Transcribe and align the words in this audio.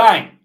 Bang! 0.00 0.38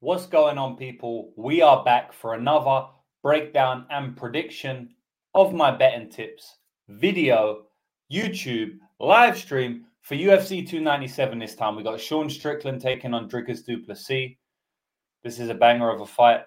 What's 0.00 0.24
going 0.24 0.56
on, 0.56 0.78
people? 0.78 1.34
We 1.36 1.60
are 1.60 1.84
back 1.84 2.14
for 2.14 2.32
another 2.32 2.86
breakdown 3.22 3.84
and 3.90 4.16
prediction 4.16 4.94
of 5.34 5.52
my 5.52 5.70
betting 5.76 6.08
tips 6.08 6.56
video, 6.88 7.66
YouTube, 8.10 8.78
live 8.98 9.36
stream 9.36 9.84
for 10.00 10.14
UFC 10.14 10.66
297 10.66 11.38
this 11.38 11.54
time. 11.54 11.76
We 11.76 11.82
got 11.82 12.00
Sean 12.00 12.30
Strickland 12.30 12.80
taking 12.80 13.12
on 13.12 13.28
Dricus 13.28 13.62
Du 13.66 13.76
Plessis. 13.82 14.38
This 15.22 15.38
is 15.38 15.50
a 15.50 15.54
banger 15.54 15.90
of 15.90 16.00
a 16.00 16.06
fight. 16.06 16.40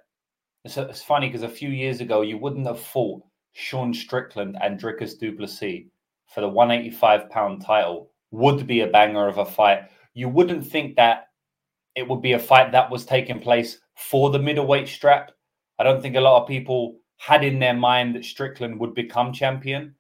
It's, 0.66 0.78
it's 0.78 1.04
funny 1.04 1.28
because 1.28 1.44
a 1.44 1.50
few 1.50 1.70
years 1.70 2.02
ago, 2.02 2.24
you 2.24 2.40
wouldn't 2.40 2.66
have 2.66 2.80
fought 2.80 3.22
Sean 3.54 3.94
Strickland 3.94 4.58
and 4.60 4.82
Dricus 4.82 5.16
Du 5.20 5.32
Plessis 5.32 5.84
for 6.26 6.42
the 6.42 6.50
185 6.50 7.30
pound 7.30 7.64
title 7.64 8.10
would 8.32 8.66
be 8.66 8.80
a 8.80 8.88
banger 8.88 9.28
of 9.28 9.38
a 9.38 9.46
fight. 9.46 9.82
You 10.16 10.28
wouldn't 10.28 10.66
think 10.66 10.96
that 10.96 11.27
it 11.98 12.08
would 12.08 12.22
be 12.22 12.34
a 12.34 12.40
fight 12.40 12.72
that 12.72 12.92
was 12.92 13.06
taking 13.06 13.40
place 13.40 13.80
for 13.96 14.30
the 14.30 14.40
middleweight 14.40 14.88
strap. 14.88 15.32
I 15.80 15.84
don't 15.84 16.02
think 16.02 16.16
a 16.16 16.22
lot 16.22 16.42
of 16.42 16.48
people 16.48 17.00
had 17.18 17.44
in 17.44 17.58
their 17.60 17.74
mind 17.74 18.16
that 18.16 18.24
Strickland 18.24 18.80
would 18.80 18.94
become 18.94 19.34
champion. 19.34 19.96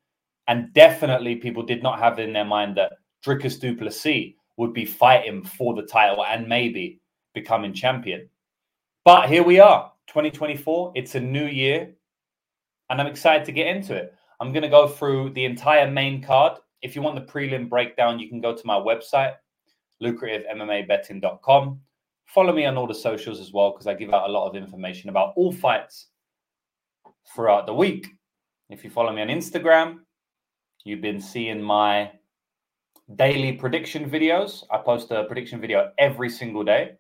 And 0.48 0.72
definitely 0.74 1.36
people 1.36 1.64
did 1.64 1.84
not 1.84 2.00
have 2.00 2.20
in 2.20 2.32
their 2.32 2.46
mind 2.46 2.78
that 2.78 2.94
Dricus 3.26 3.60
Du 3.60 3.76
Plessis 3.76 4.34
would 4.58 4.74
be 4.74 4.86
fighting 4.86 5.44
for 5.44 5.76
the 5.76 5.82
title 5.82 6.24
and 6.24 6.48
maybe 6.48 7.02
becoming 7.34 7.74
champion. 7.74 8.30
But 9.04 9.27
here 9.27 9.44
we 9.44 9.60
are, 9.60 9.91
2024. 10.08 10.94
It's 10.96 11.16
a 11.16 11.20
new 11.20 11.46
year. 11.46 11.94
And 12.90 13.02
I'm 13.02 13.08
excited 13.08 13.46
to 13.46 13.52
get 13.52 13.68
into 13.68 13.96
it. 13.96 14.14
I'm 14.40 14.54
going 14.54 14.64
to 14.64 14.70
go 14.70 14.88
through 14.88 15.32
the 15.32 15.46
entire 15.46 15.90
main 15.90 16.22
card. 16.22 16.60
If 16.82 16.96
you 16.96 17.02
want 17.02 17.16
the 17.16 17.32
prelim 17.32 17.68
breakdown, 17.70 18.20
you 18.20 18.30
can 18.30 18.40
go 18.40 18.55
to 18.55 18.68
my 18.68 18.76
website, 18.76 19.34
lucrativemmabetting.com. 20.02 21.82
Follow 22.27 22.54
me 22.54 22.66
on 22.66 22.77
all 22.77 22.88
the 22.88 22.94
socials 22.94 23.40
as 23.40 23.52
well, 23.54 23.71
because 23.71 23.88
I 23.88 23.93
give 23.93 24.13
out 24.13 24.29
a 24.29 24.32
lot 24.32 24.48
of 24.48 24.55
information 24.55 25.10
about 25.10 25.34
all 25.35 25.52
fights 25.52 26.07
throughout 27.34 27.65
the 27.65 27.74
week. 27.74 28.07
If 28.70 28.84
you 28.84 28.90
follow 28.90 29.13
me 29.13 29.21
on 29.21 29.29
Instagram, 29.29 29.99
you've 30.84 31.02
been 31.02 31.21
seeing 31.21 31.62
my 31.62 32.12
daily 33.15 33.54
prediction 33.54 34.10
videos. 34.10 34.63
I 34.70 34.77
post 34.77 35.10
a 35.12 35.24
prediction 35.24 35.62
video 35.62 35.91
every 35.98 36.29
single 36.29 36.63
day. 36.63 36.91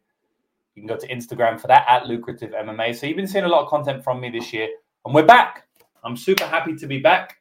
You 0.75 0.81
can 0.81 0.87
go 0.87 0.97
to 0.97 1.07
Instagram 1.07 1.59
for 1.59 1.67
that 1.67 1.85
at 1.89 2.07
lucrative 2.07 2.51
MMA. 2.51 2.95
So 2.95 3.05
you've 3.05 3.17
been 3.17 3.27
seeing 3.27 3.45
a 3.45 3.49
lot 3.49 3.63
of 3.63 3.69
content 3.69 4.03
from 4.03 4.21
me 4.21 4.29
this 4.29 4.53
year, 4.53 4.69
and 5.05 5.13
we're 5.13 5.25
back. 5.25 5.67
I'm 6.03 6.15
super 6.15 6.45
happy 6.45 6.75
to 6.75 6.87
be 6.87 6.99
back. 6.99 7.37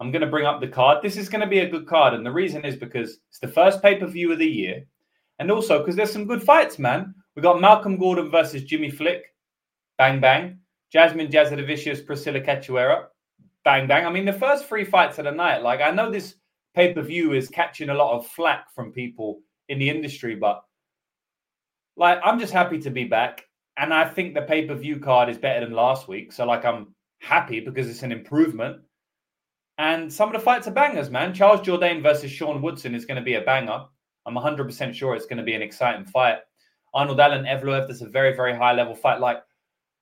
I'm 0.00 0.10
going 0.10 0.22
to 0.22 0.28
bring 0.28 0.46
up 0.46 0.60
the 0.60 0.68
card. 0.68 1.02
This 1.02 1.16
is 1.16 1.28
going 1.28 1.42
to 1.42 1.46
be 1.46 1.58
a 1.58 1.68
good 1.68 1.86
card. 1.86 2.14
And 2.14 2.24
the 2.24 2.32
reason 2.32 2.64
is 2.64 2.74
because 2.74 3.18
it's 3.28 3.38
the 3.38 3.48
first 3.48 3.82
pay 3.82 3.96
per 3.96 4.06
view 4.06 4.32
of 4.32 4.38
the 4.38 4.46
year. 4.46 4.84
And 5.42 5.50
also 5.50 5.80
because 5.80 5.96
there's 5.96 6.12
some 6.12 6.28
good 6.28 6.40
fights, 6.40 6.78
man. 6.78 7.16
We 7.34 7.42
got 7.42 7.60
Malcolm 7.60 7.96
Gordon 7.96 8.30
versus 8.30 8.62
Jimmy 8.62 8.90
Flick. 8.90 9.24
Bang, 9.98 10.20
bang. 10.20 10.60
Jasmine 10.92 11.32
Jasudavicius, 11.32 12.06
Priscilla 12.06 12.40
Cachoeira. 12.40 13.06
Bang, 13.64 13.88
bang. 13.88 14.06
I 14.06 14.10
mean, 14.10 14.24
the 14.24 14.32
first 14.32 14.66
three 14.66 14.84
fights 14.84 15.18
of 15.18 15.24
the 15.24 15.32
night, 15.32 15.64
like, 15.64 15.80
I 15.80 15.90
know 15.90 16.12
this 16.12 16.36
pay 16.76 16.94
per 16.94 17.02
view 17.02 17.32
is 17.32 17.48
catching 17.48 17.88
a 17.88 17.94
lot 17.94 18.16
of 18.16 18.24
flack 18.24 18.72
from 18.72 18.92
people 18.92 19.40
in 19.68 19.80
the 19.80 19.90
industry, 19.90 20.36
but 20.36 20.62
like, 21.96 22.20
I'm 22.22 22.38
just 22.38 22.52
happy 22.52 22.78
to 22.78 22.90
be 22.90 23.02
back. 23.02 23.44
And 23.78 23.92
I 23.92 24.04
think 24.04 24.34
the 24.34 24.42
pay 24.42 24.64
per 24.64 24.76
view 24.76 25.00
card 25.00 25.28
is 25.28 25.38
better 25.38 25.66
than 25.66 25.74
last 25.74 26.06
week. 26.06 26.30
So, 26.30 26.46
like, 26.46 26.64
I'm 26.64 26.94
happy 27.20 27.58
because 27.58 27.88
it's 27.88 28.04
an 28.04 28.12
improvement. 28.12 28.76
And 29.78 30.12
some 30.12 30.28
of 30.28 30.34
the 30.34 30.44
fights 30.44 30.68
are 30.68 30.72
bangers, 30.72 31.10
man. 31.10 31.34
Charles 31.34 31.62
Jourdain 31.62 32.00
versus 32.00 32.30
Sean 32.30 32.62
Woodson 32.62 32.94
is 32.94 33.06
going 33.06 33.16
to 33.16 33.24
be 33.24 33.34
a 33.34 33.40
banger. 33.40 33.86
I'm 34.26 34.34
100% 34.34 34.94
sure 34.94 35.14
it's 35.14 35.26
going 35.26 35.38
to 35.38 35.42
be 35.42 35.54
an 35.54 35.62
exciting 35.62 36.04
fight. 36.04 36.38
Arnold 36.94 37.20
Allen 37.20 37.44
Evloev, 37.44 37.88
that's 37.88 38.02
a 38.02 38.08
very, 38.08 38.36
very 38.36 38.54
high 38.54 38.72
level 38.72 38.94
fight. 38.94 39.20
Like, 39.20 39.42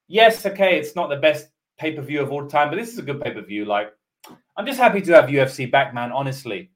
yes, 0.08 0.44
okay, 0.44 0.78
it's 0.78 0.96
not 0.96 1.08
the 1.08 1.16
best 1.16 1.48
pay 1.78 1.92
per 1.92 2.02
view 2.02 2.20
of 2.20 2.30
all 2.30 2.46
time, 2.46 2.68
but 2.68 2.76
this 2.76 2.92
is 2.92 2.98
a 2.98 3.02
good 3.02 3.20
pay 3.20 3.30
per 3.30 3.42
view. 3.42 3.64
Like, 3.64 3.92
I'm 4.56 4.66
just 4.66 4.78
happy 4.78 5.00
to 5.00 5.12
have 5.12 5.30
UFC 5.30 5.70
back, 5.70 5.94
man. 5.94 6.12
Honestly, 6.12 6.70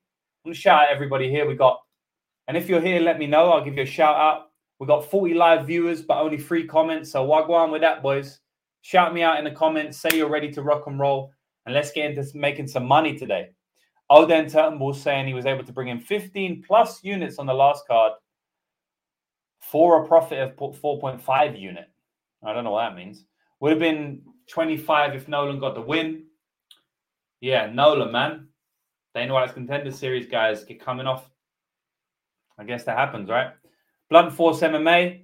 I'm 0.45 0.51
gonna 0.51 0.55
shout 0.55 0.85
out 0.85 0.91
everybody 0.91 1.29
here. 1.29 1.47
We 1.47 1.55
got, 1.55 1.81
and 2.49 2.57
if 2.57 2.69
you're 2.69 2.81
here, 2.81 3.01
let 3.01 3.19
me 3.19 3.27
know. 3.27 3.51
I'll 3.51 3.65
give 3.65 3.77
you 3.77 3.83
a 3.83 3.87
shout 3.87 4.17
out. 4.17 4.51
We 4.79 4.87
got 4.87 5.11
40 5.11 5.35
live 5.35 5.67
viewers, 5.67 6.03
but 6.03 6.19
only 6.19 6.39
three 6.39 6.67
comments. 6.67 7.11
So 7.11 7.27
wagwan 7.27 7.71
with 7.71 7.83
that, 7.83 8.03
boys. 8.03 8.41
Shout 8.83 9.15
me 9.15 9.23
out 9.23 9.39
in 9.39 9.45
the 9.45 9.51
comments. 9.51 9.99
Say 9.99 10.11
you're 10.15 10.29
ready 10.29 10.51
to 10.53 10.63
rock 10.63 10.87
and 10.87 10.99
roll, 10.99 11.33
and 11.67 11.75
let's 11.75 11.91
get 11.91 12.11
into 12.11 12.27
making 12.37 12.69
some 12.69 12.87
money 12.87 13.17
today. 13.17 13.51
Oden 14.11 14.51
Turnbull 14.51 14.95
saying 14.95 15.27
he 15.27 15.35
was 15.35 15.47
able 15.47 15.65
to 15.65 15.73
bring 15.73 15.89
in 15.89 16.01
15 16.01 16.63
plus 16.67 17.03
units 17.03 17.39
on 17.39 17.47
the 17.47 17.55
last 17.55 17.87
card 17.87 18.13
for 19.61 20.03
a 20.03 20.07
profit 20.07 20.39
of 20.39 20.57
4.5 20.57 21.61
unit. 21.61 21.89
I 22.45 22.53
don't 22.53 22.65
know 22.65 22.73
what 22.73 22.89
that 22.89 22.97
means. 22.97 23.25
Would 23.61 23.71
have 23.71 23.79
been 23.79 24.23
25 24.49 25.15
if 25.15 25.29
Nolan 25.29 25.59
got 25.59 25.75
the 25.75 25.81
win. 25.81 26.25
Yeah, 27.41 27.71
Nolan, 27.73 28.13
man. 28.13 28.49
They 29.15 29.21
Dana 29.21 29.35
White's 29.35 29.53
contender 29.53 29.91
series 29.91 30.27
guys 30.27 30.65
get 30.65 30.85
coming 30.85 31.07
off. 31.07 31.31
I 32.59 32.65
guess 32.65 32.85
that 32.85 32.99
happens, 32.99 33.31
right? 33.31 33.53
Blunt 34.11 34.33
Force 34.33 34.61
MMA. 34.61 35.23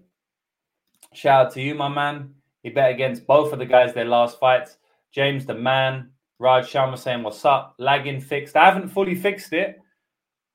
Shout 1.13 1.47
out 1.47 1.53
to 1.55 1.61
you, 1.61 1.75
my 1.75 1.89
man. 1.89 2.35
He 2.63 2.71
bet 2.71 2.91
against 2.91 3.27
both 3.27 3.53
of 3.53 3.59
the 3.59 3.67
guys 3.67 3.93
their 3.93 4.05
last 4.05 4.39
fights. 4.39 4.79
James 5.13 5.45
the 5.45 5.55
man, 5.55 6.11
Raj 6.41 6.71
Sharma 6.71 6.99
saying, 6.99 7.23
What's 7.23 7.45
up? 7.45 7.75
Lagging 7.79 8.21
fixed. 8.21 8.57
I 8.57 8.65
haven't 8.65 8.89
fully 8.89 9.15
fixed 9.15 9.53
it. 9.53 9.79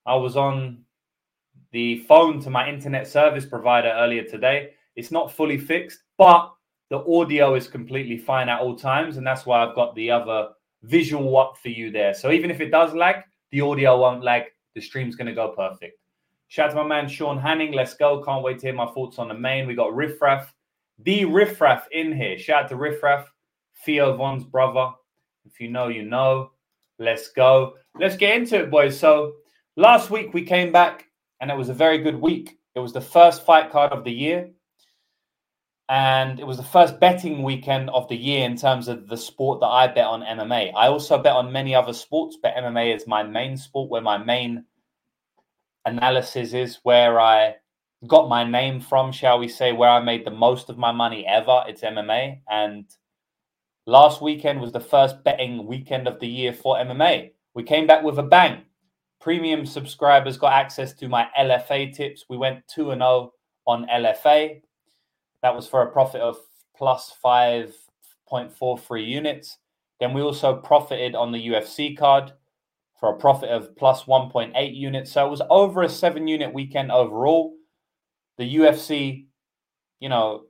I 0.05 0.15
was 0.15 0.35
on 0.35 0.83
the 1.71 1.99
phone 1.99 2.41
to 2.41 2.49
my 2.49 2.67
internet 2.67 3.07
service 3.07 3.45
provider 3.45 3.89
earlier 3.89 4.23
today. 4.23 4.71
It's 4.95 5.11
not 5.11 5.31
fully 5.31 5.57
fixed, 5.57 5.99
but 6.17 6.51
the 6.89 7.03
audio 7.05 7.55
is 7.55 7.67
completely 7.67 8.17
fine 8.17 8.49
at 8.49 8.59
all 8.59 8.75
times. 8.75 9.17
And 9.17 9.25
that's 9.25 9.45
why 9.45 9.63
I've 9.63 9.75
got 9.75 9.95
the 9.95 10.11
other 10.11 10.49
visual 10.83 11.37
up 11.37 11.57
for 11.61 11.69
you 11.69 11.91
there. 11.91 12.13
So 12.13 12.31
even 12.31 12.51
if 12.51 12.59
it 12.59 12.71
does 12.71 12.93
lag, 12.93 13.23
the 13.51 13.61
audio 13.61 13.99
won't 13.99 14.23
lag. 14.23 14.43
The 14.73 14.81
stream's 14.81 15.15
going 15.15 15.27
to 15.27 15.33
go 15.33 15.49
perfect. 15.49 15.97
Shout 16.47 16.67
out 16.67 16.69
to 16.71 16.83
my 16.83 16.87
man 16.87 17.07
Sean 17.07 17.37
Hanning. 17.37 17.71
Let's 17.73 17.93
go. 17.93 18.21
Can't 18.23 18.43
wait 18.43 18.59
to 18.59 18.67
hear 18.67 18.75
my 18.75 18.91
thoughts 18.91 19.17
on 19.19 19.29
the 19.29 19.33
main. 19.33 19.67
We 19.67 19.73
got 19.75 19.95
Riffraff 19.95 20.53
the 20.99 21.25
Riffraff 21.25 21.87
in 21.91 22.15
here. 22.15 22.37
Shout 22.37 22.63
out 22.63 22.69
to 22.69 22.75
Riffraff, 22.75 23.29
Theo 23.85 24.15
Von's 24.15 24.43
brother. 24.43 24.91
If 25.45 25.59
you 25.59 25.69
know, 25.69 25.87
you 25.87 26.03
know. 26.03 26.51
Let's 26.97 27.27
go. 27.29 27.75
Let's 27.99 28.15
get 28.15 28.37
into 28.37 28.57
it, 28.57 28.71
boys. 28.71 28.97
So 28.97 29.33
last 29.75 30.09
week 30.09 30.33
we 30.33 30.43
came 30.43 30.71
back 30.71 31.07
and 31.41 31.51
it 31.51 31.57
was 31.57 31.69
a 31.69 31.73
very 31.73 31.97
good 31.97 32.15
week. 32.15 32.57
It 32.73 32.79
was 32.79 32.93
the 32.93 33.01
first 33.01 33.45
fight 33.45 33.71
card 33.71 33.91
of 33.91 34.03
the 34.03 34.11
year. 34.11 34.49
And 35.87 36.39
it 36.39 36.47
was 36.47 36.57
the 36.57 36.63
first 36.63 36.99
betting 36.99 37.43
weekend 37.43 37.89
of 37.91 38.07
the 38.07 38.15
year 38.15 38.45
in 38.45 38.57
terms 38.57 38.87
of 38.87 39.07
the 39.07 39.17
sport 39.17 39.59
that 39.59 39.67
I 39.67 39.87
bet 39.87 40.05
on 40.05 40.21
MMA. 40.21 40.71
I 40.75 40.87
also 40.87 41.21
bet 41.21 41.33
on 41.33 41.51
many 41.51 41.75
other 41.75 41.93
sports, 41.93 42.37
but 42.41 42.55
MMA 42.55 42.95
is 42.95 43.05
my 43.05 43.21
main 43.21 43.55
sport 43.55 43.91
where 43.91 44.01
my 44.01 44.17
main 44.17 44.65
analysis 45.85 46.53
is, 46.53 46.79
where 46.81 47.19
I 47.19 47.55
got 48.07 48.29
my 48.29 48.43
name 48.43 48.79
from, 48.79 49.11
shall 49.11 49.37
we 49.37 49.47
say, 49.47 49.73
where 49.73 49.89
I 49.89 49.99
made 49.99 50.25
the 50.25 50.31
most 50.31 50.69
of 50.69 50.77
my 50.77 50.91
money 50.91 51.25
ever. 51.27 51.63
It's 51.67 51.81
MMA. 51.81 52.39
And 52.49 52.85
last 53.85 54.21
weekend 54.21 54.61
was 54.61 54.71
the 54.71 54.79
first 54.79 55.23
betting 55.23 55.65
weekend 55.65 56.07
of 56.07 56.19
the 56.19 56.27
year 56.27 56.53
for 56.53 56.77
MMA. 56.77 57.31
We 57.53 57.63
came 57.63 57.87
back 57.87 58.03
with 58.03 58.19
a 58.19 58.23
bang. 58.23 58.63
Premium 59.21 59.65
subscribers 59.65 60.37
got 60.37 60.53
access 60.53 60.93
to 60.93 61.07
my 61.07 61.27
LFA 61.39 61.95
tips. 61.95 62.25
We 62.29 62.37
went 62.37 62.67
2 62.67 62.91
and 62.91 63.01
0 63.01 63.31
on 63.65 63.87
LFA. 63.87 64.61
That 65.41 65.55
was 65.55 65.67
for 65.67 65.81
a 65.81 65.91
profit 65.91 66.21
of 66.21 66.37
plus 66.75 67.13
5.43 67.23 69.07
units. 69.07 69.57
Then 69.99 70.13
we 70.13 70.21
also 70.21 70.55
profited 70.55 71.15
on 71.15 71.31
the 71.31 71.47
UFC 71.47 71.97
card 71.97 72.33
for 72.99 73.09
a 73.09 73.17
profit 73.17 73.49
of 73.49 73.75
plus 73.75 74.03
1.8 74.03 74.75
units. 74.75 75.11
So 75.11 75.25
it 75.25 75.29
was 75.29 75.41
over 75.49 75.83
a 75.83 75.89
seven 75.89 76.27
unit 76.27 76.53
weekend 76.53 76.91
overall 76.91 77.55
the 78.37 78.55
UFC, 78.55 79.27
you 79.99 80.09
know, 80.09 80.45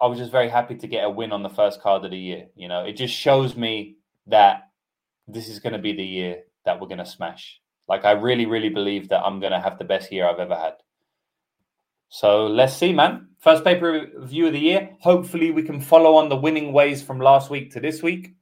I 0.00 0.06
was 0.06 0.18
just 0.18 0.32
very 0.32 0.48
happy 0.48 0.76
to 0.76 0.86
get 0.86 1.04
a 1.04 1.10
win 1.10 1.32
on 1.32 1.42
the 1.42 1.50
first 1.50 1.82
card 1.82 2.04
of 2.04 2.10
the 2.10 2.18
year. 2.18 2.46
You 2.56 2.68
know, 2.68 2.84
it 2.84 2.94
just 2.94 3.14
shows 3.14 3.56
me 3.56 3.96
that 4.26 4.70
this 5.28 5.48
is 5.48 5.58
going 5.58 5.74
to 5.74 5.78
be 5.78 5.92
the 5.92 6.04
year 6.04 6.42
that 6.64 6.80
we're 6.80 6.88
going 6.88 6.98
to 6.98 7.06
smash. 7.06 7.60
Like, 7.88 8.04
I 8.04 8.12
really, 8.12 8.46
really 8.46 8.68
believe 8.68 9.08
that 9.08 9.22
I'm 9.22 9.40
going 9.40 9.52
to 9.52 9.60
have 9.60 9.78
the 9.78 9.84
best 9.84 10.10
year 10.10 10.26
I've 10.28 10.38
ever 10.38 10.56
had. 10.56 10.74
So 12.08 12.46
let's 12.46 12.74
see, 12.74 12.92
man. 12.92 13.28
First 13.38 13.64
pay 13.64 13.78
per 13.78 14.06
view 14.18 14.46
of 14.46 14.52
the 14.52 14.60
year. 14.60 14.90
Hopefully, 15.00 15.50
we 15.50 15.62
can 15.62 15.80
follow 15.80 16.16
on 16.16 16.28
the 16.28 16.36
winning 16.36 16.72
ways 16.72 17.02
from 17.02 17.20
last 17.20 17.50
week 17.50 17.70
to 17.72 17.80
this 17.80 18.02
week. 18.02 18.34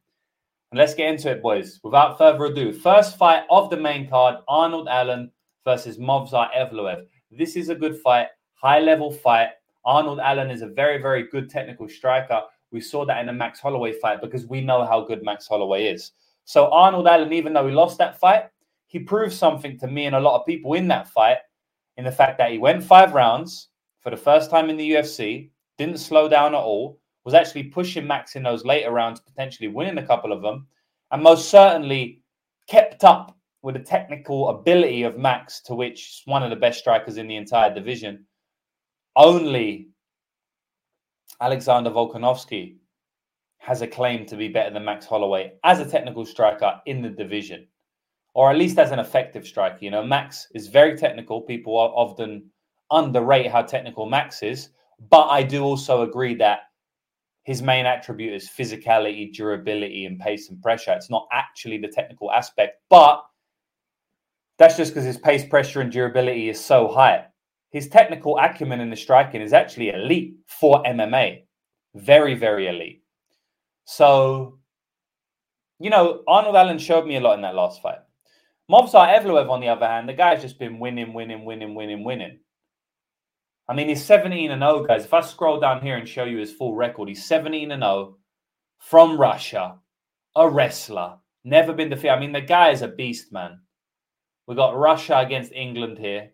And 0.71 0.79
let's 0.79 0.95
get 0.95 1.09
into 1.09 1.31
it, 1.31 1.43
boys. 1.43 1.81
Without 1.83 2.19
further 2.19 2.47
ado, 2.47 2.73
first 2.73 3.17
fight 3.17 3.45
of 3.51 3.71
the 3.71 3.77
main 3.77 4.09
card 4.09 4.37
Arnold 4.49 4.89
Allen 4.89 5.31
versus 5.65 5.99
Movsar 5.99 6.49
Evloev. 6.57 7.07
This 7.31 7.57
is 7.57 7.69
a 7.69 7.75
good 7.75 7.99
fight, 8.01 8.29
high 8.55 8.81
level 8.81 9.11
fight. 9.11 9.49
Arnold 9.89 10.21
Allen 10.21 10.51
is 10.51 10.61
a 10.61 10.67
very, 10.67 11.01
very 11.01 11.23
good 11.29 11.49
technical 11.49 11.89
striker. 11.89 12.43
We 12.71 12.81
saw 12.83 13.07
that 13.07 13.21
in 13.21 13.27
the 13.27 13.33
Max 13.33 13.59
Holloway 13.59 13.93
fight 13.93 14.21
because 14.21 14.47
we 14.47 14.61
know 14.61 14.85
how 14.85 15.01
good 15.01 15.25
Max 15.25 15.49
Holloway 15.49 15.87
is. 15.87 16.13
So 16.45 16.71
Arnold 16.71 17.09
Allen, 17.09 17.33
even 17.33 17.55
though 17.55 17.67
he 17.67 17.73
lost 17.75 17.97
that 17.97 18.21
fight, 18.21 18.51
he 18.87 18.99
proved 18.99 19.33
something 19.33 19.79
to 19.79 19.87
me 19.87 20.05
and 20.05 20.15
a 20.15 20.21
lot 20.21 20.39
of 20.39 20.47
people 20.47 20.75
in 20.75 20.89
that 20.89 21.09
fight 21.09 21.39
in 21.97 22.05
the 22.05 22.13
fact 22.13 22.37
that 22.37 22.53
he 22.53 22.59
went 22.59 22.85
five 22.85 23.15
rounds 23.15 23.69
for 24.01 24.11
the 24.11 24.17
first 24.17 24.51
time 24.51 24.69
in 24.69 24.77
the 24.77 24.91
UFC, 24.91 25.49
didn't 25.79 25.99
slow 25.99 26.29
down 26.29 26.55
at 26.55 26.61
all, 26.61 27.01
was 27.25 27.33
actually 27.33 27.65
pushing 27.65 28.07
Max 28.07 28.37
in 28.37 28.43
those 28.43 28.67
later 28.67 28.91
rounds, 28.91 29.21
potentially 29.21 29.69
winning 29.69 29.97
a 29.97 30.07
couple 30.07 30.33
of 30.33 30.43
them, 30.43 30.67
and 31.13 31.23
most 31.23 31.49
certainly 31.49 32.21
kept 32.67 33.05
up 33.05 33.35
with 33.63 33.75
the 33.75 33.81
technical 33.81 34.51
ability 34.51 35.05
of 35.05 35.17
Max, 35.17 35.63
to 35.63 35.75
which 35.75 36.23
one 36.27 36.43
of 36.43 36.51
the 36.51 36.57
best 36.57 36.79
strikers 36.79 37.17
in 37.17 37.27
the 37.27 37.37
entire 37.37 37.75
division. 37.75 38.27
Only 39.19 39.89
Alexander 41.41 41.91
Volkanovski 41.91 42.77
has 43.59 43.83
a 43.83 43.87
claim 43.89 44.25
to 44.27 44.37
be 44.37 44.47
better 44.47 44.73
than 44.73 44.85
Max 44.85 45.07
Holloway 45.07 45.55
as 45.65 45.81
a 45.81 45.91
technical 45.91 46.25
striker 46.25 46.81
in 46.87 47.03
the 47.03 47.09
division, 47.09 47.67
or 48.35 48.49
at 48.49 48.57
least 48.57 48.79
as 48.79 48.93
an 48.93 49.01
effective 49.01 49.45
striker. 49.45 49.79
You 49.81 49.91
know, 49.91 50.05
Max 50.05 50.47
is 50.55 50.69
very 50.69 50.97
technical. 50.97 51.41
People 51.41 51.77
often 51.77 52.49
underrate 52.93 53.51
how 53.51 53.63
technical 53.63 54.07
Max 54.07 54.45
is, 54.45 54.69
but 55.11 55.27
I 55.27 55.43
do 55.43 55.65
also 55.65 56.03
agree 56.03 56.37
that 56.37 56.61
his 57.43 57.61
main 57.61 57.87
attribute 57.87 58.35
is 58.35 58.49
physicality, 58.49 59.35
durability, 59.35 60.05
and 60.05 60.21
pace 60.21 60.49
and 60.49 60.63
pressure. 60.63 60.93
It's 60.93 61.11
not 61.11 61.27
actually 61.33 61.79
the 61.79 61.89
technical 61.89 62.31
aspect, 62.31 62.83
but 62.89 63.25
that's 64.59 64.77
just 64.77 64.93
because 64.93 65.05
his 65.05 65.19
pace, 65.19 65.45
pressure, 65.45 65.81
and 65.81 65.91
durability 65.91 66.49
is 66.51 66.65
so 66.65 66.87
high. 66.87 67.27
His 67.71 67.89
technical 67.89 68.39
acumen 68.39 68.81
in 68.81 68.91
the 68.91 68.97
striking 68.97 69.43
is 69.43 69.53
actually 69.53 69.91
elite 69.91 70.35
for 70.47 70.83
MMA. 70.85 71.43
Very, 71.95 72.35
very 72.35 72.69
elite. 72.69 73.03
So, 73.85 74.59
you 75.79 75.91
know, 75.91 76.23
Arnold 76.27 76.57
Allen 76.57 76.79
showed 76.79 77.07
me 77.07 77.17
a 77.17 77.21
lot 77.21 77.35
in 77.35 77.43
that 77.43 77.55
last 77.55 77.83
fight. 77.83 77.99
Movsar 78.71 79.19
Evloev, 79.19 79.51
on 79.51 79.61
the 79.61 79.69
other 79.69 79.87
hand, 79.87 80.09
the 80.09 80.13
guy's 80.13 80.43
just 80.43 80.59
been 80.59 80.79
winning, 80.79 81.15
winning, 81.15 81.45
winning, 81.45 81.75
winning, 81.75 82.05
winning. 82.05 82.39
I 83.67 83.75
mean, 83.75 83.89
he's 83.89 84.05
17 84.05 84.51
and 84.51 84.63
0, 84.63 84.85
guys. 84.85 85.05
If 85.05 85.15
I 85.15 85.21
scroll 85.21 85.61
down 85.61 85.83
here 85.83 85.97
and 85.97 86.09
show 86.09 86.25
you 86.25 86.39
his 86.39 86.53
full 86.53 86.75
record, 86.75 87.09
he's 87.09 87.27
17 87.27 87.71
and 87.71 87.83
0 87.83 88.17
from 88.79 89.19
Russia, 89.19 89.79
a 90.37 90.49
wrestler, 90.49 91.17
never 91.45 91.73
been 91.73 91.91
defeated. 91.91 92.13
I 92.13 92.21
mean, 92.21 92.33
the 92.33 92.41
guy 92.41 92.71
is 92.71 92.83
a 92.83 92.89
beast, 92.89 93.33
man. 93.33 93.61
We 94.47 94.55
got 94.55 94.77
Russia 94.77 95.19
against 95.19 95.53
England 95.53 95.99
here. 95.99 96.31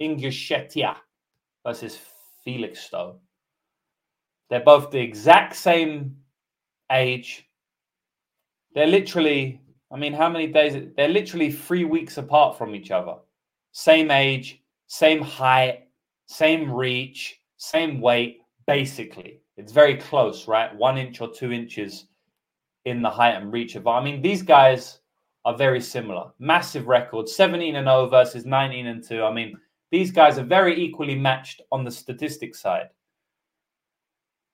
Ingushetia 0.00 0.96
versus 1.64 1.98
Felix 2.44 2.88
Felixstowe. 2.88 3.18
They're 4.48 4.60
both 4.60 4.90
the 4.90 4.98
exact 4.98 5.56
same 5.56 6.16
age. 6.90 7.46
They're 8.74 8.86
literally, 8.86 9.60
I 9.92 9.96
mean, 9.96 10.12
how 10.12 10.28
many 10.28 10.48
days? 10.48 10.90
They're 10.96 11.08
literally 11.08 11.52
three 11.52 11.84
weeks 11.84 12.18
apart 12.18 12.58
from 12.58 12.74
each 12.74 12.90
other. 12.90 13.16
Same 13.72 14.10
age, 14.10 14.62
same 14.88 15.20
height, 15.20 15.88
same 16.26 16.72
reach, 16.72 17.40
same 17.58 18.00
weight, 18.00 18.40
basically. 18.66 19.40
It's 19.56 19.72
very 19.72 19.96
close, 19.96 20.48
right? 20.48 20.74
One 20.74 20.98
inch 20.98 21.20
or 21.20 21.30
two 21.30 21.52
inches 21.52 22.06
in 22.86 23.02
the 23.02 23.10
height 23.10 23.36
and 23.36 23.52
reach 23.52 23.76
of. 23.76 23.86
I 23.86 24.02
mean, 24.02 24.22
these 24.22 24.42
guys 24.42 25.00
are 25.44 25.56
very 25.56 25.80
similar. 25.80 26.30
Massive 26.38 26.88
records 26.88 27.34
17 27.36 27.76
and 27.76 27.86
0 27.86 28.08
versus 28.08 28.46
19 28.46 28.86
and 28.86 29.06
2. 29.06 29.22
I 29.22 29.32
mean, 29.32 29.56
these 29.90 30.10
guys 30.10 30.38
are 30.38 30.44
very 30.44 30.80
equally 30.80 31.14
matched 31.14 31.62
on 31.72 31.84
the 31.84 31.90
statistics 31.90 32.60
side. 32.60 32.88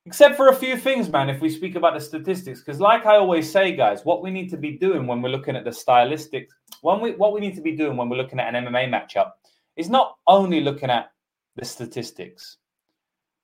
Except 0.07 0.37
for 0.37 0.49
a 0.49 0.55
few 0.55 0.77
things, 0.77 1.09
man, 1.09 1.29
if 1.29 1.41
we 1.41 1.51
speak 1.51 1.75
about 1.75 1.95
the 1.95 2.01
statistics. 2.01 2.61
Because, 2.61 2.81
like 2.81 3.07
I 3.07 3.17
always 3.17 3.51
say, 3.51 3.75
guys, 3.75 4.05
what 4.05 4.23
we 4.23 4.31
need 4.31 4.49
to 4.51 4.57
be 4.57 4.79
doing 4.79 5.07
when 5.07 5.21
we're 5.21 5.31
looking 5.31 5.57
at 5.57 5.65
the 5.65 5.71
stylistics, 5.71 6.51
when 6.81 7.01
we, 7.01 7.13
what 7.13 7.33
we 7.33 7.41
need 7.41 7.57
to 7.57 7.61
be 7.61 7.73
doing 7.73 7.97
when 7.97 8.09
we're 8.09 8.17
looking 8.17 8.39
at 8.39 8.55
an 8.55 8.67
MMA 8.67 8.89
matchup 8.89 9.33
is 9.75 9.91
not 9.91 10.17
only 10.29 10.61
looking 10.61 10.91
at 10.91 11.11
the 11.57 11.65
statistics. 11.65 12.59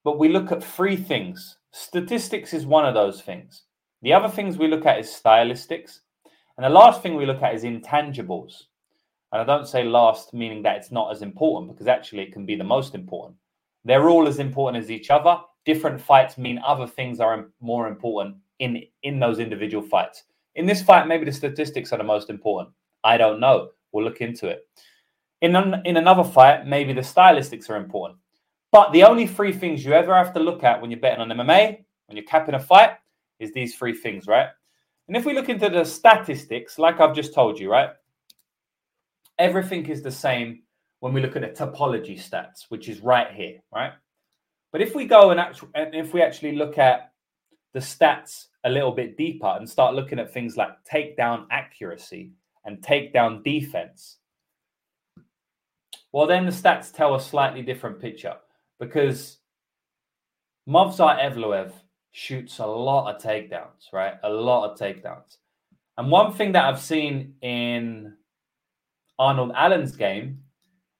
But 0.04 0.18
we 0.18 0.28
look 0.28 0.52
at 0.52 0.62
three 0.62 0.96
things. 0.96 1.58
Statistics 1.72 2.54
is 2.54 2.64
one 2.64 2.84
of 2.84 2.94
those 2.94 3.22
things. 3.22 3.64
The 4.02 4.12
other 4.12 4.28
things 4.28 4.56
we 4.56 4.68
look 4.68 4.86
at 4.86 5.00
is 5.00 5.08
stylistics. 5.08 5.98
And 6.56 6.64
the 6.64 6.70
last 6.70 7.02
thing 7.02 7.16
we 7.16 7.26
look 7.26 7.42
at 7.42 7.54
is 7.54 7.64
intangibles. 7.64 8.64
And 9.32 9.40
I 9.40 9.44
don't 9.44 9.67
say 9.67 9.82
last 9.82 10.34
meaning 10.34 10.62
that 10.62 10.76
it's 10.76 10.93
not 10.93 11.11
as 11.11 11.23
important 11.23 11.73
because 11.73 11.87
actually 11.87 12.23
it 12.23 12.32
can 12.32 12.44
be 12.44 12.55
the 12.55 12.64
most 12.64 12.94
important. 12.94 13.37
They're 13.84 14.08
all 14.08 14.29
as 14.29 14.38
important 14.38 14.82
as 14.82 14.90
each 14.90 15.11
other. 15.11 15.38
Different 15.64 16.00
fights 16.00 16.38
mean 16.38 16.61
other 16.64 16.87
things 16.87 17.19
are 17.19 17.49
more 17.61 17.88
important 17.88 18.37
in 18.58 18.82
in 19.02 19.19
those 19.19 19.38
individual 19.38 19.82
fights. 19.82 20.25
In 20.55 20.67
this 20.67 20.82
fight, 20.82 21.08
maybe 21.08 21.25
the 21.25 21.32
statistics 21.32 21.93
are 21.93 21.99
the 21.99 22.05
most 22.05 22.29
important. 22.29 22.75
I 23.05 23.17
don't 23.17 23.40
know. 23.40 23.70
We'll 23.93 24.05
look 24.05 24.20
into 24.20 24.49
it. 24.49 24.69
In, 25.40 25.56
an, 25.56 25.82
in 25.85 25.96
another 25.96 26.25
fight, 26.25 26.67
maybe 26.67 26.93
the 26.93 27.00
stylistics 27.00 27.69
are 27.70 27.76
important. 27.76 28.19
But 28.70 28.93
the 28.93 29.02
only 29.02 29.26
three 29.26 29.52
things 29.52 29.85
you 29.85 29.93
ever 29.93 30.14
have 30.14 30.32
to 30.35 30.40
look 30.40 30.62
at 30.62 30.81
when 30.81 30.90
you're 30.90 31.00
betting 31.00 31.20
on 31.20 31.28
MMA, 31.28 31.85
when 32.06 32.17
you're 32.17 32.25
capping 32.26 32.55
a 32.55 32.61
fight, 32.61 32.93
is 33.40 33.52
these 33.52 33.75
three 33.75 33.94
things, 33.94 34.26
right? 34.26 34.49
And 35.08 35.17
if 35.17 35.25
we 35.25 35.35
look 35.35 35.49
into 35.49 35.69
the 35.69 35.85
statistics, 35.85 36.78
like 36.78 37.00
I've 37.00 37.14
just 37.14 37.35
told 37.35 37.58
you, 37.58 37.70
right? 37.70 37.90
Everything 39.42 39.86
is 39.86 40.02
the 40.02 40.12
same 40.12 40.62
when 41.00 41.12
we 41.12 41.20
look 41.20 41.34
at 41.34 41.42
the 41.42 41.48
Tapology 41.48 42.16
stats, 42.16 42.66
which 42.68 42.88
is 42.88 43.00
right 43.00 43.32
here, 43.32 43.58
right? 43.74 43.90
But 44.70 44.82
if 44.82 44.94
we 44.94 45.04
go 45.04 45.32
and, 45.32 45.40
actually, 45.40 45.70
if 45.74 46.14
we 46.14 46.22
actually 46.22 46.54
look 46.54 46.78
at 46.78 47.10
the 47.74 47.80
stats 47.80 48.46
a 48.62 48.70
little 48.70 48.92
bit 48.92 49.16
deeper 49.16 49.52
and 49.58 49.68
start 49.68 49.96
looking 49.96 50.20
at 50.20 50.32
things 50.32 50.56
like 50.56 50.70
takedown 50.88 51.46
accuracy 51.50 52.30
and 52.64 52.80
takedown 52.82 53.42
defense, 53.42 54.18
well, 56.12 56.28
then 56.28 56.46
the 56.46 56.52
stats 56.52 56.94
tell 56.94 57.16
a 57.16 57.20
slightly 57.20 57.62
different 57.62 57.98
picture 57.98 58.36
because 58.78 59.38
Movsar 60.68 61.18
Evloev 61.20 61.72
shoots 62.12 62.60
a 62.60 62.66
lot 62.66 63.12
of 63.12 63.20
takedowns, 63.20 63.92
right? 63.92 64.14
A 64.22 64.30
lot 64.30 64.70
of 64.70 64.78
takedowns. 64.78 65.38
And 65.98 66.12
one 66.12 66.32
thing 66.32 66.52
that 66.52 66.64
I've 66.64 66.80
seen 66.80 67.34
in 67.42 68.14
Arnold 69.19 69.53
Allen's 69.55 69.97
game 69.97 70.41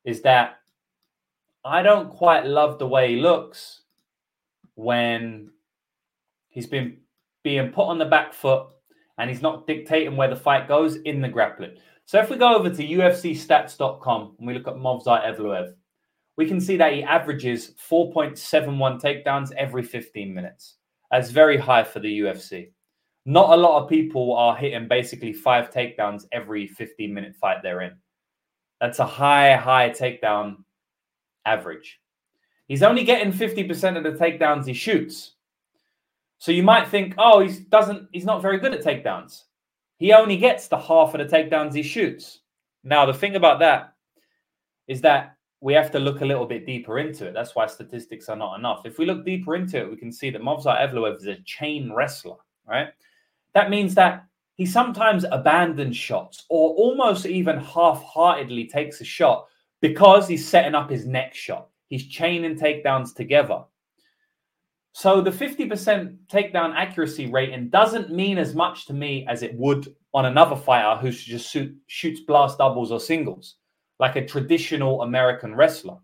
is 0.05 0.23
that 0.23 0.59
I 1.64 1.82
don't 1.82 2.11
quite 2.11 2.47
love 2.47 2.79
the 2.79 2.87
way 2.87 3.14
he 3.14 3.20
looks 3.20 3.82
when 4.75 5.50
he's 6.49 6.67
been 6.67 6.99
being 7.44 7.70
put 7.70 7.85
on 7.85 7.99
the 7.99 8.05
back 8.05 8.32
foot 8.32 8.67
and 9.19 9.31
he's 9.31 9.43
not 9.43 9.67
dictating 9.67 10.17
where 10.17 10.29
the 10.29 10.37
fight 10.37 10.69
goes 10.69 10.97
in 10.97 11.20
the 11.20 11.29
grappling. 11.29 11.76
So 12.05 12.19
if 12.20 12.31
we 12.31 12.37
go 12.37 12.55
over 12.55 12.70
to 12.70 12.87
UFCstats.com 12.87 14.37
and 14.38 14.47
we 14.47 14.55
look 14.55 14.67
at 14.67 14.75
Movsar 14.75 15.25
Evloev, 15.25 15.75
we 16.37 16.47
can 16.47 16.61
see 16.61 16.76
that 16.79 16.93
he 16.93 17.03
averages 17.03 17.75
4.71 17.88 19.00
takedowns 19.00 19.52
every 19.52 19.83
15 19.83 20.33
minutes. 20.33 20.76
That's 21.11 21.31
very 21.31 21.59
high 21.59 21.85
for 21.85 22.00
the 22.00 22.21
UFC. 22.21 22.71
Not 23.25 23.50
a 23.50 23.57
lot 23.57 23.83
of 23.83 23.88
people 23.88 24.35
are 24.37 24.57
hitting 24.57 24.88
basically 24.88 25.33
five 25.33 25.71
takedowns 25.71 26.25
every 26.33 26.67
15 26.67 27.12
minute 27.12 27.37
fight 27.37 27.62
they're 27.62 27.83
in. 27.83 27.93
That's 28.81 28.99
a 28.99 29.07
high, 29.07 29.55
high 29.55 29.91
takedown 29.91 30.57
average. 31.47 32.00
He's 32.67 32.83
only 32.83 33.05
getting 33.05 33.33
50% 33.33 33.97
of 33.97 34.02
the 34.02 34.12
takedowns 34.12 34.67
he 34.67 34.73
shoots. 34.73 35.35
So 36.38 36.50
you 36.50 36.64
might 36.64 36.88
think, 36.88 37.14
oh, 37.19 37.41
he 37.41 37.61
doesn't 37.69 38.09
he's 38.12 38.25
not 38.25 38.43
very 38.43 38.59
good 38.59 38.75
at 38.75 38.83
takedowns. 38.83 39.45
He 39.99 40.12
only 40.12 40.37
gets 40.37 40.67
the 40.67 40.79
half 40.79 41.14
of 41.14 41.21
the 41.21 41.37
takedowns 41.37 41.75
he 41.75 41.83
shoots. 41.85 42.41
Now, 42.83 43.07
the 43.07 43.14
thing 43.14 43.37
about 43.37 43.61
that 43.61 43.95
is 44.88 45.00
that 45.02 45.37
we 45.61 45.75
have 45.75 45.93
to 45.93 46.00
look 46.00 46.23
a 46.23 46.25
little 46.25 46.45
bit 46.45 46.67
deeper 46.67 46.99
into 46.99 47.25
it. 47.25 47.35
That's 47.35 47.55
why 47.55 47.67
statistics 47.67 48.29
are 48.29 48.37
not 48.37 48.59
enough. 48.59 48.85
If 48.85 48.99
we 48.99 49.07
look 49.07 49.25
deeper 49.25 49.55
into 49.55 49.79
it, 49.79 49.88
we 49.88 49.97
can 49.97 50.11
see 50.11 50.31
that 50.31 50.43
Movsar 50.43 50.81
Evloev 50.81 51.19
is 51.19 51.26
a 51.29 51.37
chain 51.45 51.93
wrestler, 51.93 52.38
right? 52.67 52.88
That 53.54 53.71
means 53.71 53.94
that 53.94 54.25
he 54.54 54.66
sometimes 54.66 55.25
abandons 55.30 55.97
shots 55.97 56.44
or 56.49 56.71
almost 56.75 57.26
even 57.26 57.59
half 57.59 58.02
heartedly 58.02 58.66
takes 58.66 59.00
a 59.00 59.04
shot 59.04 59.47
because 59.80 60.28
he's 60.28 60.47
setting 60.47 60.75
up 60.75 60.90
his 60.90 61.06
next 61.06 61.38
shot. 61.38 61.68
He's 61.88 62.06
chaining 62.06 62.56
takedowns 62.56 63.14
together. 63.14 63.64
So 64.92 65.21
the 65.23 65.30
50% 65.30 66.16
takedown 66.30 66.75
accuracy 66.75 67.26
rating 67.26 67.71
doesn't 67.71 68.12
mean 68.12 68.37
as 68.38 68.54
much 68.54 68.87
to 68.87 68.92
me 68.92 69.26
as 69.28 69.42
it 69.42 69.54
would 69.54 69.94
on 70.12 70.26
another 70.26 70.56
fighter 70.56 71.00
who 71.00 71.11
just 71.11 71.50
shoot, 71.50 71.75
shoots 71.87 72.21
blast 72.21 72.59
doubles 72.59 72.92
or 72.92 73.00
singles, 73.00 73.56
like 73.99 74.16
a 74.16 74.26
traditional 74.26 75.02
American 75.02 75.54
wrestler. 75.54 75.97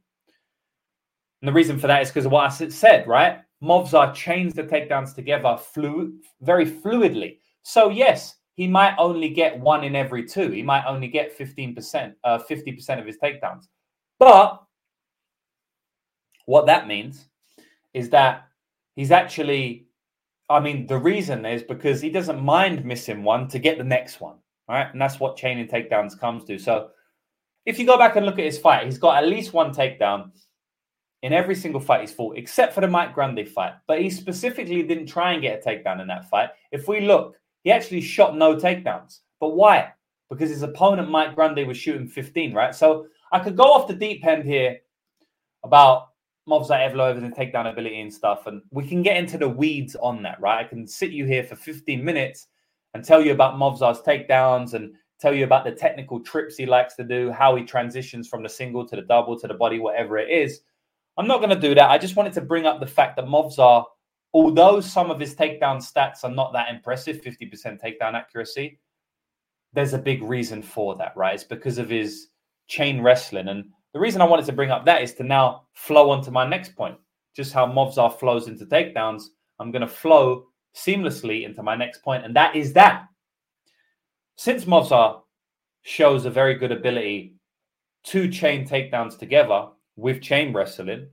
And 1.42 1.48
the 1.48 1.52
reason 1.52 1.78
for 1.78 1.86
that 1.86 2.02
is 2.02 2.08
because 2.08 2.24
of 2.24 2.32
what 2.32 2.50
I 2.50 2.68
said, 2.68 3.06
right? 3.06 3.40
Movsar 3.62 4.14
chains 4.14 4.54
the 4.54 4.62
takedowns 4.62 5.14
together 5.14 5.56
flu- 5.56 6.18
very 6.40 6.66
fluidly. 6.66 7.38
So 7.62 7.90
yes, 7.90 8.36
he 8.54 8.66
might 8.66 8.94
only 8.98 9.28
get 9.28 9.58
one 9.58 9.84
in 9.84 9.94
every 9.94 10.26
two. 10.26 10.50
He 10.50 10.62
might 10.62 10.84
only 10.84 11.08
get 11.08 11.36
15%, 11.36 12.14
uh, 12.24 12.38
50% 12.38 13.00
of 13.00 13.06
his 13.06 13.18
takedowns. 13.18 13.68
But 14.18 14.62
what 16.46 16.66
that 16.66 16.88
means 16.88 17.28
is 17.94 18.10
that 18.10 18.48
he's 18.96 19.10
actually, 19.10 19.86
I 20.48 20.60
mean, 20.60 20.86
the 20.86 20.98
reason 20.98 21.44
is 21.46 21.62
because 21.62 22.00
he 22.00 22.10
doesn't 22.10 22.42
mind 22.42 22.84
missing 22.84 23.22
one 23.22 23.48
to 23.48 23.58
get 23.58 23.78
the 23.78 23.84
next 23.84 24.20
one, 24.20 24.36
right? 24.68 24.88
And 24.90 25.00
that's 25.00 25.20
what 25.20 25.36
chaining 25.36 25.68
takedowns 25.68 26.18
comes 26.18 26.44
to. 26.44 26.58
So 26.58 26.90
if 27.66 27.78
you 27.78 27.86
go 27.86 27.98
back 27.98 28.16
and 28.16 28.24
look 28.24 28.38
at 28.38 28.44
his 28.44 28.58
fight, 28.58 28.86
he's 28.86 28.98
got 28.98 29.22
at 29.22 29.28
least 29.28 29.52
one 29.52 29.72
takedown 29.74 30.30
in 31.22 31.32
every 31.32 31.54
single 31.54 31.80
fight 31.80 32.02
he's 32.02 32.12
fought, 32.12 32.36
except 32.36 32.74
for 32.74 32.80
the 32.80 32.88
Mike 32.88 33.14
Grundy 33.14 33.44
fight. 33.44 33.74
But 33.86 34.00
he 34.00 34.10
specifically 34.10 34.82
didn't 34.82 35.06
try 35.06 35.32
and 35.32 35.42
get 35.42 35.64
a 35.64 35.68
takedown 35.68 36.00
in 36.00 36.06
that 36.08 36.28
fight. 36.30 36.50
If 36.70 36.86
we 36.88 37.00
look, 37.00 37.36
he 37.64 37.72
actually 37.72 38.00
shot 38.00 38.36
no 38.36 38.56
takedowns. 38.56 39.20
But 39.40 39.50
why? 39.50 39.92
Because 40.30 40.50
his 40.50 40.62
opponent, 40.62 41.10
Mike 41.10 41.34
Grundy, 41.34 41.64
was 41.64 41.76
shooting 41.76 42.06
15, 42.06 42.54
right? 42.54 42.74
So 42.74 43.06
I 43.32 43.40
could 43.40 43.56
go 43.56 43.64
off 43.64 43.88
the 43.88 43.94
deep 43.94 44.24
end 44.24 44.44
here 44.44 44.78
about 45.64 46.08
Movsar 46.48 46.90
Evloev 46.90 47.18
and 47.18 47.34
takedown 47.34 47.70
ability 47.70 48.00
and 48.00 48.12
stuff, 48.12 48.46
and 48.46 48.62
we 48.70 48.86
can 48.86 49.02
get 49.02 49.16
into 49.16 49.36
the 49.36 49.48
weeds 49.48 49.96
on 49.96 50.22
that, 50.22 50.40
right? 50.40 50.64
I 50.64 50.68
can 50.68 50.86
sit 50.86 51.10
you 51.10 51.26
here 51.26 51.44
for 51.44 51.56
15 51.56 52.02
minutes 52.02 52.46
and 52.94 53.04
tell 53.04 53.20
you 53.20 53.32
about 53.32 53.56
Movsar's 53.56 54.00
takedowns 54.00 54.72
and 54.74 54.94
tell 55.20 55.34
you 55.34 55.44
about 55.44 55.64
the 55.64 55.72
technical 55.72 56.20
trips 56.20 56.56
he 56.56 56.64
likes 56.64 56.94
to 56.94 57.04
do, 57.04 57.30
how 57.30 57.54
he 57.54 57.64
transitions 57.64 58.28
from 58.28 58.42
the 58.42 58.48
single 58.48 58.86
to 58.86 58.96
the 58.96 59.02
double 59.02 59.38
to 59.38 59.46
the 59.46 59.54
body, 59.54 59.78
whatever 59.78 60.16
it 60.16 60.30
is. 60.30 60.60
I'm 61.18 61.26
not 61.26 61.38
going 61.38 61.50
to 61.50 61.60
do 61.60 61.74
that. 61.74 61.90
I 61.90 61.98
just 61.98 62.14
wanted 62.14 62.32
to 62.34 62.40
bring 62.40 62.64
up 62.64 62.78
the 62.78 62.86
fact 62.86 63.16
that 63.16 63.26
Movsar, 63.26 63.84
although 64.32 64.80
some 64.80 65.10
of 65.10 65.18
his 65.18 65.34
takedown 65.34 65.78
stats 65.78 66.22
are 66.22 66.30
not 66.30 66.52
that 66.52 66.70
impressive, 66.70 67.20
50% 67.20 67.80
takedown 67.82 68.14
accuracy, 68.14 68.78
there's 69.72 69.94
a 69.94 69.98
big 69.98 70.22
reason 70.22 70.62
for 70.62 70.94
that, 70.94 71.16
right? 71.16 71.34
It's 71.34 71.42
because 71.42 71.78
of 71.78 71.90
his 71.90 72.28
chain 72.68 73.02
wrestling. 73.02 73.48
And 73.48 73.64
the 73.92 73.98
reason 74.00 74.20
I 74.22 74.26
wanted 74.26 74.46
to 74.46 74.52
bring 74.52 74.70
up 74.70 74.84
that 74.86 75.02
is 75.02 75.14
to 75.14 75.24
now 75.24 75.64
flow 75.74 76.10
onto 76.10 76.30
my 76.30 76.46
next 76.46 76.76
point. 76.76 76.96
Just 77.34 77.52
how 77.52 77.66
Movsar 77.66 78.16
flows 78.16 78.46
into 78.46 78.64
takedowns, 78.64 79.24
I'm 79.58 79.72
going 79.72 79.82
to 79.82 79.88
flow 79.88 80.44
seamlessly 80.76 81.44
into 81.44 81.64
my 81.64 81.74
next 81.74 82.02
point, 82.02 82.24
and 82.24 82.36
that 82.36 82.54
is 82.54 82.72
that. 82.74 83.06
Since 84.36 84.66
Movsar 84.66 85.22
shows 85.82 86.26
a 86.26 86.30
very 86.30 86.54
good 86.54 86.70
ability 86.70 87.34
to 88.04 88.28
chain 88.28 88.66
takedowns 88.66 89.18
together, 89.18 89.68
with 89.98 90.22
chain 90.22 90.54
wrestling, 90.54 91.08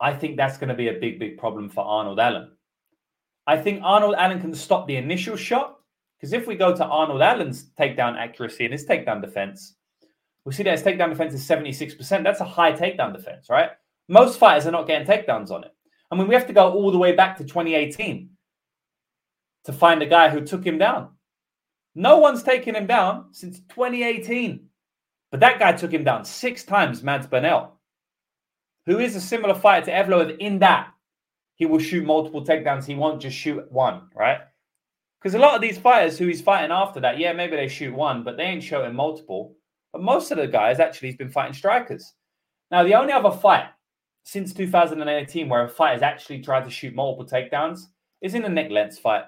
I 0.00 0.12
think 0.12 0.36
that's 0.36 0.58
going 0.58 0.70
to 0.70 0.74
be 0.74 0.88
a 0.88 0.94
big, 0.94 1.20
big 1.20 1.38
problem 1.38 1.68
for 1.68 1.84
Arnold 1.84 2.18
Allen. 2.18 2.50
I 3.46 3.56
think 3.58 3.80
Arnold 3.84 4.16
Allen 4.18 4.40
can 4.40 4.52
stop 4.54 4.88
the 4.88 4.96
initial 4.96 5.36
shot 5.36 5.78
because 6.18 6.32
if 6.32 6.48
we 6.48 6.56
go 6.56 6.74
to 6.76 6.84
Arnold 6.84 7.22
Allen's 7.22 7.70
takedown 7.78 8.18
accuracy 8.18 8.64
and 8.64 8.72
his 8.72 8.86
takedown 8.86 9.22
defense, 9.22 9.76
we 10.44 10.52
see 10.52 10.64
that 10.64 10.72
his 10.72 10.82
takedown 10.82 11.10
defense 11.10 11.32
is 11.32 11.48
76%. 11.48 12.24
That's 12.24 12.40
a 12.40 12.44
high 12.44 12.72
takedown 12.72 13.14
defense, 13.14 13.46
right? 13.48 13.70
Most 14.08 14.38
fighters 14.38 14.66
are 14.66 14.72
not 14.72 14.88
getting 14.88 15.06
takedowns 15.06 15.50
on 15.50 15.62
it. 15.62 15.70
I 16.10 16.16
mean, 16.16 16.26
we 16.26 16.34
have 16.34 16.48
to 16.48 16.52
go 16.52 16.72
all 16.72 16.90
the 16.90 16.98
way 16.98 17.12
back 17.12 17.36
to 17.36 17.44
2018 17.44 18.30
to 19.66 19.72
find 19.72 20.02
a 20.02 20.06
guy 20.06 20.28
who 20.28 20.40
took 20.40 20.64
him 20.66 20.78
down. 20.78 21.10
No 21.94 22.18
one's 22.18 22.42
taken 22.42 22.74
him 22.74 22.86
down 22.86 23.32
since 23.32 23.60
2018. 23.60 24.69
But 25.30 25.40
that 25.40 25.58
guy 25.58 25.72
took 25.72 25.92
him 25.92 26.04
down 26.04 26.24
six 26.24 26.64
times, 26.64 27.02
Mads 27.02 27.26
Burnell, 27.26 27.78
who 28.86 28.98
is 28.98 29.14
a 29.14 29.20
similar 29.20 29.54
fighter 29.54 29.86
to 29.86 29.92
Evloev 29.92 30.38
in 30.38 30.58
that 30.58 30.92
he 31.54 31.66
will 31.66 31.78
shoot 31.78 32.04
multiple 32.04 32.44
takedowns. 32.44 32.86
He 32.86 32.94
won't 32.94 33.20
just 33.20 33.36
shoot 33.36 33.70
one, 33.70 34.08
right? 34.14 34.38
Because 35.20 35.34
a 35.34 35.38
lot 35.38 35.54
of 35.54 35.60
these 35.60 35.78
fighters 35.78 36.18
who 36.18 36.26
he's 36.26 36.40
fighting 36.40 36.70
after 36.72 37.00
that, 37.00 37.18
yeah, 37.18 37.32
maybe 37.34 37.54
they 37.54 37.68
shoot 37.68 37.94
one, 37.94 38.24
but 38.24 38.36
they 38.36 38.44
ain't 38.44 38.62
shooting 38.62 38.94
multiple. 38.94 39.54
But 39.92 40.02
most 40.02 40.30
of 40.30 40.38
the 40.38 40.46
guys 40.46 40.80
actually 40.80 41.08
he's 41.08 41.18
been 41.18 41.30
fighting 41.30 41.52
strikers. 41.52 42.14
Now, 42.70 42.82
the 42.82 42.94
only 42.94 43.12
other 43.12 43.30
fight 43.30 43.66
since 44.24 44.54
2018 44.54 45.48
where 45.48 45.64
a 45.64 45.68
fight 45.68 45.92
has 45.92 46.02
actually 46.02 46.40
tried 46.40 46.64
to 46.64 46.70
shoot 46.70 46.94
multiple 46.94 47.26
takedowns 47.26 47.86
is 48.22 48.34
in 48.34 48.42
the 48.42 48.48
Nik 48.48 48.70
Lentz 48.70 48.98
fight. 48.98 49.24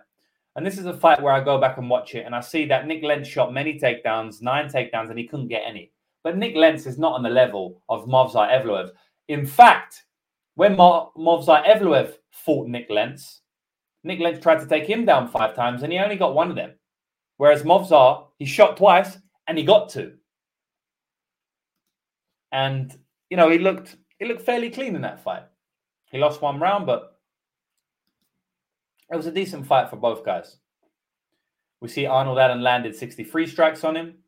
And 0.56 0.64
this 0.64 0.78
is 0.78 0.86
a 0.86 0.96
fight 0.96 1.22
where 1.22 1.32
I 1.32 1.44
go 1.44 1.60
back 1.60 1.78
and 1.78 1.88
watch 1.90 2.14
it 2.14 2.24
and 2.24 2.34
I 2.34 2.40
see 2.40 2.66
that 2.66 2.86
Nik 2.86 3.02
Lentz 3.02 3.28
shot 3.28 3.52
many 3.52 3.78
takedowns, 3.78 4.40
nine 4.40 4.68
takedowns, 4.68 5.10
and 5.10 5.18
he 5.18 5.26
couldn't 5.26 5.48
get 5.48 5.62
any. 5.66 5.91
But 6.24 6.36
Nik 6.36 6.54
Lentz 6.54 6.86
is 6.86 6.98
not 6.98 7.14
on 7.14 7.22
the 7.22 7.28
level 7.28 7.82
of 7.88 8.06
Movsar 8.06 8.50
Evloev. 8.50 8.90
In 9.28 9.44
fact, 9.46 10.04
when 10.54 10.76
Movsar 10.76 11.64
Evloev 11.66 12.14
fought 12.30 12.68
Nik 12.68 12.88
Lentz, 12.90 13.40
Nik 14.04 14.20
Lentz 14.20 14.40
tried 14.40 14.60
to 14.60 14.66
take 14.66 14.88
him 14.88 15.04
down 15.04 15.28
five 15.28 15.54
times 15.54 15.82
and 15.82 15.92
he 15.92 15.98
only 15.98 16.16
got 16.16 16.34
one 16.34 16.50
of 16.50 16.56
them. 16.56 16.72
Whereas 17.38 17.62
Movsar, 17.62 18.26
he 18.38 18.44
shot 18.44 18.76
twice 18.76 19.18
and 19.48 19.58
he 19.58 19.64
got 19.64 19.88
two. 19.88 20.14
And 22.52 22.96
you 23.30 23.36
know, 23.36 23.48
he 23.48 23.58
looked 23.58 23.96
he 24.18 24.26
looked 24.26 24.42
fairly 24.42 24.70
clean 24.70 24.94
in 24.94 25.02
that 25.02 25.22
fight. 25.22 25.42
He 26.10 26.18
lost 26.18 26.42
one 26.42 26.60
round, 26.60 26.86
but 26.86 27.18
it 29.10 29.16
was 29.16 29.26
a 29.26 29.32
decent 29.32 29.66
fight 29.66 29.90
for 29.90 29.96
both 29.96 30.24
guys. 30.24 30.58
We 31.80 31.88
see 31.88 32.06
Arnold 32.06 32.38
Allen 32.38 32.62
landed 32.62 32.94
63 32.94 33.46
strikes 33.46 33.82
on 33.82 33.96
him. 33.96 34.21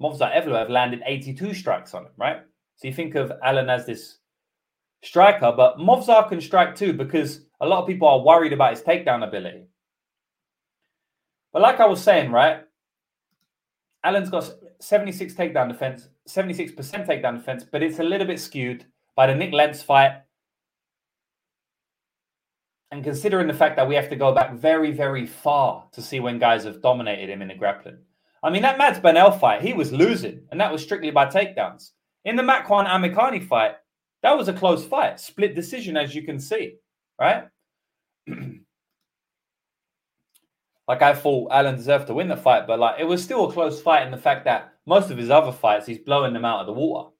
Movsar 0.00 0.34
Evloev 0.34 0.68
landed 0.68 1.02
82 1.04 1.54
strikes 1.54 1.94
on 1.94 2.06
him, 2.06 2.12
right? 2.16 2.38
So 2.76 2.88
you 2.88 2.94
think 2.94 3.14
of 3.14 3.32
Allen 3.42 3.70
as 3.70 3.86
this 3.86 4.18
striker, 5.02 5.52
but 5.56 5.78
Movsar 5.78 6.28
can 6.28 6.40
strike 6.40 6.74
too 6.74 6.92
because 6.92 7.44
a 7.60 7.66
lot 7.66 7.80
of 7.80 7.86
people 7.86 8.08
are 8.08 8.20
worried 8.20 8.52
about 8.52 8.72
his 8.72 8.82
takedown 8.82 9.26
ability. 9.26 9.66
But 11.52 11.62
like 11.62 11.80
I 11.80 11.86
was 11.86 12.02
saying, 12.02 12.32
right? 12.32 12.62
Allen's 14.04 14.30
got 14.30 14.50
76 14.80 15.34
takedown 15.34 15.68
defense, 15.68 16.08
76% 16.28 16.74
takedown 16.76 17.36
defense, 17.36 17.64
but 17.70 17.82
it's 17.82 18.00
a 18.00 18.04
little 18.04 18.26
bit 18.26 18.40
skewed 18.40 18.86
by 19.14 19.26
the 19.26 19.34
Nik 19.34 19.52
Lentz 19.52 19.82
fight 19.82 20.22
and 22.90 23.04
considering 23.04 23.46
the 23.46 23.54
fact 23.54 23.76
that 23.76 23.88
we 23.88 23.94
have 23.94 24.10
to 24.10 24.16
go 24.16 24.34
back 24.34 24.54
very, 24.54 24.90
very 24.90 25.26
far 25.26 25.86
to 25.92 26.02
see 26.02 26.20
when 26.20 26.38
guys 26.38 26.64
have 26.64 26.82
dominated 26.82 27.30
him 27.30 27.42
in 27.42 27.48
the 27.48 27.54
grappling. 27.54 27.98
I 28.42 28.50
mean, 28.50 28.62
that 28.62 28.78
Mads 28.78 28.98
Burnell 28.98 29.30
fight, 29.30 29.62
he 29.62 29.72
was 29.72 29.92
losing, 29.92 30.42
and 30.50 30.60
that 30.60 30.72
was 30.72 30.82
strictly 30.82 31.10
by 31.10 31.26
takedowns. 31.26 31.90
In 32.24 32.36
the 32.36 32.42
Makwan 32.42 32.88
Amirkhani 32.88 33.46
fight, 33.46 33.76
that 34.22 34.36
was 34.36 34.48
a 34.48 34.52
close 34.52 34.84
fight, 34.84 35.20
split 35.20 35.54
decision, 35.54 35.96
as 35.96 36.14
you 36.14 36.22
can 36.22 36.38
see, 36.40 36.76
right? 37.20 37.44
like 40.88 41.02
I 41.02 41.14
thought 41.14 41.52
Allen 41.52 41.76
deserved 41.76 42.08
to 42.08 42.14
win 42.14 42.28
the 42.28 42.36
fight, 42.36 42.66
but 42.66 42.78
like 42.78 43.00
it 43.00 43.04
was 43.04 43.22
still 43.22 43.48
a 43.48 43.52
close 43.52 43.80
fight 43.80 44.04
in 44.04 44.10
the 44.10 44.18
fact 44.18 44.44
that 44.44 44.72
most 44.86 45.10
of 45.10 45.18
his 45.18 45.30
other 45.30 45.52
fights, 45.52 45.86
he's 45.86 45.98
blowing 45.98 46.32
them 46.32 46.44
out 46.44 46.60
of 46.60 46.66
the 46.66 46.72
water. 46.72 47.10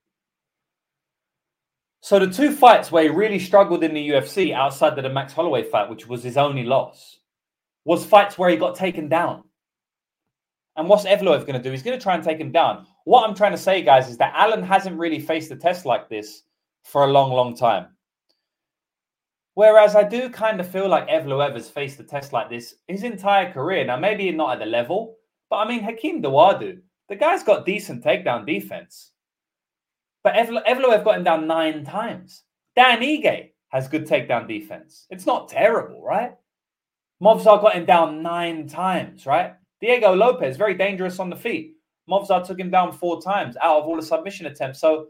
So 2.00 2.18
the 2.18 2.26
two 2.26 2.52
fights 2.52 2.90
where 2.90 3.04
he 3.04 3.08
really 3.08 3.38
struggled 3.38 3.84
in 3.84 3.94
the 3.94 4.08
UFC 4.08 4.52
outside 4.52 4.98
of 4.98 5.04
the 5.04 5.08
Max 5.08 5.32
Holloway 5.32 5.62
fight, 5.62 5.88
which 5.88 6.08
was 6.08 6.24
his 6.24 6.36
only 6.36 6.64
loss, 6.64 7.18
was 7.84 8.04
fights 8.04 8.36
where 8.36 8.50
he 8.50 8.56
got 8.56 8.74
taken 8.74 9.08
down. 9.08 9.44
And 10.76 10.88
what's 10.88 11.04
Evloev 11.04 11.40
going 11.40 11.52
to 11.54 11.62
do? 11.62 11.70
He's 11.70 11.82
going 11.82 11.98
to 11.98 12.02
try 12.02 12.14
and 12.14 12.24
take 12.24 12.38
him 12.38 12.50
down. 12.52 12.86
What 13.04 13.28
I'm 13.28 13.34
trying 13.34 13.52
to 13.52 13.58
say, 13.58 13.82
guys, 13.82 14.08
is 14.08 14.16
that 14.18 14.32
Allen 14.34 14.62
hasn't 14.62 14.98
really 14.98 15.20
faced 15.20 15.50
a 15.50 15.56
test 15.56 15.84
like 15.84 16.08
this 16.08 16.42
for 16.84 17.04
a 17.04 17.12
long, 17.12 17.30
long 17.32 17.54
time. 17.54 17.88
Whereas 19.54 19.94
I 19.94 20.02
do 20.02 20.30
kind 20.30 20.60
of 20.60 20.68
feel 20.68 20.88
like 20.88 21.08
Evloev 21.08 21.52
has 21.54 21.68
faced 21.68 22.00
a 22.00 22.04
test 22.04 22.32
like 22.32 22.48
this 22.48 22.76
his 22.88 23.02
entire 23.02 23.52
career. 23.52 23.84
Now, 23.84 23.98
maybe 23.98 24.30
not 24.30 24.54
at 24.54 24.58
the 24.60 24.66
level, 24.66 25.16
but 25.50 25.56
I 25.56 25.68
mean, 25.68 25.82
Hakeem 25.82 26.22
Dawodu, 26.22 26.80
the 27.08 27.16
guy's 27.16 27.42
got 27.42 27.66
decent 27.66 28.02
takedown 28.02 28.46
defense. 28.46 29.10
But 30.24 30.34
Evloev 30.34 31.04
got 31.04 31.16
him 31.16 31.24
down 31.24 31.46
nine 31.46 31.84
times. 31.84 32.44
Dan 32.76 33.00
Ige 33.00 33.50
has 33.68 33.88
good 33.88 34.06
takedown 34.06 34.48
defense. 34.48 35.06
It's 35.10 35.26
not 35.26 35.48
terrible, 35.48 36.02
right? 36.02 36.32
Movsar 37.22 37.60
got 37.60 37.74
him 37.74 37.84
down 37.84 38.22
nine 38.22 38.68
times, 38.68 39.26
right? 39.26 39.54
Diego 39.82 40.14
Lopes, 40.14 40.56
very 40.56 40.74
dangerous 40.74 41.18
on 41.18 41.28
the 41.28 41.36
feet. 41.36 41.74
Movsar 42.08 42.46
took 42.46 42.58
him 42.58 42.70
down 42.70 42.92
four 42.92 43.20
times 43.20 43.56
out 43.60 43.82
of 43.82 43.84
all 43.84 43.96
the 43.96 44.02
submission 44.02 44.46
attempts. 44.46 44.80
So, 44.80 45.08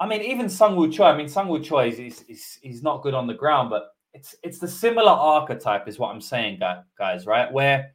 I 0.00 0.08
mean, 0.08 0.22
even 0.22 0.46
Seungwoo 0.46 0.92
Choi, 0.92 1.06
I 1.06 1.16
mean, 1.16 1.26
Seungwoo 1.26 1.64
Choi 1.64 1.88
is, 1.88 2.00
is, 2.00 2.24
is, 2.28 2.58
he's 2.62 2.82
not 2.82 3.02
good 3.02 3.14
on 3.14 3.28
the 3.28 3.34
ground, 3.34 3.70
but 3.70 3.84
it's 4.12 4.34
it's 4.42 4.58
the 4.58 4.68
similar 4.68 5.10
archetype, 5.10 5.88
is 5.88 5.98
what 5.98 6.10
I'm 6.10 6.20
saying, 6.20 6.60
guys, 6.98 7.26
right? 7.26 7.52
Where 7.52 7.92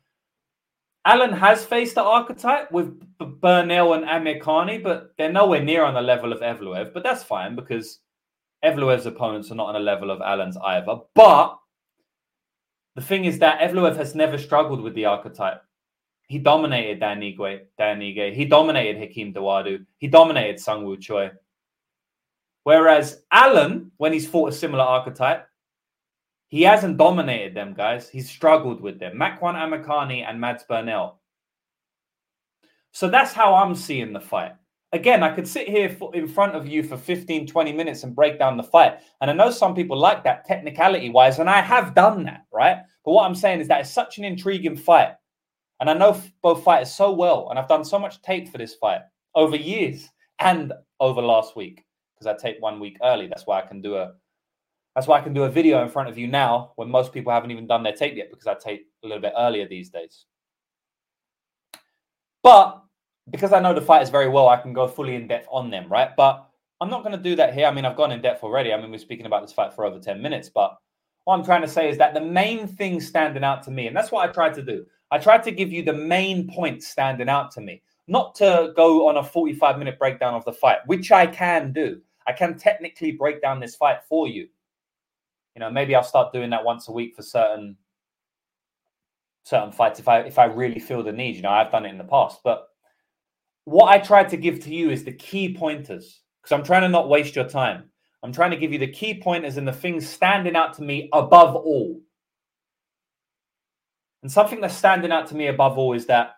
Allen 1.06 1.34
has 1.34 1.66
faced 1.66 1.96
the 1.96 2.04
archetype 2.04 2.72
with 2.72 2.98
Burnell 3.18 3.94
and 3.94 4.06
Amirkhani, 4.06 4.82
but 4.82 5.14
they're 5.18 5.32
nowhere 5.32 5.64
near 5.64 5.84
on 5.84 5.94
the 5.94 6.02
level 6.02 6.32
of 6.32 6.40
Evloev. 6.40 6.94
But 6.94 7.04
that's 7.04 7.24
fine 7.24 7.56
because 7.56 8.00
Evloev's 8.64 9.06
opponents 9.06 9.52
are 9.52 9.56
not 9.56 9.68
on 9.68 9.74
the 9.74 9.80
level 9.80 10.12
of 10.12 10.22
Allen's 10.22 10.58
either. 10.58 10.98
But 11.16 11.58
the 12.96 13.02
thing 13.02 13.26
is 13.26 13.40
that 13.40 13.60
Evloev 13.62 13.96
has 13.96 14.16
never 14.16 14.38
struggled 14.38 14.82
with 14.82 14.94
the 14.96 15.06
archetype. 15.06 15.62
He 16.28 16.38
dominated 16.38 17.00
Dan 17.00 17.22
Ige, 17.22 17.62
Dan 17.78 18.00
Ige. 18.00 18.34
He 18.34 18.46
dominated 18.46 19.00
Hakeem 19.00 19.34
Dawodu. 19.34 19.86
He 19.98 20.08
dominated 20.08 20.58
Seungwoo 20.58 21.00
Choi. 21.00 21.32
Whereas 22.64 23.24
Allen, 23.32 23.92
when 23.98 24.14
he's 24.14 24.28
fought 24.28 24.54
a 24.54 24.56
similar 24.56 24.84
archetype, 24.84 25.48
he 26.50 26.64
hasn't 26.64 26.98
dominated 26.98 27.56
them, 27.56 27.74
guys. 27.74 28.10
He's 28.10 28.30
struggled 28.30 28.82
with 28.82 29.00
them. 29.00 29.18
Makwan 29.18 29.56
Amirkhani 29.56 30.24
and 30.28 30.40
Mads 30.40 30.64
Burnell. 30.64 31.20
So 32.92 33.10
that's 33.10 33.34
how 33.34 33.54
I'm 33.56 33.76
seeing 33.76 34.14
the 34.14 34.20
fight. 34.20 34.54
Again, 34.92 35.22
I 35.22 35.34
could 35.34 35.48
sit 35.48 35.70
here 35.70 35.96
in 36.14 36.28
front 36.28 36.56
of 36.56 36.68
you 36.68 36.82
for 36.82 36.98
15, 36.98 37.46
20 37.46 37.74
minutes 37.74 38.04
and 38.04 38.16
break 38.16 38.40
down 38.40 38.58
the 38.58 38.64
fight. 38.64 39.00
And 39.22 39.30
I 39.30 39.34
know 39.34 39.52
some 39.52 39.76
people 39.76 39.98
like 39.98 40.24
that 40.24 40.46
technicality 40.46 41.10
wise, 41.12 41.38
and 41.38 41.50
I 41.50 41.62
have 41.62 41.94
done 41.94 42.24
that, 42.24 42.46
right? 42.52 42.78
But 43.06 43.12
what 43.12 43.26
I'm 43.26 43.36
saying 43.36 43.62
is 43.62 43.68
that 43.68 43.82
it's 43.82 43.92
such 43.92 44.18
an 44.18 44.24
intriguing 44.24 44.76
fight. 44.76 45.14
And 45.80 45.90
I 45.90 45.94
know 45.94 46.20
both 46.42 46.64
fighters 46.64 46.92
so 46.92 47.12
well. 47.12 47.50
And 47.50 47.60
I've 47.60 47.68
done 47.68 47.86
so 47.86 48.00
much 48.00 48.22
tape 48.22 48.50
for 48.50 48.58
this 48.58 48.76
fight 48.76 49.02
over 49.36 49.56
years 49.56 50.10
and 50.40 50.74
over 51.00 51.22
last 51.22 51.56
week 51.56 51.86
because 52.16 52.28
I 52.28 52.42
tape 52.42 52.60
one 52.60 52.80
week 52.80 52.98
early. 53.04 53.28
That's 53.28 53.46
why 53.46 53.60
I 53.60 53.66
can 53.66 53.82
do 53.82 53.96
a 53.96 54.14
that's 54.96 55.08
why 55.08 55.20
I 55.20 55.22
can 55.22 55.34
do 55.34 55.44
a 55.44 55.50
video 55.50 55.82
in 55.82 55.90
front 55.90 56.10
of 56.10 56.18
you 56.18 56.28
now 56.28 56.74
when 56.76 56.90
most 56.90 57.14
people 57.14 57.32
haven't 57.32 57.52
even 57.52 57.68
done 57.68 57.84
their 57.84 57.94
tape 57.94 58.18
yet 58.18 58.30
because 58.32 58.48
I 58.48 58.56
tape 58.56 58.88
a 59.04 59.08
little 59.08 59.22
bit 59.22 59.34
earlier 59.38 59.68
these 59.68 59.90
days. 59.90 60.26
But 62.44 62.82
because 63.32 63.54
I 63.54 63.60
know 63.60 63.74
the 63.74 63.82
fighters 63.82 64.10
very 64.10 64.30
well, 64.30 64.50
I 64.50 64.58
can 64.58 64.74
go 64.74 64.88
fully 64.88 65.16
in 65.16 65.28
depth 65.28 65.48
on 65.52 65.70
them, 65.70 65.88
right? 65.90 66.10
But 66.16 66.48
I'm 66.82 66.90
not 66.90 67.04
going 67.04 67.16
to 67.16 67.22
do 67.22 67.36
that 67.36 67.54
here. 67.54 67.68
I 67.68 67.72
mean, 67.72 67.86
I've 67.86 67.98
gone 67.98 68.12
in 68.12 68.22
depth 68.22 68.44
already. 68.44 68.74
I 68.74 68.82
mean, 68.82 68.92
we're 68.92 68.98
speaking 68.98 69.26
about 69.26 69.42
this 69.42 69.52
fight 69.52 69.74
for 69.74 69.86
over 69.86 70.00
10 70.00 70.22
minutes, 70.22 70.50
but 70.50 70.78
what 71.26 71.36
I'm 71.36 71.44
trying 71.44 71.62
to 71.62 71.68
say 71.68 71.90
is 71.90 71.98
that 71.98 72.14
the 72.14 72.22
main 72.22 72.68
thing 72.68 73.02
standing 73.02 73.44
out 73.44 73.64
to 73.64 73.72
me, 73.72 73.88
and 73.88 73.96
that's 73.96 74.12
what 74.12 74.28
I 74.28 74.32
tried 74.32 74.54
to 74.56 74.64
do, 74.64 74.86
I 75.12 75.18
tried 75.18 75.44
to 75.44 75.52
give 75.52 75.72
you 75.72 75.84
the 75.84 75.94
main 75.94 76.48
points 76.48 76.88
standing 76.88 77.30
out 77.30 77.52
to 77.52 77.62
me, 77.62 77.82
not 78.08 78.36
to 78.36 78.72
go 78.76 79.08
on 79.08 79.18
a 79.18 79.24
45 79.24 79.78
minute 79.78 80.00
breakdown 80.00 80.34
of 80.34 80.46
the 80.46 80.54
fight, 80.54 80.80
which 80.86 81.12
I 81.12 81.28
can 81.28 81.72
do. 81.74 82.02
I 82.28 82.32
can 82.32 82.58
technically 82.58 83.12
break 83.12 83.42
down 83.42 83.60
this 83.60 83.76
fight 83.76 84.00
for 84.08 84.28
you. 84.28 84.48
You 85.56 85.60
know, 85.60 85.70
maybe 85.70 85.96
I'll 85.96 86.04
start 86.04 86.32
doing 86.32 86.52
that 86.52 86.64
once 86.64 86.88
a 86.88 86.92
week 86.92 87.16
for 87.16 87.24
certain 87.24 87.76
certain 89.44 89.72
fights 89.72 90.00
if 90.00 90.08
I 90.08 90.20
if 90.20 90.38
I 90.38 90.46
really 90.46 90.80
feel 90.80 91.04
the 91.04 91.12
need. 91.12 91.36
You 91.36 91.42
know, 91.42 91.50
I've 91.50 91.72
done 91.72 91.86
it 91.86 91.90
in 91.90 91.98
the 91.98 92.04
past, 92.04 92.42
but 92.44 92.70
what 93.70 93.90
I 93.90 94.00
tried 94.00 94.30
to 94.30 94.38
give 94.38 94.64
to 94.64 94.74
you 94.74 94.90
is 94.90 95.04
the 95.04 95.12
key 95.12 95.54
pointers 95.54 96.22
because 96.42 96.58
I'm 96.58 96.66
trying 96.66 96.82
to 96.82 96.90
not 96.90 97.08
waste 97.08 97.36
your 97.36 97.48
time. 97.48 97.84
I'm 98.24 98.34
trying 98.34 98.50
to 98.52 98.58
give 98.58 98.74
you 98.74 98.80
the 98.80 98.88
key 98.88 99.22
pointers 99.22 99.58
and 99.58 99.68
the 99.68 99.72
things 99.72 100.10
standing 100.10 100.56
out 100.56 100.74
to 100.76 100.82
me 100.82 101.08
above 101.14 101.56
all. 101.56 102.02
And 104.24 104.32
something 104.32 104.60
that's 104.60 104.76
standing 104.76 105.12
out 105.12 105.28
to 105.28 105.36
me 105.36 105.48
above 105.48 105.78
all 105.78 105.94
is 105.94 106.08
that 106.08 106.38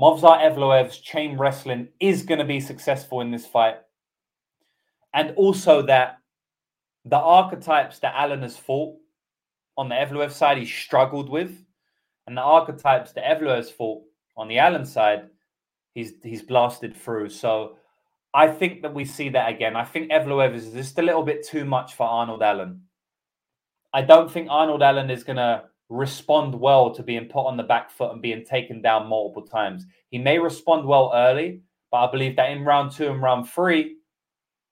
Movsar 0.00 0.40
Evloev's 0.40 0.98
chain 0.98 1.36
wrestling 1.36 1.88
is 1.98 2.22
going 2.22 2.38
to 2.38 2.44
be 2.44 2.60
successful 2.60 3.20
in 3.20 3.32
this 3.32 3.46
fight. 3.46 3.78
And 5.12 5.32
also 5.36 5.82
that 5.82 6.18
the 7.04 7.18
archetypes 7.18 7.98
that 7.98 8.14
Allen 8.16 8.42
has 8.42 8.56
fought 8.56 8.96
on 9.76 9.88
the 9.88 9.96
Evloev 9.96 10.30
side, 10.30 10.58
he 10.58 10.66
struggled 10.66 11.28
with. 11.28 11.64
And 12.28 12.36
the 12.36 12.42
archetypes 12.42 13.12
that 13.12 13.24
Evloev 13.24 13.56
has 13.56 13.70
fought 13.70 14.02
on 14.36 14.46
the 14.46 14.58
Allen 14.58 14.86
side, 14.86 15.28
he's 15.94 16.12
he's 16.22 16.42
blasted 16.42 16.96
through. 16.96 17.30
So 17.30 17.76
I 18.34 18.48
think 18.48 18.82
that 18.82 18.92
we 18.92 19.04
see 19.04 19.28
that 19.30 19.48
again. 19.48 19.76
I 19.76 19.84
think 19.84 20.10
Evloev 20.10 20.54
is 20.54 20.72
just 20.72 20.98
a 20.98 21.02
little 21.02 21.22
bit 21.22 21.46
too 21.46 21.64
much 21.64 21.94
for 21.94 22.06
Arnold 22.06 22.42
Allen. 22.42 22.82
I 23.92 24.02
don't 24.02 24.30
think 24.30 24.48
Arnold 24.50 24.82
Allen 24.82 25.08
is 25.08 25.22
going 25.22 25.36
to 25.36 25.64
respond 25.88 26.52
well 26.52 26.92
to 26.92 27.02
being 27.02 27.26
put 27.26 27.46
on 27.46 27.56
the 27.56 27.62
back 27.62 27.90
foot 27.90 28.12
and 28.12 28.20
being 28.20 28.44
taken 28.44 28.82
down 28.82 29.06
multiple 29.06 29.46
times. 29.46 29.86
He 30.10 30.18
may 30.18 30.40
respond 30.40 30.84
well 30.84 31.12
early, 31.14 31.60
but 31.92 31.98
I 31.98 32.10
believe 32.10 32.34
that 32.36 32.50
in 32.50 32.64
round 32.64 32.90
two 32.90 33.08
and 33.08 33.22
round 33.22 33.48
three, 33.48 33.98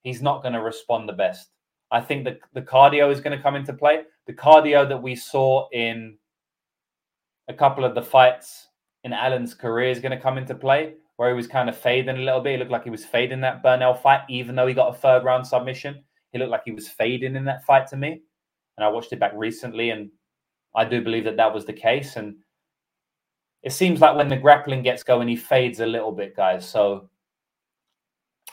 he's 0.03 0.21
not 0.21 0.41
going 0.41 0.55
to 0.55 0.61
respond 0.61 1.07
the 1.07 1.13
best. 1.13 1.49
I 1.89 2.01
think 2.01 2.25
that 2.25 2.39
the 2.53 2.61
cardio 2.61 3.09
is 3.11 3.21
going 3.21 3.37
to 3.37 3.41
come 3.41 3.55
into 3.55 3.71
play. 3.71 4.01
The 4.27 4.33
cardio 4.33 4.89
that 4.89 5.01
we 5.01 5.15
saw 5.15 5.69
in 5.71 6.17
a 7.47 7.53
couple 7.53 7.85
of 7.85 7.95
the 7.95 8.01
fights 8.01 8.67
in 9.05 9.13
Allen's 9.13 9.53
career 9.53 9.89
is 9.89 9.99
going 9.99 10.11
to 10.11 10.19
come 10.19 10.37
into 10.37 10.55
play 10.55 10.95
where 11.17 11.29
he 11.29 11.35
was 11.35 11.47
kind 11.47 11.69
of 11.69 11.77
fading 11.77 12.17
a 12.17 12.21
little 12.21 12.41
bit. 12.41 12.53
He 12.53 12.57
looked 12.57 12.71
like 12.71 12.83
he 12.83 12.89
was 12.89 13.05
fading 13.05 13.41
that 13.41 13.61
Burnell 13.63 13.93
fight, 13.93 14.21
even 14.29 14.55
though 14.55 14.67
he 14.67 14.73
got 14.73 14.95
a 14.95 14.97
third 14.97 15.23
round 15.23 15.45
submission. 15.45 16.03
He 16.31 16.39
looked 16.39 16.51
like 16.51 16.63
he 16.65 16.71
was 16.71 16.87
fading 16.87 17.35
in 17.35 17.45
that 17.45 17.65
fight 17.65 17.87
to 17.87 17.97
me. 17.97 18.21
And 18.77 18.83
I 18.83 18.89
watched 18.89 19.13
it 19.13 19.19
back 19.19 19.33
recently, 19.35 19.91
and 19.91 20.09
I 20.75 20.85
do 20.85 21.03
believe 21.03 21.25
that 21.25 21.37
that 21.37 21.53
was 21.53 21.65
the 21.65 21.73
case. 21.73 22.15
And 22.15 22.37
it 23.61 23.71
seems 23.71 24.01
like 24.01 24.15
when 24.15 24.29
the 24.29 24.37
grappling 24.37 24.81
gets 24.81 25.03
going, 25.03 25.27
he 25.27 25.35
fades 25.35 25.79
a 25.79 25.85
little 25.85 26.11
bit, 26.11 26.35
guys. 26.35 26.67
So, 26.67 27.09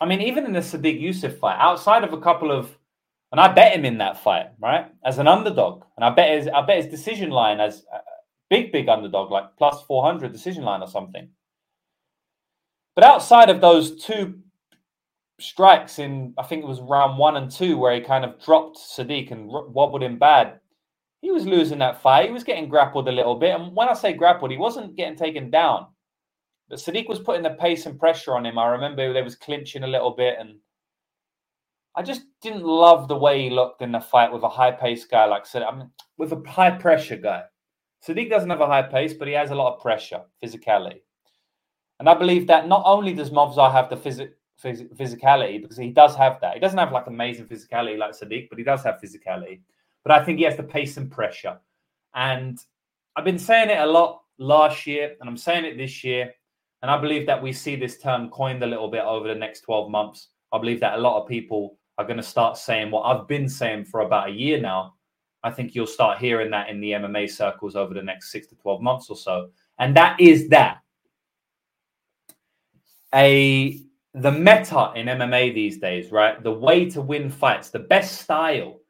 I 0.01 0.07
mean, 0.07 0.21
even 0.21 0.45
in 0.45 0.53
the 0.53 0.61
Sodiq 0.61 1.03
Yusuff 1.03 1.39
fight, 1.39 1.57
outside 1.59 2.05
of 2.05 2.13
a 2.13 2.21
couple 2.21 2.53
of, 2.53 2.77
and 3.33 3.41
I 3.41 3.49
bet 3.49 3.75
him 3.75 3.87
in 3.87 3.99
that 3.99 4.23
fight, 4.23 4.49
right, 4.61 4.87
as 5.05 5.19
an 5.19 5.29
underdog, 5.29 5.85
and 5.97 6.05
I 6.05 6.11
bet 6.11 6.37
his, 6.37 6.49
I 6.49 6.61
bet 6.63 6.77
his 6.77 6.87
decision 6.87 7.31
line 7.31 7.61
as 7.61 7.85
a 7.93 8.01
big, 8.51 8.73
big 8.73 8.89
underdog, 8.89 9.31
like 9.31 9.57
plus 9.57 9.83
four 9.83 10.05
hundred 10.05 10.33
decision 10.33 10.65
line 10.65 10.83
or 10.83 10.89
something. 10.89 11.29
But 13.01 13.09
outside 13.09 13.49
of 13.49 13.63
those 13.63 14.05
two 14.05 14.41
strikes 15.41 15.99
in, 15.99 16.35
I 16.37 16.43
think 16.43 16.63
it 16.63 16.69
was 16.69 16.83
round 16.83 17.17
one 17.17 17.39
and 17.39 17.51
two, 17.51 17.79
where 17.79 17.95
he 17.95 18.03
kind 18.03 18.27
of 18.27 18.39
dropped 18.45 18.77
Sodiq 18.77 19.31
and 19.31 19.47
wobbled 19.49 20.03
him 20.03 20.19
bad, 20.19 20.61
he 21.23 21.31
was 21.31 21.47
losing 21.47 21.79
that 21.79 22.03
fight. 22.03 22.27
He 22.27 22.31
was 22.31 22.45
getting 22.45 22.69
grappled 22.69 23.09
a 23.09 23.13
little 23.13 23.37
bit. 23.37 23.59
And 23.59 23.75
when 23.75 23.89
I 23.89 23.95
say 23.95 24.13
grappled, 24.13 24.51
he 24.51 24.59
wasn't 24.59 24.97
getting 24.97 25.17
taken 25.17 25.51
down. 25.51 25.87
But 26.69 26.79
Sodiq 26.79 27.09
was 27.09 27.21
putting 27.21 27.43
the 27.43 27.57
pace 27.59 27.87
and 27.87 27.99
pressure 27.99 28.37
on 28.37 28.45
him. 28.45 28.59
I 28.59 28.67
remember 28.67 29.15
they 29.15 29.23
was 29.23 29.35
clinching 29.35 29.85
a 29.85 29.87
little 29.87 30.11
bit. 30.11 30.37
And 30.39 30.59
I 31.97 32.03
just 32.03 32.25
didn't 32.43 32.65
love 32.65 33.09
the 33.09 33.17
way 33.17 33.45
he 33.45 33.49
looked 33.49 33.81
in 33.81 33.93
the 33.93 34.01
fight 34.01 34.31
with 34.31 34.43
a 34.43 34.49
high 34.51 34.73
pace 34.73 35.07
guy 35.07 35.25
like 35.25 35.47
Sodiq. 35.47 35.73
I 35.73 35.75
mean, 35.75 35.91
with 36.19 36.33
a 36.33 36.43
high 36.47 36.73
pressure 36.73 37.17
guy. 37.17 37.45
Sodiq 38.07 38.29
doesn't 38.29 38.51
have 38.51 38.61
a 38.61 38.67
high 38.67 38.83
pace, 38.83 39.15
but 39.15 39.27
he 39.27 39.33
has 39.33 39.53
a 39.53 39.55
lot 39.55 39.77
of 39.77 39.81
pressure, 39.81 40.21
physicality. 40.45 41.01
And 42.01 42.09
I 42.09 42.15
believe 42.15 42.47
that 42.47 42.67
not 42.67 42.83
only 42.87 43.13
does 43.13 43.31
Movsar 43.31 43.71
have 43.71 43.91
the 43.91 43.97
phys- 43.97 44.33
phys- 44.65 44.89
physicality, 44.97 45.61
because 45.61 45.77
he 45.77 45.91
does 45.91 46.17
have 46.17 46.41
that. 46.41 46.55
He 46.55 46.61
doesn't 46.61 46.79
have 46.79 46.93
like 46.93 47.07
amazing 47.07 47.45
physicality 47.45 47.99
like 47.99 48.13
Sodiq, 48.13 48.49
but 48.49 48.59
he 48.59 48.65
does 48.65 48.83
have 48.85 48.99
physicality. 49.05 49.61
But 50.03 50.13
I 50.13 50.25
think 50.25 50.39
he 50.39 50.45
has 50.45 50.57
the 50.57 50.63
pace 50.63 50.97
and 50.97 51.11
pressure. 51.11 51.59
And 52.15 52.59
I've 53.15 53.27
been 53.27 53.39
saying 53.39 53.69
it 53.69 53.79
a 53.79 53.87
lot 53.87 54.23
last 54.39 54.87
year, 54.87 55.15
and 55.21 55.29
I'm 55.29 55.37
saying 55.37 55.67
it 55.67 55.77
this 55.77 56.03
year. 56.03 56.33
And 56.81 56.91
I 56.91 56.99
believe 56.99 57.27
that 57.27 57.43
we 57.43 57.53
see 57.53 57.77
this 57.77 57.99
term 57.99 58.31
coined 58.31 58.63
a 58.63 58.67
little 58.67 58.89
bit 58.89 59.05
over 59.05 59.29
the 59.29 59.35
next 59.35 59.61
12 59.61 59.91
months. 59.91 60.29
I 60.53 60.59
believe 60.59 60.81
that 60.81 60.99
a 60.99 61.03
lot 61.03 61.21
of 61.21 61.29
people 61.29 61.77
are 61.99 62.07
going 62.07 62.17
to 62.17 62.23
start 62.23 62.57
saying 62.57 62.91
what 62.91 63.03
I've 63.03 63.29
been 63.29 63.47
saying 63.47 63.85
for 63.85 64.01
about 64.01 64.31
a 64.31 64.33
year 64.33 64.59
now. 64.59 64.95
I 65.45 65.51
think 65.51 65.75
you'll 65.75 65.87
start 65.87 66.19
hearing 66.19 66.51
that 66.53 66.71
in 66.71 66.81
the 66.81 66.93
MMA 66.93 67.31
circles 67.31 67.77
over 67.77 67.93
the 67.93 68.03
next 68.03 68.33
six 68.33 68.47
to 68.47 68.57
12 68.57 68.81
months 68.81 69.11
or 69.11 69.17
so. 69.17 69.51
And 69.79 69.95
that 69.97 70.19
is 70.19 70.49
that 70.49 70.79
a 73.15 73.81
the 74.15 74.33
meta 74.33 74.93
in 74.97 75.07
MMA 75.07 75.55
these 75.55 75.79
days, 75.79 76.11
right? 76.11 76.43
The 76.43 76.53
way 76.53 76.91
to 76.91 77.01
win 77.01 77.31
fights, 77.31 77.71
the 77.71 77.79
best 77.79 78.21
style 78.21 78.81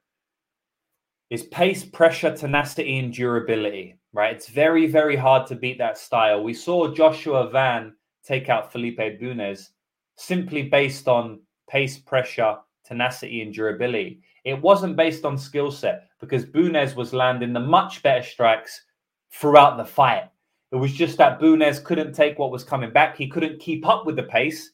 is 1.29 1.45
pace, 1.45 1.85
pressure, 1.85 2.35
tenacity, 2.35 2.99
and 2.99 3.13
durability, 3.13 3.97
right? 4.13 4.35
It's 4.35 4.49
very, 4.49 4.87
very 4.87 5.17
hard 5.17 5.47
to 5.49 5.57
beat 5.57 5.79
that 5.79 5.99
style. 5.99 6.43
We 6.43 6.55
saw 6.55 6.93
Joshua 6.93 7.51
Van 7.51 7.95
take 8.25 8.49
out 8.49 8.73
Felipe 8.73 9.21
Bunes 9.21 9.71
simply 10.17 10.63
based 10.65 11.07
on 11.07 11.41
pace, 11.69 11.99
pressure, 11.99 12.57
tenacity, 12.85 13.43
and 13.43 13.55
durability. 13.55 14.23
It 14.45 14.61
wasn't 14.61 14.97
based 14.97 15.25
on 15.25 15.39
skill 15.39 15.71
set 15.71 16.09
because 16.19 16.45
Bunes 16.45 16.95
was 16.95 17.13
landing 17.13 17.53
the 17.53 17.61
much 17.61 18.03
better 18.03 18.23
strikes 18.23 18.85
throughout 19.33 19.77
the 19.77 19.85
fight. 19.85 20.25
It 20.73 20.77
was 20.77 20.93
just 20.93 21.19
that 21.19 21.41
Bunes 21.41 21.81
couldn't 21.81 22.13
take 22.13 22.39
what 22.39 22.53
was 22.53 22.63
coming 22.63 22.93
back. 22.93 23.17
He 23.17 23.29
couldn't 23.29 23.61
keep 23.61 23.87
up 23.87 24.07
with 24.07 24.17
the 24.17 24.23
pace. 24.23 24.71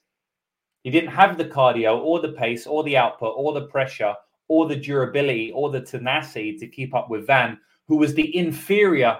He 0.82 0.90
didn't 0.90 1.11
have 1.11 1.37
the 1.37 1.44
cardio 1.44 1.98
or 1.98 2.20
the 2.20 2.32
pace 2.32 2.66
or 2.66 2.85
the 2.85 2.96
output 2.96 3.35
or 3.37 3.52
the 3.52 3.66
pressure 3.66 4.14
or 4.48 4.68
the 4.68 4.76
durability 4.76 5.50
or 5.52 5.70
the 5.70 5.80
tenacity 5.80 6.56
to 6.59 6.68
keep 6.68 6.94
up 6.94 7.11
with 7.11 7.26
Van, 7.26 7.59
who 7.88 7.96
was 7.96 8.14
the 8.14 8.37
inferior 8.37 9.18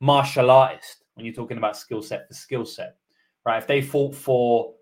martial 0.00 0.50
artist 0.50 1.04
when 1.14 1.26
you're 1.26 1.34
talking 1.34 1.58
about 1.58 1.76
skill 1.76 2.02
set 2.02 2.28
for 2.28 2.34
skill 2.34 2.64
set, 2.64 2.96
right? 3.44 3.58
If 3.58 3.66
they 3.66 3.80
fought 3.80 4.14
for 4.14 4.74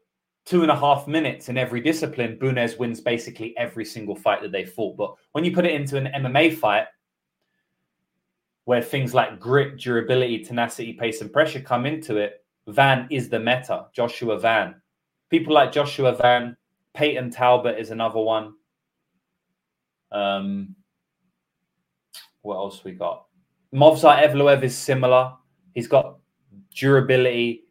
two 0.44 0.62
and 0.62 0.70
a 0.70 0.76
half 0.76 1.06
minutes 1.06 1.48
in 1.48 1.56
every 1.56 1.80
discipline, 1.80 2.38
Bunes 2.38 2.76
wins 2.76 3.00
basically 3.00 3.56
every 3.56 3.84
single 3.84 4.16
fight 4.16 4.42
that 4.42 4.52
they 4.52 4.64
fought. 4.64 4.96
But 4.96 5.14
when 5.32 5.44
you 5.44 5.52
put 5.52 5.66
it 5.66 5.74
into 5.74 5.96
an 5.96 6.08
MMA 6.14 6.56
fight, 6.56 6.86
where 8.70 8.80
things 8.80 9.12
like 9.12 9.40
grit, 9.40 9.78
durability, 9.78 10.44
tenacity, 10.44 10.92
pace, 10.92 11.20
and 11.22 11.32
pressure 11.32 11.58
come 11.58 11.86
into 11.86 12.18
it, 12.18 12.44
Van 12.68 13.08
is 13.10 13.28
the 13.28 13.40
meta. 13.40 13.86
Joshua 13.92 14.38
Van. 14.38 14.80
People 15.28 15.52
like 15.52 15.72
Joshua 15.72 16.14
Van, 16.14 16.56
Peyton 16.94 17.32
Talbot 17.32 17.80
is 17.80 17.90
another 17.90 18.20
one. 18.20 18.54
Um, 20.12 20.76
what 22.42 22.58
else 22.58 22.84
we 22.84 22.92
got? 22.92 23.26
Movsar 23.74 24.22
Evloev 24.22 24.62
is 24.62 24.78
similar. 24.78 25.32
He's 25.74 25.88
got 25.88 26.18
durability, 26.72 27.64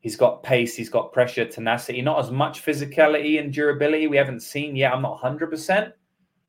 he's 0.00 0.16
got 0.16 0.42
pace, 0.42 0.76
he's 0.76 0.90
got 0.90 1.14
pressure, 1.14 1.46
tenacity. 1.46 2.02
Not 2.02 2.22
as 2.22 2.30
much 2.30 2.62
physicality 2.62 3.40
and 3.40 3.50
durability 3.50 4.06
we 4.06 4.18
haven't 4.18 4.40
seen 4.40 4.76
yet. 4.76 4.92
I'm 4.92 5.00
not 5.00 5.18
100%, 5.18 5.92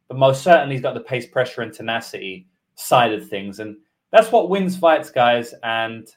but 0.09 0.17
most 0.17 0.43
certainly 0.43 0.75
he's 0.75 0.81
got 0.81 0.93
the 0.93 0.99
pace, 0.99 1.25
pressure, 1.25 1.61
and 1.61 1.71
tenacity 1.71 2.47
side 2.77 3.11
of 3.11 3.27
things. 3.27 3.59
And 3.59 3.75
that's 4.11 4.31
what 4.31 4.49
wins 4.49 4.77
fights, 4.77 5.09
guys. 5.09 5.53
And 5.63 6.07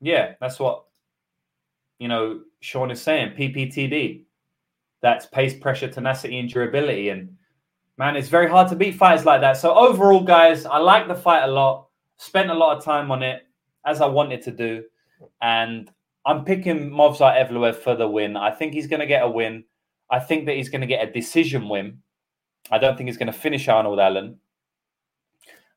yeah, 0.00 0.34
that's 0.40 0.58
what, 0.58 0.84
you 1.98 2.08
know, 2.08 2.40
Sean 2.60 2.90
is 2.90 3.00
saying 3.00 3.36
PPTD. 3.36 4.24
That's 5.00 5.26
pace, 5.26 5.54
pressure, 5.54 5.88
tenacity, 5.88 6.38
and 6.38 6.48
durability. 6.48 7.10
And 7.10 7.36
man, 7.98 8.16
it's 8.16 8.28
very 8.28 8.50
hard 8.50 8.68
to 8.68 8.76
beat 8.76 8.96
fights 8.96 9.24
like 9.24 9.42
that. 9.42 9.56
So 9.56 9.74
overall, 9.74 10.22
guys, 10.22 10.66
I 10.66 10.78
like 10.78 11.06
the 11.06 11.14
fight 11.14 11.44
a 11.44 11.52
lot. 11.52 11.88
Spent 12.16 12.50
a 12.50 12.54
lot 12.54 12.76
of 12.76 12.84
time 12.84 13.10
on 13.10 13.22
it 13.22 13.46
as 13.86 14.00
I 14.00 14.06
wanted 14.06 14.42
to 14.42 14.50
do. 14.50 14.84
And 15.42 15.90
I'm 16.26 16.44
picking 16.44 16.90
Movsar 16.90 17.36
Evloev 17.36 17.76
for 17.76 17.94
the 17.94 18.08
win. 18.08 18.36
I 18.36 18.50
think 18.50 18.72
he's 18.72 18.86
going 18.86 19.00
to 19.00 19.06
get 19.06 19.24
a 19.24 19.28
win. 19.28 19.64
I 20.10 20.18
think 20.18 20.46
that 20.46 20.56
he's 20.56 20.68
going 20.70 20.80
to 20.80 20.86
get 20.86 21.06
a 21.06 21.12
decision 21.12 21.68
win. 21.68 21.98
I 22.70 22.78
don't 22.78 22.96
think 22.96 23.08
he's 23.08 23.18
going 23.18 23.32
to 23.32 23.38
finish 23.38 23.68
Arnold 23.68 24.00
Allen. 24.00 24.38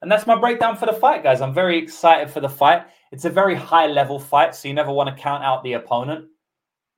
And 0.01 0.11
that's 0.11 0.27
my 0.27 0.39
breakdown 0.39 0.77
for 0.77 0.85
the 0.85 0.93
fight, 0.93 1.23
guys. 1.23 1.41
I'm 1.41 1.53
very 1.53 1.77
excited 1.77 2.29
for 2.29 2.39
the 2.39 2.49
fight. 2.49 2.85
It's 3.11 3.25
a 3.25 3.29
very 3.29 3.55
high 3.55 3.87
level 3.87 4.19
fight, 4.19 4.53
so 4.53 4.67
you 4.67 4.73
never 4.73 4.91
want 4.91 5.09
to 5.09 5.21
count 5.21 5.43
out 5.43 5.63
the 5.63 5.73
opponent. 5.73 6.27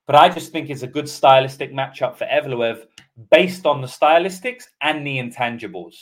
But 0.05 0.15
I 0.15 0.27
just 0.27 0.51
think 0.51 0.69
it's 0.69 0.81
a 0.81 0.88
good 0.88 1.07
stylistic 1.07 1.71
matchup 1.71 2.15
for 2.15 2.25
Evloev 2.25 2.85
based 3.31 3.65
on 3.65 3.81
the 3.81 3.88
stylistics 3.88 4.65
and 4.81 5.05
the 5.05 5.17
intangibles. 5.17 5.95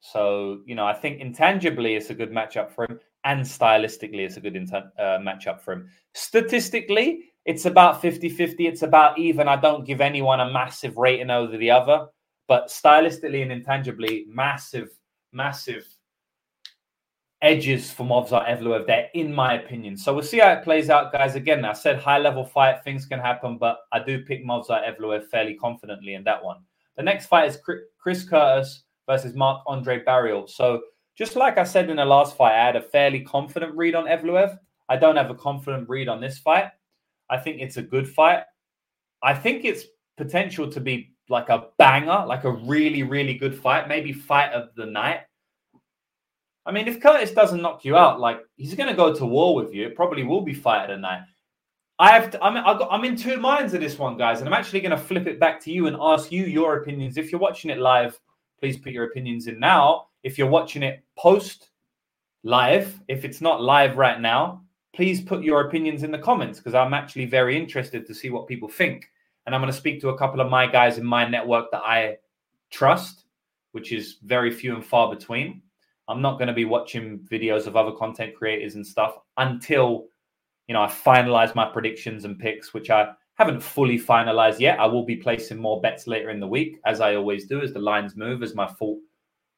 So, 0.00 0.62
you 0.64 0.74
know, 0.74 0.86
I 0.86 0.94
think 0.94 1.20
intangibly 1.20 1.94
it's 1.94 2.10
a 2.10 2.14
good 2.14 2.30
matchup 2.30 2.70
for 2.70 2.84
him, 2.84 3.00
and 3.24 3.42
stylistically 3.42 4.20
it's 4.20 4.38
a 4.38 4.40
good 4.40 4.54
inten- 4.54 4.90
uh, 4.98 5.18
matchup 5.18 5.60
for 5.60 5.72
him. 5.72 5.90
Statistically, 6.14 7.24
it's 7.44 7.66
about 7.66 8.00
50 8.00 8.28
50. 8.28 8.66
It's 8.66 8.82
about 8.82 9.18
even. 9.18 9.48
I 9.48 9.56
don't 9.56 9.84
give 9.86 10.00
anyone 10.00 10.40
a 10.40 10.50
massive 10.50 10.96
rating 10.96 11.30
over 11.30 11.56
the 11.56 11.70
other, 11.70 12.06
but 12.46 12.68
stylistically 12.68 13.42
and 13.42 13.52
intangibly, 13.52 14.26
massive, 14.28 14.97
massive 15.38 15.86
edges 17.40 17.90
for 17.92 18.04
Movsar 18.04 18.42
Evloev 18.48 18.84
there, 18.86 19.08
in 19.14 19.32
my 19.32 19.54
opinion. 19.54 19.96
So 19.96 20.12
we'll 20.12 20.24
see 20.24 20.40
how 20.40 20.50
it 20.52 20.64
plays 20.64 20.90
out, 20.90 21.12
guys. 21.12 21.36
Again, 21.36 21.64
I 21.64 21.72
said 21.72 22.00
high 22.00 22.18
level 22.18 22.44
fight, 22.44 22.82
things 22.82 23.06
can 23.06 23.20
happen, 23.20 23.58
but 23.58 23.78
I 23.92 24.00
do 24.00 24.24
pick 24.24 24.44
Movsar 24.44 24.82
Evloev 24.88 25.28
fairly 25.28 25.54
confidently 25.54 26.14
in 26.14 26.24
that 26.24 26.42
one. 26.42 26.58
The 26.96 27.04
next 27.04 27.26
fight 27.26 27.48
is 27.48 27.60
Chris 28.00 28.24
Curtis 28.28 28.82
versus 29.06 29.34
Marc-André 29.34 30.04
Barriault. 30.04 30.50
So 30.50 30.82
just 31.16 31.36
like 31.36 31.58
I 31.58 31.64
said 31.64 31.88
in 31.88 31.98
the 31.98 32.04
last 32.04 32.36
fight, 32.36 32.60
I 32.60 32.66
had 32.66 32.76
a 32.76 32.82
fairly 32.82 33.20
confident 33.20 33.76
read 33.76 33.94
on 33.94 34.06
Evloev. 34.06 34.58
I 34.88 34.96
don't 34.96 35.16
have 35.16 35.30
a 35.30 35.34
confident 35.36 35.88
read 35.88 36.08
on 36.08 36.20
this 36.20 36.38
fight. 36.38 36.70
I 37.30 37.38
think 37.38 37.60
it's 37.60 37.76
a 37.76 37.82
good 37.82 38.08
fight. 38.08 38.42
I 39.22 39.34
think 39.34 39.64
it's 39.64 39.84
potential 40.16 40.68
to 40.72 40.80
be 40.80 41.14
like 41.28 41.50
a 41.50 41.68
banger, 41.78 42.24
like 42.26 42.44
a 42.44 42.50
really, 42.50 43.04
really 43.04 43.34
good 43.34 43.54
fight, 43.54 43.86
maybe 43.86 44.12
fight 44.12 44.52
of 44.52 44.74
the 44.74 44.86
night. 44.86 45.20
I 46.68 46.70
mean, 46.70 46.86
if 46.86 47.00
Curtis 47.00 47.30
doesn't 47.30 47.62
knock 47.62 47.82
you 47.82 47.96
out, 47.96 48.20
like 48.20 48.40
he's 48.56 48.74
going 48.74 48.90
to 48.90 48.94
go 48.94 49.14
to 49.14 49.24
war 49.24 49.54
with 49.54 49.72
you. 49.74 49.86
It 49.86 49.96
probably 49.96 50.22
will 50.22 50.42
be 50.42 50.52
fight 50.52 50.88
the 50.88 50.98
night. 50.98 51.22
I 51.98 52.12
have. 52.12 52.30
To, 52.32 52.44
I'm. 52.44 52.54
Got, 52.54 52.88
I'm 52.90 53.04
in 53.04 53.16
two 53.16 53.38
minds 53.38 53.72
of 53.72 53.80
this 53.80 53.98
one, 53.98 54.18
guys, 54.18 54.40
and 54.40 54.46
I'm 54.46 54.52
actually 54.54 54.80
going 54.80 54.90
to 54.90 55.02
flip 55.02 55.26
it 55.26 55.40
back 55.40 55.60
to 55.62 55.72
you 55.72 55.86
and 55.86 55.96
ask 55.98 56.30
you 56.30 56.44
your 56.44 56.76
opinions. 56.76 57.16
If 57.16 57.32
you're 57.32 57.40
watching 57.40 57.70
it 57.70 57.78
live, 57.78 58.20
please 58.60 58.76
put 58.76 58.92
your 58.92 59.04
opinions 59.04 59.46
in 59.46 59.58
now. 59.58 60.08
If 60.22 60.36
you're 60.36 60.50
watching 60.50 60.82
it 60.82 61.02
post 61.16 61.70
live, 62.44 63.00
if 63.08 63.24
it's 63.24 63.40
not 63.40 63.62
live 63.62 63.96
right 63.96 64.20
now, 64.20 64.62
please 64.94 65.22
put 65.22 65.42
your 65.42 65.62
opinions 65.62 66.02
in 66.02 66.10
the 66.10 66.18
comments 66.18 66.58
because 66.58 66.74
I'm 66.74 66.92
actually 66.92 67.24
very 67.24 67.56
interested 67.56 68.06
to 68.06 68.14
see 68.14 68.28
what 68.28 68.46
people 68.46 68.68
think. 68.68 69.10
And 69.46 69.54
I'm 69.54 69.62
going 69.62 69.72
to 69.72 69.78
speak 69.78 70.02
to 70.02 70.10
a 70.10 70.18
couple 70.18 70.42
of 70.42 70.50
my 70.50 70.66
guys 70.66 70.98
in 70.98 71.06
my 71.06 71.26
network 71.26 71.70
that 71.72 71.82
I 71.82 72.18
trust, 72.70 73.24
which 73.72 73.90
is 73.90 74.18
very 74.22 74.50
few 74.50 74.74
and 74.74 74.84
far 74.84 75.08
between. 75.08 75.62
I'm 76.08 76.22
not 76.22 76.38
going 76.38 76.48
to 76.48 76.54
be 76.54 76.64
watching 76.64 77.18
videos 77.30 77.66
of 77.66 77.76
other 77.76 77.92
content 77.92 78.34
creators 78.34 78.74
and 78.74 78.86
stuff 78.86 79.18
until 79.36 80.06
you 80.66 80.74
know 80.74 80.82
I 80.82 80.86
finalize 80.86 81.54
my 81.54 81.66
predictions 81.66 82.24
and 82.24 82.38
picks, 82.38 82.72
which 82.72 82.90
I 82.90 83.12
haven't 83.34 83.60
fully 83.60 83.98
finalized 83.98 84.58
yet. 84.58 84.80
I 84.80 84.86
will 84.86 85.04
be 85.04 85.16
placing 85.16 85.58
more 85.58 85.80
bets 85.80 86.06
later 86.06 86.30
in 86.30 86.40
the 86.40 86.46
week, 86.46 86.80
as 86.84 87.00
I 87.00 87.14
always 87.14 87.46
do, 87.46 87.60
as 87.60 87.72
the 87.72 87.78
lines 87.78 88.16
move, 88.16 88.42
as 88.42 88.54
my 88.54 88.66
thought 88.66 88.98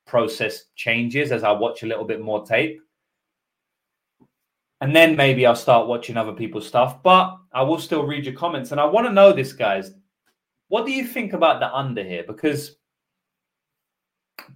process 0.07 0.65
changes, 0.75 1.33
as 1.33 1.45
I 1.45 1.53
watch 1.53 1.83
a 1.83 1.87
little 1.87 2.05
bit 2.05 2.21
more 2.21 2.45
tape. 2.45 2.81
And 4.83 4.97
then 4.97 5.15
maybe 5.15 5.47
I'll 5.47 5.55
start 5.55 5.89
watching 5.89 6.17
other 6.17 6.33
people's 6.33 6.67
stuff, 6.67 7.03
but 7.03 7.37
I 7.53 7.63
will 7.63 7.79
still 7.79 8.07
read 8.07 8.25
your 8.25 8.35
comments. 8.35 8.73
And 8.73 8.81
I 8.81 8.85
want 8.87 9.07
to 9.07 9.13
know 9.13 9.33
this, 9.33 9.53
guys. 9.53 9.93
What 10.69 10.87
do 10.87 10.93
you 10.93 11.05
think 11.05 11.33
about 11.33 11.61
the 11.61 11.73
under 11.75 12.03
here? 12.03 12.25
Because 12.27 12.77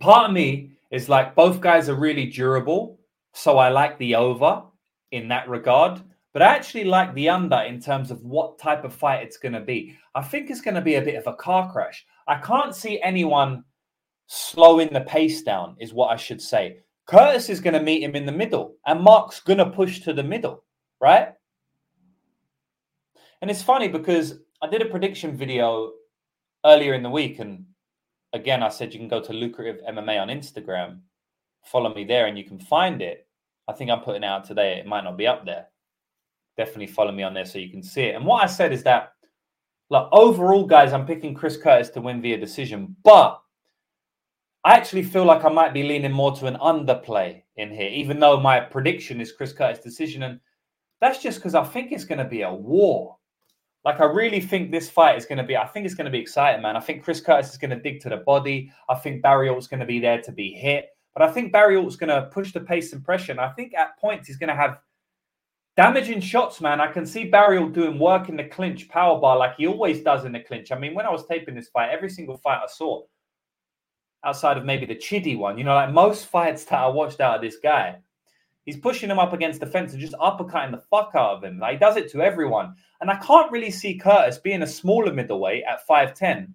part 0.01 0.29
of 0.29 0.33
me 0.33 0.74
is 0.91 1.09
like 1.09 1.35
both 1.35 1.61
guys 1.61 1.89
are 1.89 1.95
really 1.95 2.27
durable. 2.27 2.99
So 3.33 3.59
I 3.59 3.69
like 3.69 3.99
the 3.99 4.15
over 4.15 4.63
in 5.11 5.29
that 5.29 5.49
regard. 5.49 6.01
But 6.33 6.43
I 6.43 6.47
actually 6.47 6.85
like 6.85 7.15
the 7.15 7.29
under 7.29 7.59
in 7.59 7.81
terms 7.81 8.11
of 8.11 8.23
what 8.25 8.59
type 8.59 8.83
of 8.83 8.93
fight 8.93 9.23
it's 9.23 9.37
going 9.37 9.53
to 9.53 9.61
be. 9.61 9.97
I 10.17 10.23
think 10.23 10.51
it's 10.51 10.61
going 10.61 10.75
to 10.75 10.81
be 10.81 10.97
a 10.97 11.03
bit 11.03 11.15
of 11.15 11.29
a 11.29 11.37
car 11.37 11.71
crash. 11.73 12.05
I 12.27 12.37
can't 12.37 12.75
see 12.75 13.01
anyone 13.03 13.63
slowing 14.27 14.89
the 14.93 15.03
pace 15.03 15.43
down, 15.43 15.77
is 15.79 15.95
what 15.95 16.09
I 16.09 16.17
should 16.17 16.43
say. 16.43 16.79
Curtis 17.07 17.49
is 17.49 17.61
going 17.61 17.75
to 17.75 17.83
meet 17.83 18.03
him 18.03 18.17
in 18.17 18.27
the 18.27 18.33
middle, 18.33 18.75
and 18.87 19.01
Mark's 19.01 19.41
going 19.41 19.59
to 19.59 19.71
push 19.71 20.01
to 20.01 20.13
the 20.13 20.25
middle, 20.25 20.65
right? 21.01 21.29
And 23.41 23.51
it's 23.51 23.63
funny 23.63 23.89
because 23.89 24.41
I 24.61 24.69
did 24.69 24.83
a 24.83 24.87
prediction 24.87 25.37
video 25.37 25.93
earlier 26.65 26.95
in 26.95 27.03
the 27.03 27.11
week, 27.11 27.39
and 27.39 27.65
again, 28.35 28.63
I 28.63 28.69
said 28.69 28.93
you 28.93 28.99
can 28.99 29.09
go 29.09 29.23
to 29.23 29.33
Lucrative 29.33 29.81
MMA 29.89 30.21
on 30.21 30.29
Instagram, 30.29 30.99
follow 31.65 31.95
me 31.95 32.05
there, 32.05 32.27
and 32.27 32.37
you 32.37 32.45
can 32.45 32.59
find 32.59 33.01
it. 33.01 33.27
I 33.69 33.73
think 33.73 33.91
I'm 33.91 34.01
putting 34.01 34.25
it 34.25 34.27
out 34.27 34.45
today. 34.45 34.79
It 34.79 34.87
might 34.87 35.05
not 35.05 35.17
be 35.17 35.27
up 35.27 35.47
there. 35.47 35.69
Definitely 36.59 36.89
follow 36.89 37.13
me 37.13 37.23
on 37.23 37.33
there 37.33 37.47
so 37.47 37.59
you 37.59 37.71
can 37.71 37.83
see 37.83 38.03
it. 38.03 38.17
And 38.17 38.27
what 38.27 38.43
I 38.43 38.47
said 38.47 38.73
is 38.73 38.83
that, 38.83 39.13
like 39.89 40.07
overall, 40.13 40.67
guys, 40.67 40.93
I'm 40.93 41.07
picking 41.07 41.35
Chris 41.35 41.57
Curtis 41.57 41.91
to 41.91 42.01
win 42.01 42.21
via 42.21 42.39
decision, 42.39 42.97
but 43.05 43.41
I 44.65 44.75
actually 44.75 45.03
feel 45.03 45.25
like 45.25 45.45
I 45.45 45.51
might 45.51 45.73
be 45.73 45.83
leaning 45.83 46.13
more 46.13 46.35
to 46.37 46.47
an 46.47 46.57
underplay 46.57 47.43
in 47.57 47.71
here, 47.71 47.91
even 47.91 48.19
though 48.19 48.41
my 48.41 48.61
prediction 48.61 49.21
is 49.21 49.33
Chris 49.33 49.53
Curtis 49.53 49.83
decision, 49.83 50.25
and 50.25 50.41
that's 51.01 51.23
just 51.23 51.39
because 51.39 51.55
I 51.55 51.65
think 51.65 51.93
it's 51.93 52.05
going 52.05 52.19
to 52.19 52.25
be 52.25 52.43
a 52.43 52.53
war. 52.53 53.17
Like 53.85 54.01
I 54.01 54.05
really 54.05 54.41
think 54.41 54.71
this 54.71 54.89
fight 54.89 55.19
is 55.19 55.27
going 55.27 55.39
to 55.39 55.45
be. 55.45 55.57
I 55.57 55.67
think 55.67 55.85
it's 55.85 55.95
going 55.95 56.07
to 56.07 56.11
be 56.11 56.19
exciting, 56.19 56.63
man. 56.63 56.77
I 56.77 56.81
think 56.81 57.05
Chris 57.05 57.21
Curtis 57.21 57.51
is 57.51 57.59
going 57.59 57.71
to 57.71 57.81
dig 57.81 58.01
to 58.01 58.09
the 58.09 58.19
body. 58.19 58.73
I 58.89 58.95
think 58.95 59.23
Barriault's 59.23 59.67
going 59.67 59.81
to 59.81 59.87
be 59.87 60.01
there 60.01 60.23
to 60.23 60.33
be 60.33 60.53
hit, 60.53 60.87
but 61.13 61.23
I 61.23 61.31
think 61.31 61.53
Barriault's 61.53 61.97
going 61.97 62.09
to 62.09 62.31
push 62.33 62.53
the 62.53 62.61
pace 62.61 62.93
and 62.93 63.05
pressure. 63.05 63.33
And 63.33 63.41
I 63.41 63.51
think 63.51 63.75
at 63.75 63.99
points 63.99 64.27
he's 64.27 64.39
going 64.39 64.49
to 64.49 64.57
have 64.57 64.79
damaging 65.77 66.21
shots, 66.21 66.61
man. 66.61 66.81
I 66.81 66.87
can 66.91 67.05
see 67.05 67.31
Barriault 67.31 67.73
doing 67.73 67.99
work 67.99 68.29
in 68.29 68.37
the 68.37 68.45
clinch, 68.45 68.89
power 68.89 69.21
bar 69.21 69.37
like 69.37 69.57
he 69.57 69.67
always 69.67 70.03
does 70.03 70.25
in 70.25 70.33
the 70.33 70.41
clinch. 70.41 70.73
I 70.73 70.79
mean, 70.79 70.95
when 70.95 71.07
I 71.07 71.11
was 71.11 71.27
taping 71.27 71.55
this 71.55 71.69
fight, 71.69 71.91
every 71.91 72.09
single 72.11 72.39
fight 72.39 72.61
I 72.63 72.69
saw, 72.69 73.03
outside 74.25 74.57
of 74.57 74.65
maybe 74.65 74.87
the 74.87 74.95
Chidi 74.95 75.37
one, 75.37 75.59
you 75.59 75.65
know, 75.65 75.75
like 75.75 75.93
most 75.93 76.27
fights 76.27 76.65
that 76.65 76.79
I 76.79 76.89
watched 76.89 77.21
out 77.21 77.37
of 77.37 77.43
this 77.43 77.59
guy, 77.63 77.97
He's 78.65 78.79
pushing 78.79 79.11
him 79.11 79.19
up 79.19 79.33
against 79.33 79.61
the 79.61 79.67
fence 79.67 79.93
and 79.93 80.01
just 80.01 80.15
uppercutting 80.15 80.71
the 80.71 80.83
fuck 80.91 81.13
out 81.15 81.37
of 81.37 81.45
him. 81.45 81.59
Like, 81.59 81.73
he 81.73 81.79
does 81.79 81.97
it 81.97 82.11
to 82.13 82.23
everyone. 82.23 82.75
And 83.01 83.11
I 83.11 83.17
can't 83.17 83.53
really 83.53 83.71
see 83.71 83.99
Curtis 83.99 84.39
being 84.39 84.63
a 84.63 84.67
smaller 84.67 85.13
middleweight 85.13 85.65
at 85.69 85.87
5'10. 85.87 86.49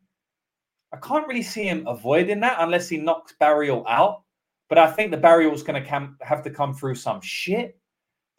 I 0.91 0.98
can't 0.98 1.28
really 1.28 1.43
see 1.43 1.63
him 1.63 1.86
avoiding 1.86 2.39
that 2.39 2.58
unless 2.60 2.89
he 2.89 2.98
knocks 2.98 3.36
Barriault 3.39 3.86
out. 3.88 4.24
But 4.69 4.80
I 4.80 4.89
think 4.89 5.12
the 5.12 5.17
Barriault's 5.17 5.63
going 5.63 5.84
to 5.84 6.15
have 6.22 6.43
to 6.43 6.50
come 6.50 6.74
through 6.74 6.95
some 6.95 7.22
shit 7.22 7.78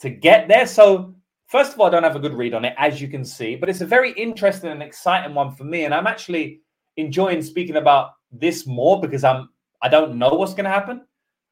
to 0.01 0.11
get 0.11 0.49
there. 0.49 0.67
So, 0.67 1.15
first 1.47 1.73
of 1.73 1.81
all, 1.81 1.87
I 1.87 1.91
don't 1.91 2.03
have 2.03 2.17
a 2.17 2.21
good 2.21 2.35
read 2.35 2.55
on 2.55 2.65
it, 2.65 2.75
as 2.77 3.01
you 3.01 3.07
can 3.09 3.25
see. 3.25 3.55
But 3.55 3.69
it's 3.69 3.81
a 3.81 3.87
very 3.87 4.13
interesting 4.13 4.71
and 4.71 4.83
exciting 4.83 5.35
one 5.35 5.55
for 5.55 5.65
me. 5.65 5.85
And 5.85 5.95
I'm 5.95 6.07
actually 6.07 6.61
enjoying 6.97 7.43
speaking 7.43 7.77
about 7.77 8.13
this 8.33 8.67
more 8.67 9.01
because 9.01 9.25
I'm 9.25 9.49
I 9.83 9.89
don't 9.89 10.17
know 10.17 10.31
what's 10.31 10.55
going 10.55 10.65
to 10.65 10.71
happen. 10.71 11.03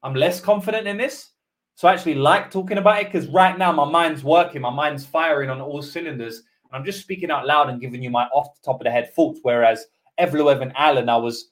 I'm 0.03 0.13
less 0.13 0.39
confident 0.39 0.87
in 0.87 0.97
this. 0.97 1.31
So 1.79 1.87
I 1.87 1.93
actually 1.93 2.15
like 2.15 2.51
talking 2.51 2.77
about 2.77 2.99
it 2.99 3.05
because 3.05 3.29
right 3.29 3.57
now 3.57 3.71
my 3.71 3.89
mind's 3.89 4.21
working, 4.21 4.61
my 4.61 4.69
mind's 4.69 5.05
firing 5.05 5.49
on 5.49 5.61
all 5.61 5.81
cylinders. 5.81 6.39
And 6.39 6.77
I'm 6.77 6.83
just 6.83 6.99
speaking 6.99 7.31
out 7.31 7.47
loud 7.47 7.69
and 7.69 7.79
giving 7.79 8.03
you 8.03 8.09
my 8.09 8.25
off 8.33 8.53
the 8.53 8.65
top 8.65 8.81
of 8.81 8.83
the 8.83 8.91
head 8.91 9.13
thoughts. 9.13 9.39
Whereas 9.43 9.85
Evloev 10.19 10.61
and 10.61 10.73
Allen, 10.75 11.07
I 11.07 11.15
was 11.15 11.51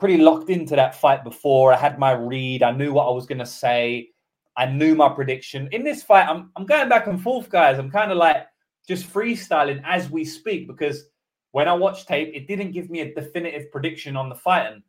pretty 0.00 0.16
locked 0.16 0.48
into 0.48 0.76
that 0.76 0.94
fight 0.94 1.24
before. 1.24 1.74
I 1.74 1.76
had 1.76 1.98
my 1.98 2.12
read, 2.12 2.62
I 2.62 2.70
knew 2.70 2.94
what 2.94 3.06
I 3.06 3.10
was 3.10 3.26
going 3.26 3.40
to 3.40 3.44
say, 3.44 4.08
I 4.56 4.64
knew 4.64 4.94
my 4.94 5.10
prediction. 5.10 5.68
In 5.72 5.84
this 5.84 6.02
fight, 6.02 6.26
I'm, 6.26 6.50
I'm 6.56 6.64
going 6.64 6.88
back 6.88 7.06
and 7.06 7.20
forth, 7.20 7.50
guys. 7.50 7.78
I'm 7.78 7.90
kind 7.90 8.10
of 8.10 8.16
like 8.16 8.46
just 8.88 9.12
freestyling 9.12 9.82
as 9.84 10.08
we 10.08 10.24
speak 10.24 10.68
because 10.68 11.04
when 11.50 11.68
I 11.68 11.74
watched 11.74 12.08
tape, 12.08 12.30
it 12.32 12.48
didn't 12.48 12.72
give 12.72 12.88
me 12.88 13.00
a 13.00 13.14
definitive 13.14 13.70
prediction 13.70 14.16
on 14.16 14.30
the 14.30 14.36
fight. 14.36 14.72
And, 14.72 14.82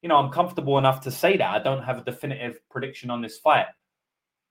you 0.00 0.08
know, 0.08 0.16
I'm 0.16 0.30
comfortable 0.30 0.78
enough 0.78 1.00
to 1.00 1.10
say 1.10 1.36
that 1.38 1.50
I 1.50 1.58
don't 1.58 1.82
have 1.82 1.98
a 1.98 2.04
definitive 2.04 2.60
prediction 2.70 3.10
on 3.10 3.20
this 3.20 3.38
fight. 3.38 3.66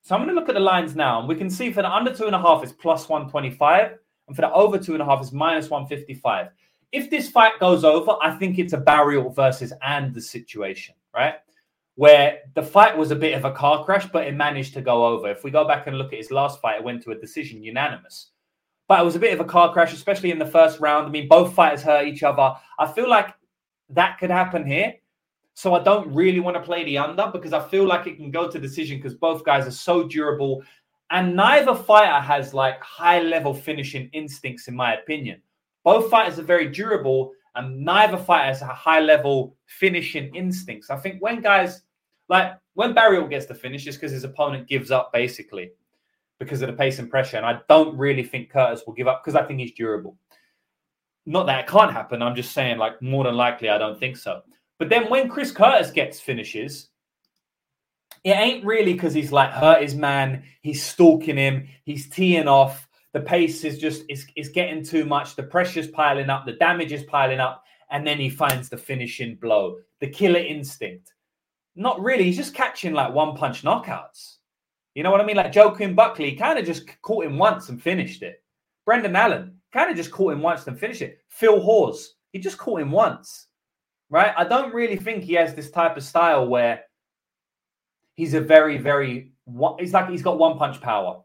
So 0.08 0.16
I'm 0.16 0.22
going 0.22 0.34
to 0.34 0.40
look 0.40 0.48
at 0.48 0.56
the 0.56 0.62
lines 0.62 0.96
now, 0.96 1.20
and 1.20 1.28
we 1.28 1.36
can 1.36 1.50
see 1.50 1.70
for 1.70 1.82
the 1.82 1.94
under 1.94 2.16
two 2.16 2.28
and 2.28 2.34
a 2.34 2.40
half 2.40 2.64
is 2.64 2.72
plus 2.72 3.10
125, 3.10 3.98
and 4.28 4.36
for 4.38 4.42
the 4.42 4.54
over 4.54 4.78
two 4.78 4.94
and 4.94 5.02
a 5.02 5.06
half 5.06 5.22
is 5.22 5.34
minus 5.34 5.70
155. 5.70 6.48
If 6.94 7.10
this 7.10 7.30
fight 7.30 7.60
goes 7.60 7.84
over, 7.84 8.16
I 8.22 8.32
think 8.38 8.58
it's 8.58 8.72
a 8.72 8.78
Barriault 8.78 9.36
versus 9.36 9.74
and 9.82 10.14
the 10.14 10.22
situation, 10.22 10.96
right? 11.14 11.34
Where 11.96 12.40
the 12.54 12.64
fight 12.64 12.98
was 12.98 13.12
a 13.12 13.18
bit 13.18 13.34
of 13.34 13.44
a 13.44 13.52
car 13.52 13.84
crash, 13.84 14.08
but 14.14 14.26
it 14.26 14.34
managed 14.34 14.74
to 14.76 14.82
go 14.82 15.06
over. 15.06 15.30
If 15.30 15.44
we 15.44 15.52
go 15.52 15.68
back 15.68 15.88
and 15.88 15.98
look 15.98 16.14
at 16.14 16.20
his 16.20 16.32
last 16.32 16.62
fight, 16.62 16.78
it 16.78 16.86
went 16.86 17.04
to 17.04 17.12
a 17.12 17.20
decision 17.20 17.62
unanimous. 17.62 18.32
But 18.88 19.02
it 19.02 19.04
was 19.04 19.18
a 19.18 19.20
bit 19.20 19.34
of 19.34 19.42
a 19.42 19.50
car 19.50 19.74
crash, 19.74 19.92
especially 19.92 20.32
in 20.32 20.40
the 20.40 20.46
first 20.46 20.80
round. 20.80 21.06
I 21.06 21.10
mean, 21.10 21.28
both 21.28 21.54
fighters 21.54 21.84
hurt 21.84 22.08
each 22.08 22.24
other. 22.24 22.56
I 22.80 22.88
feel 22.88 23.10
like 23.10 23.36
that 23.90 24.20
could 24.20 24.32
happen 24.32 24.66
here. 24.66 24.94
So 25.58 25.74
I 25.74 25.82
don't 25.82 26.14
really 26.14 26.40
want 26.40 26.56
to 26.56 26.62
play 26.62 26.84
the 26.84 27.00
under 27.00 27.32
because 27.34 27.52
I 27.52 27.68
feel 27.68 27.88
like 27.88 28.06
it 28.06 28.18
can 28.18 28.30
go 28.30 28.48
to 28.48 28.60
decision 28.60 28.98
because 29.00 29.16
both 29.16 29.44
guys 29.44 29.66
are 29.66 29.72
so 29.72 30.08
durable. 30.08 30.62
And 31.10 31.36
neither 31.36 31.74
fighter 31.74 32.22
has 32.22 32.54
like 32.54 32.80
high 32.84 33.22
level 33.22 33.56
finishing 33.56 34.08
instincts, 34.14 34.68
in 34.68 34.76
my 34.76 34.94
opinion. 34.98 35.42
Both 35.84 36.12
fighters 36.12 36.38
are 36.38 36.44
very 36.44 36.68
durable, 36.70 37.32
and 37.56 37.84
neither 37.84 38.18
fighter 38.18 38.50
has 38.50 38.62
a 38.62 38.68
high 38.68 39.00
level 39.00 39.58
finishing 39.66 40.36
instincts. 40.36 40.92
I 40.92 40.98
think 40.98 41.24
when 41.24 41.42
guys 41.42 41.82
like 42.30 42.52
when 42.76 42.94
Barriault 42.94 43.32
gets 43.32 43.48
the 43.48 43.56
finish, 43.56 43.88
it's 43.88 43.98
because 43.98 44.12
his 44.12 44.26
opponent 44.26 44.68
gives 44.68 44.92
up 44.92 45.12
basically 45.12 45.72
because 46.38 46.62
of 46.62 46.68
the 46.68 46.78
pace 46.78 47.00
and 47.00 47.10
pressure. 47.10 47.38
And 47.38 47.46
I 47.48 47.62
don't 47.68 47.98
really 47.98 48.24
think 48.24 48.52
Curtis 48.52 48.84
will 48.86 48.94
give 48.94 49.08
up 49.08 49.24
because 49.24 49.36
I 49.36 49.44
think 49.44 49.60
he's 49.60 49.74
durable. 49.74 50.20
Not 51.26 51.48
that 51.48 51.62
it 51.62 51.68
can't 51.68 51.92
happen. 51.92 52.22
I'm 52.22 52.36
just 52.36 52.52
saying, 52.52 52.78
like, 52.78 53.02
more 53.02 53.24
than 53.24 53.34
likely, 53.34 53.70
I 53.70 53.80
don't 53.80 54.00
think 54.00 54.18
so. 54.18 54.44
But 54.80 54.90
then 54.90 55.10
when 55.10 55.30
Chris 55.30 55.52
Curtis 55.52 55.92
gets 55.92 56.20
finishes, 56.20 56.90
it 58.24 58.32
ain't 58.32 58.66
really 58.66 58.94
because 58.94 59.14
he's 59.14 59.32
like 59.32 59.52
hurt 59.52 59.82
his 59.82 59.96
man, 59.96 60.44
he's 60.62 60.84
stalking 60.84 61.38
him, 61.38 61.68
he's 61.84 62.10
teeing 62.10 62.48
off. 62.48 62.88
The 63.14 63.22
pace 63.22 63.64
is 63.64 63.80
just 63.80 64.04
is, 64.10 64.28
is 64.36 64.50
getting 64.50 64.84
too 64.84 65.06
much, 65.06 65.36
the 65.36 65.44
pressure's 65.44 65.88
piling 65.88 66.30
up, 66.30 66.46
the 66.46 66.54
damage 66.54 66.92
is 66.92 67.04
piling 67.04 67.40
up, 67.40 67.64
and 67.90 68.06
then 68.06 68.20
he 68.20 68.30
finds 68.30 68.70
the 68.70 68.78
finishing 68.78 69.36
blow, 69.36 69.78
the 70.00 70.08
killer 70.08 70.40
instinct. 70.40 71.14
Not 71.76 72.02
really, 72.02 72.26
he's 72.26 72.38
just 72.38 72.54
catching 72.54 72.94
like 72.94 73.14
one 73.14 73.36
punch 73.36 73.64
knockouts. 73.64 74.38
You 74.94 75.04
know 75.04 75.12
what 75.12 75.22
I 75.22 75.26
mean? 75.26 75.38
Like 75.38 75.56
Joaquin 75.56 75.96
Buckley 75.96 76.36
kind 76.36 76.58
of 76.58 76.66
just 76.66 76.90
caught 77.02 77.26
him 77.26 77.38
once 77.38 77.70
and 77.70 77.82
finished 77.82 78.24
it. 78.24 78.44
Brendan 78.86 79.16
Allen 79.16 79.60
kind 79.72 79.92
of 79.92 79.98
just 79.98 80.12
caught 80.12 80.34
him 80.34 80.42
once 80.42 80.66
and 80.68 80.80
finished 80.80 81.02
it. 81.02 81.20
Phil 81.30 81.60
Hawes, 81.60 82.16
he 82.32 82.40
just 82.40 82.58
caught 82.58 82.82
him 82.82 82.92
once, 82.92 83.47
right? 84.10 84.34
I 84.38 84.44
don't 84.44 84.74
really 84.74 84.96
think 84.96 85.24
he 85.24 85.34
has 85.34 85.54
this 85.54 85.72
type 85.72 85.98
of 85.98 86.04
style 86.04 86.48
where 86.48 86.84
he's 88.14 88.34
a 88.34 88.42
very, 88.42 88.78
very, 88.78 89.32
he's 89.80 89.94
like 89.94 90.10
he's 90.10 90.22
got 90.22 90.38
one 90.38 90.58
punch 90.58 90.82
power, 90.82 91.22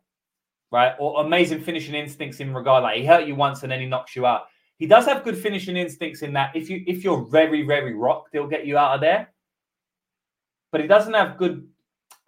right? 0.71 0.95
Or 0.99 1.25
amazing 1.25 1.62
finishing 1.62 1.95
instincts 1.95 2.40
in 2.40 2.55
regard 2.55 2.83
like 2.83 2.99
he 2.99 3.07
hurt 3.07 3.27
you 3.27 3.35
once 3.35 3.62
and 3.62 3.73
then 3.73 3.81
he 3.81 3.87
knocks 3.87 4.16
you 4.16 4.27
out. 4.27 4.42
He 4.79 4.87
does 4.87 5.05
have 5.07 5.23
good 5.23 5.38
finishing 5.38 5.77
instincts 5.77 6.23
in 6.23 6.33
that 6.33 6.57
if 6.57 6.68
you 6.68 6.83
if 6.87 7.05
you're 7.05 7.25
very 7.27 7.62
very 7.62 7.95
rocked, 7.95 8.31
he'll 8.33 8.49
get 8.49 8.66
you 8.66 8.77
out 8.79 8.97
of 8.97 9.01
there. 9.01 9.29
But 10.73 10.81
he 10.81 10.87
doesn't 10.87 11.14
have 11.14 11.38
good 11.38 11.68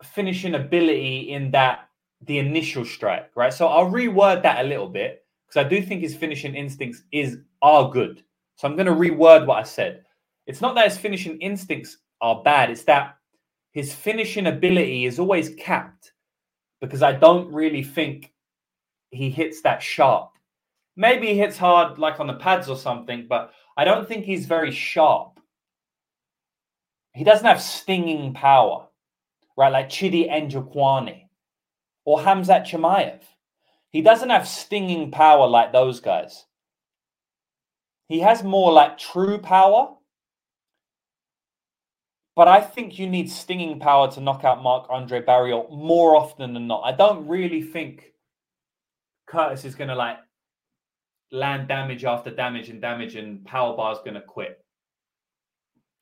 finishing 0.02 0.54
ability 0.54 1.32
in 1.32 1.50
that 1.52 1.88
the 2.22 2.38
initial 2.38 2.84
strike, 2.84 3.30
right? 3.34 3.52
So 3.52 3.66
I'll 3.66 3.90
reword 3.90 4.42
that 4.42 4.64
a 4.64 4.68
little 4.68 4.88
bit 4.88 5.24
because 5.46 5.64
I 5.64 5.68
do 5.68 5.82
think 5.82 6.02
his 6.02 6.14
finishing 6.14 6.54
instincts 6.54 7.02
is 7.12 7.38
are 7.62 7.90
good. 7.90 8.22
So 8.56 8.68
I'm 8.68 8.76
going 8.76 8.86
to 8.86 8.92
reword 8.92 9.46
what 9.46 9.58
I 9.58 9.62
said. 9.62 10.03
It's 10.46 10.60
not 10.60 10.74
that 10.74 10.88
his 10.88 10.98
finishing 10.98 11.38
instincts 11.38 11.98
are 12.20 12.42
bad, 12.42 12.70
it's 12.70 12.84
that 12.84 13.16
his 13.72 13.94
finishing 13.94 14.46
ability 14.46 15.04
is 15.04 15.18
always 15.18 15.54
capped 15.56 16.12
because 16.80 17.02
I 17.02 17.12
don't 17.12 17.52
really 17.52 17.82
think 17.82 18.32
he 19.10 19.30
hits 19.30 19.62
that 19.62 19.82
sharp. 19.82 20.30
Maybe 20.96 21.28
he 21.28 21.38
hits 21.38 21.58
hard 21.58 21.98
like 21.98 22.20
on 22.20 22.28
the 22.28 22.34
pads 22.34 22.68
or 22.68 22.76
something, 22.76 23.26
but 23.28 23.52
I 23.76 23.84
don't 23.84 24.06
think 24.06 24.24
he's 24.24 24.46
very 24.46 24.70
sharp. 24.70 25.40
He 27.14 27.24
doesn't 27.24 27.46
have 27.46 27.60
stinging 27.60 28.32
power 28.34 28.86
right? 29.56 29.72
Like 29.72 29.88
Chidi 29.88 30.30
Njokuani 30.30 31.28
or 32.04 32.18
Hamzat 32.20 32.66
Chimaev. 32.66 33.20
He 33.90 34.02
doesn't 34.02 34.30
have 34.30 34.48
stinging 34.48 35.10
power 35.10 35.46
like 35.46 35.72
those 35.72 36.00
guys. 36.00 36.46
He 38.08 38.20
has 38.20 38.42
more 38.42 38.72
like 38.72 38.98
true 38.98 39.38
power. 39.38 39.94
But 42.36 42.48
I 42.48 42.60
think 42.60 42.98
you 42.98 43.08
need 43.08 43.30
stinging 43.30 43.78
power 43.78 44.10
to 44.12 44.20
knock 44.20 44.44
out 44.44 44.62
Marc-André 44.62 45.24
Barriault 45.24 45.70
more 45.70 46.16
often 46.16 46.52
than 46.52 46.66
not. 46.66 46.82
I 46.84 46.90
don't 46.90 47.28
really 47.28 47.62
think 47.62 48.12
Curtis 49.26 49.64
is 49.64 49.76
going 49.76 49.88
to 49.88 49.94
like 49.94 50.18
land 51.30 51.68
damage 51.68 52.04
after 52.04 52.30
damage 52.30 52.70
and 52.70 52.80
damage 52.80 53.14
and 53.14 53.44
power 53.44 53.76
bar 53.76 53.92
is 53.92 53.98
going 53.98 54.14
to 54.14 54.20
quit. 54.20 54.58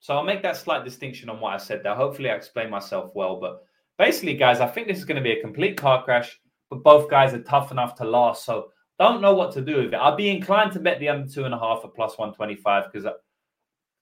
So 0.00 0.14
I'll 0.14 0.24
make 0.24 0.42
that 0.42 0.56
slight 0.56 0.84
distinction 0.84 1.28
on 1.28 1.38
what 1.38 1.54
I 1.54 1.58
said 1.58 1.82
there. 1.82 1.94
Hopefully, 1.94 2.30
I 2.30 2.34
explained 2.34 2.70
myself 2.70 3.12
well. 3.14 3.38
But 3.38 3.62
basically, 3.98 4.34
guys, 4.34 4.60
I 4.60 4.66
think 4.66 4.88
this 4.88 4.98
is 4.98 5.04
going 5.04 5.16
to 5.16 5.22
be 5.22 5.32
a 5.32 5.40
complete 5.40 5.76
car 5.76 6.02
crash, 6.02 6.40
but 6.70 6.82
both 6.82 7.08
guys 7.08 7.34
are 7.34 7.42
tough 7.42 7.70
enough 7.70 7.94
to 7.96 8.04
last. 8.04 8.44
So 8.44 8.70
don't 8.98 9.22
know 9.22 9.34
what 9.34 9.52
to 9.52 9.60
do 9.60 9.76
with 9.76 9.94
it. 9.94 9.96
I'll 9.96 10.16
be 10.16 10.30
inclined 10.30 10.72
to 10.72 10.80
bet 10.80 10.98
the 10.98 11.08
under 11.08 11.32
two 11.32 11.44
and 11.44 11.54
a 11.54 11.58
half 11.58 11.84
at 11.84 11.94
plus 11.94 12.18
125 12.18 12.90
because 12.90 13.06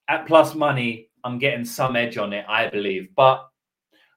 at 0.07 0.25
plus 0.25 0.55
money, 0.55 1.10
I'm 1.23 1.37
getting 1.37 1.65
some 1.65 1.95
edge 1.95 2.17
on 2.17 2.33
it, 2.33 2.45
I 2.47 2.69
believe. 2.69 3.09
But 3.15 3.47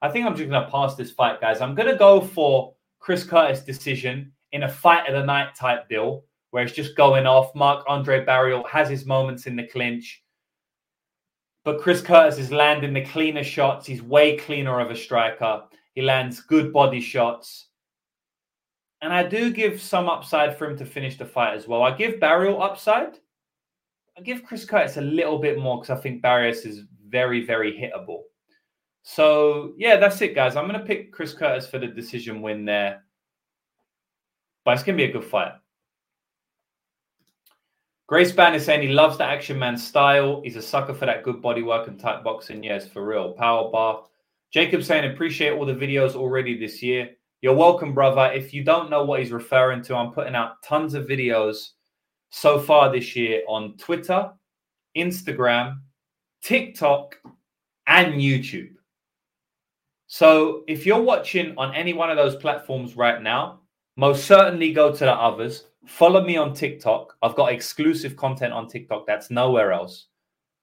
I 0.02 0.08
think 0.08 0.26
I'm 0.26 0.36
just 0.36 0.48
going 0.48 0.64
to 0.64 0.70
pass 0.70 0.94
this 0.94 1.10
fight, 1.10 1.40
guys. 1.40 1.60
I'm 1.60 1.74
going 1.74 1.90
to 1.90 1.96
go 1.96 2.20
for 2.20 2.74
Chris 2.98 3.24
Curtis 3.24 3.60
decision 3.60 4.32
in 4.52 4.64
a 4.64 4.68
fight 4.68 5.08
of 5.08 5.14
the 5.14 5.24
night 5.24 5.54
type 5.54 5.88
deal 5.88 6.24
where 6.50 6.62
it's 6.62 6.72
just 6.72 6.96
going 6.96 7.26
off. 7.26 7.54
Marc-André 7.54 8.24
Barriault 8.24 8.68
has 8.68 8.88
his 8.88 9.06
moments 9.06 9.46
in 9.46 9.56
the 9.56 9.66
clinch. 9.66 10.22
But 11.64 11.80
Chris 11.80 12.00
Curtis 12.00 12.38
is 12.38 12.52
landing 12.52 12.92
the 12.92 13.04
cleaner 13.04 13.42
shots. 13.42 13.86
He's 13.86 14.02
way 14.02 14.36
cleaner 14.36 14.78
of 14.78 14.90
a 14.90 14.96
striker. 14.96 15.62
He 15.94 16.02
lands 16.02 16.40
good 16.40 16.72
body 16.72 17.00
shots. 17.00 17.68
And 19.00 19.12
I 19.12 19.22
do 19.22 19.52
give 19.52 19.82
some 19.82 20.08
upside 20.08 20.56
for 20.56 20.70
him 20.70 20.76
to 20.78 20.86
finish 20.86 21.18
the 21.18 21.26
fight 21.26 21.54
as 21.54 21.66
well. 21.66 21.82
I 21.82 21.96
give 21.96 22.20
Barriault 22.20 22.62
upside. 22.62 23.18
I 24.16 24.20
give 24.20 24.44
Chris 24.44 24.64
Curtis 24.64 24.96
a 24.96 25.02
little 25.02 25.38
bit 25.38 25.58
more 25.58 25.80
because 25.80 25.98
I 25.98 26.00
think 26.00 26.22
Barriault 26.22 26.64
is 26.64 26.84
very, 27.14 27.46
very 27.46 27.72
hittable. 27.72 28.22
So 29.04 29.74
yeah, 29.78 29.98
that's 29.98 30.20
it, 30.20 30.34
guys. 30.34 30.56
I'm 30.56 30.66
to 30.80 30.84
pick 30.84 31.12
Chris 31.12 31.32
Curtis 31.32 31.64
for 31.64 31.78
the 31.78 31.86
decision 31.86 32.42
win 32.42 32.64
there. 32.64 33.04
But 34.64 34.74
it's 34.74 34.82
to 34.82 35.04
be 35.04 35.08
a 35.08 35.12
good 35.12 35.24
fight. 35.24 35.52
Grace 38.08 38.32
Ban 38.32 38.54
is 38.54 38.64
saying 38.64 38.82
he 38.82 38.88
loves 38.88 39.16
the 39.16 39.24
action 39.24 39.58
man 39.58 39.76
style. 39.76 40.40
He's 40.42 40.56
a 40.56 40.62
sucker 40.62 40.92
for 40.92 41.06
that 41.06 41.22
good 41.22 41.40
body 41.40 41.62
work 41.62 41.86
and 41.86 42.00
tight 42.00 42.24
boxing. 42.24 42.64
Yes, 42.64 42.88
for 42.88 43.06
real. 43.06 43.32
Power 43.32 43.70
bar. 43.70 44.02
Jacob 44.52 44.82
saying 44.82 45.12
appreciate 45.12 45.52
all 45.52 45.66
the 45.66 45.72
videos 45.72 46.16
already 46.16 46.58
this 46.58 46.82
year. 46.82 47.10
You're 47.42 47.54
welcome, 47.54 47.94
brother. 47.94 48.32
If 48.34 48.52
you 48.52 48.64
don't 48.64 48.90
know 48.90 49.04
what 49.04 49.20
he's 49.20 49.30
referring 49.30 49.82
to, 49.84 49.94
I'm 49.94 50.12
putting 50.12 50.34
out 50.34 50.62
tons 50.64 50.94
of 50.94 51.06
videos 51.06 51.68
so 52.30 52.58
far 52.58 52.90
this 52.90 53.14
year 53.14 53.42
on 53.46 53.76
Twitter, 53.76 54.32
Instagram, 54.96 55.76
TikTok, 56.44 57.16
and 57.86 58.14
YouTube. 58.14 58.74
So 60.06 60.62
if 60.68 60.86
you're 60.86 61.02
watching 61.02 61.54
on 61.58 61.74
any 61.74 61.92
one 61.92 62.10
of 62.10 62.16
those 62.16 62.36
platforms 62.36 62.96
right 62.96 63.20
now, 63.20 63.60
most 63.96 64.26
certainly 64.26 64.72
go 64.72 64.92
to 64.92 65.04
the 65.04 65.12
others 65.12 65.64
Follow 65.86 66.24
me 66.24 66.36
on 66.36 66.54
TikTok. 66.54 67.14
I've 67.22 67.34
got 67.34 67.52
exclusive 67.52 68.16
content 68.16 68.52
on 68.52 68.68
TikTok 68.68 69.06
that's 69.06 69.30
nowhere 69.30 69.72
else. 69.72 70.06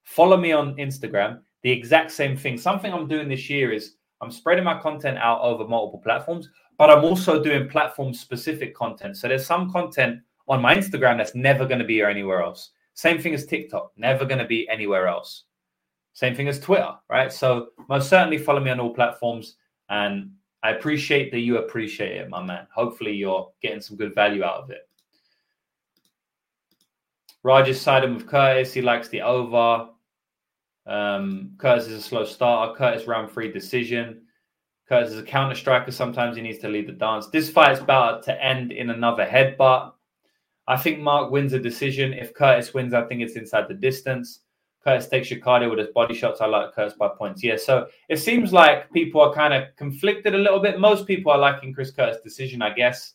Follow 0.03 0.35
me 0.35 0.51
on 0.51 0.75
Instagram. 0.77 1.41
The 1.61 1.71
exact 1.71 2.11
same 2.11 2.35
thing. 2.35 2.57
Something 2.57 2.91
I'm 2.91 3.07
doing 3.07 3.29
this 3.29 3.49
year 3.49 3.71
is 3.71 3.95
I'm 4.19 4.31
spreading 4.31 4.63
my 4.63 4.79
content 4.79 5.19
out 5.19 5.41
over 5.41 5.67
multiple 5.67 6.01
platforms, 6.03 6.49
but 6.77 6.89
I'm 6.89 7.05
also 7.05 7.41
doing 7.41 7.69
platform 7.69 8.13
specific 8.13 8.75
content. 8.75 9.15
So 9.15 9.27
there's 9.27 9.45
some 9.45 9.71
content 9.71 10.21
on 10.47 10.61
my 10.61 10.75
Instagram 10.75 11.17
that's 11.17 11.35
never 11.35 11.67
going 11.67 11.79
to 11.79 11.85
be 11.85 12.01
anywhere 12.01 12.41
else. 12.41 12.71
Same 12.95 13.21
thing 13.21 13.35
as 13.35 13.45
TikTok, 13.45 13.91
never 13.95 14.25
going 14.25 14.39
to 14.39 14.45
be 14.45 14.67
anywhere 14.69 15.07
else. 15.07 15.43
Same 16.13 16.35
thing 16.35 16.47
as 16.47 16.59
Twitter, 16.59 16.93
right? 17.09 17.31
So 17.31 17.69
most 17.89 18.09
certainly 18.09 18.37
follow 18.37 18.59
me 18.59 18.71
on 18.71 18.79
all 18.79 18.93
platforms 18.93 19.55
and 19.89 20.31
I 20.63 20.71
appreciate 20.71 21.31
that 21.31 21.39
you 21.39 21.57
appreciate 21.57 22.17
it, 22.17 22.29
my 22.29 22.43
man. 22.43 22.67
Hopefully 22.73 23.13
you're 23.13 23.49
getting 23.61 23.81
some 23.81 23.97
good 23.97 24.13
value 24.13 24.43
out 24.43 24.63
of 24.63 24.69
it. 24.69 24.87
Rogers 27.43 27.81
siding 27.81 28.13
with 28.13 28.27
Curtis. 28.27 28.73
He 28.73 28.81
likes 28.81 29.07
the 29.07 29.21
over. 29.21 29.89
Um, 30.85 31.53
Curtis 31.57 31.87
is 31.87 31.99
a 31.99 32.01
slow 32.01 32.25
starter. 32.25 32.75
Curtis 32.75 33.07
round 33.07 33.31
three 33.31 33.51
decision. 33.51 34.21
Curtis 34.87 35.13
is 35.13 35.19
a 35.19 35.23
counter 35.23 35.55
striker. 35.55 35.91
Sometimes 35.91 36.35
he 36.35 36.43
needs 36.43 36.59
to 36.59 36.67
lead 36.67 36.87
the 36.87 36.93
dance. 36.93 37.27
This 37.27 37.49
fight 37.49 37.71
is 37.71 37.79
about 37.79 38.23
to 38.23 38.43
end 38.43 38.71
in 38.71 38.91
another 38.91 39.25
headbutt. 39.25 39.93
I 40.67 40.77
think 40.77 40.99
Mark 40.99 41.31
wins 41.31 41.53
a 41.53 41.59
decision. 41.59 42.13
If 42.13 42.35
Curtis 42.35 42.73
wins, 42.73 42.93
I 42.93 43.03
think 43.05 43.21
it's 43.21 43.35
inside 43.35 43.67
the 43.67 43.73
distance. 43.73 44.41
Curtis 44.83 45.07
takes 45.07 45.29
your 45.29 45.39
cardio 45.39 45.69
with 45.69 45.79
his 45.79 45.89
body 45.89 46.15
shots. 46.15 46.41
I 46.41 46.47
like 46.47 46.73
Curtis 46.73 46.95
by 46.97 47.09
points. 47.09 47.43
Yeah, 47.43 47.57
so 47.57 47.87
it 48.09 48.17
seems 48.17 48.51
like 48.51 48.91
people 48.91 49.21
are 49.21 49.33
kind 49.33 49.53
of 49.53 49.75
conflicted 49.75 50.33
a 50.33 50.37
little 50.37 50.59
bit. 50.59 50.79
Most 50.79 51.05
people 51.05 51.31
are 51.31 51.37
liking 51.37 51.73
Chris 51.73 51.91
Curtis' 51.91 52.21
decision, 52.23 52.61
I 52.61 52.73
guess. 52.73 53.13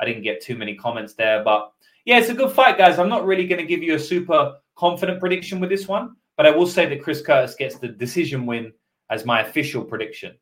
I 0.00 0.04
didn't 0.04 0.22
get 0.22 0.42
too 0.42 0.56
many 0.56 0.74
comments 0.74 1.14
there, 1.14 1.42
but 1.44 1.72
yeah, 2.04 2.18
it's 2.18 2.28
a 2.28 2.34
good 2.34 2.52
fight, 2.52 2.76
guys. 2.76 2.98
I'm 2.98 3.08
not 3.08 3.24
really 3.24 3.46
going 3.46 3.60
to 3.60 3.66
give 3.66 3.82
you 3.82 3.94
a 3.94 3.98
super 3.98 4.56
confident 4.76 5.20
prediction 5.20 5.58
with 5.60 5.70
this 5.70 5.88
one, 5.88 6.16
but 6.36 6.46
I 6.46 6.50
will 6.50 6.66
say 6.66 6.86
that 6.86 7.02
Chris 7.02 7.22
Curtis 7.22 7.54
gets 7.54 7.78
the 7.78 7.88
decision 7.88 8.44
win 8.44 8.72
as 9.10 9.24
my 9.24 9.40
official 9.40 9.84
prediction. 9.84 10.36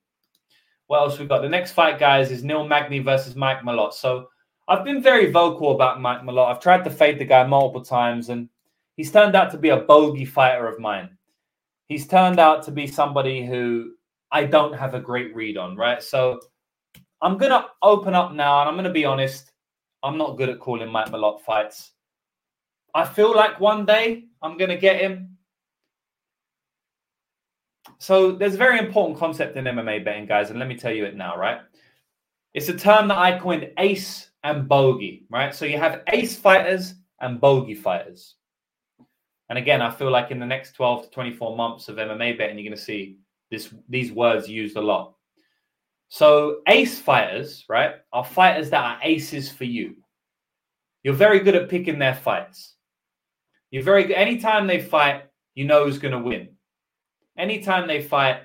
What 0.87 1.01
else 1.01 1.19
we 1.19 1.27
got? 1.27 1.43
The 1.43 1.49
next 1.49 1.73
fight, 1.73 1.99
guys, 1.99 2.31
is 2.31 2.43
Neil 2.43 2.67
Magny 2.67 2.99
versus 2.99 3.37
Mike 3.37 3.61
Malott. 3.61 3.95
So 3.95 4.29
I've 4.67 4.85
been 4.85 5.03
very 5.03 5.31
vocal 5.31 5.75
about 5.75 6.01
Mike 6.01 6.23
Malott. 6.23 6.51
I've 6.51 6.61
tried 6.61 6.85
to 6.85 6.91
fade 6.91 7.19
the 7.19 7.25
guy 7.25 7.47
multiple 7.47 7.85
times, 7.85 8.29
and 8.29 8.49
he's 8.97 9.13
turned 9.13 9.35
out 9.35 9.51
to 9.53 9.59
be 9.59 9.71
a 9.71 9.81
bogey 9.81 10.25
fighter 10.25 10.67
of 10.67 10.79
mine. 10.79 11.17
He's 11.87 12.07
turned 12.07 12.39
out 12.39 12.63
to 12.65 12.71
be 12.71 12.87
somebody 12.87 13.47
who 13.47 13.93
I 14.31 14.45
don't 14.45 14.75
have 14.75 14.95
a 14.95 15.01
great 15.01 15.35
read 15.35 15.57
on, 15.57 15.77
right? 15.77 16.03
So 16.03 16.41
I'm 17.21 17.39
going 17.39 17.53
to 17.53 17.67
open 17.83 18.15
up 18.15 18.33
now, 18.33 18.61
and 18.61 18.69
I'm 18.69 18.75
going 18.75 18.85
to 18.85 18.91
be 18.91 19.05
honest. 19.05 19.53
I'm 20.03 20.19
not 20.19 20.37
good 20.37 20.51
at 20.51 20.61
calling 20.61 20.91
Mike 20.91 21.09
Malott 21.09 21.41
fights. 21.41 21.93
I 22.95 23.05
feel 23.05 23.35
like 23.35 23.59
one 23.61 23.87
day 23.87 24.25
I'm 24.43 24.57
going 24.57 24.71
to 24.71 24.77
get 24.77 25.01
him. 25.01 25.37
So 27.99 28.33
there's 28.33 28.55
a 28.55 28.59
very 28.59 28.79
important 28.79 29.19
concept 29.19 29.57
in 29.57 29.65
MMA 29.65 30.05
betting, 30.05 30.27
guys, 30.27 30.51
and 30.51 30.59
let 30.59 30.69
me 30.69 30.77
tell 30.77 30.93
you 30.93 31.05
it 31.05 31.17
now, 31.17 31.37
right? 31.37 31.61
It's 32.53 32.69
a 32.69 32.77
term 32.77 33.09
that 33.09 33.19
I 33.19 33.39
coined 33.39 33.71
ace 33.79 34.31
and 34.43 34.69
bogey, 34.69 35.27
right? 35.31 35.55
So 35.55 35.65
you 35.65 35.79
have 35.79 36.03
ace 36.09 36.37
fighters 36.37 36.95
and 37.21 37.41
bogey 37.41 37.75
fighters. 37.75 38.37
And 39.55 39.63
again, 39.63 39.83
I 39.83 39.91
feel 39.93 40.11
like 40.11 40.33
in 40.33 40.41
the 40.41 40.47
next 40.47 40.73
12 40.73 41.05
to 41.05 41.11
24 41.11 41.57
months 41.57 41.89
of 41.89 41.95
MMA 41.95 42.37
betting, 42.37 42.59
you're 42.59 42.69
going 42.69 42.77
to 42.77 42.83
see 42.83 43.19
this 43.53 43.73
these 43.89 44.11
words 44.11 44.49
used 44.49 44.77
a 44.77 44.81
lot. 44.81 45.15
So 46.09 46.57
ace 46.67 46.99
fighters, 46.99 47.65
right, 47.69 47.93
are 48.13 48.25
fighters 48.25 48.69
that 48.71 48.85
are 48.85 48.99
aces 49.05 49.53
for 49.53 49.63
you. 49.63 49.95
You're 51.05 51.15
very 51.15 51.39
good 51.39 51.55
at 51.55 51.69
picking 51.69 52.01
their 52.01 52.17
fights. 52.17 52.75
You're 53.71 53.85
very 53.85 54.03
good. 54.03 54.17
Anytime 54.17 54.67
they 54.67 54.83
fight, 54.83 55.27
you 55.55 55.67
know 55.67 55.85
who's 55.85 56.01
going 56.01 56.15
to 56.15 56.19
win. 56.19 56.49
Anytime 57.39 57.87
they 57.87 58.03
fight, 58.03 58.39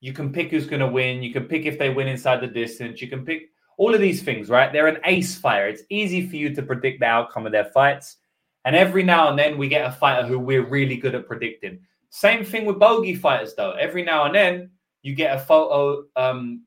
you 0.00 0.12
can 0.12 0.34
pick 0.34 0.50
who's 0.50 0.66
going 0.66 0.80
to 0.80 0.86
win. 0.86 1.22
You 1.22 1.32
can 1.32 1.44
pick 1.44 1.64
if 1.64 1.78
they 1.78 1.88
win 1.88 2.08
inside 2.08 2.42
the 2.42 2.46
distance. 2.46 3.00
You 3.00 3.08
can 3.08 3.24
pick 3.24 3.48
all 3.78 3.94
of 3.94 4.02
these 4.02 4.22
things, 4.22 4.50
right? 4.50 4.70
They're 4.70 4.86
an 4.86 5.00
ace 5.06 5.34
fighter. 5.34 5.68
It's 5.68 5.84
easy 5.88 6.28
for 6.28 6.36
you 6.36 6.54
to 6.54 6.62
predict 6.62 7.00
the 7.00 7.06
outcome 7.06 7.46
of 7.46 7.52
their 7.52 7.70
fights. 7.72 8.18
And 8.64 8.76
every 8.76 9.02
now 9.02 9.28
and 9.28 9.38
then 9.38 9.58
we 9.58 9.68
get 9.68 9.86
a 9.86 9.92
fighter 9.92 10.26
who 10.26 10.38
we're 10.38 10.66
really 10.66 10.96
good 10.96 11.14
at 11.14 11.26
predicting. 11.26 11.80
Same 12.10 12.44
thing 12.44 12.64
with 12.64 12.78
bogey 12.78 13.14
fighters, 13.14 13.54
though. 13.54 13.72
Every 13.72 14.04
now 14.04 14.24
and 14.24 14.34
then 14.34 14.70
you 15.02 15.14
get 15.14 15.36
a 15.36 15.40
photo, 15.40 16.04
um, 16.14 16.64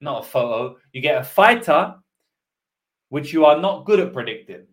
not 0.00 0.24
a 0.24 0.26
photo, 0.26 0.76
you 0.92 1.00
get 1.00 1.20
a 1.20 1.24
fighter 1.24 1.94
which 3.10 3.32
you 3.32 3.44
are 3.44 3.60
not 3.60 3.84
good 3.84 4.00
at 4.00 4.14
predicting. 4.14 4.66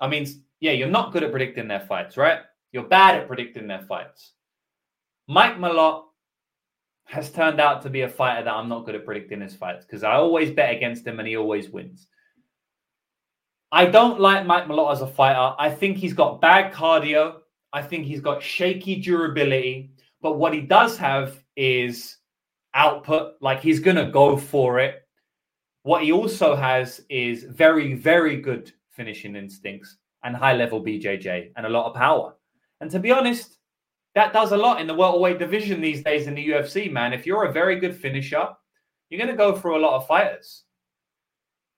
I 0.00 0.08
mean, 0.08 0.26
yeah, 0.58 0.72
you're 0.72 0.88
not 0.88 1.12
good 1.12 1.22
at 1.22 1.30
predicting 1.30 1.68
their 1.68 1.80
fights, 1.80 2.16
right? 2.16 2.40
You're 2.72 2.88
bad 2.88 3.14
at 3.14 3.28
predicting 3.28 3.68
their 3.68 3.82
fights. 3.82 4.32
Mike 5.28 5.58
Malott 5.58 6.04
has 7.06 7.30
turned 7.30 7.60
out 7.60 7.82
to 7.82 7.90
be 7.90 8.00
a 8.00 8.08
fighter 8.08 8.44
that 8.44 8.54
I'm 8.54 8.68
not 8.68 8.84
good 8.84 8.96
at 8.96 9.04
predicting 9.04 9.40
his 9.40 9.54
fights 9.54 9.84
because 9.84 10.02
I 10.02 10.14
always 10.14 10.50
bet 10.50 10.74
against 10.74 11.06
him 11.06 11.20
and 11.20 11.28
he 11.28 11.36
always 11.36 11.70
wins. 11.70 12.08
I 13.74 13.86
don't 13.86 14.20
like 14.20 14.46
Mike 14.46 14.66
Malott 14.68 14.92
as 14.92 15.02
a 15.02 15.06
fighter. 15.08 15.52
I 15.58 15.68
think 15.68 15.96
he's 15.96 16.12
got 16.12 16.40
bad 16.40 16.72
cardio. 16.72 17.38
I 17.72 17.82
think 17.82 18.04
he's 18.04 18.20
got 18.20 18.40
shaky 18.40 19.00
durability. 19.00 19.90
But 20.22 20.38
what 20.38 20.54
he 20.54 20.60
does 20.60 20.96
have 20.98 21.42
is 21.56 22.18
output. 22.72 23.32
Like 23.40 23.60
he's 23.60 23.80
going 23.80 23.96
to 23.96 24.12
go 24.12 24.36
for 24.36 24.78
it. 24.78 25.02
What 25.82 26.04
he 26.04 26.12
also 26.12 26.54
has 26.54 27.00
is 27.08 27.42
very, 27.42 27.94
very 27.94 28.40
good 28.40 28.72
finishing 28.90 29.34
instincts 29.34 29.96
and 30.22 30.36
high 30.36 30.54
level 30.54 30.80
BJJ 30.80 31.50
and 31.56 31.66
a 31.66 31.68
lot 31.68 31.86
of 31.86 31.96
power. 31.96 32.36
And 32.80 32.88
to 32.92 33.00
be 33.00 33.10
honest, 33.10 33.58
that 34.14 34.32
does 34.32 34.52
a 34.52 34.56
lot 34.56 34.80
in 34.80 34.86
the 34.86 34.94
welterweight 34.94 35.40
division 35.40 35.80
these 35.80 36.04
days 36.04 36.28
in 36.28 36.36
the 36.36 36.48
UFC, 36.48 36.92
man. 36.92 37.12
If 37.12 37.26
you're 37.26 37.46
a 37.46 37.52
very 37.52 37.80
good 37.80 37.96
finisher, 37.96 38.50
you're 39.10 39.18
going 39.18 39.32
to 39.32 39.36
go 39.36 39.56
through 39.56 39.78
a 39.78 39.84
lot 39.84 39.96
of 39.96 40.06
fighters. 40.06 40.62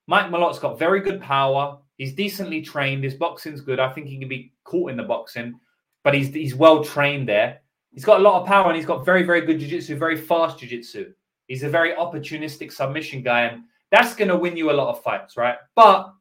Mike 0.06 0.30
Malott's 0.30 0.58
got 0.58 0.78
very 0.78 1.00
good 1.00 1.22
power. 1.22 1.78
He's 1.96 2.14
decently 2.14 2.62
trained. 2.62 3.04
His 3.04 3.14
boxing's 3.14 3.60
good. 3.60 3.80
I 3.80 3.90
think 3.92 4.06
he 4.06 4.18
can 4.18 4.28
be 4.28 4.52
caught 4.64 4.90
in 4.90 4.96
the 4.96 5.02
boxing, 5.02 5.58
but 6.04 6.14
he's 6.14 6.28
he's 6.32 6.54
well 6.54 6.84
trained 6.84 7.28
there. 7.28 7.60
He's 7.92 8.04
got 8.04 8.20
a 8.20 8.22
lot 8.22 8.40
of 8.40 8.46
power 8.46 8.66
and 8.66 8.76
he's 8.76 8.86
got 8.86 9.06
very 9.06 9.22
very 9.22 9.40
good 9.40 9.58
jiu-jitsu, 9.58 9.96
very 9.96 10.16
fast 10.16 10.58
jiu-jitsu. 10.58 11.12
He's 11.46 11.62
a 11.62 11.68
very 11.68 11.92
opportunistic 11.94 12.72
submission 12.72 13.22
guy 13.22 13.42
and 13.42 13.62
that's 13.90 14.14
going 14.14 14.28
to 14.28 14.36
win 14.36 14.56
you 14.56 14.70
a 14.70 14.72
lot 14.72 14.90
of 14.90 15.02
fights, 15.02 15.36
right? 15.36 15.56
But 15.74 16.12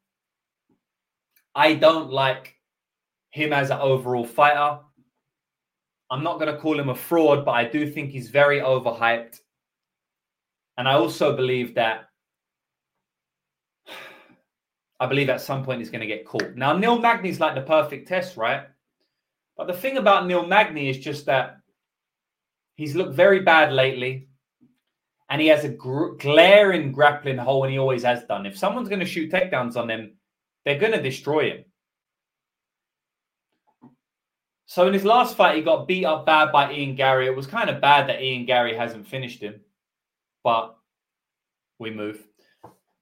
I 1.56 1.74
don't 1.74 2.12
like 2.12 2.56
him 3.32 3.52
as 3.54 3.70
an 3.70 3.80
overall 3.80 4.26
fighter. 4.26 4.80
I'm 6.12 6.24
not 6.24 6.40
going 6.40 6.54
to 6.54 6.60
call 6.60 6.80
him 6.80 6.90
a 6.90 6.96
fraud, 6.96 7.44
but 7.44 7.52
I 7.52 7.66
do 7.66 7.90
think 7.90 8.12
he's 8.12 8.30
very 8.30 8.60
overhyped. 8.60 9.40
And 10.78 10.88
I 10.88 10.94
also 10.94 11.36
believe 11.36 11.74
that 11.76 12.10
I 15.00 15.08
believe 15.08 15.30
at 15.30 15.42
some 15.42 15.64
point 15.64 15.80
he's 15.80 15.90
going 15.90 16.02
to 16.02 16.08
get 16.08 16.26
caught. 16.26 16.56
Now, 16.56 16.78
Neil 16.78 17.00
Magny's 17.00 17.40
like 17.40 17.56
the 17.56 17.62
perfect 17.62 18.08
test, 18.08 18.38
right? 18.38 18.64
But 19.58 19.68
the 19.68 19.74
thing 19.74 19.98
about 19.98 20.28
Neil 20.28 20.46
Magny 20.46 20.90
is 20.90 20.98
just 20.98 21.26
that 21.26 21.58
he's 22.76 22.96
looked 22.96 23.14
very 23.14 23.42
bad 23.42 23.74
lately 23.74 24.30
and 25.30 25.42
he 25.42 25.48
has 25.48 25.64
a 25.64 25.70
gr- 25.70 26.16
glaring 26.20 26.92
grappling 26.92 27.38
hole 27.38 27.64
and 27.64 27.72
he 27.72 27.80
always 27.80 28.04
has 28.04 28.24
done. 28.24 28.46
If 28.46 28.58
someone's 28.58 28.90
going 28.90 29.00
to 29.00 29.06
shoot 29.06 29.32
takedowns 29.32 29.76
on 29.76 29.90
him, 29.90 30.14
they're 30.64 30.80
going 30.80 30.92
to 30.92 31.02
destroy 31.02 31.52
him. 31.52 31.66
So 34.66 34.88
in 34.88 34.94
his 34.94 35.06
last 35.06 35.38
fight, 35.38 35.58
he 35.58 35.62
got 35.62 35.88
beat 35.88 36.06
up 36.06 36.26
bad 36.26 36.52
by 36.52 36.72
Ian 36.74 36.96
Garry. 36.96 37.28
It 37.28 37.36
was 37.36 37.48
kind 37.48 37.70
of 37.70 37.82
bad 37.82 38.10
that 38.10 38.22
Ian 38.22 38.46
Garry 38.46 38.76
hasn't 38.76 39.08
finished 39.08 39.42
him, 39.42 39.62
but 40.44 40.76
we 41.80 41.92
move. 41.92 42.25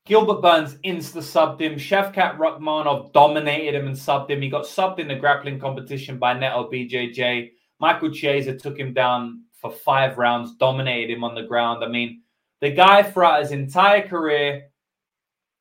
Gilbert 0.06 0.42
Burns 0.42 0.76
insta 0.84 1.22
subbed 1.22 1.62
him. 1.62 1.76
Shavkat 1.76 2.38
Rakhmonov 2.38 3.14
dominated 3.14 3.76
him 3.76 3.88
and 3.88 3.96
subbed 3.96 4.30
him. 4.30 4.42
He 4.42 4.50
got 4.50 4.66
subbed 4.66 5.00
in 5.00 5.08
the 5.08 5.16
grappling 5.16 5.60
competition 5.60 6.18
by 6.18 6.34
Neto 6.34 6.70
BJJ. 6.70 7.52
Michael 7.80 8.12
Chiesa 8.12 8.58
took 8.58 8.78
him 8.78 8.94
down 8.94 9.44
for 9.54 9.72
five 9.72 10.18
rounds, 10.18 10.56
dominated 10.56 11.14
him 11.14 11.24
on 11.24 11.36
the 11.36 11.44
ground. 11.44 11.86
I 11.86 11.88
mean, 11.88 12.22
the 12.60 12.72
guy 12.72 13.02
throughout 13.04 13.44
his 13.44 13.52
entire 13.52 14.06
career 14.06 14.64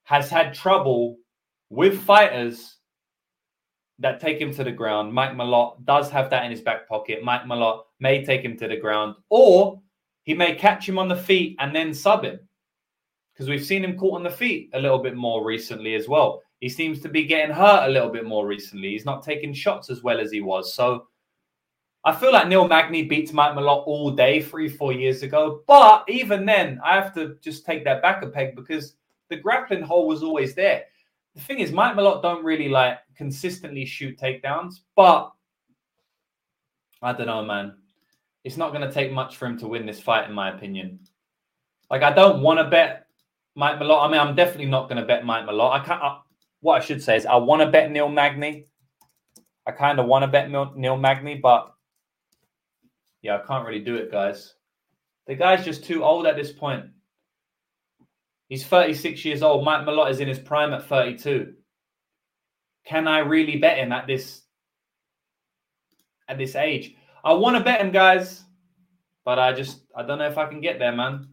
has 0.05 0.29
had 0.29 0.55
trouble 0.55 1.19
with 1.71 2.03
fighters 2.03 2.79
that 4.01 4.19
take 4.19 4.41
him 4.41 4.53
to 4.55 4.65
the 4.65 4.73
ground. 4.73 5.13
Mike 5.13 5.37
Malott 5.37 5.85
does 5.85 6.11
have 6.11 6.31
that 6.31 6.45
in 6.45 6.51
his 6.51 6.61
back 6.61 6.89
pocket. 6.89 7.23
Mike 7.23 7.45
Malott 7.45 7.85
may 8.01 8.25
take 8.25 8.43
him 8.43 8.57
to 8.57 8.67
the 8.67 8.77
ground, 8.77 9.15
or 9.31 9.81
he 10.25 10.35
may 10.35 10.57
catch 10.57 10.89
him 10.89 10.99
on 10.99 11.07
the 11.07 11.15
feet 11.15 11.55
and 11.61 11.73
then 11.73 11.95
sub 11.95 12.25
him 12.25 12.41
because 13.33 13.49
we've 13.49 13.65
seen 13.65 13.85
him 13.85 13.97
caught 13.97 14.17
on 14.17 14.23
the 14.23 14.31
feet 14.31 14.71
a 14.75 14.81
little 14.81 14.99
bit 14.99 15.17
more 15.17 15.45
recently 15.45 15.95
as 15.95 16.09
well. 16.09 16.43
He 16.61 16.69
seems 16.69 17.01
to 17.01 17.09
be 17.09 17.25
getting 17.25 17.55
hurt 17.55 17.89
a 17.89 17.93
little 17.93 18.11
bit 18.11 18.25
more 18.25 18.47
recently. 18.47 18.91
He's 18.91 19.05
not 19.05 19.23
taking 19.23 19.53
shots 19.53 19.91
as 19.91 20.03
well 20.03 20.21
as 20.21 20.31
he 20.31 20.41
was. 20.41 20.75
So 20.75 21.09
I 22.05 22.13
feel 22.13 22.33
like 22.33 22.49
Neil 22.49 22.69
Magny 22.69 23.05
beats 23.05 23.33
Mike 23.33 23.55
Malott 23.57 23.87
all 23.87 24.11
day 24.11 24.43
three, 24.43 24.69
four 24.69 24.93
years 24.93 25.23
ago. 25.23 25.63
But 25.67 26.05
even 26.09 26.45
then, 26.45 26.81
I 26.85 26.95
have 26.95 27.15
to 27.15 27.37
just 27.41 27.65
take 27.65 27.85
that 27.85 28.03
back 28.03 28.23
a 28.23 28.29
peg 28.29 28.55
because 28.55 28.95
the 29.29 29.37
grappling 29.37 29.83
hole 29.83 30.07
was 30.07 30.23
always 30.23 30.55
there. 30.55 30.85
The 31.35 31.41
thing 31.41 31.61
is, 31.61 31.73
Mike 31.73 31.97
Malott 31.97 32.23
don't 32.23 32.45
really 32.45 32.69
like 32.69 32.99
consistently 33.17 33.85
shoot 33.85 34.19
takedowns, 34.19 34.81
but 34.95 35.33
I 37.01 37.13
don't 37.13 37.27
know, 37.27 37.45
man. 37.45 37.75
It's 38.45 38.57
not 38.57 38.73
going 38.73 38.87
to 38.87 38.93
take 38.93 39.13
much 39.13 39.37
for 39.37 39.47
him 39.47 39.59
to 39.59 39.69
win 39.69 39.87
this 39.87 40.01
fight, 40.01 40.29
in 40.29 40.35
my 40.35 40.55
opinion. 40.55 41.01
Like, 41.91 42.03
I 42.03 42.13
don't 42.13 42.43
want 42.43 42.59
to 42.59 42.65
bet 42.65 43.02
Mike 43.55 43.79
Malott. 43.79 44.07
I 44.07 44.11
mean, 44.11 44.21
I'm 44.21 44.35
definitely 44.35 44.67
not 44.67 44.89
going 44.89 45.01
to 45.01 45.07
bet 45.07 45.25
Mike 45.25 45.47
Malott. 45.47 45.81
I 45.81 45.85
can't. 45.85 46.03
I, 46.03 46.19
what 46.61 46.81
I 46.81 46.85
should 46.85 47.03
say 47.03 47.17
is, 47.17 47.27
I 47.27 47.37
want 47.37 47.63
to 47.63 47.71
bet 47.71 47.91
Neil 47.91 48.09
Magny. 48.09 48.67
I 49.67 49.73
kind 49.73 49.99
of 49.99 50.07
want 50.07 50.23
to 50.23 50.29
bet 50.29 50.51
Neil 50.51 50.97
Magny, 50.97 51.37
but 51.37 51.73
yeah, 53.21 53.37
I 53.37 53.47
can't 53.47 53.67
really 53.67 53.85
do 53.85 53.97
it, 53.97 54.11
guys. 54.11 54.55
The 55.27 55.35
guy's 55.37 55.65
just 55.65 55.85
too 55.85 56.03
old 56.03 56.27
at 56.27 56.37
this 56.37 56.53
point. 56.53 56.87
He's 58.49 58.67
36 58.67 59.25
years 59.25 59.43
old. 59.43 59.65
Mike 59.65 59.87
Malott 59.87 60.11
is 60.11 60.21
in 60.21 60.29
his 60.29 60.39
prime 60.39 60.73
at 60.73 60.87
32. 60.87 61.55
Can 62.85 63.07
I 63.07 63.21
really 63.21 63.57
bet 63.57 63.79
him 63.79 63.93
at 63.93 64.07
this 64.07 64.43
at 66.29 66.39
this 66.39 66.57
age? 66.57 66.95
I 67.25 67.33
want 67.35 67.57
to 67.57 67.63
bet 67.63 67.81
him, 67.81 67.93
guys, 67.93 68.43
but 69.25 69.39
I 69.39 69.53
just 69.53 69.83
I 69.97 70.03
don't 70.03 70.19
know 70.19 70.29
if 70.29 70.39
I 70.39 70.49
can 70.49 70.61
get 70.61 70.81
there, 70.81 70.93
man. 70.93 71.32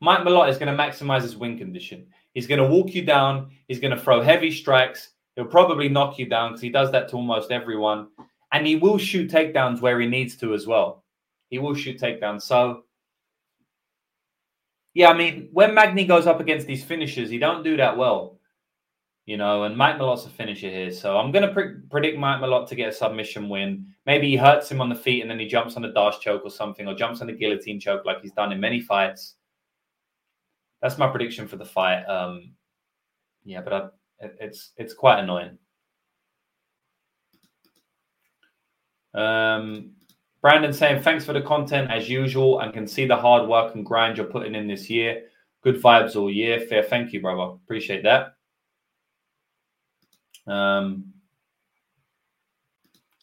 Mike 0.00 0.20
Malott 0.20 0.50
is 0.50 0.58
going 0.58 0.74
to 0.74 0.82
maximize 0.82 1.22
his 1.22 1.36
win 1.36 1.56
condition. 1.56 2.06
He's 2.34 2.46
going 2.46 2.60
to 2.60 2.66
walk 2.66 2.94
you 2.94 3.04
down. 3.04 3.50
He's 3.68 3.80
going 3.80 3.96
to 3.96 4.00
throw 4.00 4.20
heavy 4.20 4.50
strikes. 4.50 5.10
He'll 5.36 5.46
probably 5.46 5.88
knock 5.88 6.18
you 6.18 6.28
down 6.28 6.50
because 6.50 6.62
he 6.62 6.68
does 6.68 6.92
that 6.92 7.08
to 7.08 7.16
almost 7.16 7.50
everyone. 7.50 8.08
And 8.52 8.66
he 8.66 8.76
will 8.76 8.98
shoot 8.98 9.30
takedowns 9.30 9.80
where 9.80 9.98
he 10.00 10.06
needs 10.06 10.36
to 10.36 10.54
as 10.54 10.66
well. 10.66 11.04
He 11.48 11.58
will 11.58 11.74
shoot 11.74 11.98
takedowns. 11.98 12.42
So, 12.42 12.84
yeah, 14.94 15.10
I 15.10 15.14
mean, 15.14 15.48
when 15.52 15.74
Magny 15.74 16.04
goes 16.04 16.26
up 16.26 16.40
against 16.40 16.66
these 16.66 16.84
finishers, 16.84 17.30
he 17.30 17.38
don't 17.38 17.64
do 17.64 17.76
that 17.76 17.96
well. 17.96 18.38
You 19.26 19.38
know, 19.38 19.64
and 19.64 19.76
Mike 19.76 19.96
Malott's 19.96 20.26
a 20.26 20.28
finisher 20.28 20.68
here. 20.68 20.92
So 20.92 21.16
I'm 21.16 21.32
going 21.32 21.46
to 21.46 21.52
pre- 21.54 21.80
predict 21.90 22.18
Mike 22.18 22.42
Malott 22.42 22.68
to 22.68 22.74
get 22.74 22.90
a 22.90 22.92
submission 22.92 23.48
win. 23.48 23.86
Maybe 24.06 24.28
he 24.28 24.36
hurts 24.36 24.70
him 24.70 24.80
on 24.80 24.90
the 24.90 24.94
feet 24.94 25.22
and 25.22 25.30
then 25.30 25.40
he 25.40 25.46
jumps 25.46 25.76
on 25.76 25.84
a 25.84 25.92
dash 25.92 26.20
choke 26.20 26.42
or 26.44 26.50
something, 26.50 26.86
or 26.86 26.94
jumps 26.94 27.22
on 27.22 27.30
a 27.30 27.32
guillotine 27.32 27.80
choke 27.80 28.04
like 28.04 28.20
he's 28.20 28.32
done 28.32 28.52
in 28.52 28.60
many 28.60 28.80
fights 28.80 29.36
that's 30.84 30.98
my 30.98 31.08
prediction 31.08 31.48
for 31.48 31.56
the 31.56 31.64
fight. 31.64 32.04
Um, 32.04 32.52
yeah, 33.42 33.62
but 33.62 33.72
I, 33.72 33.88
it's 34.38 34.72
it's 34.76 34.92
quite 34.92 35.18
annoying. 35.18 35.56
Um, 39.14 39.92
Brandon 40.42 40.74
saying 40.74 41.02
thanks 41.02 41.24
for 41.24 41.32
the 41.32 41.40
content 41.40 41.90
as 41.90 42.10
usual, 42.10 42.60
and 42.60 42.70
can 42.74 42.86
see 42.86 43.06
the 43.06 43.16
hard 43.16 43.48
work 43.48 43.74
and 43.74 43.86
grind 43.86 44.18
you're 44.18 44.26
putting 44.26 44.54
in 44.54 44.68
this 44.68 44.90
year. 44.90 45.22
Good 45.62 45.82
vibes 45.82 46.16
all 46.16 46.30
year. 46.30 46.60
Fair, 46.60 46.82
thank 46.82 47.14
you, 47.14 47.22
brother. 47.22 47.54
Appreciate 47.64 48.02
that. 48.02 48.34
Um, 50.46 51.14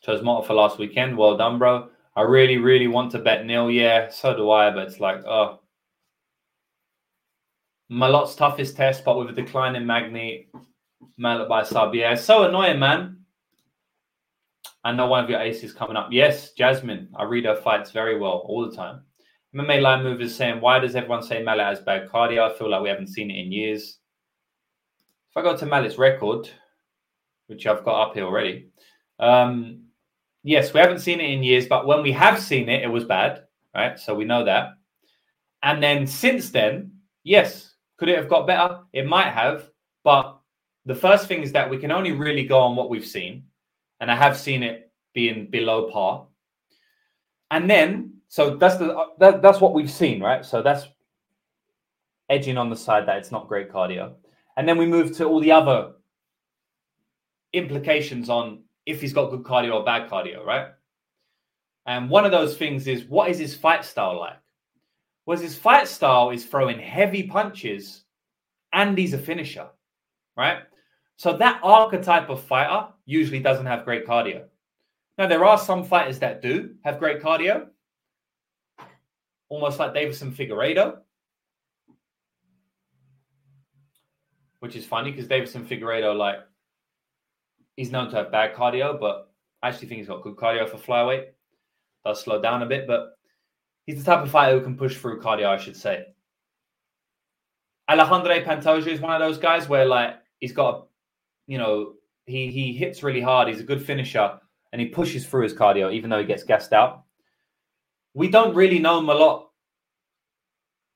Chose 0.01 0.21
Motta 0.21 0.47
for 0.47 0.55
last 0.55 0.79
weekend. 0.79 1.15
Well 1.15 1.37
done, 1.37 1.59
bro. 1.59 1.89
I 2.15 2.23
really, 2.23 2.57
really 2.57 2.87
want 2.87 3.11
to 3.11 3.19
bet 3.19 3.45
Neil. 3.45 3.69
Yeah, 3.69 4.09
so 4.09 4.35
do 4.35 4.49
I. 4.49 4.71
But 4.71 4.87
it's 4.87 4.99
like, 4.99 5.23
oh, 5.25 5.60
Malott's 7.91 8.35
toughest 8.35 8.77
test, 8.77 9.03
but 9.03 9.17
with 9.17 9.29
a 9.29 9.33
decline 9.33 9.75
in 9.75 9.85
Magny, 9.85 10.47
Malott 11.19 11.49
by 11.49 11.63
sub. 11.63 11.93
Yeah, 11.93 12.15
so 12.15 12.43
annoying, 12.43 12.79
man. 12.79 13.17
I 14.83 14.93
know 14.93 15.07
one 15.07 15.23
of 15.23 15.29
your 15.29 15.41
aces 15.41 15.73
coming 15.73 15.97
up. 15.97 16.07
Yes, 16.09 16.53
Jasmine. 16.53 17.09
I 17.15 17.23
read 17.23 17.45
her 17.45 17.55
fights 17.55 17.91
very 17.91 18.17
well 18.17 18.43
all 18.45 18.67
the 18.67 18.75
time. 18.75 19.01
MMA 19.53 19.81
line 19.81 20.03
move 20.03 20.21
is 20.21 20.33
saying, 20.33 20.61
why 20.61 20.79
does 20.79 20.95
everyone 20.95 21.21
say 21.21 21.43
Malott 21.43 21.67
has 21.67 21.81
bad 21.81 22.09
cardio? 22.09 22.49
I 22.49 22.57
feel 22.57 22.69
like 22.69 22.81
we 22.81 22.89
haven't 22.89 23.07
seen 23.07 23.29
it 23.29 23.37
in 23.37 23.51
years. 23.51 23.99
If 25.29 25.37
I 25.37 25.41
go 25.41 25.57
to 25.57 25.65
Malott's 25.65 25.97
record, 25.97 26.49
which 27.47 27.67
I've 27.67 27.83
got 27.83 28.07
up 28.07 28.13
here 28.13 28.23
already, 28.23 28.69
um, 29.19 29.83
yes, 30.43 30.73
we 30.73 30.79
haven't 30.79 30.99
seen 30.99 31.19
it 31.19 31.29
in 31.29 31.43
years, 31.43 31.67
but 31.67 31.85
when 31.85 32.01
we 32.01 32.13
have 32.13 32.39
seen 32.39 32.69
it, 32.69 32.83
it 32.83 32.87
was 32.87 33.03
bad, 33.03 33.43
right? 33.75 33.99
So 33.99 34.15
we 34.15 34.23
know 34.23 34.45
that. 34.45 34.69
And 35.61 35.83
then 35.83 36.07
since 36.07 36.49
then, 36.49 36.93
yes, 37.23 37.70
could 38.01 38.09
it 38.09 38.17
have 38.17 38.27
got 38.27 38.47
better? 38.47 38.79
It 38.93 39.05
might 39.05 39.29
have, 39.29 39.69
but 40.03 40.39
the 40.85 40.95
first 40.95 41.27
thing 41.27 41.43
is 41.43 41.51
that 41.51 41.69
we 41.69 41.77
can 41.77 41.91
only 41.91 42.13
really 42.13 42.43
go 42.43 42.57
on 42.57 42.75
what 42.75 42.89
we've 42.89 43.05
seen, 43.05 43.43
and 43.99 44.09
I 44.09 44.15
have 44.15 44.35
seen 44.35 44.63
it 44.63 44.91
being 45.13 45.45
below 45.51 45.87
par. 45.91 46.25
And 47.51 47.69
then, 47.69 48.15
so 48.27 48.55
that's 48.57 48.77
the 48.77 49.05
that, 49.19 49.43
that's 49.43 49.61
what 49.61 49.75
we've 49.75 49.91
seen, 49.91 50.19
right? 50.19 50.43
So 50.43 50.63
that's 50.63 50.87
edging 52.27 52.57
on 52.57 52.71
the 52.71 52.75
side 52.75 53.07
that 53.07 53.17
it's 53.17 53.31
not 53.31 53.47
great 53.47 53.71
cardio. 53.71 54.15
And 54.57 54.67
then 54.67 54.79
we 54.79 54.87
move 54.87 55.15
to 55.17 55.25
all 55.25 55.39
the 55.39 55.51
other 55.51 55.91
implications 57.53 58.31
on 58.31 58.63
if 58.87 58.99
he's 58.99 59.13
got 59.13 59.29
good 59.29 59.43
cardio 59.43 59.75
or 59.75 59.85
bad 59.85 60.09
cardio, 60.09 60.43
right? 60.43 60.69
And 61.85 62.09
one 62.09 62.25
of 62.25 62.31
those 62.31 62.57
things 62.57 62.87
is 62.87 63.05
what 63.05 63.29
is 63.29 63.37
his 63.37 63.53
fight 63.53 63.85
style 63.85 64.19
like? 64.19 64.40
Was 65.25 65.41
his 65.41 65.55
fight 65.55 65.87
style 65.87 66.31
is 66.31 66.45
throwing 66.45 66.79
heavy 66.79 67.23
punches 67.23 68.03
and 68.73 68.97
he's 68.97 69.13
a 69.13 69.17
finisher, 69.17 69.67
right? 70.35 70.59
So 71.17 71.37
that 71.37 71.59
archetype 71.63 72.29
of 72.29 72.43
fighter 72.43 72.87
usually 73.05 73.39
doesn't 73.39 73.65
have 73.65 73.85
great 73.85 74.07
cardio. 74.07 74.45
Now, 75.17 75.27
there 75.27 75.45
are 75.45 75.57
some 75.57 75.83
fighters 75.83 76.17
that 76.19 76.41
do 76.41 76.75
have 76.83 76.97
great 76.97 77.21
cardio, 77.21 77.67
almost 79.49 79.77
like 79.77 79.93
Deiveson 79.93 80.33
Figueiredo, 80.33 80.97
which 84.61 84.75
is 84.75 84.85
funny 84.85 85.11
because 85.11 85.27
Deiveson 85.27 85.65
Figueiredo, 85.65 86.17
like, 86.17 86.37
he's 87.75 87.91
known 87.91 88.09
to 88.09 88.15
have 88.15 88.31
bad 88.31 88.55
cardio, 88.55 88.99
but 88.99 89.31
I 89.61 89.69
actually 89.69 89.89
think 89.89 89.99
he's 89.99 90.07
got 90.07 90.23
good 90.23 90.35
cardio 90.35 90.67
for 90.67 90.77
flyweight. 90.77 91.25
Does 92.03 92.23
slow 92.23 92.41
down 92.41 92.63
a 92.63 92.65
bit, 92.65 92.87
but 92.87 93.17
he's 93.91 94.03
the 94.03 94.09
type 94.09 94.23
of 94.23 94.31
fighter 94.31 94.57
who 94.57 94.63
can 94.63 94.77
push 94.77 94.95
through 94.95 95.19
cardio, 95.19 95.47
I 95.47 95.57
should 95.57 95.75
say. 95.75 96.05
Alejandro 97.89 98.39
Pantoja 98.41 98.87
is 98.87 99.01
one 99.01 99.13
of 99.13 99.19
those 99.19 99.37
guys 99.37 99.67
where, 99.67 99.85
like, 99.85 100.15
he's 100.39 100.53
got, 100.53 100.87
you 101.45 101.57
know, 101.57 101.93
he 102.25 102.49
he 102.49 102.71
hits 102.71 103.03
really 103.03 103.19
hard. 103.19 103.49
He's 103.49 103.59
a 103.59 103.65
good 103.65 103.85
finisher, 103.85 104.39
and 104.71 104.79
he 104.79 104.87
pushes 104.87 105.25
through 105.25 105.43
his 105.43 105.53
cardio, 105.53 105.93
even 105.93 106.09
though 106.09 106.19
he 106.19 106.25
gets 106.25 106.45
gassed 106.45 106.71
out. 106.71 107.03
We 108.13 108.29
don't 108.29 108.55
really 108.55 108.79
know 108.79 108.99
him 108.99 109.09
a 109.09 109.13
lot 109.13 109.49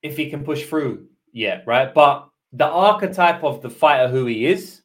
if 0.02 0.16
he 0.16 0.30
can 0.30 0.46
push 0.46 0.66
through 0.66 1.08
yet, 1.34 1.64
right? 1.68 1.94
But 1.94 2.30
the 2.54 2.68
archetype 2.68 3.44
of 3.44 3.62
the 3.62 3.70
fighter 3.70 4.08
who 4.08 4.26
he 4.26 4.46
is, 4.46 4.84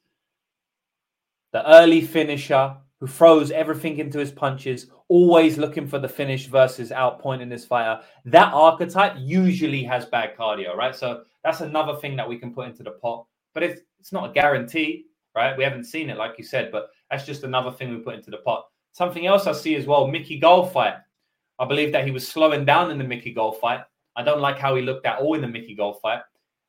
the 1.52 1.68
early 1.68 2.00
finisher 2.00 2.76
who 2.98 3.06
throws 3.06 3.52
everything 3.52 3.98
into 3.98 4.18
his 4.18 4.32
punches, 4.32 4.86
always 5.11 5.58
looking 5.58 5.88
for 5.88 5.98
the 5.98 6.08
finish 6.08 6.46
versus 6.46 6.90
outpointing 6.90 7.50
this 7.50 7.64
fighter, 7.64 8.00
that 8.24 8.54
archetype 8.54 9.16
usually 9.18 9.82
has 9.82 10.06
bad 10.06 10.36
cardio, 10.38 10.74
right? 10.76 10.94
So 10.94 11.24
that's 11.42 11.61
another 11.61 11.96
thing 11.96 12.16
that 12.16 12.28
we 12.28 12.38
can 12.38 12.54
put 12.54 12.68
into 12.68 12.84
the 12.84 12.92
pot. 12.92 13.26
But 13.52 13.64
it's 13.64 13.82
it's 13.98 14.12
not 14.12 14.30
a 14.30 14.32
guarantee, 14.32 15.06
right? 15.34 15.58
We 15.58 15.64
haven't 15.64 15.84
seen 15.84 16.08
it, 16.08 16.16
like 16.16 16.38
you 16.38 16.44
said, 16.44 16.70
but 16.70 16.88
that's 17.11 17.26
just 17.26 17.42
another 17.42 17.72
thing 17.72 17.90
we 17.90 17.98
put 17.98 18.14
into 18.14 18.30
the 18.30 18.38
pot. 18.38 18.66
Something 18.92 19.26
else 19.26 19.46
I 19.46 19.52
see 19.52 19.74
as 19.74 19.86
well, 19.86 20.06
Mickey 20.06 20.38
Gall 20.38 20.64
fight. 20.64 20.94
I 21.58 21.66
believe 21.66 21.92
that 21.92 22.04
he 22.06 22.12
was 22.12 22.26
slowing 22.26 22.64
down 22.64 22.90
in 22.90 22.96
the 22.96 23.04
Mickey 23.04 23.34
Gall 23.34 23.52
fight. 23.52 23.80
I 24.16 24.22
don't 24.22 24.40
like 24.40 24.58
how 24.58 24.76
he 24.76 24.82
looked 24.82 25.06
at 25.06 25.18
all 25.18 25.34
in 25.34 25.42
the 25.42 25.48
Mickey 25.48 25.74
Gall 25.74 25.94
fight. 25.94 26.20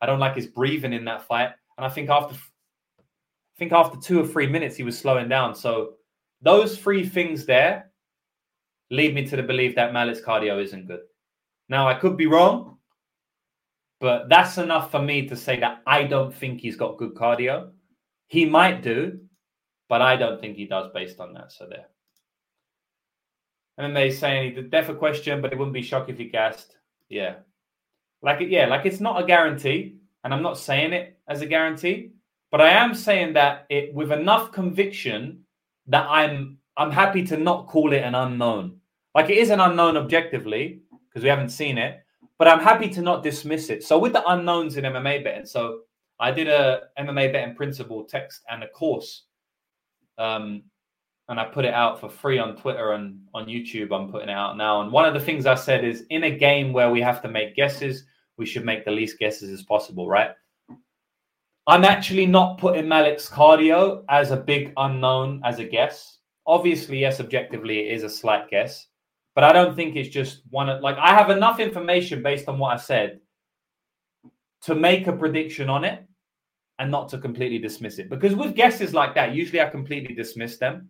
I 0.01 0.07
don't 0.07 0.19
like 0.19 0.35
his 0.35 0.47
breathing 0.47 0.93
in 0.93 1.05
that 1.05 1.27
fight. 1.27 1.51
And 1.77 1.85
I 1.85 1.89
think 1.89 2.09
after 2.09 2.35
I 2.35 3.57
think 3.57 3.71
after 3.71 3.99
two 3.99 4.19
or 4.19 4.25
three 4.25 4.47
minutes 4.47 4.75
he 4.75 4.83
was 4.83 4.97
slowing 4.97 5.29
down. 5.29 5.53
So 5.55 5.93
those 6.41 6.77
three 6.77 7.07
things 7.07 7.45
there 7.45 7.90
lead 8.91 9.15
me 9.15 9.25
to 9.25 9.35
the 9.35 9.43
belief 9.43 9.73
that 9.75 9.93
Malott's 9.93 10.21
cardio 10.21 10.61
isn't 10.61 10.87
good. 10.87 10.99
Now 11.69 11.87
I 11.87 11.95
could 11.95 12.17
be 12.17 12.27
wrong, 12.27 12.77
but 13.99 14.29
that's 14.29 14.57
enough 14.57 14.91
for 14.91 15.01
me 15.01 15.27
to 15.27 15.35
say 15.35 15.59
that 15.61 15.81
I 15.87 16.03
don't 16.03 16.33
think 16.33 16.59
he's 16.59 16.75
got 16.75 16.97
good 16.97 17.15
cardio. 17.15 17.71
He 18.27 18.45
might 18.45 18.83
do, 18.83 19.19
but 19.87 20.01
I 20.01 20.17
don't 20.17 20.39
think 20.39 20.57
he 20.57 20.65
does 20.65 20.91
based 20.93 21.19
on 21.19 21.33
that. 21.33 21.51
So 21.51 21.67
there. 21.67 21.87
MMA 23.79 24.13
saying 24.13 24.43
he 24.43 24.51
did 24.51 24.69
def 24.69 24.89
a 24.89 24.93
question, 24.93 25.41
but 25.41 25.53
it 25.53 25.57
wouldn't 25.57 25.73
be 25.73 25.81
shocked 25.81 26.09
if 26.09 26.17
he 26.17 26.25
gassed. 26.25 26.75
Yeah. 27.09 27.35
Like 28.21 28.39
yeah, 28.41 28.67
like 28.67 28.85
it's 28.85 28.99
not 28.99 29.21
a 29.21 29.25
guarantee, 29.25 29.95
and 30.23 30.33
I'm 30.33 30.43
not 30.43 30.57
saying 30.57 30.93
it 30.93 31.17
as 31.27 31.41
a 31.41 31.47
guarantee, 31.47 32.11
but 32.51 32.61
I 32.61 32.69
am 32.69 32.93
saying 32.93 33.33
that 33.33 33.65
it 33.69 33.93
with 33.93 34.11
enough 34.11 34.51
conviction 34.51 35.45
that 35.87 36.05
I'm 36.07 36.57
I'm 36.77 36.91
happy 36.91 37.25
to 37.27 37.37
not 37.37 37.67
call 37.67 37.93
it 37.93 38.03
an 38.03 38.13
unknown. 38.13 38.80
Like 39.15 39.29
it 39.29 39.37
is 39.37 39.49
an 39.49 39.59
unknown 39.59 39.97
objectively 39.97 40.81
because 41.09 41.23
we 41.23 41.29
haven't 41.29 41.49
seen 41.49 41.77
it, 41.77 41.99
but 42.37 42.47
I'm 42.47 42.59
happy 42.59 42.89
to 42.89 43.01
not 43.01 43.23
dismiss 43.23 43.69
it. 43.69 43.83
So 43.83 43.99
with 43.99 44.13
the 44.13 44.27
unknowns 44.27 44.77
in 44.77 44.85
MMA 44.85 45.23
betting, 45.23 45.45
so 45.45 45.81
I 46.19 46.31
did 46.31 46.47
a 46.47 46.83
MMA 46.97 47.33
betting 47.33 47.55
principle 47.55 48.03
text 48.03 48.41
and 48.49 48.63
a 48.63 48.67
course 48.69 49.23
um, 50.17 50.63
and 51.29 51.39
I 51.39 51.45
put 51.45 51.65
it 51.65 51.73
out 51.73 51.99
for 51.99 52.09
free 52.09 52.39
on 52.39 52.55
Twitter 52.55 52.91
and 52.91 53.21
on 53.33 53.45
YouTube. 53.45 53.91
I'm 53.91 54.11
putting 54.11 54.29
it 54.29 54.33
out 54.33 54.57
now. 54.57 54.81
And 54.81 54.91
one 54.91 55.05
of 55.05 55.13
the 55.13 55.19
things 55.19 55.45
I 55.45 55.55
said 55.55 55.83
is 55.85 56.05
in 56.09 56.25
a 56.25 56.37
game 56.37 56.73
where 56.73 56.91
we 56.91 57.01
have 57.01 57.21
to 57.21 57.29
make 57.29 57.55
guesses, 57.55 58.03
we 58.37 58.45
should 58.45 58.65
make 58.65 58.85
the 58.85 58.91
least 58.91 59.17
guesses 59.17 59.49
as 59.49 59.63
possible, 59.63 60.07
right? 60.07 60.31
I'm 61.67 61.85
actually 61.85 62.25
not 62.25 62.57
putting 62.57 62.87
Malik's 62.87 63.29
cardio 63.29 64.03
as 64.09 64.31
a 64.31 64.37
big 64.37 64.73
unknown 64.77 65.41
as 65.45 65.59
a 65.59 65.63
guess. 65.63 66.17
Obviously, 66.45 66.99
yes, 66.99 67.19
objectively, 67.19 67.79
it 67.79 67.93
is 67.93 68.03
a 68.03 68.09
slight 68.09 68.49
guess, 68.49 68.87
but 69.35 69.43
I 69.43 69.53
don't 69.53 69.75
think 69.75 69.95
it's 69.95 70.09
just 70.09 70.41
one 70.49 70.81
like 70.81 70.97
I 70.97 71.13
have 71.13 71.29
enough 71.29 71.59
information 71.59 72.21
based 72.21 72.47
on 72.47 72.59
what 72.59 72.73
I 72.73 72.77
said 72.77 73.19
to 74.63 74.75
make 74.75 75.07
a 75.07 75.13
prediction 75.13 75.69
on 75.69 75.83
it 75.83 76.05
and 76.79 76.91
not 76.91 77.09
to 77.09 77.17
completely 77.17 77.59
dismiss 77.59 77.99
it. 77.99 78.09
Because 78.09 78.35
with 78.35 78.55
guesses 78.55 78.93
like 78.93 79.15
that, 79.15 79.33
usually 79.33 79.61
I 79.61 79.69
completely 79.69 80.15
dismiss 80.15 80.57
them. 80.57 80.89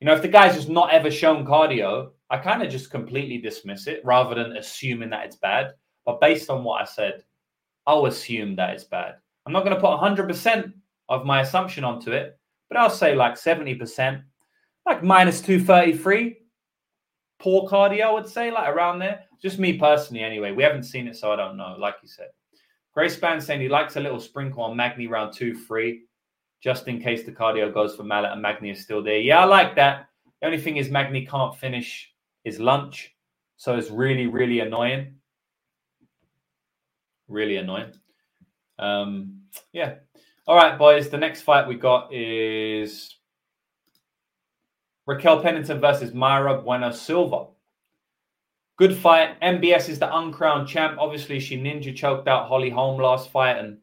You 0.00 0.06
know, 0.06 0.14
if 0.14 0.22
the 0.22 0.28
guy's 0.28 0.54
just 0.54 0.68
not 0.68 0.92
ever 0.92 1.10
shown 1.10 1.44
cardio, 1.44 2.10
I 2.30 2.38
kind 2.38 2.62
of 2.62 2.70
just 2.70 2.90
completely 2.90 3.38
dismiss 3.38 3.86
it 3.86 4.04
rather 4.04 4.34
than 4.34 4.56
assuming 4.56 5.10
that 5.10 5.26
it's 5.26 5.36
bad. 5.36 5.72
But 6.04 6.20
based 6.20 6.50
on 6.50 6.62
what 6.62 6.82
I 6.82 6.84
said, 6.84 7.24
I'll 7.86 8.06
assume 8.06 8.54
that 8.56 8.70
it's 8.70 8.84
bad. 8.84 9.16
I'm 9.46 9.52
not 9.52 9.64
going 9.64 9.74
to 9.74 9.80
put 9.80 9.98
100% 9.98 10.72
of 11.08 11.24
my 11.24 11.40
assumption 11.40 11.84
onto 11.84 12.12
it, 12.12 12.38
but 12.68 12.76
I'll 12.76 12.90
say 12.90 13.14
like 13.14 13.34
70%, 13.34 14.22
like 14.84 15.02
minus 15.02 15.40
233. 15.40 16.36
Poor 17.38 17.68
cardio, 17.68 18.02
I 18.02 18.12
would 18.12 18.28
say, 18.28 18.50
like 18.50 18.68
around 18.68 18.98
there. 18.98 19.24
Just 19.40 19.58
me 19.58 19.78
personally, 19.78 20.22
anyway. 20.22 20.52
We 20.52 20.62
haven't 20.62 20.84
seen 20.84 21.06
it, 21.06 21.16
so 21.16 21.32
I 21.32 21.36
don't 21.36 21.56
know, 21.56 21.76
like 21.78 21.96
you 22.02 22.08
said. 22.08 22.28
Grace 22.92 23.16
Band 23.16 23.42
saying 23.42 23.60
he 23.60 23.68
likes 23.68 23.96
a 23.96 24.00
little 24.00 24.18
sprinkle 24.18 24.64
on 24.64 24.76
Magny 24.76 25.06
round 25.06 25.32
two, 25.32 25.54
three 25.54 26.02
just 26.60 26.88
in 26.88 27.00
case 27.00 27.24
the 27.24 27.32
cardio 27.32 27.72
goes 27.72 27.94
for 27.94 28.02
Malott 28.02 28.32
and 28.32 28.42
Magny 28.42 28.70
is 28.70 28.80
still 28.80 29.02
there. 29.02 29.18
Yeah, 29.18 29.40
I 29.40 29.44
like 29.44 29.76
that. 29.76 30.08
The 30.40 30.46
only 30.46 30.60
thing 30.60 30.76
is 30.76 30.90
Magny 30.90 31.24
can't 31.24 31.56
finish 31.56 32.12
his 32.44 32.58
lunch. 32.58 33.14
So 33.56 33.76
it's 33.76 33.90
really, 33.90 34.26
really 34.26 34.60
annoying. 34.60 35.14
Really 37.28 37.56
annoying. 37.56 37.92
Um, 38.78 39.42
yeah. 39.72 39.96
All 40.46 40.56
right, 40.56 40.78
boys. 40.78 41.08
The 41.08 41.18
next 41.18 41.42
fight 41.42 41.68
we 41.68 41.74
got 41.74 42.12
is 42.12 43.14
Raquel 45.08 45.40
Pennington 45.40 45.80
versus 45.80 46.10
Mayra 46.10 46.62
Bueno 46.62 46.92
Silva. 46.92 47.46
Good 48.76 48.94
fight. 48.94 49.40
MBS 49.40 49.88
is 49.88 49.98
the 49.98 50.14
uncrowned 50.14 50.68
champ. 50.68 50.98
Obviously, 51.00 51.40
she 51.40 51.56
ninja 51.56 51.96
choked 51.96 52.28
out 52.28 52.46
Holly 52.46 52.68
Holm 52.68 53.00
last 53.00 53.30
fight, 53.30 53.56
and 53.56 53.78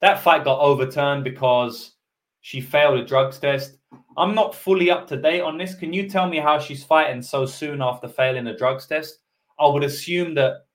that 0.00 0.20
fight 0.20 0.42
got 0.42 0.58
overturned 0.58 1.22
because 1.22 1.92
she 2.40 2.60
failed 2.60 2.98
a 2.98 3.04
drugs 3.04 3.38
test. 3.38 3.76
I'm 4.16 4.34
not 4.34 4.52
fully 4.52 4.90
up 4.90 5.06
to 5.08 5.16
date 5.16 5.42
on 5.42 5.58
this. 5.58 5.76
Can 5.76 5.92
you 5.92 6.08
tell 6.08 6.28
me 6.28 6.38
how 6.38 6.58
she's 6.58 6.82
fighting 6.82 7.22
so 7.22 7.46
soon 7.46 7.80
after 7.80 8.08
failing 8.08 8.48
a 8.48 8.56
drugs 8.56 8.88
test? 8.88 9.20
I 9.60 9.68
would 9.68 9.84
assume 9.84 10.34
that 10.34 10.66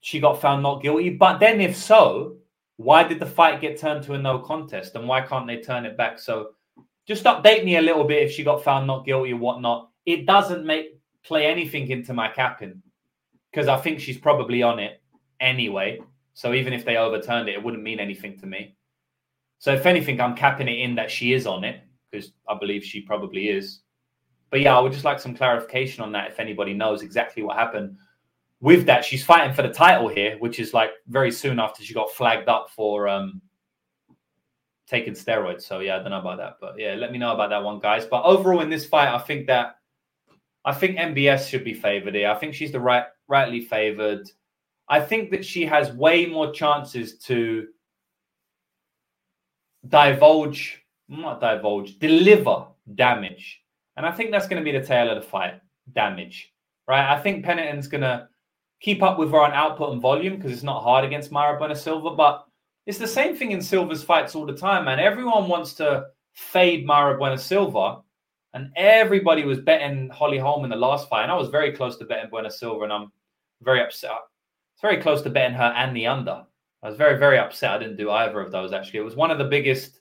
she 0.00 0.20
got 0.20 0.40
found 0.40 0.62
not 0.62 0.82
guilty. 0.82 1.10
But 1.10 1.38
then, 1.38 1.60
if 1.60 1.76
so, 1.76 2.38
why 2.78 3.04
did 3.04 3.18
the 3.18 3.26
fight 3.26 3.60
get 3.60 3.78
turned 3.78 4.04
to 4.04 4.14
a 4.14 4.18
no 4.18 4.38
contest? 4.38 4.94
And 4.94 5.06
why 5.06 5.20
can't 5.20 5.46
they 5.46 5.60
turn 5.60 5.84
it 5.84 5.98
back? 5.98 6.18
So 6.18 6.52
just 7.06 7.24
update 7.24 7.64
me 7.64 7.76
a 7.76 7.82
little 7.82 8.04
bit 8.04 8.22
if 8.22 8.32
she 8.32 8.44
got 8.44 8.64
found 8.64 8.86
not 8.86 9.04
guilty 9.04 9.32
or 9.32 9.38
whatnot. 9.38 9.90
It 10.06 10.26
doesn't 10.26 10.64
make 10.64 10.98
play 11.24 11.46
anything 11.46 11.88
into 11.88 12.12
my 12.12 12.28
capping 12.28 12.82
because 13.50 13.68
I 13.68 13.76
think 13.78 14.00
she's 14.00 14.18
probably 14.18 14.62
on 14.62 14.78
it 14.78 15.02
anyway. 15.40 16.00
So 16.34 16.54
even 16.54 16.72
if 16.72 16.84
they 16.84 16.96
overturned 16.96 17.48
it, 17.48 17.54
it 17.54 17.62
wouldn't 17.62 17.82
mean 17.82 18.00
anything 18.00 18.38
to 18.40 18.46
me. 18.46 18.76
So 19.58 19.72
if 19.72 19.86
anything, 19.86 20.20
I'm 20.20 20.36
capping 20.36 20.68
it 20.68 20.78
in 20.78 20.94
that 20.96 21.10
she 21.10 21.32
is 21.32 21.46
on 21.46 21.64
it 21.64 21.80
because 22.10 22.32
I 22.48 22.58
believe 22.58 22.84
she 22.84 23.00
probably 23.00 23.48
is. 23.48 23.80
But 24.50 24.60
yeah, 24.60 24.76
I 24.76 24.80
would 24.80 24.92
just 24.92 25.04
like 25.04 25.20
some 25.20 25.34
clarification 25.34 26.02
on 26.02 26.12
that 26.12 26.30
if 26.30 26.38
anybody 26.38 26.74
knows 26.74 27.02
exactly 27.02 27.42
what 27.42 27.56
happened 27.56 27.96
with 28.60 28.86
that. 28.86 29.04
She's 29.04 29.24
fighting 29.24 29.54
for 29.54 29.62
the 29.62 29.72
title 29.72 30.08
here, 30.08 30.36
which 30.38 30.58
is 30.58 30.74
like 30.74 30.90
very 31.08 31.30
soon 31.30 31.58
after 31.58 31.82
she 31.82 31.94
got 31.94 32.10
flagged 32.10 32.48
up 32.48 32.70
for 32.70 33.08
um 33.08 33.40
taking 34.88 35.14
steroids. 35.14 35.62
So 35.62 35.80
yeah, 35.80 35.96
I 35.96 35.98
don't 36.00 36.10
know 36.10 36.20
about 36.20 36.38
that, 36.38 36.56
but 36.60 36.78
yeah, 36.78 36.94
let 36.94 37.12
me 37.12 37.18
know 37.18 37.32
about 37.32 37.50
that 37.50 37.62
one, 37.62 37.78
guys. 37.78 38.04
But 38.04 38.24
overall, 38.24 38.60
in 38.60 38.70
this 38.70 38.86
fight, 38.86 39.08
I 39.08 39.18
think 39.18 39.46
that 39.46 39.76
I 40.64 40.72
think 40.72 40.96
MBS 40.96 41.48
should 41.48 41.64
be 41.64 41.74
favored 41.74 42.14
here. 42.14 42.30
I 42.30 42.34
think 42.34 42.54
she's 42.54 42.72
the 42.72 42.80
right 42.80 43.04
rightly 43.28 43.60
favored. 43.60 44.28
I 44.88 45.00
think 45.00 45.30
that 45.30 45.44
she 45.44 45.64
has 45.64 45.92
way 45.92 46.26
more 46.26 46.52
chances 46.52 47.18
to 47.20 47.68
divulge, 49.88 50.82
not 51.08 51.40
divulge, 51.40 51.98
deliver 51.98 52.66
damage. 52.94 53.62
And 53.96 54.04
I 54.04 54.12
think 54.12 54.30
that's 54.30 54.48
going 54.48 54.62
to 54.62 54.72
be 54.72 54.76
the 54.76 54.84
tale 54.84 55.10
of 55.10 55.22
the 55.22 55.28
fight 55.28 55.60
damage, 55.92 56.52
right? 56.88 57.12
I 57.12 57.20
think 57.20 57.44
Pennington's 57.44 57.88
going 57.88 58.02
to 58.02 58.28
keep 58.80 59.02
up 59.02 59.18
with 59.18 59.30
her 59.30 59.40
on 59.40 59.52
output 59.52 59.92
and 59.92 60.02
volume 60.02 60.36
because 60.36 60.52
it's 60.52 60.62
not 60.62 60.82
hard 60.82 61.04
against 61.04 61.30
Bueno 61.30 61.74
Silva, 61.74 62.10
but 62.10 62.46
it's 62.86 62.98
the 62.98 63.06
same 63.06 63.36
thing 63.36 63.52
in 63.52 63.62
Silva's 63.62 64.04
fights 64.04 64.34
all 64.34 64.46
the 64.46 64.56
time, 64.56 64.84
man. 64.84 65.00
Everyone 65.00 65.48
wants 65.48 65.74
to 65.74 66.06
fade 66.32 66.86
Mayra 66.86 67.16
Bueno 67.18 67.36
Silva, 67.36 68.00
and 68.52 68.70
everybody 68.76 69.44
was 69.44 69.60
betting 69.60 70.10
Holly 70.10 70.38
Holm 70.38 70.64
in 70.64 70.70
the 70.70 70.76
last 70.76 71.08
fight. 71.08 71.22
And 71.22 71.32
I 71.32 71.36
was 71.36 71.48
very 71.48 71.72
close 71.72 71.96
to 71.98 72.04
betting 72.04 72.30
Bueno 72.30 72.48
Silva, 72.48 72.84
and 72.84 72.92
I'm 72.92 73.12
very 73.62 73.80
upset. 73.80 74.10
It's 74.74 74.82
very 74.82 75.00
close 75.00 75.22
to 75.22 75.30
betting 75.30 75.56
her 75.56 75.72
and 75.76 75.96
the 75.96 76.06
under. 76.06 76.44
I 76.82 76.88
was 76.88 76.96
very, 76.98 77.18
very 77.18 77.38
upset. 77.38 77.70
I 77.70 77.78
didn't 77.78 77.96
do 77.96 78.10
either 78.10 78.40
of 78.40 78.52
those 78.52 78.72
actually. 78.72 78.98
It 78.98 79.04
was 79.04 79.16
one 79.16 79.30
of 79.30 79.38
the 79.38 79.44
biggest, 79.44 80.00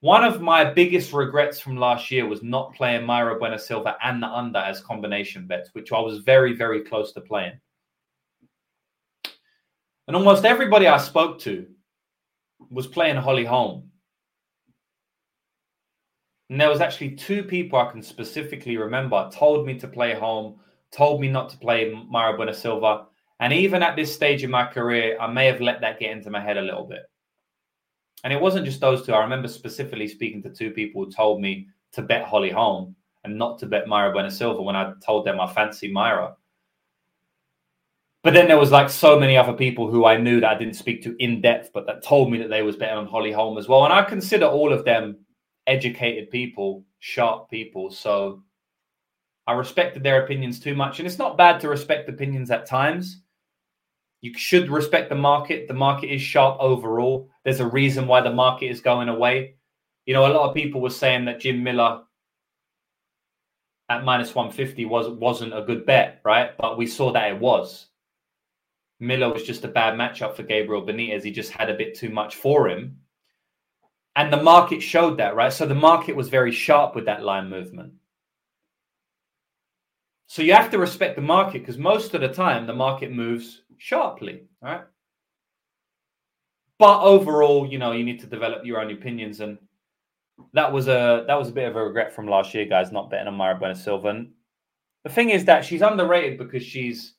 one 0.00 0.24
of 0.24 0.40
my 0.40 0.64
biggest 0.64 1.12
regrets 1.12 1.60
from 1.60 1.76
last 1.76 2.10
year 2.10 2.26
was 2.26 2.42
not 2.42 2.74
playing 2.74 3.06
Mayra 3.06 3.38
Bueno 3.38 3.56
Silva 3.56 3.96
and 4.02 4.20
the 4.20 4.26
under 4.26 4.58
as 4.58 4.80
combination 4.80 5.46
bets, 5.46 5.70
which 5.74 5.92
I 5.92 6.00
was 6.00 6.18
very, 6.18 6.54
very 6.54 6.82
close 6.82 7.12
to 7.12 7.20
playing. 7.20 7.60
And 10.08 10.16
almost 10.16 10.46
everybody 10.46 10.86
I 10.86 10.96
spoke 10.96 11.38
to 11.40 11.66
was 12.70 12.86
playing 12.86 13.16
Holly 13.16 13.44
Holm. 13.44 13.90
And 16.48 16.58
there 16.58 16.70
was 16.70 16.80
actually 16.80 17.10
two 17.10 17.42
people 17.42 17.78
I 17.78 17.90
can 17.90 18.02
specifically 18.02 18.78
remember 18.78 19.28
told 19.30 19.66
me 19.66 19.78
to 19.78 19.86
play 19.86 20.14
Holm, 20.14 20.60
told 20.90 21.20
me 21.20 21.28
not 21.28 21.50
to 21.50 21.58
play 21.58 21.92
Mayra 22.10 22.36
Bueno 22.36 22.52
Silva. 22.52 23.04
And 23.40 23.52
even 23.52 23.82
at 23.82 23.96
this 23.96 24.12
stage 24.12 24.42
in 24.42 24.50
my 24.50 24.64
career, 24.64 25.18
I 25.20 25.26
may 25.26 25.44
have 25.44 25.60
let 25.60 25.82
that 25.82 26.00
get 26.00 26.10
into 26.10 26.30
my 26.30 26.40
head 26.40 26.56
a 26.56 26.62
little 26.62 26.86
bit. 26.86 27.02
And 28.24 28.32
it 28.32 28.40
wasn't 28.40 28.64
just 28.64 28.80
those 28.80 29.04
two. 29.04 29.12
I 29.12 29.22
remember 29.22 29.46
specifically 29.46 30.08
speaking 30.08 30.42
to 30.44 30.50
two 30.50 30.70
people 30.70 31.04
who 31.04 31.10
told 31.10 31.42
me 31.42 31.68
to 31.92 32.00
bet 32.00 32.24
Holly 32.24 32.50
Holm 32.50 32.96
and 33.24 33.36
not 33.36 33.58
to 33.58 33.66
bet 33.66 33.84
Mayra 33.84 34.14
Bueno 34.14 34.30
Silva 34.30 34.62
when 34.62 34.74
I 34.74 34.94
told 35.04 35.26
them 35.26 35.38
I 35.38 35.52
fancy 35.52 35.92
Mayra. 35.92 36.32
But 38.24 38.34
then 38.34 38.48
there 38.48 38.58
was 38.58 38.72
like 38.72 38.90
so 38.90 39.18
many 39.18 39.36
other 39.36 39.52
people 39.52 39.90
who 39.90 40.04
I 40.04 40.16
knew 40.16 40.40
that 40.40 40.50
I 40.50 40.58
didn't 40.58 40.74
speak 40.74 41.02
to 41.04 41.14
in 41.22 41.40
depth, 41.40 41.70
but 41.72 41.86
that 41.86 42.04
told 42.04 42.32
me 42.32 42.38
that 42.38 42.50
they 42.50 42.62
was 42.62 42.76
betting 42.76 42.98
on 42.98 43.06
Holly 43.06 43.32
Holm 43.32 43.58
as 43.58 43.68
well. 43.68 43.84
And 43.84 43.92
I 43.92 44.02
consider 44.02 44.46
all 44.46 44.72
of 44.72 44.84
them 44.84 45.18
educated 45.66 46.30
people, 46.30 46.84
sharp 46.98 47.48
people. 47.48 47.90
So 47.90 48.42
I 49.46 49.52
respected 49.52 50.02
their 50.02 50.24
opinions 50.24 50.58
too 50.58 50.74
much. 50.74 50.98
And 50.98 51.06
it's 51.06 51.18
not 51.18 51.38
bad 51.38 51.60
to 51.60 51.68
respect 51.68 52.08
opinions 52.08 52.50
at 52.50 52.66
times. 52.66 53.22
You 54.20 54.36
should 54.36 54.68
respect 54.68 55.10
the 55.10 55.14
market. 55.14 55.68
The 55.68 55.74
market 55.74 56.12
is 56.12 56.20
sharp 56.20 56.58
overall. 56.58 57.30
There's 57.44 57.60
a 57.60 57.68
reason 57.68 58.08
why 58.08 58.20
the 58.20 58.32
market 58.32 58.66
is 58.66 58.80
going 58.80 59.08
away. 59.08 59.54
You 60.06 60.14
know, 60.14 60.26
a 60.26 60.34
lot 60.34 60.48
of 60.48 60.54
people 60.54 60.80
were 60.80 60.90
saying 60.90 61.26
that 61.26 61.40
Jim 61.40 61.62
Miller 61.62 62.02
at 63.88 64.04
minus 64.04 64.34
150 64.34 64.84
was 64.86 65.08
wasn't 65.08 65.56
a 65.56 65.62
good 65.62 65.86
bet, 65.86 66.20
right? 66.24 66.56
But 66.58 66.76
we 66.76 66.86
saw 66.86 67.12
that 67.12 67.30
it 67.30 67.38
was. 67.38 67.86
Miller 69.00 69.32
was 69.32 69.44
just 69.44 69.64
a 69.64 69.68
bad 69.68 69.94
matchup 69.94 70.34
for 70.34 70.42
Gabriel 70.42 70.84
Benitez. 70.84 71.22
He 71.22 71.30
just 71.30 71.52
had 71.52 71.70
a 71.70 71.76
bit 71.76 71.96
too 71.96 72.10
much 72.10 72.36
for 72.36 72.68
him. 72.68 72.98
And 74.16 74.32
the 74.32 74.42
market 74.42 74.82
showed 74.82 75.18
that, 75.18 75.36
right? 75.36 75.52
So 75.52 75.66
the 75.66 75.74
market 75.74 76.16
was 76.16 76.28
very 76.28 76.50
sharp 76.50 76.96
with 76.96 77.04
that 77.04 77.22
line 77.22 77.48
movement. 77.48 77.92
So 80.26 80.42
you 80.42 80.52
have 80.52 80.70
to 80.72 80.78
respect 80.78 81.16
the 81.16 81.22
market 81.22 81.60
because 81.60 81.78
most 81.78 82.14
of 82.14 82.20
the 82.20 82.28
time 82.28 82.66
the 82.66 82.74
market 82.74 83.12
moves 83.12 83.62
sharply, 83.78 84.42
right? 84.60 84.82
But 86.78 87.02
overall, 87.02 87.66
you 87.66 87.78
know, 87.78 87.92
you 87.92 88.04
need 88.04 88.20
to 88.20 88.26
develop 88.26 88.64
your 88.64 88.80
own 88.80 88.90
opinions, 88.90 89.40
and 89.40 89.58
that 90.52 90.72
was 90.72 90.86
a 90.86 91.24
that 91.26 91.38
was 91.38 91.48
a 91.48 91.52
bit 91.52 91.68
of 91.68 91.76
a 91.76 91.82
regret 91.82 92.12
from 92.12 92.28
last 92.28 92.54
year, 92.54 92.66
guys, 92.66 92.92
not 92.92 93.10
betting 93.10 93.26
on 93.26 93.34
Mayra 93.34 93.58
Bueno 93.58 93.74
Silva. 93.74 94.08
And 94.08 94.32
the 95.02 95.10
thing 95.10 95.30
is 95.30 95.44
that 95.46 95.64
she's 95.64 95.82
underrated 95.82 96.38
because 96.38 96.62
she's 96.62 97.14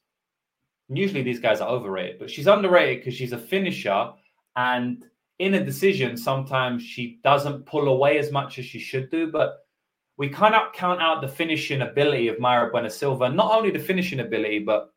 usually 0.90 1.22
these 1.22 1.40
guys 1.40 1.62
are 1.62 1.70
overrated, 1.70 2.20
but 2.20 2.30
she's 2.30 2.48
underrated 2.48 3.00
because 3.00 3.14
she's 3.14 3.34
a 3.34 3.38
finisher. 3.38 4.12
And 4.56 5.06
in 5.38 5.54
a 5.54 5.64
decision, 5.64 6.18
sometimes 6.18 6.84
she 6.84 7.20
doesn't 7.24 7.66
pull 7.66 7.88
away 7.88 8.18
as 8.18 8.32
much 8.32 8.60
as 8.60 8.66
she 8.66 8.80
should 8.80 9.10
do. 9.10 9.32
But 9.32 9.60
we 10.18 10.30
cannot 10.30 10.74
count 10.74 11.02
out 11.02 11.22
the 11.22 11.28
finishing 11.28 11.82
ability 11.82 12.28
of 12.28 12.38
Mayra 12.38 12.72
Bueno 12.72 12.90
Silva. 12.90 13.30
Not 13.30 13.56
only 13.56 13.72
the 13.72 13.80
finishing 13.80 14.20
ability, 14.20 14.60
but 14.60 14.90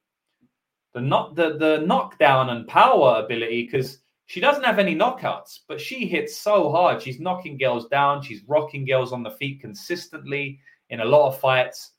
the 0.95 1.01
not 1.01 1.37
the 1.37 1.57
the 1.59 1.85
knockdown 1.87 2.51
and 2.51 2.67
power 2.67 3.23
ability 3.23 3.65
because 3.65 3.99
she 4.27 4.41
doesn't 4.41 4.65
have 4.65 4.79
any 4.79 4.95
knockouts, 4.95 5.61
but 5.69 5.81
she 5.81 6.07
hits 6.07 6.39
so 6.39 6.71
hard. 6.71 7.03
She's 7.03 7.21
knocking 7.21 7.59
girls 7.59 7.87
down. 7.89 8.23
She's 8.23 8.43
rocking 8.47 8.85
girls 8.85 9.13
on 9.13 9.23
the 9.23 9.33
feet 9.33 9.61
consistently 9.61 10.59
in 10.91 11.01
a 11.01 11.05
lot 11.05 11.29
of 11.29 11.39
fights. 11.39 11.93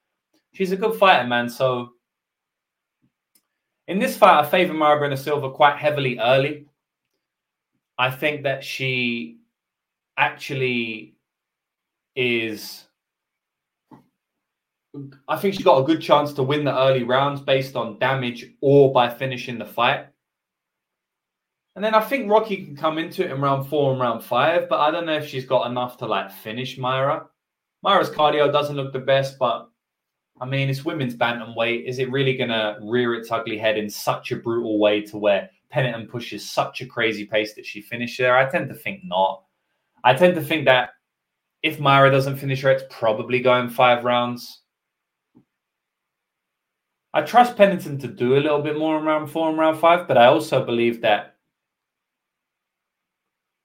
She's 0.54 0.72
a 0.72 0.78
good 0.78 0.96
fighter, 0.96 1.28
man. 1.28 1.48
So 1.50 1.92
in 3.88 4.00
this 4.00 4.18
fight, 4.18 4.40
I 4.40 4.50
favor 4.50 4.74
Mayra 4.74 5.00
Bueno 5.00 5.16
Silva 5.16 5.52
quite 5.52 5.78
heavily 5.78 6.18
early. 6.20 6.66
I 7.98 8.10
think 8.10 8.44
that 8.44 8.64
she 8.64 9.40
actually 10.18 11.16
is. 12.16 12.86
I 15.28 15.38
think 15.38 15.56
she's 15.56 15.66
got 15.66 15.80
a 15.80 15.86
good 15.86 16.02
chance 16.02 16.34
to 16.34 16.44
win 16.44 16.64
the 16.64 16.78
early 16.78 17.04
rounds 17.04 17.42
based 17.42 17.76
on 17.76 18.00
damage 18.00 18.52
or 18.62 18.94
by 18.94 19.10
finishing 19.10 19.58
the 19.58 19.66
fight. 19.66 20.08
And 21.76 21.84
then 21.84 21.96
I 21.96 22.02
think 22.02 22.30
Rocky 22.30 22.66
can 22.66 22.76
come 22.76 23.00
into 23.00 23.26
it 23.26 23.32
in 23.32 23.42
round 23.42 23.68
four 23.68 23.92
and 23.92 24.00
round 24.00 24.24
five, 24.24 24.70
but 24.70 24.80
I 24.80 24.92
don't 24.92 25.08
know 25.08 25.18
if 25.18 25.28
she's 25.28 25.46
got 25.46 25.70
enough 25.70 25.98
to 25.98 26.06
like 26.06 26.32
finish 26.32 26.78
Mayra. 26.78 27.26
Mayra's 27.84 28.12
cardio 28.12 28.52
doesn't 28.52 28.76
look 28.76 28.94
the 28.94 29.00
best, 29.00 29.40
but 29.40 29.70
I 30.42 30.46
mean, 30.46 30.70
it's 30.70 30.84
women's 30.84 31.16
bantamweight. 31.16 31.86
Is 31.86 32.00
it 32.00 32.12
really 32.12 32.36
going 32.36 32.50
to 32.50 32.78
rear 32.82 33.14
its 33.14 33.32
ugly 33.32 33.58
head 33.58 33.78
in 33.78 33.90
such 33.90 34.32
a 34.32 34.36
brutal 34.36 34.80
way 34.80 35.02
to 35.04 35.18
where 35.18 35.50
Pennington 35.70 36.08
pushes 36.08 36.50
such 36.50 36.82
a 36.82 36.86
crazy 36.86 37.26
pace 37.26 37.54
that 37.54 37.66
she 37.66 37.82
finishes 37.82 38.18
there? 38.18 38.36
I 38.36 38.50
tend 38.50 38.70
to 38.70 38.76
think 38.76 39.02
not. 39.04 39.44
I 40.04 40.14
tend 40.14 40.36
to 40.36 40.42
think 40.42 40.66
that 40.66 40.90
if 41.62 41.78
Mayra 41.78 42.12
doesn't 42.12 42.38
finish 42.38 42.62
her, 42.62 42.72
it's 42.72 42.84
probably 42.90 43.40
going 43.40 43.70
five 43.70 44.04
rounds. 44.04 44.62
I 47.14 47.22
trust 47.22 47.56
Pennington 47.56 48.00
to 48.00 48.08
do 48.08 48.36
a 48.36 48.42
little 48.42 48.62
bit 48.62 48.78
more 48.78 48.98
in 48.98 49.06
round 49.06 49.32
four 49.32 49.50
and 49.50 49.58
round 49.58 49.80
five, 49.80 50.08
but 50.08 50.18
I 50.18 50.26
also 50.26 50.66
believe 50.66 51.02
that, 51.02 51.36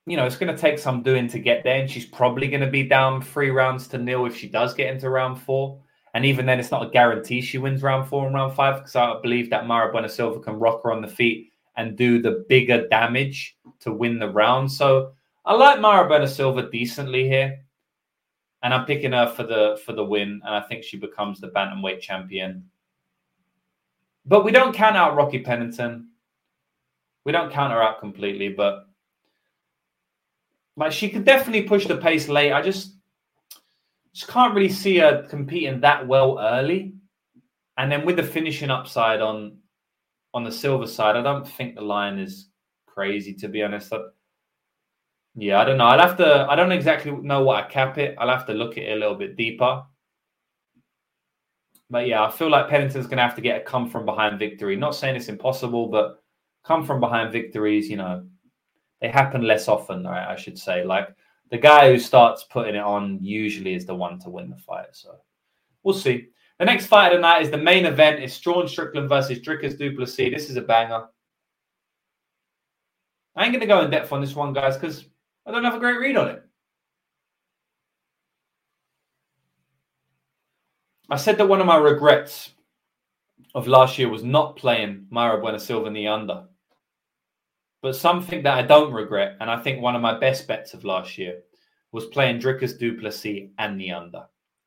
you 0.07 0.16
know, 0.16 0.27
it's 0.27 0.37
going 0.37 0.55
to 0.55 0.61
take 0.61 0.79
some 0.79 1.03
doing 1.03 1.29
to 1.29 1.39
get 1.39 1.64
there, 1.64 1.81
and 1.81 1.91
she's 1.91 2.05
probably 2.05 2.49
going 2.49 2.61
to 2.61 2.71
be 2.71 2.83
down 2.83 3.23
three 3.23 3.51
rounds 3.51 3.89
to 3.89 3.99
nil 3.99 4.27
if 4.27 4.37
she 4.37 4.49
does 4.49 4.75
get 4.75 4.93
into 4.93 5.09
round 5.09 5.41
four. 5.41 5.81
And 6.19 6.27
even 6.27 6.47
then, 6.47 6.59
it's 6.59 6.73
not 6.73 6.85
a 6.85 6.91
guarantee 6.91 7.41
she 7.41 7.59
wins 7.59 7.81
round 7.81 8.09
four 8.09 8.27
and 8.27 8.35
round 8.35 8.53
five 8.57 8.79
because 8.79 8.97
I 8.97 9.21
believe 9.23 9.51
that 9.51 9.66
Mayra 9.66 9.93
Bueno 9.93 10.09
Silva 10.09 10.41
can 10.41 10.59
rock 10.59 10.83
her 10.83 10.91
on 10.91 11.01
the 11.01 11.07
feet 11.07 11.53
and 11.77 11.97
do 11.97 12.21
the 12.21 12.45
bigger 12.49 12.89
damage 12.89 13.57
to 13.79 13.93
win 13.93 14.19
the 14.19 14.29
round. 14.29 14.73
So 14.73 15.12
I 15.45 15.55
like 15.55 15.79
Mayra 15.79 16.09
Bueno 16.09 16.27
Silva 16.27 16.69
decently 16.73 17.29
here, 17.29 17.61
and 18.64 18.75
I'm 18.75 18.85
picking 18.85 19.12
her 19.12 19.29
for 19.29 19.45
the 19.45 19.81
for 19.87 19.93
the 19.93 20.05
win. 20.05 20.41
And 20.45 20.57
I 20.57 20.61
think 20.62 20.83
she 20.83 20.97
becomes 20.97 21.41
the 21.41 21.51
bantamweight 21.51 22.01
champion. 22.01 22.64
But 24.27 24.45
we 24.45 24.51
don't 24.51 24.75
count 24.75 24.97
out 24.97 25.14
Rocky 25.14 25.39
Pennington. 25.39 26.09
We 27.25 27.31
don't 27.31 27.53
count 27.53 27.73
her 27.73 27.81
out 27.81 28.01
completely, 28.01 28.49
but 28.49 28.89
like 30.77 30.91
she 30.91 31.11
could 31.11 31.25
definitely 31.25 31.62
push 31.62 31.87
the 31.87 31.97
pace 31.97 32.27
late. 32.27 32.51
I 32.51 32.61
just 32.61 32.97
just 34.19 34.31
can't 34.33 34.53
really 34.53 34.69
see 34.69 34.99
her 34.99 35.25
competing 35.29 35.81
that 35.81 36.05
well 36.05 36.41
early. 36.41 36.93
And 37.77 37.91
then 37.91 38.05
with 38.05 38.16
the 38.16 38.25
finishing 38.25 38.69
upside 38.69 39.21
on 39.21 39.59
on 40.35 40.43
the 40.43 40.51
Silva 40.51 40.89
side, 40.89 41.16
I 41.16 41.23
don't 41.23 41.47
think 41.47 41.77
the 41.77 41.83
line 41.83 42.19
is 42.19 42.49
crazy 42.87 43.33
to 43.35 43.49
be 43.49 43.62
honest. 43.62 43.93
Yeah, 45.37 45.61
I 45.61 45.64
don't 45.64 45.79
know. 45.79 45.85
I'll 45.85 46.01
have 46.01 46.16
to. 46.16 46.47
I 46.51 46.57
don't 46.57 46.73
exactly 46.73 47.12
know 47.12 47.45
what 47.45 47.64
I 47.64 47.69
cap 47.69 47.97
it. 47.97 48.16
I'll 48.19 48.29
have 48.29 48.47
to 48.47 48.55
look 48.55 48.73
at 48.73 48.85
it 48.85 48.97
a 48.97 49.01
little 49.01 49.14
bit 49.14 49.37
deeper. 49.37 49.85
But 51.89 52.09
yeah, 52.09 52.25
I 52.25 52.31
feel 52.31 52.51
like 52.51 52.69
Pennington's 52.69 53.07
going 53.07 53.19
to 53.19 53.23
have 53.23 53.37
to 53.37 53.41
get 53.41 53.61
a 53.61 53.64
come 53.64 53.89
from 53.89 54.05
behind 54.05 54.39
victory. 54.39 54.75
Not 54.75 54.97
saying 54.97 55.14
it's 55.14 55.29
impossible, 55.29 55.87
but 55.87 56.23
come 56.64 56.85
from 56.85 56.99
behind 56.99 57.33
victories, 57.33 57.89
you 57.89 57.97
know, 57.97 58.27
they 59.01 59.09
happen 59.09 59.43
less 59.43 59.69
often, 59.69 60.03
right? 60.03 60.29
I 60.29 60.35
should 60.35 60.59
say. 60.59 60.85
Like 60.85 61.09
the 61.51 61.59
guy 61.59 61.90
who 61.90 61.99
starts 61.99 62.44
putting 62.44 62.74
it 62.74 62.82
on 62.82 63.18
usually 63.22 63.74
is 63.74 63.86
the 63.86 63.94
one 63.94 64.18
to 64.20 64.30
win 64.30 64.51
the 64.51 64.57
fight. 64.57 64.88
So 64.92 65.16
we'll 65.82 65.94
see. 65.94 66.28
The 66.59 66.64
next 66.64 66.86
fight 66.86 67.12
of 67.12 67.18
the 67.18 67.22
night 67.22 67.42
is 67.42 67.51
the 67.51 67.57
main 67.57 67.86
event. 67.86 68.20
It's 68.20 68.36
Sean 68.36 68.66
Strickland 68.66 69.09
versus 69.09 69.38
Dricus 69.38 69.78
Du 69.78 69.94
Plessis. 69.94 70.32
This 70.32 70.51
is 70.51 70.57
a 70.57 70.62
banger. 70.62 71.07
I 73.36 73.44
ain't 73.44 73.53
going 73.53 73.61
to 73.61 73.66
go 73.66 73.82
in 73.82 73.90
depth 73.90 74.12
on 74.12 74.20
this 74.20 74.34
one, 74.34 74.53
guys, 74.53 74.76
because 74.76 75.05
I 75.46 75.53
don't 75.53 75.64
have 75.64 75.76
a 75.76 75.78
great 75.78 76.01
read 76.01 76.16
on 76.16 76.28
it. 76.28 76.42
I 81.09 81.16
said 81.16 81.38
that 81.38 81.49
one 81.49 81.61
of 81.61 81.66
my 81.66 81.76
regrets 81.76 82.51
of 83.55 83.68
last 83.68 83.99
year 83.99 84.09
was 84.09 84.24
not 84.24 84.57
playing 84.57 85.07
Mayra 85.11 85.40
Bueno 85.40 85.59
Silva 85.59 85.86
in 85.86 85.94
the 85.94 86.09
under. 86.09 86.44
But 87.83 87.97
something 87.97 88.43
that 88.43 88.59
I 88.59 88.62
don't 88.62 88.93
regret, 88.93 89.37
and 89.41 89.51
I 89.51 89.61
think 89.61 89.81
one 89.81 89.95
of 89.95 90.03
my 90.03 90.18
best 90.18 90.49
bets 90.49 90.74
of 90.74 90.85
last 90.85 91.16
year, 91.16 91.41
was 91.93 92.07
playing 92.07 92.41
Dricus 92.41 92.79
Du 92.79 92.99
Plessis 92.99 93.51
and 93.59 93.81
the 93.81 93.93
under 93.93 94.24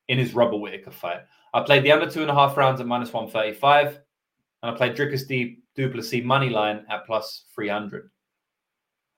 in 0.07 0.17
his 0.17 0.33
Robert 0.33 0.57
Whitaker 0.57 0.91
fight. 0.91 1.21
I 1.53 1.61
played 1.61 1.83
the 1.83 1.91
under 1.91 2.09
two 2.09 2.21
and 2.21 2.31
a 2.31 2.33
half 2.33 2.57
rounds 2.57 2.79
at 2.79 2.87
minus 2.87 3.13
135, 3.13 3.99
and 4.63 4.71
I 4.71 4.75
played 4.75 4.95
Dricus 4.95 5.27
Du 5.27 5.89
Plessis 5.89 6.23
money 6.23 6.49
line 6.49 6.85
at 6.89 7.05
plus 7.05 7.45
300. 7.53 8.09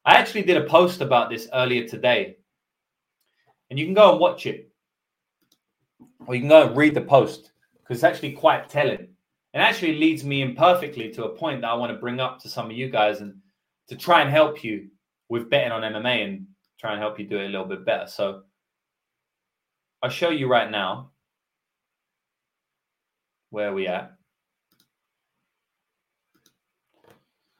I 0.05 0.15
actually 0.15 0.43
did 0.43 0.57
a 0.57 0.65
post 0.65 1.01
about 1.01 1.29
this 1.29 1.47
earlier 1.53 1.87
today, 1.87 2.37
and 3.69 3.79
you 3.79 3.85
can 3.85 3.93
go 3.93 4.11
and 4.11 4.19
watch 4.19 4.45
it 4.45 4.73
or 6.27 6.35
you 6.35 6.41
can 6.41 6.49
go 6.49 6.67
and 6.67 6.77
read 6.77 6.95
the 6.95 7.01
post 7.01 7.51
because 7.81 7.97
it's 7.97 8.03
actually 8.03 8.33
quite 8.33 8.69
telling. 8.69 9.07
It 9.53 9.59
actually 9.59 9.97
leads 9.97 10.23
me 10.23 10.41
in 10.41 10.55
perfectly 10.55 11.11
to 11.11 11.25
a 11.25 11.35
point 11.35 11.61
that 11.61 11.69
I 11.69 11.75
want 11.75 11.91
to 11.91 11.99
bring 11.99 12.19
up 12.19 12.39
to 12.41 12.49
some 12.49 12.67
of 12.67 12.71
you 12.77 12.89
guys 12.89 13.21
and 13.21 13.35
to 13.89 13.95
try 13.95 14.21
and 14.21 14.29
help 14.29 14.63
you 14.63 14.89
with 15.29 15.49
betting 15.49 15.71
on 15.71 15.81
MMA 15.81 16.25
and 16.25 16.47
try 16.79 16.93
and 16.93 17.01
help 17.01 17.19
you 17.19 17.27
do 17.27 17.37
it 17.37 17.45
a 17.45 17.49
little 17.49 17.65
bit 17.65 17.85
better. 17.85 18.07
So 18.07 18.43
I'll 20.01 20.09
show 20.09 20.29
you 20.29 20.47
right 20.47 20.69
now 20.69 21.11
where 23.49 23.73
we 23.73 23.87
at. 23.87 24.13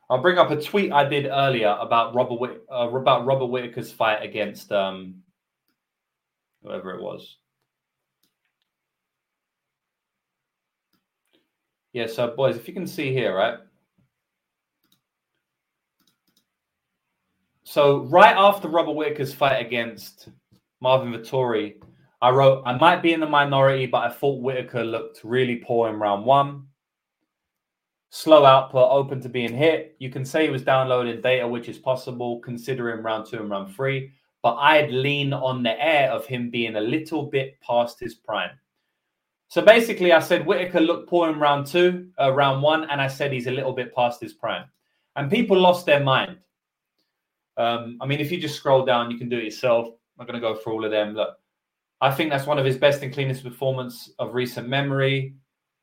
I'll 0.10 0.22
bring 0.22 0.38
up 0.38 0.52
a 0.52 0.62
tweet 0.62 0.92
I 0.92 1.08
did 1.08 1.26
earlier 1.26 1.76
about 1.80 2.14
Robert 2.14 2.62
uh, 2.72 2.90
about 2.90 3.26
Robert 3.26 3.48
Whitaker's 3.48 3.92
fight 3.92 4.22
against 4.22 4.72
um, 4.72 5.24
whoever 6.62 6.92
it 6.92 7.02
was. 7.02 7.38
Yeah, 11.94 12.08
so 12.08 12.36
boys, 12.36 12.58
if 12.58 12.68
you 12.68 12.74
can 12.74 12.88
see 12.88 13.14
here, 13.14 13.36
right? 13.36 13.60
So 17.74 18.04
right 18.04 18.36
after 18.38 18.68
Robert 18.68 18.92
Whitaker's 18.92 19.34
fight 19.34 19.66
against 19.66 20.30
Marvin 20.80 21.12
Vettori, 21.12 21.82
I 22.22 22.30
wrote, 22.30 22.62
I 22.68 22.78
might 22.78 23.02
be 23.02 23.14
in 23.14 23.20
the 23.20 23.26
minority, 23.26 23.88
but 23.88 24.04
I 24.04 24.10
thought 24.14 24.44
Whitaker 24.44 24.84
looked 24.84 25.22
really 25.24 25.56
poor 25.56 25.90
in 25.90 25.96
round 25.96 26.24
one. 26.24 26.68
Slow 28.12 28.46
output, 28.46 28.92
open 28.92 29.22
to 29.22 29.28
being 29.28 29.56
hit. 29.56 29.96
You 29.98 30.12
can 30.12 30.24
say 30.24 30.44
he 30.44 30.52
was 30.52 30.62
downloading 30.62 31.20
data, 31.20 31.48
which 31.48 31.68
is 31.68 31.80
possible 31.80 32.40
considering 32.42 33.02
round 33.02 33.26
two 33.26 33.38
and 33.38 33.50
round 33.50 33.76
three, 33.76 34.12
but 34.44 34.54
I'd 34.58 34.92
lean 34.92 35.34
on 35.34 35.64
the 35.64 35.84
air 35.84 36.12
of 36.12 36.28
him 36.28 36.52
being 36.52 36.76
a 36.76 36.80
little 36.80 37.24
bit 37.24 37.60
past 37.62 38.00
his 38.00 38.14
prime. 38.14 38.52
So 39.48 39.64
basically, 39.64 40.12
I 40.12 40.20
said 40.20 40.46
Whitaker 40.46 40.80
looked 40.80 41.10
poor 41.10 41.32
in 41.32 41.40
round 41.40 41.66
two, 41.66 42.10
uh, 42.22 42.32
round 42.34 42.62
one, 42.62 42.88
and 42.92 43.02
I 43.02 43.08
said 43.08 43.34
he's 43.34 43.48
a 43.48 43.52
little 43.52 43.74
bit 43.74 43.96
past 43.96 44.22
his 44.22 44.34
prime. 44.34 44.66
And 45.16 45.32
people 45.32 45.60
lost 45.60 45.88
their 45.88 46.04
mind. 46.04 46.38
Um, 47.58 47.98
I 48.02 48.06
mean, 48.06 48.20
if 48.20 48.32
you 48.32 48.40
just 48.40 48.56
scroll 48.56 48.86
down, 48.86 49.12
you 49.12 49.18
can 49.18 49.30
do 49.30 49.38
it 49.38 49.46
yourself. 49.46 49.88
I'm 49.88 49.94
not 50.26 50.28
going 50.28 50.42
to 50.42 50.48
go 50.48 50.56
through 50.56 50.74
all 50.74 50.86
of 50.86 50.92
them. 50.92 51.14
Look, 51.14 51.38
I 52.02 52.12
think 52.12 52.30
that's 52.30 52.48
one 52.48 52.60
of 52.60 52.66
his 52.66 52.78
best 52.78 53.04
and 53.04 53.14
cleanest 53.14 53.44
performance 53.44 54.12
of 54.20 54.34
recent 54.34 54.68
memory. 54.68 55.36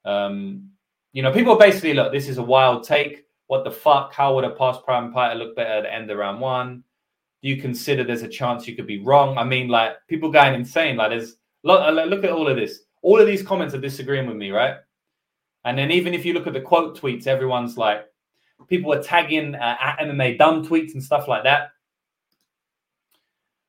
Um, 0.04 0.70
you 1.12 1.22
know, 1.22 1.32
people 1.32 1.56
basically 1.56 1.94
look, 1.94 2.12
this 2.12 2.28
is 2.28 2.38
a 2.38 2.42
wild 2.42 2.84
take. 2.84 3.24
What 3.46 3.64
the 3.64 3.70
fuck? 3.70 4.12
How 4.12 4.34
would 4.34 4.44
a 4.44 4.50
past 4.50 4.84
prime 4.84 5.12
fighter 5.12 5.38
look 5.38 5.56
better 5.56 5.72
at 5.72 5.82
the 5.82 5.92
end 5.92 6.10
of 6.10 6.18
round 6.18 6.40
one? 6.40 6.84
Do 7.42 7.48
you 7.48 7.60
consider 7.60 8.04
there's 8.04 8.22
a 8.22 8.28
chance 8.28 8.68
you 8.68 8.76
could 8.76 8.86
be 8.86 9.02
wrong? 9.02 9.38
I 9.38 9.44
mean, 9.44 9.68
like 9.68 9.94
people 10.08 10.30
going 10.30 10.54
insane. 10.54 10.96
Like 10.96 11.10
there's 11.10 11.36
look, 11.64 11.80
look 12.08 12.24
at 12.24 12.30
all 12.30 12.48
of 12.48 12.56
this 12.56 12.80
all 13.02 13.18
of 13.18 13.26
these 13.26 13.42
comments 13.42 13.74
are 13.74 13.80
disagreeing 13.80 14.26
with 14.26 14.36
me, 14.36 14.50
right? 14.50 14.76
And 15.64 15.78
then 15.78 15.90
even 15.90 16.14
if 16.14 16.24
you 16.24 16.32
look 16.32 16.46
at 16.46 16.52
the 16.52 16.60
quote 16.60 16.98
tweets, 16.98 17.26
everyone's 17.26 17.76
like, 17.76 18.06
people 18.68 18.90
were 18.90 19.02
tagging 19.02 19.54
uh, 19.54 19.76
at 19.80 19.98
MMA 19.98 20.38
dumb 20.38 20.64
tweets 20.64 20.94
and 20.94 21.02
stuff 21.02 21.28
like 21.28 21.44
that. 21.44 21.70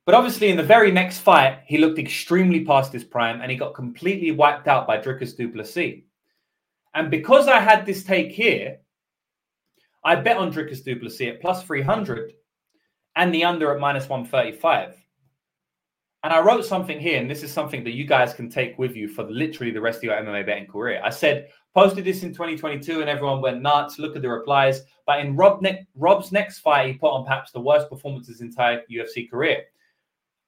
But 0.06 0.16
obviously, 0.16 0.50
in 0.50 0.58
the 0.58 0.64
very 0.64 0.92
next 0.92 1.20
fight, 1.20 1.60
he 1.66 1.78
looked 1.78 2.00
extremely 2.00 2.66
past 2.66 2.92
his 2.92 3.04
prime 3.04 3.42
and 3.42 3.52
he 3.52 3.58
got 3.58 3.76
completely 3.76 4.32
wiped 4.32 4.68
out 4.68 4.88
by 4.88 4.98
Dricus 4.98 5.36
Du 5.38 5.50
Plessis. 5.50 6.02
And 6.94 7.10
because 7.10 7.48
I 7.48 7.60
had 7.60 7.86
this 7.86 8.04
take 8.04 8.32
here, 8.32 8.80
I 10.04 10.16
bet 10.16 10.38
on 10.38 10.52
Dricus 10.52 10.84
Du 10.84 11.00
Plessis 11.00 11.30
at 11.30 11.42
plus 11.42 11.64
300 11.64 12.34
and 13.16 13.34
the 13.34 13.44
under 13.44 13.74
at 13.74 13.80
minus 13.80 14.10
135. 14.10 14.96
And 16.24 16.34
I 16.34 16.40
wrote 16.40 16.66
something 16.66 17.00
here, 17.00 17.20
and 17.20 17.30
this 17.30 17.42
is 17.42 17.52
something 17.52 17.84
that 17.84 17.94
you 17.94 18.06
guys 18.06 18.34
can 18.34 18.50
take 18.50 18.78
with 18.78 18.96
you 18.96 19.08
for 19.08 19.24
literally 19.24 19.72
the 19.72 19.82
rest 19.82 20.00
of 20.00 20.04
your 20.04 20.16
MMA 20.16 20.46
betting 20.46 20.68
career. 20.68 21.02
I 21.04 21.10
said, 21.10 21.50
posted 21.74 22.06
this 22.06 22.24
in 22.24 22.30
2022, 22.30 23.02
and 23.02 23.10
everyone 23.10 23.42
went 23.42 23.62
nuts. 23.62 24.00
Look 24.00 24.16
at 24.16 24.22
the 24.22 24.30
replies. 24.30 24.84
But 25.06 25.20
in 25.20 25.36
Rob 25.36 25.62
ne- 25.62 25.88
Rob's 25.96 26.32
next 26.32 26.60
fight, 26.60 26.88
he 26.88 26.94
put 26.94 27.12
on 27.12 27.26
perhaps 27.26 27.52
the 27.52 27.60
worst 27.60 27.90
performance 27.90 28.28
of 28.28 28.34
his 28.34 28.42
entire 28.42 28.82
UFC 28.92 29.30
career. 29.30 29.64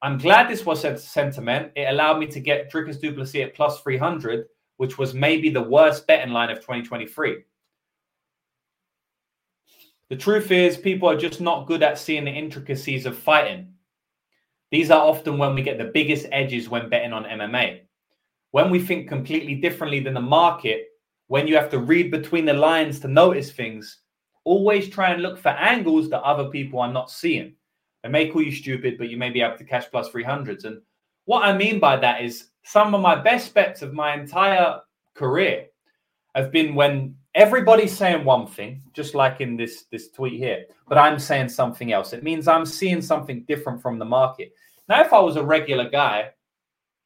I'm 0.01 0.17
glad 0.17 0.49
this 0.49 0.65
was 0.65 0.83
a 0.83 0.97
sentiment. 0.97 1.71
It 1.75 1.89
allowed 1.89 2.19
me 2.19 2.27
to 2.27 2.39
get 2.41 2.71
Dricus 2.71 2.99
Du 2.99 3.13
Plessis 3.13 3.43
at 3.43 3.55
plus 3.55 3.79
300, 3.81 4.45
which 4.77 4.97
was 4.97 5.13
maybe 5.13 5.49
the 5.49 5.61
worst 5.61 6.05
betting 6.07 6.33
line 6.33 6.49
of 6.49 6.59
2023. 6.59 7.37
The 10.09 10.15
truth 10.17 10.51
is, 10.51 10.77
people 10.77 11.09
are 11.09 11.17
just 11.17 11.39
not 11.39 11.67
good 11.67 11.81
at 11.81 11.97
seeing 11.97 12.25
the 12.25 12.31
intricacies 12.31 13.05
of 13.05 13.17
fighting. 13.17 13.73
These 14.71 14.91
are 14.91 15.01
often 15.01 15.37
when 15.37 15.55
we 15.55 15.61
get 15.61 15.77
the 15.77 15.85
biggest 15.85 16.27
edges 16.31 16.67
when 16.67 16.89
betting 16.89 17.13
on 17.13 17.23
MMA. 17.23 17.81
When 18.51 18.69
we 18.69 18.79
think 18.79 19.07
completely 19.07 19.55
differently 19.55 20.01
than 20.01 20.13
the 20.13 20.21
market, 20.21 20.87
when 21.33 21.47
you 21.47 21.55
have 21.55 21.71
to 21.71 21.79
read 21.79 22.11
between 22.11 22.45
the 22.45 22.53
lines 22.53 22.99
to 22.99 23.07
notice 23.07 23.51
things, 23.51 24.01
always 24.43 24.87
try 24.87 25.09
and 25.09 25.23
look 25.23 25.39
for 25.39 25.49
angles 25.49 26.07
that 26.07 26.21
other 26.21 26.47
people 26.49 26.79
are 26.79 26.93
not 26.93 27.09
seeing. 27.09 27.55
They 28.03 28.09
may 28.09 28.29
call 28.29 28.43
you 28.43 28.51
stupid, 28.51 28.99
but 28.99 29.09
you 29.09 29.17
may 29.17 29.31
be 29.31 29.41
able 29.41 29.57
to 29.57 29.63
cash 29.63 29.85
plus 29.89 30.11
300s. 30.11 30.65
And 30.65 30.79
what 31.25 31.43
I 31.43 31.57
mean 31.57 31.79
by 31.79 31.95
that 31.97 32.21
is 32.21 32.49
some 32.61 32.93
of 32.93 33.01
my 33.01 33.15
best 33.15 33.51
bets 33.55 33.81
of 33.81 33.95
my 33.95 34.13
entire 34.13 34.81
career 35.15 35.69
have 36.35 36.51
been 36.51 36.75
when 36.75 37.15
everybody's 37.33 37.97
saying 37.97 38.23
one 38.23 38.45
thing, 38.45 38.83
just 38.93 39.15
like 39.15 39.41
in 39.41 39.57
this, 39.57 39.85
this 39.91 40.11
tweet 40.11 40.33
here, 40.33 40.65
but 40.87 40.99
I'm 40.99 41.17
saying 41.17 41.49
something 41.49 41.93
else. 41.93 42.13
It 42.13 42.21
means 42.21 42.47
I'm 42.47 42.67
seeing 42.67 43.01
something 43.01 43.43
different 43.47 43.81
from 43.81 43.97
the 43.97 44.05
market. 44.05 44.53
Now, 44.87 45.01
if 45.01 45.11
I 45.11 45.19
was 45.19 45.35
a 45.35 45.43
regular 45.43 45.89
guy, 45.89 46.29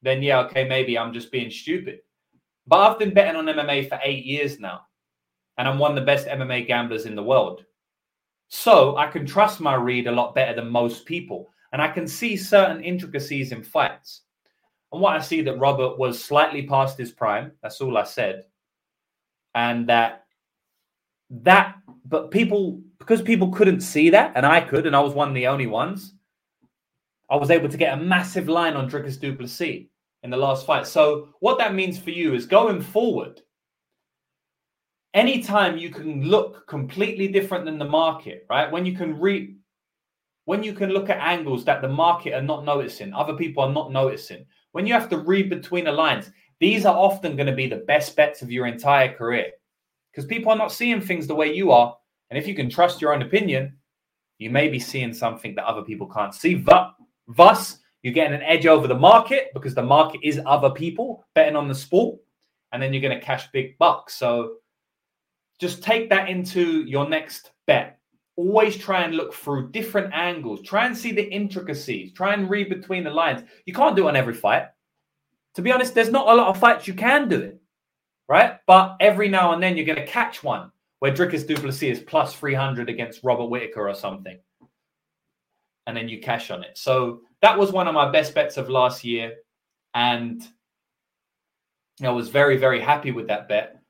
then 0.02 0.22
yeah, 0.22 0.40
okay, 0.40 0.68
maybe 0.68 0.98
I'm 0.98 1.14
just 1.14 1.32
being 1.32 1.50
stupid. 1.50 2.00
But 2.68 2.80
I've 2.80 2.98
been 2.98 3.14
betting 3.14 3.36
on 3.36 3.46
MMA 3.46 3.88
for 3.88 3.98
eight 4.02 4.26
years 4.26 4.60
now, 4.60 4.82
and 5.56 5.66
I'm 5.66 5.78
one 5.78 5.90
of 5.90 5.94
the 5.96 6.02
best 6.02 6.28
MMA 6.28 6.66
gamblers 6.66 7.06
in 7.06 7.14
the 7.14 7.22
world. 7.22 7.64
So 8.48 8.96
I 8.98 9.06
can 9.06 9.24
trust 9.24 9.60
my 9.60 9.74
read 9.74 10.06
a 10.06 10.12
lot 10.12 10.34
better 10.34 10.54
than 10.54 10.70
most 10.70 11.06
people, 11.06 11.50
and 11.72 11.80
I 11.80 11.88
can 11.88 12.06
see 12.06 12.36
certain 12.36 12.82
intricacies 12.82 13.52
in 13.52 13.62
fights. 13.62 14.22
And 14.92 15.00
what 15.00 15.16
I 15.16 15.20
see 15.20 15.40
that 15.42 15.58
Robert 15.58 15.98
was 15.98 16.22
slightly 16.22 16.66
past 16.66 16.98
his 16.98 17.10
prime. 17.10 17.52
That's 17.62 17.80
all 17.80 17.96
I 17.96 18.04
said, 18.04 18.44
and 19.54 19.88
that 19.88 20.26
that 21.30 21.76
but 22.04 22.30
people 22.30 22.82
because 22.98 23.22
people 23.22 23.48
couldn't 23.48 23.80
see 23.80 24.10
that, 24.10 24.32
and 24.34 24.44
I 24.44 24.60
could, 24.60 24.86
and 24.86 24.94
I 24.94 25.00
was 25.00 25.14
one 25.14 25.28
of 25.28 25.34
the 25.34 25.46
only 25.46 25.66
ones. 25.66 26.12
I 27.30 27.36
was 27.36 27.50
able 27.50 27.68
to 27.70 27.76
get 27.78 27.94
a 27.94 28.02
massive 28.02 28.48
line 28.48 28.74
on 28.74 28.90
Dricus 28.90 29.18
Du 29.18 29.34
Plessis 29.34 29.86
in 30.22 30.30
the 30.30 30.36
last 30.36 30.66
fight. 30.66 30.86
So 30.86 31.28
what 31.40 31.58
that 31.58 31.74
means 31.74 31.98
for 31.98 32.10
you 32.10 32.34
is 32.34 32.46
going 32.46 32.80
forward, 32.80 33.40
anytime 35.14 35.78
you 35.78 35.90
can 35.90 36.24
look 36.24 36.66
completely 36.66 37.28
different 37.28 37.64
than 37.64 37.78
the 37.78 37.84
market, 37.84 38.46
right? 38.50 38.70
When 38.70 38.84
you 38.84 38.96
can 38.96 39.18
read, 39.18 39.56
when 40.44 40.62
you 40.62 40.72
can 40.72 40.90
look 40.90 41.10
at 41.10 41.18
angles 41.18 41.64
that 41.64 41.82
the 41.82 41.88
market 41.88 42.34
are 42.34 42.42
not 42.42 42.64
noticing, 42.64 43.12
other 43.12 43.34
people 43.34 43.62
are 43.62 43.72
not 43.72 43.92
noticing, 43.92 44.44
when 44.72 44.86
you 44.86 44.92
have 44.92 45.08
to 45.10 45.18
read 45.18 45.50
between 45.50 45.84
the 45.84 45.92
lines, 45.92 46.30
these 46.60 46.84
are 46.84 46.96
often 46.96 47.36
going 47.36 47.46
to 47.46 47.54
be 47.54 47.68
the 47.68 47.84
best 47.86 48.16
bets 48.16 48.42
of 48.42 48.50
your 48.50 48.66
entire 48.66 49.12
career 49.14 49.46
because 50.10 50.26
people 50.26 50.50
are 50.50 50.58
not 50.58 50.72
seeing 50.72 51.00
things 51.00 51.26
the 51.26 51.34
way 51.34 51.54
you 51.54 51.70
are. 51.70 51.96
And 52.30 52.38
if 52.38 52.46
you 52.46 52.54
can 52.54 52.68
trust 52.68 53.00
your 53.00 53.14
own 53.14 53.22
opinion, 53.22 53.76
you 54.38 54.50
may 54.50 54.68
be 54.68 54.78
seeing 54.78 55.14
something 55.14 55.54
that 55.54 55.66
other 55.66 55.82
people 55.82 56.08
can't 56.08 56.34
see. 56.34 56.54
But 56.54 56.94
thus, 57.36 57.78
you're 58.02 58.14
getting 58.14 58.34
an 58.34 58.42
edge 58.42 58.66
over 58.66 58.86
the 58.86 58.94
market 58.94 59.48
because 59.54 59.74
the 59.74 59.82
market 59.82 60.20
is 60.22 60.40
other 60.46 60.70
people 60.70 61.26
betting 61.34 61.56
on 61.56 61.68
the 61.68 61.74
sport, 61.74 62.18
and 62.72 62.82
then 62.82 62.92
you're 62.92 63.02
going 63.02 63.18
to 63.18 63.24
cash 63.24 63.50
big 63.52 63.76
bucks. 63.78 64.14
So 64.14 64.56
just 65.58 65.82
take 65.82 66.08
that 66.10 66.28
into 66.28 66.84
your 66.84 67.08
next 67.08 67.52
bet. 67.66 67.98
Always 68.36 68.76
try 68.76 69.02
and 69.02 69.16
look 69.16 69.34
through 69.34 69.70
different 69.72 70.12
angles. 70.14 70.62
Try 70.62 70.86
and 70.86 70.96
see 70.96 71.10
the 71.10 71.28
intricacies. 71.28 72.12
Try 72.12 72.34
and 72.34 72.48
read 72.48 72.68
between 72.68 73.02
the 73.02 73.10
lines. 73.10 73.42
You 73.66 73.72
can't 73.72 73.96
do 73.96 74.06
it 74.06 74.10
on 74.10 74.16
every 74.16 74.34
fight. 74.34 74.66
To 75.56 75.62
be 75.62 75.72
honest, 75.72 75.94
there's 75.94 76.10
not 76.10 76.28
a 76.28 76.34
lot 76.34 76.46
of 76.46 76.60
fights 76.60 76.86
you 76.86 76.94
can 76.94 77.28
do 77.28 77.40
it, 77.40 77.60
right? 78.28 78.58
But 78.68 78.96
every 79.00 79.28
now 79.28 79.54
and 79.54 79.62
then 79.62 79.76
you're 79.76 79.86
going 79.86 79.98
to 79.98 80.06
catch 80.06 80.44
one 80.44 80.70
where 81.00 81.12
Dricus 81.12 81.46
du 81.46 81.56
Plessis 81.56 81.98
is 81.98 82.04
plus 82.04 82.34
300 82.34 82.88
against 82.88 83.24
Robert 83.24 83.46
Whitaker 83.46 83.88
or 83.88 83.94
something. 83.94 84.38
And 85.88 85.96
then 85.96 86.08
you 86.08 86.20
cash 86.20 86.52
on 86.52 86.62
it. 86.62 86.78
So 86.78 87.22
that 87.42 87.58
was 87.58 87.72
one 87.72 87.88
of 87.88 87.94
my 87.94 88.10
best 88.10 88.34
bets 88.34 88.56
of 88.56 88.68
last 88.68 89.04
year. 89.04 89.36
And 89.94 90.46
I 92.02 92.10
was 92.10 92.28
very, 92.28 92.56
very 92.56 92.80
happy 92.80 93.10
with 93.10 93.28
that 93.28 93.48
bet. 93.48 93.80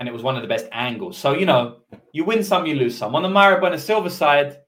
And 0.00 0.08
it 0.08 0.12
was 0.12 0.22
one 0.22 0.36
of 0.36 0.42
the 0.42 0.48
best 0.48 0.66
angles. 0.70 1.18
So, 1.18 1.34
you 1.34 1.46
know, 1.46 1.78
you 2.12 2.24
win 2.24 2.44
some, 2.44 2.66
you 2.66 2.76
lose 2.76 2.96
some. 2.96 3.14
On 3.14 3.22
the 3.22 3.28
Mayra 3.28 3.58
Bueno 3.58 3.76
Silva 3.76 4.10
side, 4.10 4.58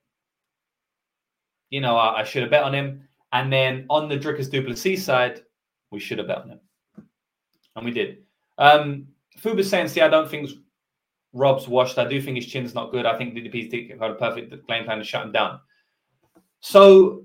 you 1.70 1.80
know, 1.80 1.96
I, 1.96 2.20
I, 2.20 2.24
should 2.24 2.42
have 2.42 2.50
bet 2.50 2.64
on 2.64 2.74
him. 2.74 3.08
And 3.32 3.52
then 3.52 3.86
on 3.88 4.08
the 4.08 4.18
Dricus 4.18 4.50
Du 4.50 4.62
Plessis 4.62 5.04
side, 5.04 5.42
we 5.92 6.00
should 6.00 6.18
have 6.18 6.26
bet 6.26 6.38
on 6.38 6.50
him. 6.50 6.60
And 7.76 7.84
we 7.84 7.92
did. 7.92 8.18
Um, 8.58 9.06
Fuba's 9.36 9.70
saying, 9.70 9.88
see, 9.88 10.00
I 10.00 10.08
don't 10.08 10.28
think 10.28 10.50
Rob's 11.32 11.68
washed. 11.68 11.98
I 11.98 12.08
do 12.08 12.20
think 12.20 12.36
his 12.36 12.46
chin's 12.46 12.74
not 12.74 12.90
good. 12.90 13.06
I 13.06 13.16
think 13.16 13.34
DDP's 13.34 13.98
got 13.98 14.10
a 14.10 14.14
perfect 14.14 14.50
game 14.66 14.84
plan 14.84 14.98
to 14.98 15.04
shut 15.04 15.24
him 15.24 15.32
down. 15.32 15.60
So 16.60 17.22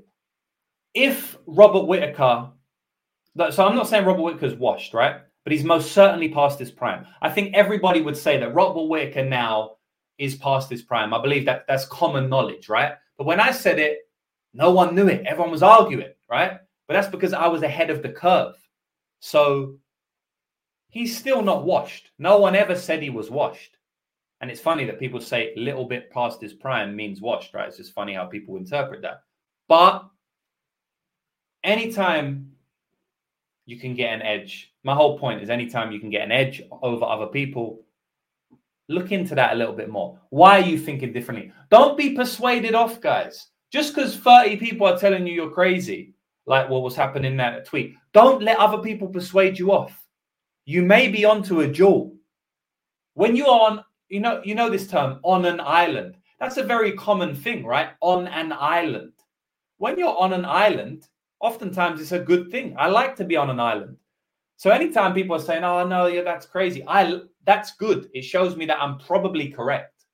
if 0.96 1.38
Robert 1.46 1.86
Whitaker, 1.86 2.50
so 3.52 3.68
I'm 3.68 3.76
not 3.76 3.88
saying 3.88 4.06
Robert 4.06 4.22
Whitaker's 4.22 4.56
washed, 4.56 4.94
right? 4.94 5.18
But 5.44 5.52
he's 5.52 5.64
most 5.64 5.92
certainly 5.92 6.30
past 6.30 6.58
his 6.58 6.72
prime. 6.72 7.06
I 7.22 7.30
think 7.30 7.54
everybody 7.54 8.02
would 8.02 8.18
say 8.18 8.38
that 8.40 8.56
Robert 8.56 8.88
Whitaker 8.88 9.24
now 9.24 9.74
is 10.18 10.36
past 10.36 10.70
his 10.70 10.82
prime. 10.82 11.14
I 11.14 11.22
believe 11.22 11.46
that 11.46 11.66
that's 11.68 11.86
common 11.86 12.30
knowledge, 12.30 12.70
right? 12.70 12.94
But 13.18 13.28
when 13.28 13.40
I 13.40 13.52
said 13.52 13.78
it, 13.78 14.00
no 14.54 14.72
one 14.72 14.96
knew 14.96 15.08
it. 15.08 15.26
Everyone 15.26 15.52
was 15.52 15.62
arguing, 15.62 16.14
right? 16.32 16.58
But 16.88 16.94
that's 16.94 17.10
because 17.10 17.34
I 17.34 17.48
was 17.48 17.62
ahead 17.62 17.90
of 17.90 18.02
the 18.02 18.10
curve. 18.10 18.56
So 19.20 19.76
he's 20.88 21.18
still 21.18 21.42
not 21.42 21.66
washed. 21.66 22.12
No 22.18 22.40
one 22.40 22.56
ever 22.56 22.76
said 22.76 23.04
he 23.04 23.10
was 23.10 23.30
washed. 23.30 23.78
And 24.42 24.50
it's 24.50 24.62
funny 24.62 24.86
that 24.86 25.00
people 25.00 25.20
say 25.20 25.54
a 25.56 25.60
little 25.60 25.86
bit 25.86 26.12
past 26.12 26.42
his 26.42 26.54
prime 26.54 26.96
means 26.96 27.22
washed, 27.22 27.54
right? 27.54 27.68
It's 27.68 27.78
just 27.78 27.94
funny 27.94 28.14
how 28.14 28.26
people 28.26 28.56
interpret 28.58 29.02
that. 29.02 29.22
But 29.68 30.08
anytime 31.66 32.52
you 33.66 33.80
can 33.80 33.96
get 33.96 34.14
an 34.14 34.22
edge, 34.22 34.74
my 34.84 34.94
whole 34.94 35.18
point 35.18 35.42
is 35.42 35.50
anytime 35.50 35.92
you 35.92 36.00
can 36.00 36.10
get 36.10 36.22
an 36.22 36.32
edge 36.32 36.62
over 36.82 37.04
other 37.04 37.28
people, 37.28 37.82
look 38.88 39.12
into 39.12 39.36
that 39.36 39.54
a 39.54 39.56
little 39.56 39.74
bit 39.74 39.90
more. 39.90 40.20
Why 40.30 40.60
are 40.60 40.66
you 40.66 40.78
thinking 40.78 41.12
differently? 41.12 41.52
Don't 41.70 41.98
be 41.98 42.16
persuaded 42.16 42.76
off, 42.76 43.02
guys. 43.02 43.48
Just 43.72 43.96
because 43.96 44.16
30 44.16 44.58
people 44.58 44.88
are 44.88 44.98
telling 44.98 45.26
you 45.26 45.34
you're 45.34 45.50
crazy, 45.50 46.14
like 46.46 46.70
what 46.70 46.84
was 46.84 46.96
happening 46.96 47.32
in 47.32 47.38
that 47.38 47.66
tweet, 47.66 47.96
don't 48.14 48.44
let 48.44 48.60
other 48.60 48.78
people 48.78 49.08
persuade 49.08 49.58
you 49.58 49.72
off. 49.72 50.08
You 50.66 50.84
may 50.84 51.10
be 51.10 51.26
onto 51.26 51.62
a 51.62 51.68
jewel. 51.68 52.16
When 53.16 53.36
you're 53.36 53.48
on 53.48 53.84
you 54.10 54.20
know, 54.20 54.42
you 54.44 54.56
know 54.56 54.70
this 54.70 54.88
term 54.88 55.20
on 55.24 55.46
an 55.46 55.60
island. 55.60 56.18
That's 56.40 56.58
a 56.58 56.64
very 56.64 56.94
common 56.94 57.36
thing, 57.36 57.66
right? 57.66 57.90
On 58.02 58.28
an 58.28 58.54
island. 58.54 59.14
When 59.78 59.98
you're 59.98 60.18
on 60.18 60.34
an 60.34 60.46
island, 60.46 61.08
oftentimes 61.40 62.02
it's 62.02 62.12
a 62.12 62.20
good 62.20 62.52
thing. 62.52 62.76
I 62.78 62.88
like 62.88 63.16
to 63.18 63.26
be 63.26 63.36
on 63.36 63.50
an 63.50 63.60
island. 63.60 63.98
So 64.58 64.70
anytime 64.70 65.14
people 65.14 65.36
are 65.36 65.40
saying, 65.40 65.64
"Oh 65.64 65.86
no, 65.86 66.08
yeah, 66.08 66.22
that's 66.22 66.46
crazy," 66.46 66.84
I 66.88 67.22
that's 67.46 67.76
good. 67.76 68.10
It 68.14 68.24
shows 68.24 68.56
me 68.56 68.66
that 68.68 68.82
I'm 68.82 68.98
probably 69.00 69.50
correct, 69.50 70.06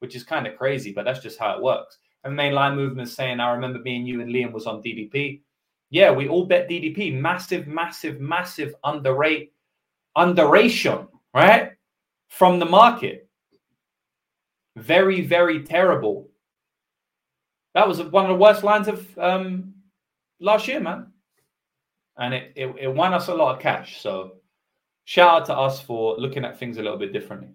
which 0.00 0.14
is 0.14 0.22
kind 0.24 0.46
of 0.46 0.56
crazy, 0.56 0.92
but 0.92 1.04
that's 1.04 1.20
just 1.20 1.38
how 1.38 1.56
it 1.56 1.62
works. 1.62 1.98
And 2.24 2.38
mainline 2.38 2.76
movement 2.76 3.08
is 3.08 3.14
saying, 3.14 3.40
"I 3.40 3.52
remember 3.52 3.80
being 3.80 4.06
you 4.06 4.20
and 4.20 4.30
Liam 4.30 4.52
was 4.52 4.66
on 4.66 4.82
DDP." 4.82 5.42
Yeah, 5.90 6.10
we 6.10 6.28
all 6.28 6.46
bet 6.46 6.68
DDP. 6.68 7.12
Massive, 7.12 7.66
massive, 7.66 8.20
massive 8.20 8.74
underrate, 8.84 9.52
underration, 10.16 11.08
right? 11.34 11.72
from 12.32 12.58
the 12.58 12.64
market. 12.64 13.28
Very, 14.76 15.20
very 15.20 15.62
terrible. 15.64 16.30
That 17.74 17.86
was 17.86 18.02
one 18.02 18.24
of 18.24 18.30
the 18.30 18.42
worst 18.42 18.64
lines 18.64 18.88
of 18.88 19.18
um, 19.18 19.71
last 20.42 20.68
year, 20.68 20.80
man. 20.80 21.12
And 22.18 22.34
it, 22.34 22.52
it, 22.56 22.74
it 22.78 22.88
won 22.88 23.14
us 23.14 23.28
a 23.28 23.34
lot 23.34 23.56
of 23.56 23.62
cash. 23.62 24.02
So 24.02 24.32
shout 25.04 25.42
out 25.42 25.46
to 25.46 25.56
us 25.56 25.80
for 25.80 26.16
looking 26.18 26.44
at 26.44 26.58
things 26.58 26.76
a 26.76 26.82
little 26.82 26.98
bit 26.98 27.12
differently. 27.12 27.48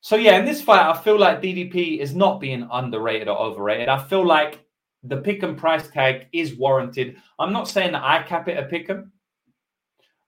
So 0.00 0.16
yeah, 0.16 0.38
in 0.38 0.44
this 0.44 0.62
fight, 0.62 0.86
I 0.86 0.96
feel 0.96 1.18
like 1.18 1.42
DDP 1.42 1.98
is 1.98 2.14
not 2.14 2.40
being 2.40 2.68
underrated 2.70 3.28
or 3.28 3.38
overrated. 3.38 3.88
I 3.88 4.02
feel 4.02 4.26
like 4.26 4.64
the 5.02 5.16
pick 5.16 5.42
and 5.42 5.56
price 5.56 5.88
tag 5.88 6.26
is 6.32 6.56
warranted. 6.56 7.16
I'm 7.38 7.52
not 7.52 7.68
saying 7.68 7.92
that 7.92 8.04
I 8.04 8.22
cap 8.22 8.48
it 8.48 8.58
a 8.58 8.64
pick 8.64 8.90
'em, 8.90 9.12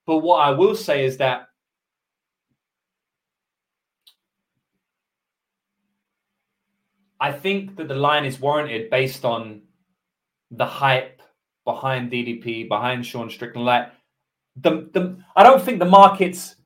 but 0.07 0.19
what 0.19 0.39
I 0.39 0.51
will 0.51 0.75
say 0.75 1.05
is 1.05 1.17
that 1.19 1.49
I 7.21 7.33
think 7.33 7.77
that 7.77 7.89
the 7.89 7.95
line 7.95 8.25
is 8.25 8.41
warranted 8.41 8.91
based 8.91 9.25
on 9.25 9.63
the 10.51 10.67
hype 10.67 11.20
behind 11.65 12.11
DDP, 12.11 12.69
behind 12.69 13.05
Sean 13.05 13.31
Strickland. 13.31 13.67
Like 13.67 13.93
the, 14.57 14.89
the 14.93 15.19
I 15.37 15.43
don't 15.43 15.63
think 15.63 15.79
the 15.79 15.85
market's 15.85 16.57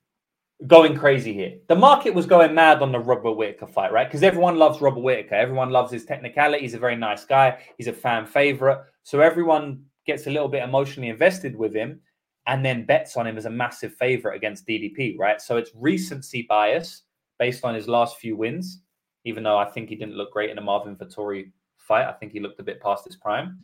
going 0.66 0.97
crazy 0.97 1.32
here. 1.32 1.59
The 1.68 1.76
market 1.76 2.14
was 2.14 2.26
going 2.26 2.55
mad 2.55 2.80
on 2.82 2.92
the 2.92 2.99
Robert 2.99 3.32
Whitaker 3.32 3.66
fight, 3.66 3.92
right? 3.92 4.07
Because 4.07 4.22
everyone 4.22 4.57
loves 4.57 4.80
Robert 4.80 5.01
Whitaker. 5.01 5.34
Everyone 5.34 5.70
loves 5.70 5.92
his 5.92 6.05
technicality. 6.05 6.62
He's 6.62 6.74
a 6.74 6.78
very 6.78 6.97
nice 6.97 7.24
guy. 7.24 7.59
He's 7.76 7.88
a 7.88 7.92
fan 7.92 8.26
favorite. 8.26 8.80
So 9.03 9.20
everyone 9.20 9.84
gets 10.07 10.26
a 10.26 10.30
little 10.30 10.49
bit 10.49 10.62
emotionally 10.62 11.09
invested 11.09 11.57
with 11.57 11.74
him 11.74 12.01
and 12.47 12.64
then 12.64 12.86
bets 12.86 13.16
on 13.16 13.26
him 13.26 13.36
as 13.36 13.47
a 13.47 13.51
massive 13.51 13.95
favorite 13.95 14.36
against 14.36 14.66
DDP, 14.66 15.18
right? 15.18 15.40
So 15.40 15.57
it's 15.57 15.70
recency 15.74 16.47
bias 16.49 17.03
based 17.38 17.64
on 17.64 17.74
his 17.74 17.88
last 17.88 18.18
few 18.18 18.36
wins 18.36 18.80
even 19.24 19.42
though 19.42 19.59
I 19.59 19.64
think 19.64 19.88
he 19.88 19.97
didn't 19.97 20.16
look 20.16 20.32
great 20.32 20.51
in 20.51 20.59
a 20.59 20.62
Marvin 20.62 20.97
Vettori 20.97 21.51
fight. 21.78 22.07
I 22.07 22.12
think 22.12 22.32
he 22.32 22.40
looked 22.40 22.61
a 22.61 22.64
bit 22.64 22.80
past 22.80 23.05
his 23.05 23.16
prime. 23.16 23.61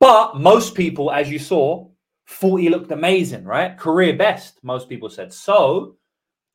But 0.00 0.36
most 0.36 0.74
people, 0.74 1.10
as 1.10 1.30
you 1.30 1.38
saw, 1.38 1.88
thought 2.28 2.56
he 2.56 2.68
looked 2.68 2.90
amazing, 2.92 3.44
right? 3.44 3.76
Career 3.76 4.16
best, 4.16 4.58
most 4.62 4.88
people 4.88 5.08
said. 5.08 5.32
So 5.32 5.96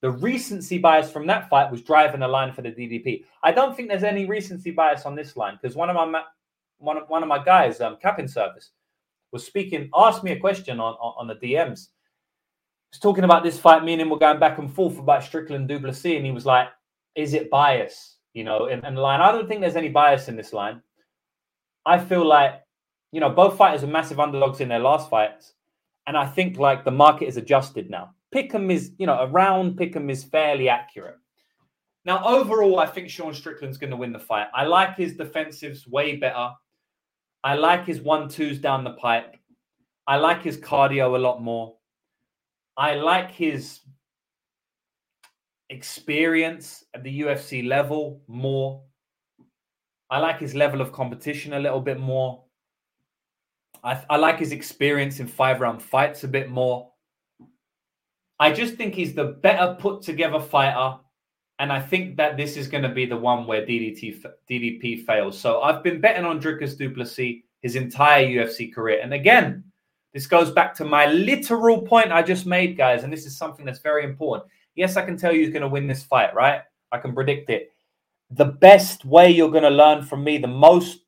the 0.02 0.12
recency 0.12 0.78
bias 0.78 1.12
from 1.12 1.28
that 1.28 1.50
fight 1.50 1.72
was 1.72 1.82
driving 1.82 2.22
the 2.22 2.28
line 2.28 2.54
for 2.54 2.62
the 2.62 2.72
DDP. 2.72 3.26
I 3.41 3.52
don't 3.52 3.76
think 3.76 3.89
there's 3.89 4.04
any 4.04 4.26
recency 4.26 4.72
bias 4.72 5.06
on 5.06 5.16
this 5.16 5.36
line 5.36 5.58
because 5.62 5.76
one 5.76 5.89
of 5.89 5.96
my 5.96 6.24
one 6.80 6.98
of, 6.98 7.08
one 7.10 7.24
of 7.24 7.30
my 7.30 7.41
guys, 7.44 7.80
um, 7.80 7.98
capping 8.02 8.28
service, 8.28 8.72
was 9.32 9.46
speaking, 9.46 9.89
asked 9.96 10.24
me 10.24 10.32
a 10.32 10.39
question 10.39 10.80
on, 10.80 10.96
on, 10.96 11.14
on 11.18 11.28
the 11.28 11.36
DMs. 11.36 11.88
He's 12.91 13.00
talking 13.00 13.24
about 13.24 13.44
this 13.44 13.58
fight, 13.58 13.84
me 13.84 13.94
and 13.94 14.02
him 14.02 14.10
were 14.10 14.18
going 14.18 14.39
back 14.39 14.58
and 14.58 14.72
forth 14.72 15.00
about 15.00 15.24
Strickland 15.24 15.70
du 15.70 15.80
Plessis, 15.80 16.18
and 16.18 16.26
he 16.26 16.32
was 16.32 16.46
like, 16.46 16.68
Is 17.16 17.34
it 17.34 17.50
bias? 17.50 18.14
you 18.34 18.44
know, 18.44 18.66
in, 18.66 18.84
in 18.86 18.96
the 18.96 19.02
line. 19.02 19.22
I 19.22 19.32
don't 19.32 19.48
think 19.48 19.62
there's 19.62 19.76
any 19.76 19.89
bias 19.89 20.28
in 20.28 20.36
this 20.36 20.54
line. 20.54 20.82
I 21.86 22.00
feel 22.00 22.26
like, 22.26 22.62
you 23.14 23.20
know, 23.20 23.30
both 23.30 23.55
fighters 23.55 23.84
are 23.84 23.88
massive 23.88 24.20
underdogs 24.20 24.59
in 24.59 24.68
their 24.68 24.80
last 24.80 25.07
fights. 25.07 25.53
And 26.07 26.18
I 26.18 26.26
think 26.26 26.57
like 26.57 26.84
the 26.84 26.91
market 26.91 27.28
is 27.28 27.38
adjusted 27.38 27.88
now. 27.89 28.16
Pick'em 28.34 28.74
is, 28.74 28.91
you 28.97 29.05
know, 29.05 29.24
around 29.24 29.78
Pick'em 29.78 30.09
is 30.09 30.24
fairly 30.24 30.68
accurate. 30.68 31.18
Now, 32.05 32.26
overall, 32.26 32.80
I 32.80 32.88
think 32.88 33.09
Sean 33.09 33.32
Strickland's 33.32 33.78
going 33.78 33.91
to 33.91 33.97
win 33.97 34.14
the 34.14 34.20
fight. 34.20 34.47
I 34.53 34.66
like 34.66 34.97
his 34.97 35.14
defensives 35.14 35.88
way 35.88 36.18
better. 36.18 36.49
I 37.43 37.53
like 37.53 37.86
his 37.86 38.01
one 38.01 38.28
twos 38.28 38.57
down 38.57 38.84
the 38.84 38.93
pipe. 38.93 39.36
I 40.07 40.18
like 40.18 40.41
his 40.41 40.57
cardio 40.57 41.16
a 41.16 41.20
lot 41.20 41.41
more. 41.41 41.76
I 42.76 42.95
like 42.95 43.30
his 43.32 43.82
experience 45.70 46.84
at 46.95 47.03
the 47.03 47.22
UFC 47.22 47.66
level 47.66 48.24
more. 48.28 48.82
I 50.09 50.18
like 50.18 50.39
his 50.39 50.55
level 50.55 50.82
of 50.82 50.91
competition 50.91 51.53
a 51.53 51.59
little 51.59 51.80
bit 51.80 51.99
more. 51.99 52.43
I, 53.84 54.01
I 54.09 54.17
like 54.17 54.39
his 54.39 54.51
experience 54.51 55.19
in 55.19 55.27
five 55.27 55.59
round 55.61 55.81
fights 55.81 56.23
a 56.23 56.27
bit 56.27 56.49
more. 56.49 56.91
I 58.39 58.51
just 58.51 58.75
think 58.75 58.95
he's 58.95 59.13
the 59.13 59.25
better 59.25 59.75
put 59.79 60.01
together 60.01 60.39
fighter. 60.39 60.99
And 61.59 61.71
I 61.71 61.79
think 61.79 62.17
that 62.17 62.36
this 62.36 62.57
is 62.57 62.67
going 62.67 62.84
to 62.84 62.89
be 62.89 63.05
the 63.05 63.15
one 63.15 63.45
where 63.45 63.61
DDT, 63.65 64.25
DDP 64.49 65.05
fails. 65.05 65.39
So 65.39 65.61
I've 65.61 65.84
been 65.84 66.01
betting 66.01 66.25
on 66.25 66.41
Dricus 66.41 66.77
Du 66.77 66.89
Plessis 66.89 67.43
his 67.61 67.75
entire 67.75 68.25
UFC 68.25 68.73
career. 68.73 68.99
And 69.01 69.13
again, 69.13 69.63
this 70.13 70.27
goes 70.27 70.51
back 70.51 70.73
to 70.75 70.86
my 70.86 71.05
literal 71.05 71.81
point 71.81 72.11
I 72.11 72.21
just 72.23 72.45
made, 72.45 72.75
guys. 72.75 73.03
And 73.03 73.13
this 73.13 73.25
is 73.25 73.38
something 73.38 73.65
that's 73.65 73.79
very 73.79 74.03
important. 74.03 74.49
Yes, 74.75 74.97
I 74.97 75.05
can 75.05 75.15
tell 75.15 75.31
you 75.31 75.41
he's 75.41 75.53
going 75.53 75.61
to 75.61 75.67
win 75.67 75.88
this 75.88 76.03
fight, 76.03 76.34
right? 76.34 76.61
I 76.91 76.97
can 76.97 77.13
predict 77.13 77.49
it. 77.49 77.71
the 78.31 78.45
best 78.45 79.05
way 79.05 79.29
you're 79.29 79.51
going 79.51 79.63
to 79.63 79.69
learn 79.69 80.03
from 80.03 80.23
me, 80.23 80.38
the 80.38 80.47
most 80.47 81.01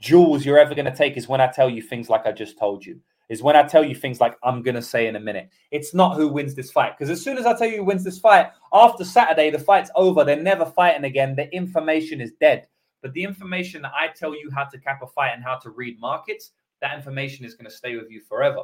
jewels 0.00 0.44
you're 0.44 0.58
ever 0.58 0.74
going 0.74 0.90
to 0.90 0.96
take 0.96 1.16
is 1.16 1.28
when 1.28 1.40
I 1.40 1.46
tell 1.46 1.70
you 1.70 1.82
things 1.82 2.08
like 2.08 2.26
I 2.26 2.32
just 2.32 2.58
told 2.58 2.84
you. 2.84 3.00
Is 3.28 3.42
when 3.42 3.56
I 3.56 3.64
tell 3.64 3.84
you 3.84 3.96
things 3.96 4.20
like 4.20 4.36
I'm 4.44 4.62
going 4.62 4.76
to 4.76 4.82
say 4.82 5.08
in 5.08 5.16
a 5.16 5.20
minute. 5.20 5.50
It's 5.72 5.92
not 5.92 6.16
who 6.16 6.28
wins 6.28 6.54
this 6.54 6.70
fight. 6.70 6.96
Because 6.96 7.10
as 7.10 7.20
soon 7.20 7.38
as 7.38 7.44
I 7.44 7.58
tell 7.58 7.66
you 7.66 7.78
who 7.78 7.84
wins 7.84 8.04
this 8.04 8.20
fight, 8.20 8.50
after 8.72 9.04
Saturday, 9.04 9.50
the 9.50 9.58
fight's 9.58 9.90
over. 9.96 10.22
They're 10.22 10.40
never 10.40 10.64
fighting 10.64 11.04
again. 11.04 11.34
The 11.34 11.52
information 11.52 12.20
is 12.20 12.32
dead. 12.40 12.68
But 13.02 13.12
the 13.14 13.24
information 13.24 13.82
that 13.82 13.92
I 13.96 14.08
tell 14.08 14.32
you 14.32 14.48
how 14.54 14.64
to 14.64 14.78
cap 14.78 15.02
a 15.02 15.08
fight 15.08 15.32
and 15.34 15.42
how 15.42 15.56
to 15.56 15.70
read 15.70 15.98
markets, 15.98 16.52
that 16.80 16.96
information 16.96 17.44
is 17.44 17.54
going 17.54 17.68
to 17.68 17.76
stay 17.76 17.96
with 17.96 18.10
you 18.10 18.20
forever. 18.20 18.62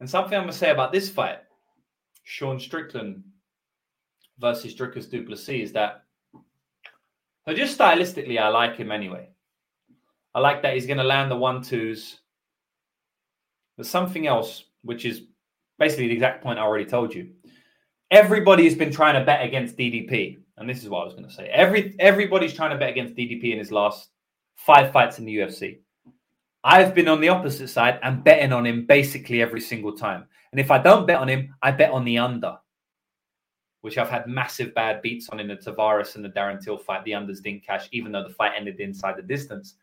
And 0.00 0.10
something 0.10 0.34
I'm 0.34 0.44
going 0.44 0.52
to 0.52 0.58
say 0.58 0.70
about 0.70 0.92
this 0.92 1.08
fight, 1.10 1.38
Sean 2.24 2.58
Strickland 2.58 3.22
versus 4.38 4.74
Dricus 4.74 5.08
Du 5.08 5.24
Plessis, 5.24 5.64
is 5.64 5.72
that 5.72 6.04
so 7.50 7.56
just 7.56 7.76
stylistically, 7.76 8.38
I 8.38 8.46
like 8.46 8.76
him 8.76 8.92
anyway. 8.92 9.28
I 10.36 10.38
like 10.38 10.62
that 10.62 10.74
he's 10.74 10.86
going 10.86 10.98
to 10.98 11.04
land 11.04 11.32
the 11.32 11.36
one 11.36 11.62
twos. 11.62 12.20
There's 13.76 13.88
something 13.88 14.28
else, 14.28 14.66
which 14.82 15.04
is 15.04 15.22
basically 15.76 16.06
the 16.06 16.14
exact 16.14 16.44
point 16.44 16.60
I 16.60 16.62
already 16.62 16.84
told 16.84 17.12
you. 17.12 17.30
Everybody 18.12 18.62
has 18.66 18.76
been 18.76 18.92
trying 18.92 19.14
to 19.14 19.24
bet 19.24 19.44
against 19.44 19.76
DDP, 19.76 20.38
and 20.58 20.70
this 20.70 20.84
is 20.84 20.88
what 20.88 21.00
I 21.00 21.04
was 21.06 21.14
going 21.14 21.28
to 21.28 21.34
say. 21.34 21.48
Every 21.48 21.96
everybody's 21.98 22.54
trying 22.54 22.70
to 22.70 22.78
bet 22.78 22.90
against 22.90 23.16
DDP 23.16 23.50
in 23.50 23.58
his 23.58 23.72
last 23.72 24.10
five 24.54 24.92
fights 24.92 25.18
in 25.18 25.24
the 25.24 25.36
UFC. 25.38 25.78
I've 26.62 26.94
been 26.94 27.08
on 27.08 27.20
the 27.20 27.30
opposite 27.30 27.66
side 27.66 27.98
and 28.04 28.22
betting 28.22 28.52
on 28.52 28.64
him 28.64 28.86
basically 28.86 29.42
every 29.42 29.60
single 29.60 29.96
time. 29.96 30.26
And 30.52 30.60
if 30.60 30.70
I 30.70 30.78
don't 30.78 31.04
bet 31.04 31.18
on 31.18 31.28
him, 31.28 31.52
I 31.64 31.72
bet 31.72 31.90
on 31.90 32.04
the 32.04 32.18
under 32.18 32.58
which 33.82 33.98
I've 33.98 34.10
had 34.10 34.26
massive 34.26 34.74
bad 34.74 35.02
beats 35.02 35.28
on 35.30 35.40
in 35.40 35.48
the 35.48 35.56
Tavares 35.56 36.16
and 36.16 36.24
the 36.24 36.28
Darren 36.28 36.62
Till 36.62 36.76
fight. 36.76 37.04
The 37.04 37.12
unders 37.12 37.42
didn't 37.42 37.64
cash, 37.64 37.88
even 37.92 38.12
though 38.12 38.22
the 38.22 38.34
fight 38.34 38.52
ended 38.56 38.80
inside 38.80 39.16
the 39.16 39.22
distance 39.22 39.76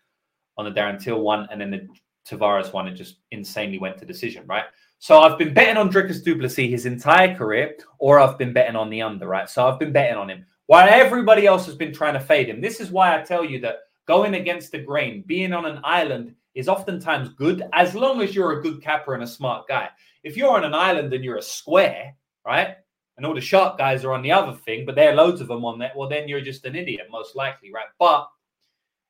on 0.58 0.66
the 0.66 0.72
Darren 0.72 1.02
Till 1.02 1.22
one, 1.22 1.48
and 1.52 1.60
then 1.60 1.72
the 1.72 1.88
Tavares 2.28 2.74
one, 2.74 2.88
it 2.88 2.94
just 2.94 3.18
insanely 3.32 3.80
went 3.80 3.98
to 3.98 4.06
decision, 4.06 4.46
right? 4.48 4.66
So 5.00 5.20
I've 5.20 5.38
been 5.38 5.54
betting 5.54 5.78
on 5.78 5.92
Dricus 5.92 6.24
Du 6.24 6.38
Plessis 6.38 6.70
his 6.70 6.86
entire 6.86 7.36
career, 7.36 7.76
or 8.00 8.20
I've 8.20 8.38
been 8.38 8.54
betting 8.54 8.76
on 8.76 8.90
the 8.90 9.02
under, 9.02 9.28
right? 9.28 9.50
So 9.50 9.68
I've 9.68 9.80
been 9.80 9.92
betting 9.92 10.18
on 10.18 10.30
him 10.30 10.46
while 10.66 10.88
everybody 10.90 11.46
else 11.46 11.66
has 11.66 11.76
been 11.76 11.94
trying 11.94 12.14
to 12.14 12.20
fade 12.20 12.50
him. 12.50 12.62
This 12.62 12.80
is 12.80 12.92
why 12.92 13.18
I 13.18 13.24
tell 13.24 13.46
you 13.46 13.60
that 13.62 13.78
going 14.08 14.36
against 14.36 14.72
the 14.72 14.80
grain, 14.80 15.24
being 15.28 15.54
on 15.54 15.66
an 15.66 15.80
island 15.84 16.34
is 16.56 16.68
oftentimes 16.68 17.30
good 17.30 17.64
as 17.74 17.94
long 17.94 18.22
as 18.22 18.34
you're 18.34 18.60
a 18.60 18.62
good 18.64 18.82
capper 18.82 19.14
and 19.14 19.24
a 19.24 19.28
smart 19.28 19.68
guy. 19.68 19.90
If 20.24 20.36
you're 20.36 20.56
on 20.56 20.66
an 20.66 20.74
island 20.74 21.14
and 21.14 21.24
you're 21.24 21.38
a 21.38 21.42
square, 21.42 22.16
right? 22.46 22.78
And 23.18 23.26
all 23.26 23.34
the 23.34 23.42
sharp 23.42 23.78
guys 23.78 24.06
are 24.06 24.14
on 24.14 24.22
the 24.22 24.32
other 24.32 24.54
thing, 24.54 24.86
but 24.86 24.96
there 24.96 25.12
are 25.12 25.16
loads 25.16 25.42
of 25.42 25.48
them 25.48 25.66
on 25.66 25.80
that, 25.80 25.96
well, 25.96 26.08
then 26.08 26.28
you're 26.28 26.42
just 26.42 26.66
an 26.66 26.76
idiot, 26.76 27.08
most 27.12 27.36
likely, 27.36 27.72
right? 27.74 27.88
But 28.00 28.30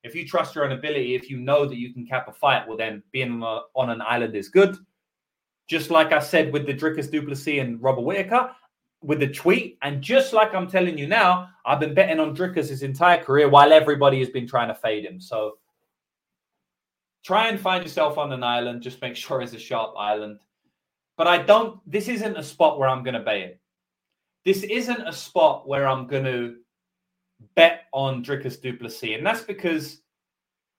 if 0.04 0.16
you 0.16 0.26
trust 0.26 0.56
your 0.56 0.64
own 0.64 0.72
ability, 0.72 1.16
if 1.16 1.30
you 1.30 1.38
know 1.38 1.66
that 1.66 1.78
you 1.78 1.94
can 1.94 2.06
cap 2.06 2.30
a 2.30 2.34
fight, 2.34 2.66
well, 2.68 2.78
then 2.78 3.04
being 3.12 3.44
on 3.44 3.90
an 3.90 4.02
island 4.02 4.36
is 4.36 4.48
good. 4.48 4.78
Just 5.70 5.90
like 5.90 6.14
I 6.14 6.20
said 6.20 6.54
with 6.54 6.66
the 6.66 6.74
Dricus 6.74 7.12
Du 7.12 7.22
Plessis 7.22 7.60
and 7.60 7.82
Robert 7.84 8.04
Whitaker, 8.04 8.52
with 9.04 9.20
the 9.20 9.28
tweet, 9.28 9.78
and 9.82 10.02
just 10.02 10.32
like 10.32 10.56
I'm 10.56 10.70
telling 10.70 10.98
you 10.98 11.08
now, 11.08 11.50
I've 11.66 11.82
been 11.82 11.94
betting 11.94 12.22
on 12.22 12.36
Dricus 12.36 12.70
his 12.70 12.84
entire 12.84 13.22
career 13.22 13.50
while 13.50 13.74
everybody 13.74 14.20
has 14.20 14.30
been 14.30 14.48
trying 14.48 14.70
to 14.70 14.76
fade 14.76 15.06
him. 15.06 15.20
So 15.20 15.58
try 17.26 17.50
and 17.50 17.60
find 17.60 17.84
yourself 17.84 18.18
on 18.18 18.32
an 18.32 18.44
island. 18.44 18.82
Just 18.82 19.02
make 19.02 19.18
sure 19.18 19.42
it's 19.42 19.54
a 19.54 19.60
sharp 19.60 19.94
island. 19.98 20.40
But 21.18 21.28
I 21.28 21.40
don't, 21.40 21.80
this 21.86 22.08
isn't 22.08 22.38
a 22.38 22.44
spot 22.44 22.80
where 22.80 22.88
I'm 22.88 23.04
going 23.04 23.16
to 23.16 23.20
bet 23.20 23.38
it 23.38 23.60
this 24.46 24.64
isn't 24.64 25.08
a 25.08 25.14
spot 25.14 25.68
where 25.68 25.88
I'm 25.88 26.08
going 26.08 26.24
to 26.26 26.56
bet 27.56 27.84
on 27.94 28.24
Dricus 28.24 28.62
Du 28.62 28.74
Plessis. 28.74 29.16
And 29.18 29.26
that's 29.26 29.44
because 29.44 30.02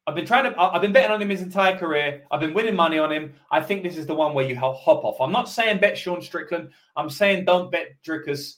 I've 0.07 0.15
been 0.15 0.27
trying 0.27 0.45
to, 0.45 0.59
I've 0.61 0.81
been 0.81 0.93
betting 0.93 1.11
on 1.11 1.21
him 1.21 1.29
his 1.29 1.43
entire 1.43 1.77
career. 1.77 2.23
I've 2.31 2.41
been 2.41 2.55
winning 2.55 2.75
money 2.75 2.99
on 2.99 3.13
him. 3.13 3.35
I 3.51 3.61
think 3.61 3.83
this 3.83 3.97
is 3.97 4.07
the 4.07 4.15
one 4.15 4.33
where 4.35 4.47
you 4.47 4.57
hop 4.57 4.87
off. 4.87 5.21
I'm 5.21 5.33
not 5.33 5.49
saying 5.49 5.81
bet 5.81 5.99
Sean 5.99 6.23
Strickland. 6.23 6.71
I'm 6.97 7.11
saying 7.11 7.45
don't 7.45 7.71
bet 7.71 7.89
Dricus 8.07 8.55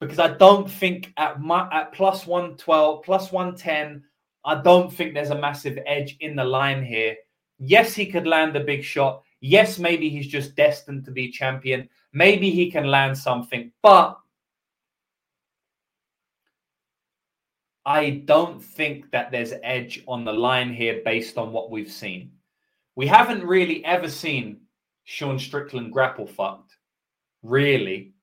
because 0.00 0.18
I 0.18 0.28
don't 0.28 0.70
think 0.70 1.12
at 1.16 1.40
my, 1.40 1.68
at 1.72 1.92
plus 1.92 2.26
112, 2.26 3.02
plus 3.02 3.32
110, 3.32 4.04
I 4.44 4.60
don't 4.60 4.92
think 4.92 5.14
there's 5.14 5.30
a 5.30 5.38
massive 5.38 5.78
edge 5.86 6.16
in 6.20 6.36
the 6.36 6.44
line 6.44 6.84
here. 6.84 7.16
Yes, 7.58 7.94
he 7.94 8.06
could 8.06 8.26
land 8.26 8.54
a 8.56 8.60
big 8.60 8.84
shot. 8.84 9.22
Yes, 9.40 9.78
maybe 9.78 10.10
he's 10.10 10.26
just 10.26 10.54
destined 10.54 11.04
to 11.06 11.10
be 11.10 11.30
champion. 11.30 11.88
Maybe 12.12 12.50
he 12.50 12.70
can 12.70 12.86
land 12.86 13.16
something, 13.16 13.72
but 13.82 14.18
I 17.86 18.22
don't 18.24 18.62
think 18.62 19.10
that 19.10 19.30
there's 19.30 19.52
edge 19.62 20.02
on 20.08 20.24
the 20.24 20.32
line 20.32 20.72
here 20.72 21.02
based 21.04 21.36
on 21.36 21.52
what 21.52 21.70
we've 21.70 21.90
seen. 21.90 22.32
We 22.96 23.06
haven't 23.06 23.44
really 23.44 23.84
ever 23.84 24.08
seen 24.08 24.60
Sean 25.04 25.38
Strickland 25.38 25.92
grapple 25.92 26.26
fucked. 26.26 26.76
Really. 27.42 28.14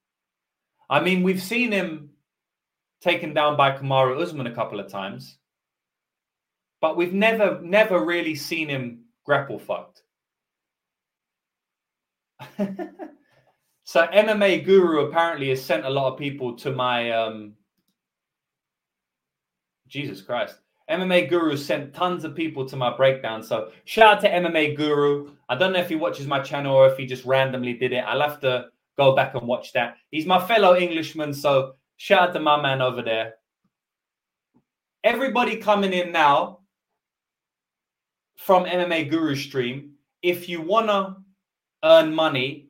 I 0.89 0.99
mean, 0.99 1.21
we've 1.21 1.41
seen 1.41 1.71
him 1.71 2.09
taken 3.01 3.33
down 3.33 3.55
by 3.55 3.71
Kamaru 3.71 4.19
Usman 4.19 4.47
a 4.47 4.55
couple 4.55 4.79
of 4.79 4.91
times, 4.91 5.37
but 6.81 6.97
we've 6.97 7.13
never, 7.13 7.59
never 7.61 8.03
really 8.03 8.35
seen 8.35 8.67
him 8.67 9.05
grapple 9.23 9.59
fucked. 9.59 10.01
so 13.83 14.07
MMA 14.07 14.65
Guru 14.65 15.05
apparently 15.05 15.49
has 15.49 15.63
sent 15.63 15.85
a 15.85 15.89
lot 15.89 16.11
of 16.11 16.17
people 16.17 16.55
to 16.57 16.71
my 16.71 17.11
um, 17.11 17.53
Jesus 19.91 20.21
Christ. 20.21 20.57
MMA 20.89 21.29
Guru 21.29 21.55
sent 21.55 21.93
tons 21.93 22.23
of 22.23 22.35
people 22.35 22.65
to 22.65 22.75
my 22.75 22.95
breakdown. 22.95 23.43
So 23.43 23.71
shout 23.85 24.15
out 24.15 24.21
to 24.21 24.29
MMA 24.29 24.75
Guru. 24.75 25.31
I 25.49 25.55
don't 25.55 25.73
know 25.73 25.79
if 25.79 25.89
he 25.89 25.95
watches 25.95 26.27
my 26.27 26.39
channel 26.39 26.75
or 26.75 26.87
if 26.87 26.97
he 26.97 27.05
just 27.05 27.25
randomly 27.25 27.73
did 27.73 27.93
it. 27.93 28.03
I'll 28.07 28.21
have 28.21 28.39
to 28.41 28.67
go 28.97 29.15
back 29.15 29.35
and 29.35 29.47
watch 29.47 29.73
that. 29.73 29.97
He's 30.09 30.25
my 30.25 30.45
fellow 30.45 30.75
Englishman. 30.75 31.33
So 31.33 31.73
shout 31.97 32.29
out 32.29 32.33
to 32.33 32.39
my 32.39 32.61
man 32.61 32.81
over 32.81 33.01
there. 33.01 33.35
Everybody 35.03 35.57
coming 35.57 35.93
in 35.93 36.11
now 36.11 36.59
from 38.37 38.65
MMA 38.65 39.09
Guru 39.09 39.35
stream, 39.35 39.91
if 40.21 40.49
you 40.49 40.61
want 40.61 40.87
to 40.87 41.15
earn 41.83 42.13
money 42.13 42.69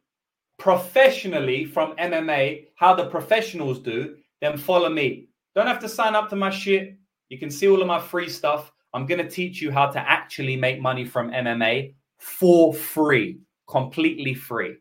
professionally 0.58 1.66
from 1.66 1.96
MMA, 1.96 2.68
how 2.76 2.94
the 2.94 3.06
professionals 3.06 3.80
do, 3.80 4.18
then 4.42 4.58
follow 4.58 4.90
me. 4.90 5.28
Don't 5.56 5.68
have 5.68 5.80
to 5.80 5.90
sign 5.90 6.16
up 6.16 6.30
to 6.30 6.36
my 6.36 6.50
shit. 6.50 6.98
You 7.32 7.38
can 7.38 7.50
see 7.50 7.70
all 7.70 7.80
of 7.80 7.88
my 7.88 7.98
free 7.98 8.28
stuff. 8.28 8.74
I'm 8.94 9.06
going 9.06 9.24
to 9.26 9.30
teach 9.30 9.62
you 9.62 9.72
how 9.72 9.86
to 9.86 10.00
actually 10.00 10.58
make 10.58 10.82
money 10.82 11.06
from 11.06 11.32
MMA 11.32 11.94
for 12.18 12.74
free, 12.74 13.40
completely 13.70 14.34
free. 14.34 14.76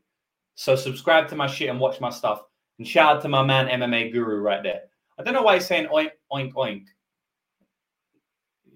So 0.57 0.75
subscribe 0.75 1.29
to 1.29 1.37
my 1.37 1.47
shit 1.47 1.69
and 1.69 1.79
watch 1.79 2.01
my 2.01 2.11
stuff. 2.11 2.43
And 2.79 2.89
shout 2.89 3.17
out 3.17 3.23
to 3.23 3.29
my 3.29 3.45
man 3.45 3.69
MMA 3.69 4.13
Guru 4.13 4.41
right 4.41 4.65
there. 4.65 4.81
I 5.17 5.23
don't 5.23 5.33
know 5.33 5.43
why 5.43 5.55
he's 5.55 5.67
saying 5.67 5.87
oink 5.93 6.11
oink 6.33 6.53
oink. 6.55 6.87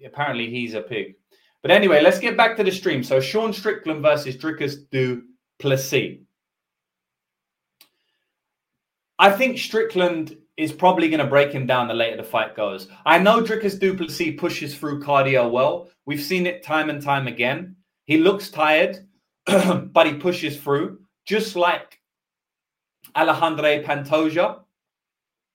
Apparently 0.05 0.49
he's 0.49 0.73
a 0.73 0.81
pig. 0.81 1.15
But 1.61 1.71
anyway, 1.71 2.01
let's 2.01 2.19
get 2.19 2.37
back 2.37 2.55
to 2.55 2.63
the 2.63 2.71
stream. 2.71 3.03
So 3.03 3.19
Sean 3.19 3.51
Strickland 3.51 4.01
versus 4.01 4.37
Dricus 4.37 4.89
Du 4.89 5.23
Plessis. 5.59 6.19
I 9.19 9.31
think 9.31 9.57
Strickland 9.57 10.37
is 10.57 10.71
probably 10.71 11.09
going 11.09 11.19
to 11.19 11.27
break 11.27 11.51
him 11.51 11.65
down 11.65 11.87
the 11.87 11.93
later 11.93 12.17
the 12.17 12.23
fight 12.23 12.55
goes. 12.55 12.87
I 13.05 13.19
know 13.19 13.41
Dricus 13.41 13.77
Du 13.77 13.95
Plessis 13.95 14.39
pushes 14.39 14.75
through 14.75 15.01
cardio 15.01 15.49
well. 15.51 15.89
We've 16.05 16.21
seen 16.21 16.45
it 16.47 16.63
time 16.63 16.89
and 16.89 17.01
time 17.01 17.27
again. 17.27 17.75
He 18.05 18.17
looks 18.17 18.49
tired, 18.49 19.05
but 19.45 20.07
he 20.07 20.13
pushes 20.13 20.57
through, 20.59 20.99
just 21.25 21.55
like 21.55 21.99
Alejandro 23.15 23.81
Pantoja. 23.83 24.61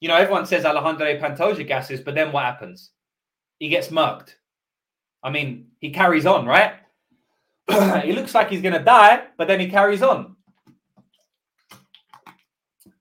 You 0.00 0.08
know, 0.08 0.16
everyone 0.16 0.46
says 0.46 0.64
Alejandro 0.64 1.18
Pantoja 1.18 1.66
gasses, 1.66 2.00
but 2.00 2.14
then 2.14 2.32
what 2.32 2.44
happens? 2.44 2.90
He 3.58 3.68
gets 3.68 3.88
murked. 3.88 4.34
I 5.22 5.30
mean, 5.30 5.68
he 5.80 5.90
carries 5.90 6.26
on, 6.26 6.46
right? 6.46 6.74
he 8.04 8.12
looks 8.12 8.34
like 8.34 8.50
he's 8.50 8.62
going 8.62 8.74
to 8.74 8.84
die, 8.84 9.24
but 9.38 9.48
then 9.48 9.60
he 9.60 9.68
carries 9.68 10.02
on. 10.02 10.36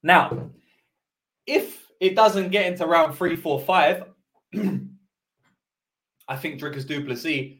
Now, 0.03 0.51
if 1.45 1.78
it 1.99 2.15
doesn't 2.15 2.49
get 2.49 2.67
into 2.67 2.85
round 2.85 3.15
three, 3.15 3.35
four, 3.35 3.59
five, 3.59 4.05
I 6.27 6.35
think 6.37 6.61
Dricus 6.61 6.87
Du 6.87 7.03
Plessis 7.03 7.57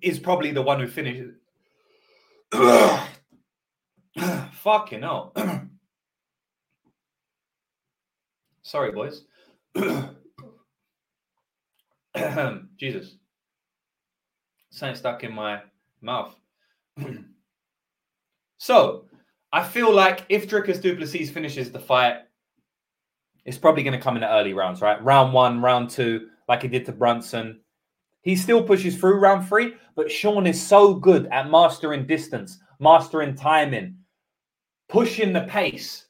is 0.00 0.18
probably 0.18 0.50
the 0.50 0.62
one 0.62 0.80
who 0.80 0.88
finishes. 0.88 1.34
Fucking 4.52 5.02
hell. 5.02 5.34
Sorry, 8.62 8.92
boys. 8.92 9.24
Jesus. 12.78 13.16
Something 14.70 14.96
stuck 14.96 15.24
in 15.24 15.34
my 15.34 15.60
mouth. 16.00 16.34
so, 18.56 19.04
I 19.52 19.62
feel 19.62 19.92
like 19.92 20.24
if 20.30 20.48
Dricus 20.48 20.80
Du 20.80 20.96
Plessis 20.96 21.30
finishes 21.30 21.70
the 21.70 21.78
fight, 21.78 22.22
it's 23.44 23.58
probably 23.58 23.82
going 23.82 23.98
to 23.98 24.02
come 24.02 24.16
in 24.16 24.20
the 24.20 24.30
early 24.30 24.52
rounds, 24.52 24.80
right? 24.80 25.02
Round 25.02 25.32
one, 25.32 25.60
round 25.60 25.90
two, 25.90 26.28
like 26.48 26.62
he 26.62 26.68
did 26.68 26.86
to 26.86 26.92
Brunson. 26.92 27.60
He 28.22 28.36
still 28.36 28.62
pushes 28.62 28.96
through 28.96 29.18
round 29.18 29.48
three, 29.48 29.74
but 29.96 30.10
Sean 30.10 30.46
is 30.46 30.64
so 30.64 30.94
good 30.94 31.26
at 31.26 31.50
mastering 31.50 32.06
distance, 32.06 32.58
mastering 32.78 33.34
timing, 33.34 33.96
pushing 34.88 35.32
the 35.32 35.42
pace 35.42 36.06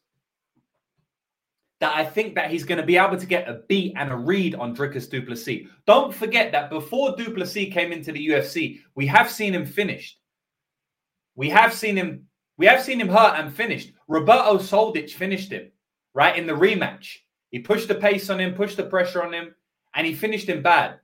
that 1.80 1.96
I 1.96 2.04
think 2.04 2.36
that 2.36 2.50
he's 2.50 2.62
going 2.62 2.80
to 2.80 2.86
be 2.86 2.96
able 2.96 3.16
to 3.16 3.26
get 3.26 3.48
a 3.48 3.62
beat 3.68 3.94
and 3.96 4.12
a 4.12 4.16
read 4.16 4.54
on 4.54 4.76
Dricus 4.76 5.10
Du 5.10 5.20
Plessis. 5.20 5.66
Don't 5.84 6.14
forget 6.14 6.52
that 6.52 6.70
before 6.70 7.16
Du 7.16 7.34
Plessis 7.34 7.72
came 7.72 7.90
into 7.90 8.12
the 8.12 8.28
UFC, 8.28 8.78
we 8.94 9.04
have 9.06 9.28
seen 9.28 9.52
him 9.52 9.66
finished. 9.66 10.20
We 11.34 11.48
have 11.48 11.74
seen 11.74 11.96
him. 11.96 12.26
We 12.56 12.66
have 12.66 12.82
seen 12.82 13.00
him 13.00 13.08
hurt 13.08 13.36
and 13.36 13.52
finished. 13.52 13.92
Roberto 14.06 14.58
Soldic 14.58 15.10
finished 15.10 15.50
him 15.50 15.72
right 16.14 16.36
in 16.36 16.46
the 16.46 16.52
rematch. 16.52 17.16
He 17.52 17.60
pushed 17.60 17.86
the 17.86 17.94
pace 17.94 18.28
on 18.30 18.40
him, 18.40 18.54
pushed 18.54 18.78
the 18.78 18.82
pressure 18.82 19.22
on 19.22 19.32
him, 19.32 19.54
and 19.94 20.06
he 20.06 20.14
finished 20.14 20.48
him 20.48 20.62
bad. 20.62 20.98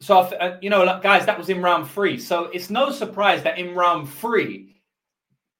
So, 0.00 0.18
uh, 0.18 0.58
you 0.60 0.68
know, 0.68 1.00
guys, 1.02 1.24
that 1.24 1.38
was 1.38 1.48
in 1.48 1.62
round 1.62 1.90
three. 1.90 2.18
So 2.18 2.44
it's 2.44 2.68
no 2.68 2.90
surprise 2.90 3.42
that 3.42 3.58
in 3.58 3.74
round 3.74 4.10
three 4.10 4.82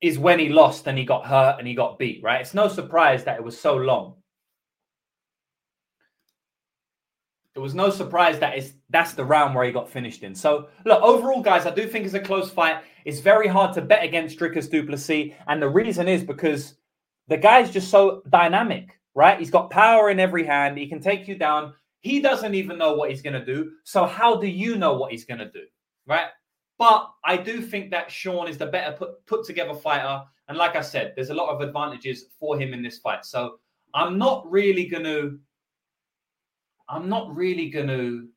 is 0.03 0.19
when 0.19 0.39
he 0.39 0.51
lost 0.51 0.87
and 0.87 0.99
he 0.99 1.05
got 1.07 1.25
hurt 1.25 1.57
and 1.59 1.67
he 1.67 1.75
got 1.75 1.99
beat, 1.99 2.23
right? 2.23 2.43
It's 2.43 2.53
no 2.53 2.69
surprise 2.69 3.25
that 3.25 3.39
it 3.39 3.43
was 3.43 3.59
so 3.59 3.77
long. 3.77 4.17
It 7.55 7.61
was 7.61 7.75
no 7.75 7.89
surprise 7.89 8.39
that 8.41 8.59
it's 8.59 8.73
that's 8.91 9.15
the 9.15 9.25
round 9.25 9.55
where 9.55 9.65
he 9.65 9.73
got 9.73 9.89
finished 9.89 10.25
in. 10.25 10.35
So 10.35 10.69
look, 10.85 11.01
overall, 11.03 11.41
guys, 11.41 11.65
I 11.65 11.71
do 11.71 11.87
think 11.87 12.05
it's 12.05 12.13
a 12.13 12.21
close 12.21 12.51
fight. 12.51 12.83
It's 13.07 13.21
very 13.21 13.47
hard 13.47 13.73
to 13.75 13.81
bet 13.81 14.05
against 14.05 14.39
Dricus 14.39 14.69
Du 14.69 14.85
Plessis, 14.85 15.33
and 15.47 15.63
the 15.63 15.69
reason 15.69 16.09
is 16.09 16.25
because 16.25 16.75
the 17.29 17.37
guy's 17.37 17.71
just 17.71 17.91
so 17.91 18.23
dynamic, 18.29 18.99
right? 19.15 19.39
He's 19.39 19.51
got 19.51 19.71
power 19.71 20.11
in 20.11 20.21
every 20.21 20.45
hand. 20.45 20.79
He 20.79 20.87
can 20.87 21.01
take 21.01 21.27
you 21.29 21.37
down. 21.37 21.75
He 22.01 22.21
doesn't 22.21 22.55
even 22.55 22.77
know 22.77 22.95
what 22.95 23.11
he's 23.11 23.23
going 23.23 23.39
to 23.39 23.45
do. 23.45 23.73
So 23.85 24.05
how 24.05 24.37
do 24.37 24.47
you 24.47 24.77
know 24.77 24.95
what 24.95 25.11
he's 25.11 25.25
going 25.25 25.39
to 25.39 25.51
do, 25.51 25.65
right? 26.07 26.29
But 26.79 27.11
I 27.25 27.37
do 27.37 27.63
think 27.63 27.91
that 27.93 28.11
Sean 28.11 28.49
is 28.49 28.59
the 28.59 28.67
better 28.67 28.95
put, 28.97 29.25
put 29.27 29.45
together 29.47 29.75
fighter. 29.75 30.23
And 30.49 30.59
like 30.59 30.77
I 30.77 30.83
said, 30.83 31.15
there's 31.17 31.31
a 31.31 31.35
lot 31.35 31.49
of 31.49 31.61
advantages 31.61 32.27
for 32.39 32.59
him 32.59 32.75
in 32.75 32.83
this 32.83 32.99
fight. 32.99 33.25
So 33.25 33.59
I'm 33.95 34.19
not 34.19 34.51
really 34.51 34.87
going 34.87 35.05
to 35.05 35.39
I'm 36.89 37.09
not 37.09 37.35
really 37.35 37.71
going 37.71 37.89
to. 37.89 38.29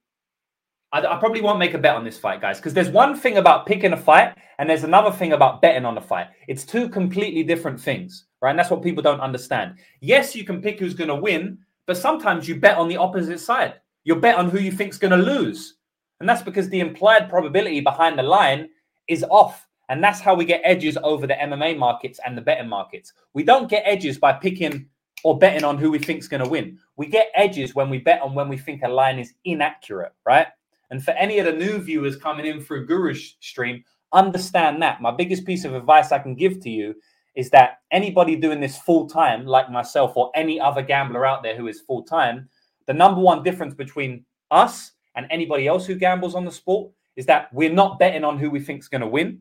I, 0.93 0.99
I, 0.99 1.17
probably 1.17 1.41
won't 1.41 1.59
make 1.59 1.73
a 1.73 1.77
bet 1.77 1.95
on 1.95 2.05
this 2.05 2.17
fight, 2.17 2.39
guys, 2.39 2.57
because 2.59 2.73
there's 2.73 2.89
one 2.89 3.15
thing 3.15 3.37
about 3.37 3.65
picking 3.65 3.91
a 3.91 3.97
fight 3.97 4.37
and 4.57 4.69
there's 4.69 4.85
another 4.85 5.11
thing 5.11 5.33
about 5.33 5.61
betting 5.61 5.83
on 5.85 5.97
a 5.97 6.01
fight. 6.01 6.27
It's 6.47 6.65
two 6.65 6.87
completely 6.87 7.43
different 7.43 7.79
things, 7.79 8.26
right? 8.41 8.51
And 8.51 8.59
that's 8.59 8.69
what 8.69 8.83
people 8.83 9.03
don't 9.03 9.21
understand. 9.21 9.75
Yes, 10.01 10.35
you 10.35 10.43
can 10.43 10.61
pick 10.61 10.79
who's 10.79 10.93
going 10.93 11.09
to 11.09 11.15
win, 11.15 11.57
but 11.85 11.97
sometimes 11.97 12.47
you 12.47 12.55
bet 12.55 12.77
on 12.77 12.87
the 12.87 12.97
opposite 12.97 13.39
side. 13.39 13.75
You 14.03 14.15
bet 14.15 14.37
on 14.37 14.49
who 14.49 14.59
you 14.59 14.71
think's 14.71 14.97
going 14.97 15.11
to 15.11 15.17
lose. 15.17 15.75
And 16.19 16.27
that's 16.27 16.41
because 16.41 16.69
the 16.69 16.79
implied 16.79 17.29
probability 17.29 17.81
behind 17.81 18.17
the 18.17 18.23
line 18.23 18.69
is 19.07 19.23
off. 19.29 19.67
And 19.89 20.03
that's 20.03 20.19
how 20.19 20.35
we 20.35 20.45
get 20.45 20.61
edges 20.63 20.97
over 21.03 21.27
the 21.27 21.35
MMA 21.35 21.77
markets 21.77 22.19
and 22.25 22.37
the 22.37 22.41
betting 22.41 22.69
markets. 22.69 23.13
We 23.33 23.43
don't 23.43 23.69
get 23.69 23.83
edges 23.85 24.17
by 24.17 24.33
picking 24.33 24.87
or 25.23 25.37
betting 25.37 25.63
on 25.63 25.77
who 25.77 25.91
we 25.91 25.99
think's 25.99 26.27
going 26.27 26.43
to 26.43 26.49
win. 26.49 26.77
We 26.95 27.07
get 27.07 27.31
edges 27.35 27.73
when 27.73 27.89
we 27.89 27.99
bet 27.99 28.21
on 28.21 28.33
when 28.33 28.49
we 28.49 28.57
think 28.57 28.83
a 28.83 28.87
line 28.87 29.19
is 29.19 29.33
inaccurate, 29.45 30.13
right? 30.25 30.47
And 30.91 31.03
for 31.03 31.11
any 31.11 31.39
of 31.39 31.45
the 31.45 31.53
new 31.53 31.79
viewers 31.79 32.15
coming 32.17 32.45
in 32.45 32.61
through 32.61 32.87
Guru's 32.87 33.35
stream, 33.39 33.83
understand 34.13 34.81
that. 34.81 35.01
My 35.01 35.11
biggest 35.11 35.45
piece 35.45 35.65
of 35.65 35.73
advice 35.73 36.11
I 36.11 36.19
can 36.19 36.35
give 36.35 36.61
to 36.61 36.69
you 36.69 36.95
is 37.37 37.49
that 37.51 37.77
anybody 37.91 38.35
doing 38.35 38.59
this 38.59 38.77
full 38.77 39.07
time, 39.07 39.45
like 39.45 39.71
myself 39.71 40.17
or 40.17 40.29
any 40.35 40.59
other 40.59 40.81
gambler 40.81 41.25
out 41.25 41.41
there 41.41 41.55
who 41.55 41.67
is 41.67 41.79
full 41.79 42.03
time, 42.03 42.49
the 42.85 42.93
number 42.93 43.21
one 43.21 43.43
difference 43.43 43.73
between 43.73 44.25
us 44.51 44.91
and 45.15 45.25
anybody 45.29 45.67
else 45.67 45.85
who 45.85 45.95
gambles 45.95 46.35
on 46.35 46.43
the 46.43 46.51
sport 46.51 46.91
is 47.15 47.25
that 47.27 47.53
we're 47.53 47.71
not 47.71 47.97
betting 47.99 48.25
on 48.25 48.37
who 48.37 48.49
we 48.49 48.59
think 48.59 48.81
is 48.81 48.89
going 48.89 49.01
to 49.01 49.07
win. 49.07 49.39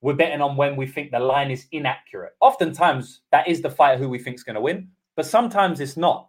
We're 0.00 0.14
betting 0.14 0.40
on 0.40 0.56
when 0.56 0.76
we 0.76 0.86
think 0.86 1.10
the 1.10 1.18
line 1.18 1.50
is 1.50 1.66
inaccurate. 1.72 2.32
Oftentimes, 2.40 3.22
that 3.32 3.48
is 3.48 3.60
the 3.60 3.70
fighter 3.70 3.98
who 3.98 4.08
we 4.08 4.18
think 4.18 4.36
is 4.36 4.44
going 4.44 4.54
to 4.54 4.60
win 4.60 4.88
but 5.20 5.26
sometimes 5.26 5.80
it's 5.80 5.98
not. 5.98 6.28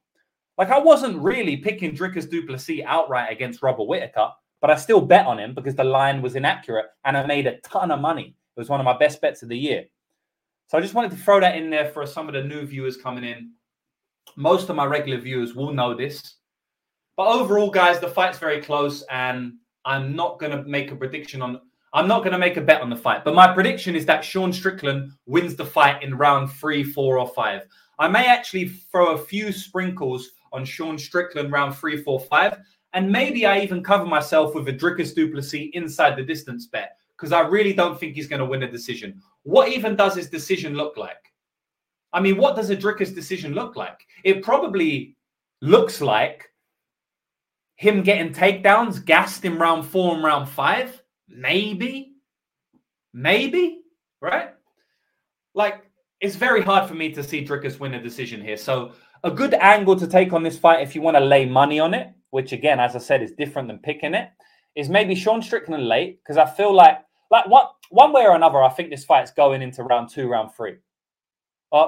Like 0.57 0.69
I 0.69 0.77
wasn't 0.77 1.17
really 1.17 1.55
picking 1.55 1.95
Dricus 1.95 2.29
Du 2.29 2.45
Plessis 2.45 2.81
outright 2.85 3.31
against 3.31 3.63
Robert 3.63 3.85
Whitaker, 3.85 4.29
but 4.59 4.69
I 4.69 4.75
still 4.75 4.99
bet 4.99 5.25
on 5.25 5.39
him 5.39 5.53
because 5.53 5.75
the 5.75 5.85
line 5.85 6.21
was 6.21 6.35
inaccurate 6.35 6.87
and 7.05 7.15
I 7.15 7.25
made 7.25 7.47
a 7.47 7.57
ton 7.61 7.89
of 7.89 8.01
money. 8.01 8.35
It 8.57 8.59
was 8.59 8.67
one 8.67 8.81
of 8.81 8.85
my 8.85 8.97
best 8.97 9.21
bets 9.21 9.43
of 9.43 9.47
the 9.47 9.57
year. 9.57 9.85
So 10.71 10.77
I 10.77 10.81
just 10.81 10.93
wanted 10.93 11.11
to 11.11 11.17
throw 11.17 11.41
that 11.41 11.57
in 11.57 11.69
there 11.69 11.89
for 11.89 12.05
some 12.05 12.29
of 12.29 12.33
the 12.33 12.45
new 12.45 12.65
viewers 12.65 12.95
coming 12.95 13.25
in. 13.25 13.51
Most 14.37 14.69
of 14.69 14.77
my 14.77 14.85
regular 14.85 15.19
viewers 15.19 15.53
will 15.53 15.73
know 15.73 15.93
this. 15.93 16.35
But 17.17 17.27
overall, 17.27 17.69
guys, 17.69 17.99
the 17.99 18.07
fight's 18.07 18.39
very 18.39 18.61
close, 18.61 19.03
and 19.11 19.55
I'm 19.83 20.15
not 20.15 20.39
going 20.39 20.53
to 20.53 20.63
make 20.63 20.93
a 20.93 20.95
prediction 20.95 21.41
on. 21.41 21.59
I'm 21.91 22.07
not 22.07 22.19
going 22.19 22.31
to 22.31 22.37
make 22.37 22.55
a 22.55 22.61
bet 22.61 22.79
on 22.79 22.89
the 22.89 22.95
fight, 22.95 23.25
but 23.25 23.35
my 23.35 23.53
prediction 23.53 23.97
is 23.97 24.05
that 24.05 24.23
Sean 24.23 24.53
Strickland 24.53 25.11
wins 25.25 25.57
the 25.57 25.65
fight 25.65 26.03
in 26.03 26.17
round 26.17 26.49
three, 26.49 26.85
four, 26.85 27.19
or 27.19 27.27
five. 27.27 27.67
I 27.99 28.07
may 28.07 28.27
actually 28.27 28.69
throw 28.69 29.13
a 29.13 29.17
few 29.17 29.51
sprinkles 29.51 30.29
on 30.53 30.63
Sean 30.63 30.97
Strickland 30.97 31.51
round 31.51 31.75
three, 31.75 32.01
four, 32.01 32.21
five, 32.21 32.57
and 32.93 33.11
maybe 33.11 33.45
I 33.45 33.59
even 33.59 33.83
cover 33.83 34.05
myself 34.05 34.55
with 34.55 34.69
a 34.69 34.73
Dricus 34.73 35.13
Du 35.13 35.29
Plessis 35.33 35.69
inside 35.73 36.15
the 36.15 36.23
distance 36.23 36.67
bet 36.67 36.95
because 37.21 37.33
I 37.33 37.41
really 37.41 37.71
don't 37.71 37.99
think 37.99 38.15
he's 38.15 38.27
going 38.27 38.39
to 38.39 38.45
win 38.45 38.63
a 38.63 38.71
decision. 38.71 39.21
What 39.43 39.69
even 39.69 39.95
does 39.95 40.15
his 40.15 40.27
decision 40.27 40.73
look 40.73 40.97
like? 40.97 41.31
I 42.13 42.19
mean, 42.19 42.35
what 42.35 42.55
does 42.55 42.71
a 42.71 42.75
Dricus 42.75 43.13
decision 43.13 43.53
look 43.53 43.75
like? 43.75 43.99
It 44.23 44.41
probably 44.41 45.15
looks 45.61 46.01
like 46.01 46.49
him 47.75 48.01
getting 48.01 48.33
takedowns, 48.33 49.05
gassed 49.05 49.45
in 49.45 49.59
round 49.59 49.85
four 49.85 50.15
and 50.15 50.23
round 50.23 50.49
five. 50.49 50.99
Maybe, 51.29 52.13
maybe, 53.13 53.83
right? 54.19 54.49
Like 55.53 55.83
it's 56.21 56.35
very 56.35 56.63
hard 56.63 56.87
for 56.89 56.95
me 56.95 57.13
to 57.13 57.23
see 57.23 57.45
Dricus 57.45 57.79
win 57.79 57.93
a 57.93 58.01
decision 58.01 58.41
here. 58.41 58.57
So 58.57 58.93
a 59.23 59.29
good 59.29 59.53
angle 59.53 59.95
to 59.95 60.07
take 60.07 60.33
on 60.33 60.41
this 60.41 60.57
fight, 60.57 60.81
if 60.81 60.95
you 60.95 61.03
want 61.03 61.17
to 61.17 61.23
lay 61.23 61.45
money 61.45 61.79
on 61.79 61.93
it, 61.93 62.09
which 62.31 62.51
again, 62.51 62.79
as 62.79 62.95
I 62.95 62.99
said, 62.99 63.21
is 63.21 63.31
different 63.33 63.67
than 63.67 63.77
picking 63.77 64.15
it, 64.15 64.31
is 64.75 64.89
maybe 64.89 65.13
Sean 65.13 65.41
Strickland 65.41 65.87
late 65.87 66.19
because 66.23 66.37
I 66.37 66.45
feel 66.45 66.73
like 66.73 66.99
like 67.31 67.47
what 67.47 67.73
one 67.89 68.13
way 68.13 68.23
or 68.23 68.35
another, 68.35 68.61
I 68.61 68.69
think 68.69 68.89
this 68.89 69.05
fight's 69.05 69.31
going 69.31 69.61
into 69.61 69.83
round 69.83 70.09
two, 70.09 70.27
round 70.27 70.51
three. 70.55 70.75
Uh, 71.71 71.87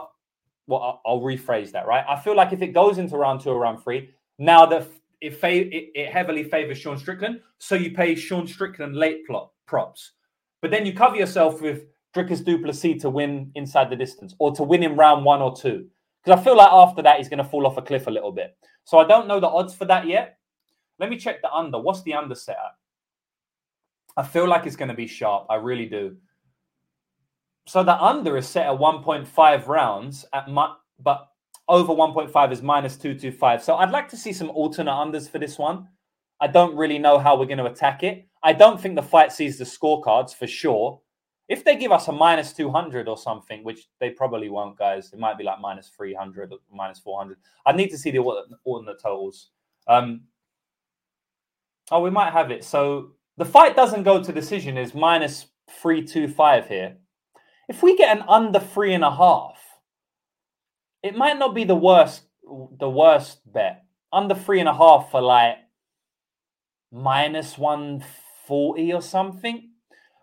well, 0.65 1.01
I'll 1.05 1.19
rephrase 1.19 1.71
that, 1.71 1.85
right? 1.85 2.05
I 2.07 2.19
feel 2.19 2.35
like 2.35 2.53
if 2.53 2.61
it 2.61 2.67
goes 2.67 2.97
into 2.97 3.17
round 3.17 3.41
two 3.41 3.49
or 3.49 3.59
round 3.59 3.83
three, 3.83 4.11
now 4.39 4.65
the 4.65 4.87
it, 5.21 5.33
it, 5.43 5.91
it 5.93 6.11
heavily 6.11 6.43
favors 6.43 6.77
Sean 6.77 6.97
Strickland, 6.97 7.41
so 7.57 7.75
you 7.75 7.91
pay 7.91 8.15
Sean 8.15 8.47
Strickland 8.47 8.95
late 8.95 9.25
plot 9.27 9.51
props, 9.67 10.13
but 10.61 10.71
then 10.71 10.85
you 10.85 10.93
cover 10.93 11.15
yourself 11.15 11.61
with 11.61 11.83
Dricus 12.15 12.43
Du 12.43 12.61
Plessis 12.61 13.01
to 13.01 13.09
win 13.09 13.51
inside 13.55 13.89
the 13.89 13.95
distance 13.95 14.35
or 14.39 14.53
to 14.55 14.63
win 14.63 14.83
in 14.83 14.95
round 14.95 15.25
one 15.25 15.41
or 15.41 15.55
two. 15.55 15.87
Because 16.23 16.39
I 16.39 16.43
feel 16.43 16.55
like 16.55 16.71
after 16.71 17.01
that, 17.01 17.17
he's 17.17 17.27
going 17.27 17.43
to 17.43 17.49
fall 17.49 17.67
off 17.67 17.77
a 17.77 17.81
cliff 17.81 18.07
a 18.07 18.11
little 18.11 18.31
bit. 18.31 18.55
So 18.85 18.97
I 18.97 19.05
don't 19.05 19.27
know 19.27 19.39
the 19.39 19.47
odds 19.47 19.73
for 19.73 19.85
that 19.85 20.07
yet. 20.07 20.37
Let 20.99 21.09
me 21.09 21.17
check 21.17 21.41
the 21.41 21.51
under. 21.51 21.79
What's 21.79 22.03
the 22.03 22.13
under 22.13 22.35
set 22.35 22.55
at? 22.55 22.75
I 24.15 24.23
feel 24.23 24.47
like 24.47 24.65
it's 24.65 24.75
going 24.75 24.89
to 24.89 24.95
be 24.95 25.07
sharp. 25.07 25.47
I 25.49 25.55
really 25.55 25.87
do. 25.87 26.17
So 27.65 27.83
the 27.83 27.95
under 28.01 28.37
is 28.37 28.47
set 28.47 28.67
at 28.67 28.77
1.5 28.77 29.67
rounds 29.67 30.25
at 30.33 30.49
my, 30.49 30.73
but 30.99 31.29
over 31.67 31.93
1.5 31.93 32.51
is 32.51 32.61
minus 32.61 32.97
225. 32.97 33.63
So 33.63 33.75
I'd 33.75 33.91
like 33.91 34.09
to 34.09 34.17
see 34.17 34.33
some 34.33 34.49
alternate 34.49 34.91
unders 34.91 35.29
for 35.29 35.39
this 35.39 35.57
one. 35.57 35.87
I 36.39 36.47
don't 36.47 36.75
really 36.75 36.99
know 36.99 37.19
how 37.19 37.39
we're 37.39 37.45
going 37.45 37.59
to 37.59 37.65
attack 37.65 38.03
it. 38.03 38.27
I 38.43 38.51
don't 38.53 38.79
think 38.79 38.95
the 38.95 39.01
fight 39.01 39.31
sees 39.31 39.57
the 39.57 39.63
scorecards 39.63 40.35
for 40.35 40.45
sure. 40.45 40.99
If 41.47 41.63
they 41.63 41.75
give 41.75 41.91
us 41.91 42.07
a 42.07 42.11
minus 42.11 42.53
200 42.53 43.07
or 43.07 43.17
something, 43.17 43.63
which 43.63 43.87
they 43.99 44.09
probably 44.09 44.49
won't, 44.49 44.77
guys, 44.77 45.11
it 45.13 45.19
might 45.19 45.37
be 45.37 45.43
like 45.43 45.59
minus 45.61 45.89
300 45.89 46.51
or 46.51 46.57
minus 46.71 46.99
400. 46.99 47.37
I 47.65 47.71
need 47.71 47.89
to 47.89 47.97
see 47.97 48.11
the 48.11 48.19
alternate 48.19 49.01
totals. 49.01 49.51
Um, 49.87 50.23
oh, 51.91 52.01
we 52.01 52.09
might 52.09 52.33
have 52.33 52.51
it. 52.51 52.63
So 52.63 53.11
the 53.37 53.45
fight 53.45 53.75
doesn't 53.75 54.03
go 54.03 54.21
to 54.23 54.31
decision, 54.31 54.77
is 54.77 54.93
minus 54.93 55.47
325 55.81 56.67
here. 56.67 56.97
If 57.67 57.81
we 57.81 57.97
get 57.97 58.15
an 58.15 58.23
under 58.27 58.59
three 58.59 58.93
and 58.93 59.03
a 59.03 59.11
half, 59.11 59.57
it 61.01 61.15
might 61.15 61.39
not 61.39 61.55
be 61.55 61.63
the 61.63 61.75
worst 61.75 62.23
the 62.79 62.89
worst 62.89 63.39
bet. 63.51 63.85
Under 64.11 64.35
three 64.35 64.59
and 64.59 64.69
a 64.69 64.73
half 64.73 65.09
for 65.09 65.21
like 65.21 65.55
minus 66.91 67.57
140 67.57 68.93
or 68.93 69.01
something. 69.01 69.69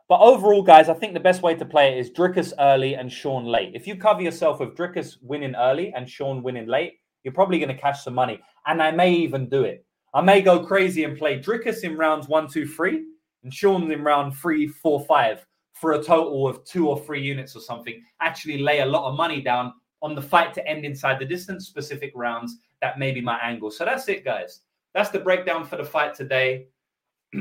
But 0.09 0.21
overall, 0.21 0.63
guys, 0.63 0.89
I 0.89 0.95
think 0.95 1.15
the 1.15 1.21
best 1.21 1.43
way 1.43 1.55
to 1.55 1.65
play 1.65 1.93
it 1.93 1.99
is 1.99 2.11
Dricus 2.11 2.53
early 2.59 2.95
and 2.95 3.13
Sean 3.13 3.45
late. 3.45 3.73
If 3.75 3.87
you 3.87 3.97
cover 3.97 4.23
yourself 4.23 4.61
with 4.61 4.77
Dricus 4.77 5.17
winning 5.23 5.55
early 5.55 5.93
and 5.95 6.09
Sean 6.09 6.43
winning 6.43 6.67
late, 6.67 6.95
you're 7.23 7.35
probably 7.35 7.59
going 7.59 7.75
to 7.75 7.81
cash 7.81 8.05
some 8.05 8.15
money. 8.15 8.41
And 8.67 8.83
I 8.83 8.91
may 8.91 9.13
even 9.13 9.49
do 9.49 9.63
it. 9.65 9.85
I 10.13 10.21
may 10.21 10.41
go 10.41 10.65
crazy 10.65 11.05
and 11.05 11.17
play 11.17 11.39
Dricus 11.39 11.85
in 11.85 11.97
rounds 11.97 12.29
one, 12.29 12.49
two, 12.49 12.67
three, 12.67 13.05
and 13.43 13.55
Sean 13.55 13.91
in 13.91 14.03
round 14.03 14.37
three, 14.37 14.67
four, 14.67 15.05
five 15.05 15.47
for 15.73 15.93
a 15.93 16.03
total 16.03 16.47
of 16.47 16.65
two 16.65 16.89
or 16.89 17.01
three 17.01 17.23
units 17.23 17.57
or 17.57 17.61
something. 17.61 18.03
Actually, 18.21 18.59
lay 18.59 18.81
a 18.81 18.87
lot 18.87 19.09
of 19.09 19.17
money 19.17 19.41
down 19.41 19.73
on 20.03 20.15
the 20.15 20.23
fight 20.23 20.53
to 20.55 20.67
end 20.67 20.85
inside 20.85 21.19
the 21.19 21.25
distance, 21.25 21.67
specific 21.67 22.13
rounds. 22.15 22.57
That 22.83 22.99
may 22.99 23.13
be 23.13 23.21
my 23.21 23.39
angle. 23.39 23.71
So 23.71 23.85
that's 23.85 24.09
it, 24.09 24.25
guys. 24.25 24.61
That's 24.95 25.11
the 25.11 25.21
breakdown 25.21 25.65
for 25.65 25.77
the 25.77 25.85
fight 25.85 26.15
today. 26.15 26.67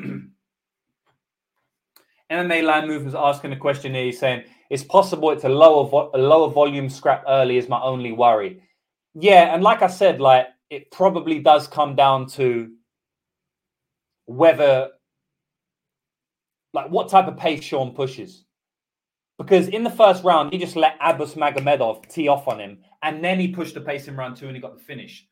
MMA 2.31 2.63
line 2.63 2.87
movers 2.87 3.15
asking 3.15 3.53
a 3.53 3.57
question 3.57 3.95
here. 3.95 4.05
He's 4.05 4.19
saying, 4.19 4.43
"It's 4.69 4.83
possible 4.83 5.31
it's 5.31 5.45
a 5.45 5.49
lower 5.49 5.89
vo- 5.89 6.11
a 6.13 6.17
lower 6.17 6.49
volume 6.49 6.89
scrap 6.89 7.23
early 7.27 7.57
is 7.57 7.67
my 7.67 7.81
only 7.81 8.11
worry." 8.11 8.61
Yeah, 9.15 9.53
and 9.53 9.63
like 9.63 9.81
I 9.81 9.87
said, 9.87 10.21
like 10.21 10.47
it 10.69 10.91
probably 10.91 11.39
does 11.39 11.67
come 11.67 11.95
down 11.95 12.27
to 12.27 12.71
whether, 14.25 14.89
like, 16.73 16.89
what 16.89 17.09
type 17.09 17.27
of 17.27 17.37
pace 17.37 17.63
Sean 17.63 17.93
pushes. 17.93 18.45
Because 19.37 19.69
in 19.69 19.83
the 19.83 19.89
first 19.89 20.23
round, 20.23 20.51
he 20.51 20.59
just 20.59 20.75
let 20.75 20.99
Abus 20.99 21.35
Magomedov 21.35 22.07
tee 22.09 22.27
off 22.27 22.47
on 22.47 22.59
him, 22.59 22.79
and 23.01 23.23
then 23.23 23.39
he 23.39 23.47
pushed 23.47 23.73
the 23.73 23.81
pace 23.81 24.07
in 24.07 24.15
round 24.15 24.35
two 24.35 24.47
and 24.47 24.55
he 24.55 24.61
got 24.61 24.77
the 24.77 24.83
finish. 24.83 25.25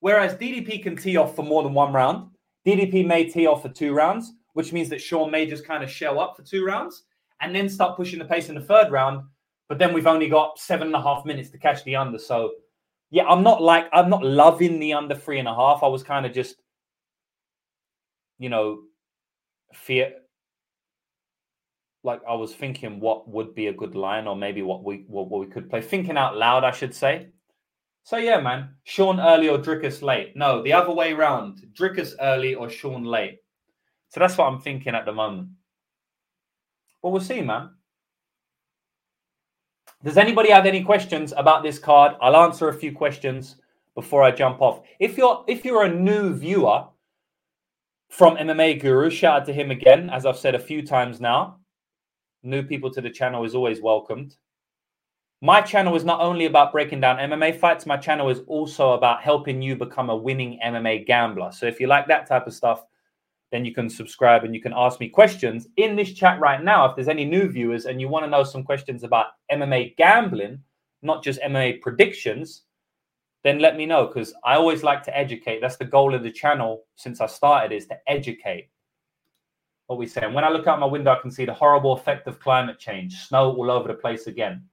Whereas 0.00 0.34
DDP 0.34 0.82
can 0.82 0.96
tee 0.96 1.16
off 1.16 1.34
for 1.34 1.42
more 1.42 1.62
than 1.62 1.72
one 1.72 1.92
round. 1.92 2.30
DDP 2.66 3.06
may 3.06 3.24
tee 3.24 3.46
off 3.46 3.62
for 3.62 3.70
two 3.70 3.94
rounds, 3.94 4.32
which 4.52 4.72
means 4.72 4.90
that 4.90 5.00
Sean 5.00 5.30
may 5.30 5.46
just 5.46 5.66
kind 5.66 5.82
of 5.82 5.90
shell 5.90 6.20
up 6.20 6.36
for 6.36 6.42
two 6.42 6.64
rounds 6.64 7.04
and 7.40 7.56
then 7.56 7.68
start 7.70 7.96
pushing 7.96 8.18
the 8.18 8.24
pace 8.26 8.50
in 8.50 8.54
the 8.54 8.60
third 8.60 8.90
round. 8.90 9.22
But 9.68 9.78
then 9.78 9.94
we've 9.94 10.06
only 10.06 10.28
got 10.28 10.58
seven 10.58 10.88
and 10.88 10.96
a 10.96 11.00
half 11.00 11.24
minutes 11.24 11.48
to 11.50 11.58
catch 11.58 11.82
the 11.84 11.96
under. 11.96 12.18
So, 12.18 12.52
yeah, 13.14 13.26
I'm 13.26 13.44
not 13.44 13.62
like, 13.62 13.86
I'm 13.92 14.10
not 14.10 14.24
loving 14.24 14.80
the 14.80 14.94
under 14.94 15.14
three 15.14 15.38
and 15.38 15.46
a 15.46 15.54
half. 15.54 15.84
I 15.84 15.86
was 15.86 16.02
kind 16.02 16.26
of 16.26 16.32
just, 16.32 16.56
you 18.40 18.48
know, 18.48 18.80
fear. 19.72 20.14
Like 22.02 22.22
I 22.28 22.34
was 22.34 22.52
thinking 22.52 22.98
what 22.98 23.28
would 23.28 23.54
be 23.54 23.68
a 23.68 23.72
good 23.72 23.94
line 23.94 24.26
or 24.26 24.34
maybe 24.34 24.62
what 24.62 24.82
we 24.82 25.04
what, 25.06 25.28
what 25.28 25.38
we 25.38 25.46
could 25.46 25.70
play. 25.70 25.80
Thinking 25.80 26.16
out 26.16 26.36
loud, 26.36 26.64
I 26.64 26.72
should 26.72 26.92
say. 26.92 27.28
So 28.02 28.16
yeah, 28.16 28.40
man. 28.40 28.74
Sean 28.82 29.20
early 29.20 29.48
or 29.48 29.58
Dricus 29.58 30.02
late? 30.02 30.36
No, 30.36 30.60
the 30.64 30.72
other 30.72 30.92
way 30.92 31.12
around. 31.12 31.64
Dricus 31.72 32.14
early 32.20 32.56
or 32.56 32.68
Sean 32.68 33.04
late. 33.04 33.38
So 34.08 34.18
that's 34.18 34.36
what 34.36 34.48
I'm 34.48 34.60
thinking 34.60 34.96
at 34.96 35.06
the 35.06 35.12
moment. 35.12 35.50
But 37.00 37.10
we'll 37.10 37.20
see, 37.20 37.42
man. 37.42 37.70
Does 40.04 40.18
anybody 40.18 40.50
have 40.50 40.66
any 40.66 40.84
questions 40.84 41.32
about 41.34 41.62
this 41.62 41.78
card? 41.78 42.12
I'll 42.20 42.36
answer 42.36 42.68
a 42.68 42.74
few 42.74 42.92
questions 42.92 43.56
before 43.94 44.22
I 44.22 44.32
jump 44.32 44.60
off. 44.60 44.82
If 45.00 45.16
you're 45.16 45.42
if 45.48 45.64
you're 45.64 45.84
a 45.84 45.94
new 45.94 46.34
viewer 46.34 46.84
from 48.10 48.36
MMA 48.36 48.82
Guru, 48.82 49.08
shout 49.08 49.40
out 49.40 49.46
to 49.46 49.54
him 49.54 49.70
again, 49.70 50.10
as 50.10 50.26
I've 50.26 50.36
said 50.36 50.54
a 50.54 50.58
few 50.58 50.86
times 50.86 51.22
now. 51.22 51.56
New 52.42 52.62
people 52.62 52.90
to 52.90 53.00
the 53.00 53.08
channel 53.08 53.44
is 53.44 53.54
always 53.54 53.80
welcomed. 53.80 54.36
My 55.40 55.62
channel 55.62 55.96
is 55.96 56.04
not 56.04 56.20
only 56.20 56.44
about 56.44 56.72
breaking 56.72 57.00
down 57.00 57.16
MMA 57.16 57.58
fights, 57.58 57.86
my 57.86 57.96
channel 57.96 58.28
is 58.28 58.40
also 58.46 58.92
about 58.92 59.22
helping 59.22 59.62
you 59.62 59.74
become 59.74 60.10
a 60.10 60.16
winning 60.16 60.60
MMA 60.62 61.06
gambler. 61.06 61.50
So 61.50 61.64
if 61.64 61.80
you 61.80 61.86
like 61.86 62.06
that 62.08 62.26
type 62.26 62.46
of 62.46 62.52
stuff, 62.52 62.84
then 63.54 63.64
you 63.64 63.72
can 63.72 63.88
subscribe 63.88 64.42
and 64.42 64.52
you 64.52 64.60
can 64.60 64.72
ask 64.74 64.98
me 64.98 65.08
questions 65.08 65.68
in 65.76 65.94
this 65.94 66.12
chat 66.12 66.40
right 66.40 66.60
now. 66.60 66.86
If 66.86 66.96
there's 66.96 67.06
any 67.06 67.24
new 67.24 67.48
viewers 67.48 67.84
and 67.84 68.00
you 68.00 68.08
want 68.08 68.24
to 68.24 68.30
know 68.30 68.42
some 68.42 68.64
questions 68.64 69.04
about 69.04 69.26
MMA 69.48 69.96
gambling, 69.96 70.58
not 71.02 71.22
just 71.22 71.40
MMA 71.40 71.80
predictions, 71.80 72.62
then 73.44 73.60
let 73.60 73.76
me 73.76 73.86
know 73.86 74.08
because 74.08 74.34
I 74.44 74.56
always 74.56 74.82
like 74.82 75.04
to 75.04 75.16
educate. 75.16 75.60
That's 75.60 75.76
the 75.76 75.84
goal 75.84 76.16
of 76.16 76.24
the 76.24 76.32
channel 76.32 76.82
since 76.96 77.20
I 77.20 77.26
started 77.26 77.72
is 77.72 77.86
to 77.86 77.98
educate. 78.08 78.70
What 79.86 80.00
we 80.00 80.06
say. 80.08 80.22
And 80.22 80.34
when 80.34 80.42
I 80.42 80.50
look 80.50 80.66
out 80.66 80.80
my 80.80 80.86
window, 80.86 81.12
I 81.12 81.20
can 81.20 81.30
see 81.30 81.44
the 81.44 81.54
horrible 81.54 81.92
effect 81.92 82.26
of 82.26 82.40
climate 82.40 82.80
change, 82.80 83.14
snow 83.14 83.52
all 83.52 83.70
over 83.70 83.86
the 83.86 83.94
place 83.94 84.26
again. 84.26 84.64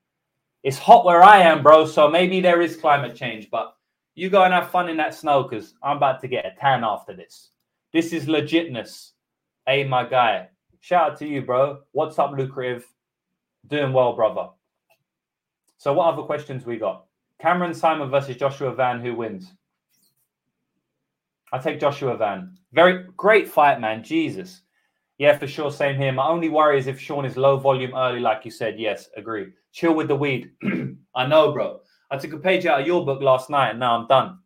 It's 0.63 0.79
hot 0.79 1.05
where 1.05 1.21
I 1.21 1.37
am, 1.41 1.61
bro. 1.61 1.85
So 1.85 2.09
maybe 2.09 2.41
there 2.41 2.61
is 2.61 2.77
climate 2.77 3.15
change, 3.15 3.51
but 3.51 3.75
you 4.15 4.31
go 4.31 4.41
and 4.41 4.51
have 4.51 4.71
fun 4.71 4.89
in 4.89 4.97
that 4.97 5.13
snow 5.13 5.43
because 5.43 5.75
I'm 5.83 5.97
about 5.97 6.19
to 6.21 6.27
get 6.27 6.47
a 6.47 6.59
tan 6.59 6.83
after 6.83 7.15
this. 7.15 7.50
This 7.93 8.13
is 8.13 8.25
legitness. 8.25 9.11
Hey, 9.67 9.83
my 9.83 10.05
guy. 10.05 10.47
Shout 10.79 11.11
out 11.11 11.19
to 11.19 11.27
you, 11.27 11.41
bro. 11.41 11.79
What's 11.91 12.17
up, 12.17 12.31
lucrative? 12.31 12.87
Doing 13.67 13.91
well, 13.91 14.13
brother. 14.13 14.47
So, 15.77 15.91
what 15.91 16.13
other 16.13 16.23
questions 16.23 16.65
we 16.65 16.77
got? 16.77 17.05
Cameron 17.41 17.73
Simon 17.73 18.09
versus 18.09 18.37
Joshua 18.37 18.73
Van. 18.73 19.01
Who 19.01 19.15
wins? 19.15 19.53
I 21.51 21.57
take 21.59 21.81
Joshua 21.81 22.15
Van. 22.15 22.57
Very 22.71 23.07
great 23.17 23.49
fight, 23.49 23.81
man. 23.81 24.03
Jesus. 24.03 24.61
Yeah, 25.17 25.37
for 25.37 25.47
sure. 25.47 25.69
Same 25.69 25.97
here. 25.97 26.13
My 26.13 26.27
only 26.27 26.47
worry 26.47 26.79
is 26.79 26.87
if 26.87 26.99
Sean 26.99 27.25
is 27.25 27.35
low 27.35 27.57
volume 27.57 27.93
early, 27.93 28.21
like 28.21 28.45
you 28.45 28.51
said. 28.51 28.79
Yes, 28.79 29.09
agree. 29.17 29.47
Chill 29.73 29.93
with 29.93 30.07
the 30.07 30.15
weed. 30.15 30.51
I 31.15 31.27
know, 31.27 31.51
bro. 31.51 31.81
I 32.09 32.17
took 32.17 32.33
a 32.33 32.39
page 32.39 32.65
out 32.65 32.81
of 32.81 32.87
your 32.87 33.05
book 33.05 33.21
last 33.21 33.49
night 33.49 33.71
and 33.71 33.79
now 33.79 33.97
I'm 33.97 34.07
done. 34.07 34.39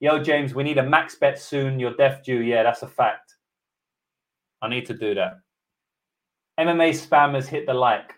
Yo, 0.00 0.22
James, 0.22 0.54
we 0.54 0.62
need 0.62 0.78
a 0.78 0.82
max 0.82 1.14
bet 1.14 1.38
soon. 1.38 1.80
You're 1.80 1.96
deaf 1.96 2.22
due. 2.22 2.42
Yeah, 2.42 2.62
that's 2.62 2.82
a 2.82 2.88
fact. 2.88 3.34
I 4.60 4.68
need 4.68 4.86
to 4.86 4.94
do 4.94 5.14
that. 5.14 5.38
MMA 6.60 6.90
spammers 6.90 7.46
hit 7.46 7.66
the 7.66 7.74
like. 7.74 8.12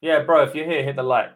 Yeah, 0.00 0.22
bro, 0.22 0.42
if 0.44 0.54
you're 0.54 0.66
here, 0.66 0.84
hit 0.84 0.96
the 0.96 1.02
like. 1.02 1.30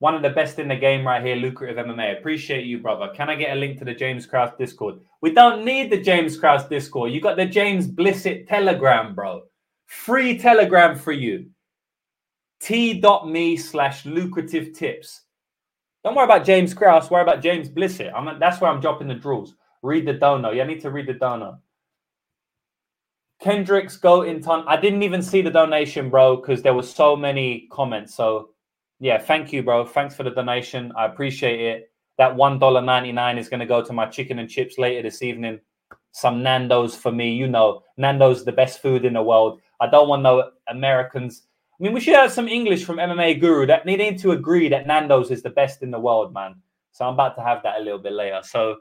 One 0.00 0.14
of 0.14 0.22
the 0.22 0.30
best 0.30 0.60
in 0.60 0.68
the 0.68 0.76
game 0.76 1.04
right 1.04 1.24
here, 1.24 1.34
lucrative 1.34 1.84
MMA. 1.84 2.18
Appreciate 2.18 2.64
you, 2.64 2.78
brother. 2.78 3.08
Can 3.14 3.28
I 3.28 3.34
get 3.34 3.56
a 3.56 3.60
link 3.60 3.78
to 3.78 3.84
the 3.84 3.94
James 3.94 4.26
Krause 4.26 4.52
Discord? 4.56 5.00
We 5.20 5.32
don't 5.32 5.64
need 5.64 5.90
the 5.90 6.00
James 6.00 6.36
Krause 6.38 6.68
Discord. 6.68 7.10
You 7.10 7.20
got 7.20 7.36
the 7.36 7.46
James 7.46 7.88
Blissett 7.88 8.46
Telegram, 8.46 9.14
bro. 9.14 9.42
Free 9.86 10.38
Telegram 10.38 10.96
for 10.96 11.12
you. 11.12 11.50
T.me 12.60 13.56
slash 13.56 14.06
lucrative 14.06 14.72
tips. 14.72 15.22
Don't 16.04 16.14
worry 16.14 16.24
about 16.24 16.44
James 16.44 16.74
Krause. 16.74 17.10
Worry 17.10 17.22
about 17.22 17.42
James 17.42 17.68
Blissett. 17.68 18.12
I'm, 18.14 18.38
that's 18.38 18.60
where 18.60 18.70
I'm 18.70 18.80
dropping 18.80 19.08
the 19.08 19.14
draws. 19.14 19.54
Read 19.82 20.06
the 20.06 20.14
dono. 20.14 20.50
Yeah, 20.50 20.64
I 20.64 20.66
need 20.66 20.80
to 20.82 20.90
read 20.90 21.06
the 21.06 21.14
dono. 21.14 21.58
Kendricks 23.40 23.96
go 23.96 24.22
in 24.22 24.40
ton. 24.40 24.64
I 24.66 24.76
didn't 24.76 25.02
even 25.02 25.22
see 25.22 25.42
the 25.42 25.50
donation, 25.50 26.10
bro, 26.10 26.36
because 26.36 26.62
there 26.62 26.74
were 26.74 26.82
so 26.82 27.14
many 27.14 27.68
comments. 27.70 28.14
So, 28.14 28.50
yeah, 29.00 29.18
thank 29.18 29.52
you, 29.52 29.62
bro. 29.62 29.84
Thanks 29.84 30.16
for 30.16 30.24
the 30.24 30.30
donation. 30.30 30.92
I 30.96 31.06
appreciate 31.06 31.60
it. 31.60 31.92
That 32.16 32.34
one 32.34 32.58
dollar 32.58 32.80
ninety 32.80 33.12
nine 33.12 33.38
is 33.38 33.48
going 33.48 33.60
to 33.60 33.66
go 33.66 33.80
to 33.80 33.92
my 33.92 34.06
chicken 34.06 34.40
and 34.40 34.50
chips 34.50 34.76
later 34.76 35.02
this 35.02 35.22
evening. 35.22 35.60
Some 36.10 36.42
Nando's 36.42 36.96
for 36.96 37.12
me. 37.12 37.32
You 37.32 37.46
know, 37.46 37.82
Nando's 37.96 38.44
the 38.44 38.50
best 38.50 38.82
food 38.82 39.04
in 39.04 39.12
the 39.12 39.22
world. 39.22 39.60
I 39.78 39.88
don't 39.88 40.08
want 40.08 40.22
no 40.22 40.50
Americans 40.68 41.42
I 41.78 41.84
mean, 41.84 41.92
we 41.92 42.00
should 42.00 42.16
have 42.16 42.32
some 42.32 42.48
English 42.48 42.84
from 42.84 42.96
MMA 42.96 43.40
Guru 43.40 43.64
that 43.66 43.86
needing 43.86 44.18
to 44.18 44.32
agree 44.32 44.68
that 44.68 44.88
Nando's 44.88 45.30
is 45.30 45.42
the 45.42 45.50
best 45.50 45.82
in 45.82 45.92
the 45.92 46.00
world, 46.00 46.34
man. 46.34 46.56
So 46.90 47.06
I'm 47.06 47.14
about 47.14 47.36
to 47.36 47.42
have 47.42 47.62
that 47.62 47.78
a 47.78 47.82
little 47.82 48.00
bit 48.00 48.14
later. 48.14 48.40
So 48.42 48.78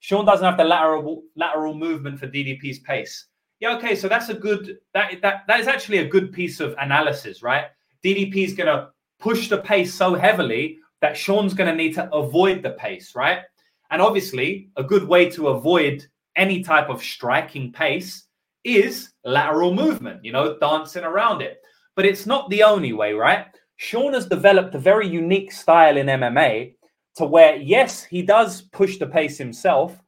Sean 0.00 0.24
doesn't 0.24 0.44
have 0.44 0.56
the 0.56 0.64
lateral 0.64 1.22
lateral 1.36 1.74
movement 1.74 2.18
for 2.18 2.26
DDP's 2.26 2.80
pace. 2.80 3.26
Yeah, 3.60 3.76
okay, 3.76 3.94
so 3.94 4.08
that's 4.08 4.30
a 4.30 4.34
good 4.34 4.78
that 4.94 5.20
that 5.22 5.44
that 5.46 5.60
is 5.60 5.68
actually 5.68 5.98
a 5.98 6.08
good 6.08 6.32
piece 6.32 6.58
of 6.58 6.74
analysis, 6.78 7.40
right? 7.40 7.66
DDP 8.02 8.44
is 8.44 8.54
gonna 8.54 8.88
push 9.20 9.48
the 9.48 9.58
pace 9.58 9.94
so 9.94 10.14
heavily 10.14 10.78
that 11.02 11.16
Sean's 11.16 11.54
gonna 11.54 11.74
need 11.74 11.94
to 11.94 12.12
avoid 12.12 12.64
the 12.64 12.70
pace, 12.70 13.14
right? 13.14 13.42
And 13.90 14.02
obviously, 14.02 14.70
a 14.76 14.82
good 14.82 15.06
way 15.06 15.30
to 15.30 15.48
avoid 15.48 16.06
any 16.34 16.64
type 16.64 16.88
of 16.88 17.02
striking 17.02 17.70
pace 17.70 18.26
is 18.64 19.12
lateral 19.24 19.72
movement, 19.74 20.24
you 20.24 20.32
know, 20.32 20.58
dancing 20.58 21.04
around 21.04 21.42
it. 21.42 21.62
But 21.96 22.06
it's 22.06 22.26
not 22.26 22.48
the 22.50 22.62
only 22.62 22.92
way, 22.92 23.12
right? 23.12 23.46
Sean 23.76 24.14
has 24.14 24.26
developed 24.26 24.74
a 24.74 24.78
very 24.78 25.08
unique 25.08 25.52
style 25.52 25.96
in 25.96 26.06
MMA 26.06 26.74
to 27.16 27.24
where, 27.24 27.56
yes, 27.56 28.04
he 28.04 28.22
does 28.22 28.62
push 28.62 28.98
the 28.98 29.06
pace 29.06 29.38
himself, 29.38 30.00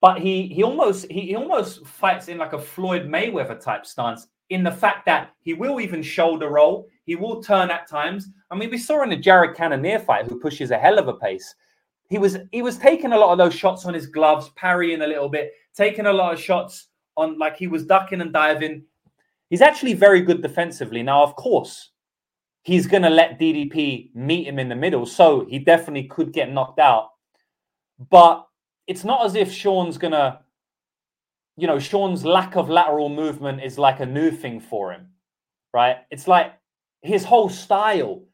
but 0.00 0.20
he 0.20 0.46
he 0.46 0.62
almost 0.62 1.10
he, 1.10 1.22
he 1.22 1.36
almost 1.36 1.86
fights 1.86 2.28
in 2.28 2.38
like 2.38 2.52
a 2.52 2.60
Floyd 2.60 3.02
Mayweather 3.02 3.60
type 3.60 3.86
stance 3.86 4.28
in 4.50 4.62
the 4.62 4.70
fact 4.70 5.06
that 5.06 5.30
he 5.40 5.54
will 5.54 5.80
even 5.80 6.02
shoulder 6.02 6.48
roll, 6.48 6.88
he 7.04 7.16
will 7.16 7.42
turn 7.42 7.70
at 7.70 7.88
times. 7.88 8.28
I 8.50 8.54
mean, 8.56 8.70
we 8.70 8.78
saw 8.78 9.02
in 9.02 9.10
the 9.10 9.16
Jared 9.16 9.56
Cannonier 9.56 9.98
fight 9.98 10.26
who 10.26 10.38
pushes 10.38 10.70
a 10.70 10.78
hell 10.78 10.98
of 10.98 11.08
a 11.08 11.14
pace. 11.14 11.54
He 12.08 12.18
was 12.18 12.38
he 12.52 12.62
was 12.62 12.78
taking 12.78 13.12
a 13.12 13.18
lot 13.18 13.32
of 13.32 13.38
those 13.38 13.54
shots 13.54 13.84
on 13.84 13.94
his 13.94 14.06
gloves, 14.06 14.50
parrying 14.50 15.02
a 15.02 15.06
little 15.06 15.28
bit, 15.28 15.52
taking 15.74 16.06
a 16.06 16.12
lot 16.12 16.32
of 16.32 16.40
shots 16.40 16.88
on 17.16 17.38
like 17.38 17.56
he 17.56 17.66
was 17.66 17.84
ducking 17.84 18.20
and 18.20 18.32
diving. 18.32 18.84
He's 19.50 19.62
actually 19.62 19.94
very 19.94 20.20
good 20.20 20.42
defensively. 20.42 21.02
Now, 21.02 21.22
of 21.22 21.36
course, 21.36 21.90
he's 22.62 22.86
going 22.86 23.04
to 23.04 23.10
let 23.10 23.38
DDP 23.38 24.14
meet 24.14 24.46
him 24.46 24.58
in 24.58 24.68
the 24.68 24.74
middle. 24.74 25.06
So 25.06 25.46
he 25.48 25.58
definitely 25.58 26.04
could 26.04 26.32
get 26.32 26.52
knocked 26.52 26.80
out. 26.80 27.10
But 28.10 28.46
it's 28.86 29.04
not 29.04 29.24
as 29.24 29.34
if 29.34 29.52
Sean's 29.52 29.98
going 29.98 30.12
to, 30.12 30.40
you 31.56 31.66
know, 31.66 31.78
Sean's 31.78 32.24
lack 32.24 32.56
of 32.56 32.68
lateral 32.68 33.08
movement 33.08 33.62
is 33.62 33.78
like 33.78 34.00
a 34.00 34.06
new 34.06 34.30
thing 34.30 34.60
for 34.60 34.92
him, 34.92 35.08
right? 35.72 35.98
It's 36.10 36.26
like 36.26 36.54
his 37.02 37.24
whole 37.24 37.48
style 37.48 38.24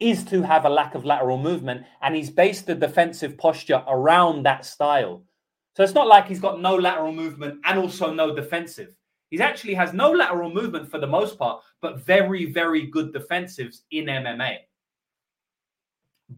is 0.00 0.24
to 0.24 0.42
have 0.42 0.64
a 0.64 0.68
lack 0.68 0.94
of 0.94 1.04
lateral 1.04 1.38
movement. 1.38 1.84
And 2.02 2.16
he's 2.16 2.30
based 2.30 2.66
the 2.66 2.74
defensive 2.74 3.38
posture 3.38 3.84
around 3.86 4.42
that 4.44 4.64
style. 4.64 5.22
So 5.76 5.84
it's 5.84 5.94
not 5.94 6.08
like 6.08 6.26
he's 6.26 6.40
got 6.40 6.60
no 6.60 6.74
lateral 6.74 7.12
movement 7.12 7.60
and 7.64 7.78
also 7.78 8.12
no 8.12 8.34
defensive. 8.34 8.96
He 9.30 9.40
actually 9.40 9.74
has 9.74 9.92
no 9.92 10.10
lateral 10.10 10.52
movement 10.52 10.90
for 10.90 10.98
the 10.98 11.06
most 11.06 11.38
part, 11.38 11.62
but 11.80 12.04
very, 12.04 12.50
very 12.52 12.86
good 12.86 13.12
defensives 13.12 13.82
in 13.92 14.06
MMA. 14.06 14.56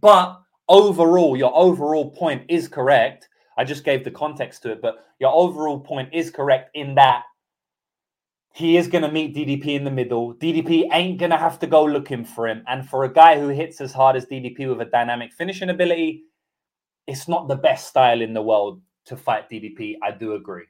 But 0.01 0.40
overall, 0.69 1.36
your 1.36 1.56
overall 1.56 2.10
point 2.10 2.44
is 2.48 2.69
correct. 2.69 3.28
I 3.56 3.64
just 3.64 3.85
gave 3.85 4.05
the 4.05 4.10
context 4.10 4.62
to 4.62 4.73
it, 4.73 4.82
but 4.82 5.06
your 5.19 5.32
overall 5.32 5.81
point 5.81 6.10
is 6.12 6.31
correct 6.31 6.70
in 6.74 6.94
that 6.97 7.24
he 8.55 8.77
is 8.77 8.86
going 8.86 9.02
to 9.02 9.10
meet 9.10 9.35
DDP 9.35 9.69
in 9.69 9.85
the 9.85 9.90
middle. 9.90 10.35
DDP 10.35 10.89
ain't 10.93 11.19
going 11.19 11.31
to 11.31 11.39
have 11.39 11.59
to 11.60 11.66
go 11.66 11.85
looking 11.85 12.24
for 12.24 12.47
him. 12.47 12.62
And 12.66 12.86
for 12.86 13.05
a 13.05 13.12
guy 13.12 13.40
who 13.40 13.48
hits 13.48 13.81
as 13.81 13.93
hard 13.93 14.14
as 14.14 14.27
DDP 14.27 14.69
with 14.69 14.86
a 14.86 14.90
dynamic 14.90 15.32
finishing 15.32 15.70
ability, 15.70 16.24
it's 17.06 17.28
not 17.28 17.48
the 17.48 17.56
best 17.56 17.89
style 17.89 18.20
in 18.20 18.35
the 18.35 18.43
world 18.43 18.82
to 19.06 19.16
fight 19.16 19.48
DDP. 19.48 19.97
I 20.02 20.10
do 20.10 20.35
agree. 20.35 20.66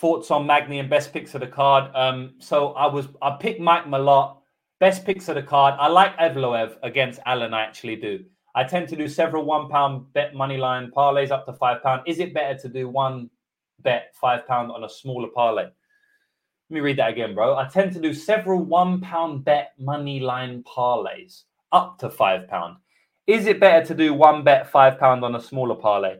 Thoughts 0.00 0.30
on 0.30 0.46
Magny 0.46 0.78
and 0.78 0.88
best 0.88 1.12
picks 1.12 1.34
of 1.34 1.42
the 1.42 1.46
card. 1.46 1.94
Um, 1.94 2.34
so 2.38 2.72
I 2.72 2.86
was 2.86 3.08
I 3.20 3.36
picked 3.38 3.60
Mike 3.60 3.84
Malott. 3.84 4.38
Best 4.78 5.04
picks 5.04 5.28
of 5.28 5.34
the 5.34 5.42
card. 5.42 5.74
I 5.78 5.88
like 5.88 6.16
Evloev 6.16 6.76
against 6.82 7.20
Allen. 7.26 7.52
I 7.52 7.60
actually 7.60 7.96
do. 7.96 8.24
I 8.54 8.64
tend 8.64 8.88
to 8.88 8.96
do 8.96 9.06
several 9.06 9.44
one 9.44 9.68
pound 9.68 10.10
bet 10.14 10.34
money 10.34 10.56
line 10.56 10.90
parlays 10.90 11.30
up 11.30 11.44
to 11.44 11.52
five 11.52 11.82
pound. 11.82 12.00
Is 12.06 12.18
it 12.18 12.32
better 12.32 12.58
to 12.60 12.68
do 12.70 12.88
one 12.88 13.28
bet 13.80 14.14
five 14.18 14.46
pound 14.46 14.72
on 14.72 14.84
a 14.84 14.88
smaller 14.88 15.28
parlay? 15.28 15.64
Let 15.64 15.72
me 16.70 16.80
read 16.80 16.98
that 16.98 17.10
again, 17.10 17.34
bro. 17.34 17.56
I 17.56 17.68
tend 17.68 17.92
to 17.92 18.00
do 18.00 18.14
several 18.14 18.60
one 18.64 19.02
pound 19.02 19.44
bet 19.44 19.72
money 19.78 20.18
line 20.18 20.64
parlays 20.64 21.42
up 21.72 21.98
to 21.98 22.08
five 22.08 22.48
pound. 22.48 22.76
Is 23.26 23.46
it 23.46 23.60
better 23.60 23.84
to 23.88 23.94
do 23.94 24.14
one 24.14 24.44
bet 24.44 24.70
five 24.70 24.98
pound 24.98 25.24
on 25.24 25.34
a 25.34 25.40
smaller 25.40 25.74
parlay? 25.74 26.16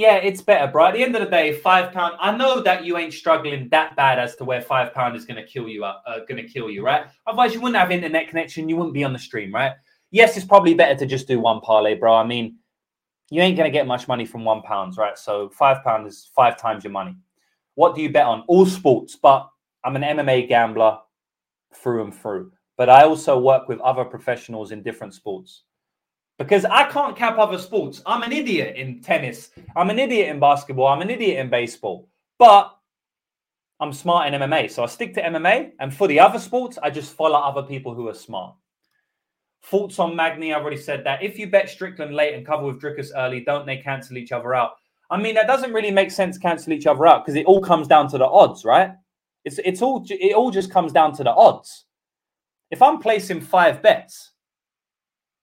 Yeah, 0.00 0.16
it's 0.16 0.40
better, 0.40 0.72
bro. 0.72 0.86
At 0.86 0.94
the 0.94 1.02
end 1.02 1.14
of 1.14 1.20
the 1.20 1.28
day, 1.28 1.52
five 1.52 1.92
pound. 1.92 2.14
I 2.20 2.34
know 2.34 2.62
that 2.62 2.86
you 2.86 2.96
ain't 2.96 3.12
struggling 3.12 3.68
that 3.68 3.96
bad 3.96 4.18
as 4.18 4.34
to 4.36 4.44
where 4.44 4.62
five 4.62 4.94
pound 4.94 5.14
is 5.14 5.26
to 5.26 5.44
kill 5.44 5.68
you. 5.68 5.84
Uh, 5.84 6.20
going 6.26 6.42
to 6.42 6.48
kill 6.48 6.70
you, 6.70 6.82
right? 6.82 7.04
Otherwise, 7.26 7.52
you 7.52 7.60
wouldn't 7.60 7.78
have 7.78 7.90
internet 7.90 8.28
connection. 8.28 8.66
You 8.66 8.76
wouldn't 8.76 8.94
be 8.94 9.04
on 9.04 9.12
the 9.12 9.18
stream, 9.18 9.54
right? 9.54 9.72
yes, 10.10 10.36
it's 10.36 10.46
probably 10.46 10.74
better 10.74 10.94
to 10.94 11.06
just 11.06 11.28
do 11.28 11.38
one 11.38 11.60
parlay, 11.60 11.94
bro. 11.94 12.14
I 12.14 12.24
mean, 12.24 12.56
you 13.30 13.42
ain't 13.42 13.56
gonna 13.56 13.70
get 13.70 13.86
much 13.86 14.08
money 14.08 14.24
from 14.24 14.44
one 14.44 14.62
pounds, 14.62 14.96
right? 14.96 15.16
So 15.16 15.48
five 15.50 15.84
pound 15.84 16.06
is 16.06 16.30
five 16.34 16.56
times 16.56 16.84
your 16.84 16.92
money. 16.92 17.16
What 17.74 17.94
do 17.94 18.02
you 18.02 18.10
bet 18.10 18.26
on? 18.26 18.44
All 18.48 18.66
sports, 18.66 19.16
but 19.16 19.48
I'm 19.84 19.96
an 19.96 20.02
MMA 20.02 20.48
gambler 20.48 20.98
through 21.74 22.04
and 22.04 22.14
through. 22.14 22.52
But 22.76 22.88
I 22.88 23.04
also 23.04 23.38
work 23.38 23.68
with 23.68 23.80
other 23.80 24.04
professionals 24.04 24.72
in 24.72 24.82
different 24.82 25.14
sports. 25.14 25.64
Because 26.40 26.64
I 26.64 26.90
can't 26.90 27.14
cap 27.14 27.36
other 27.36 27.58
sports. 27.58 28.00
I'm 28.06 28.22
an 28.22 28.32
idiot 28.32 28.74
in 28.74 29.02
tennis. 29.02 29.50
I'm 29.76 29.90
an 29.90 29.98
idiot 29.98 30.30
in 30.30 30.40
basketball. 30.40 30.86
I'm 30.86 31.02
an 31.02 31.10
idiot 31.10 31.38
in 31.38 31.50
baseball. 31.50 32.08
But 32.38 32.74
I'm 33.78 33.92
smart 33.92 34.32
in 34.32 34.40
MMA. 34.40 34.70
So 34.70 34.82
I 34.82 34.86
stick 34.86 35.12
to 35.14 35.22
MMA. 35.22 35.72
And 35.80 35.94
for 35.94 36.08
the 36.08 36.18
other 36.18 36.38
sports, 36.38 36.78
I 36.82 36.88
just 36.88 37.12
follow 37.12 37.38
other 37.38 37.62
people 37.62 37.94
who 37.94 38.08
are 38.08 38.14
smart. 38.14 38.54
Thoughts 39.64 39.98
on 39.98 40.16
Magny? 40.16 40.54
I've 40.54 40.62
already 40.62 40.78
said 40.78 41.04
that. 41.04 41.22
If 41.22 41.38
you 41.38 41.46
bet 41.46 41.68
Strickland 41.68 42.14
late 42.14 42.32
and 42.32 42.46
cover 42.46 42.64
with 42.64 42.80
Dricus 42.80 43.10
early, 43.14 43.40
don't 43.40 43.66
they 43.66 43.76
cancel 43.76 44.16
each 44.16 44.32
other 44.32 44.54
out? 44.54 44.76
I 45.10 45.20
mean, 45.20 45.34
that 45.34 45.46
doesn't 45.46 45.74
really 45.74 45.90
make 45.90 46.10
sense. 46.10 46.38
Cancel 46.38 46.72
each 46.72 46.86
other 46.86 47.06
out 47.06 47.22
because 47.22 47.36
it 47.36 47.44
all 47.44 47.60
comes 47.60 47.86
down 47.86 48.08
to 48.08 48.16
the 48.16 48.26
odds, 48.26 48.64
right? 48.64 48.92
It's 49.44 49.58
it's 49.58 49.82
all 49.82 50.06
it 50.08 50.34
all 50.34 50.50
just 50.50 50.70
comes 50.70 50.90
down 50.90 51.12
to 51.16 51.24
the 51.24 51.34
odds. 51.34 51.84
If 52.70 52.80
I'm 52.80 52.98
placing 52.98 53.42
five 53.42 53.82
bets, 53.82 54.30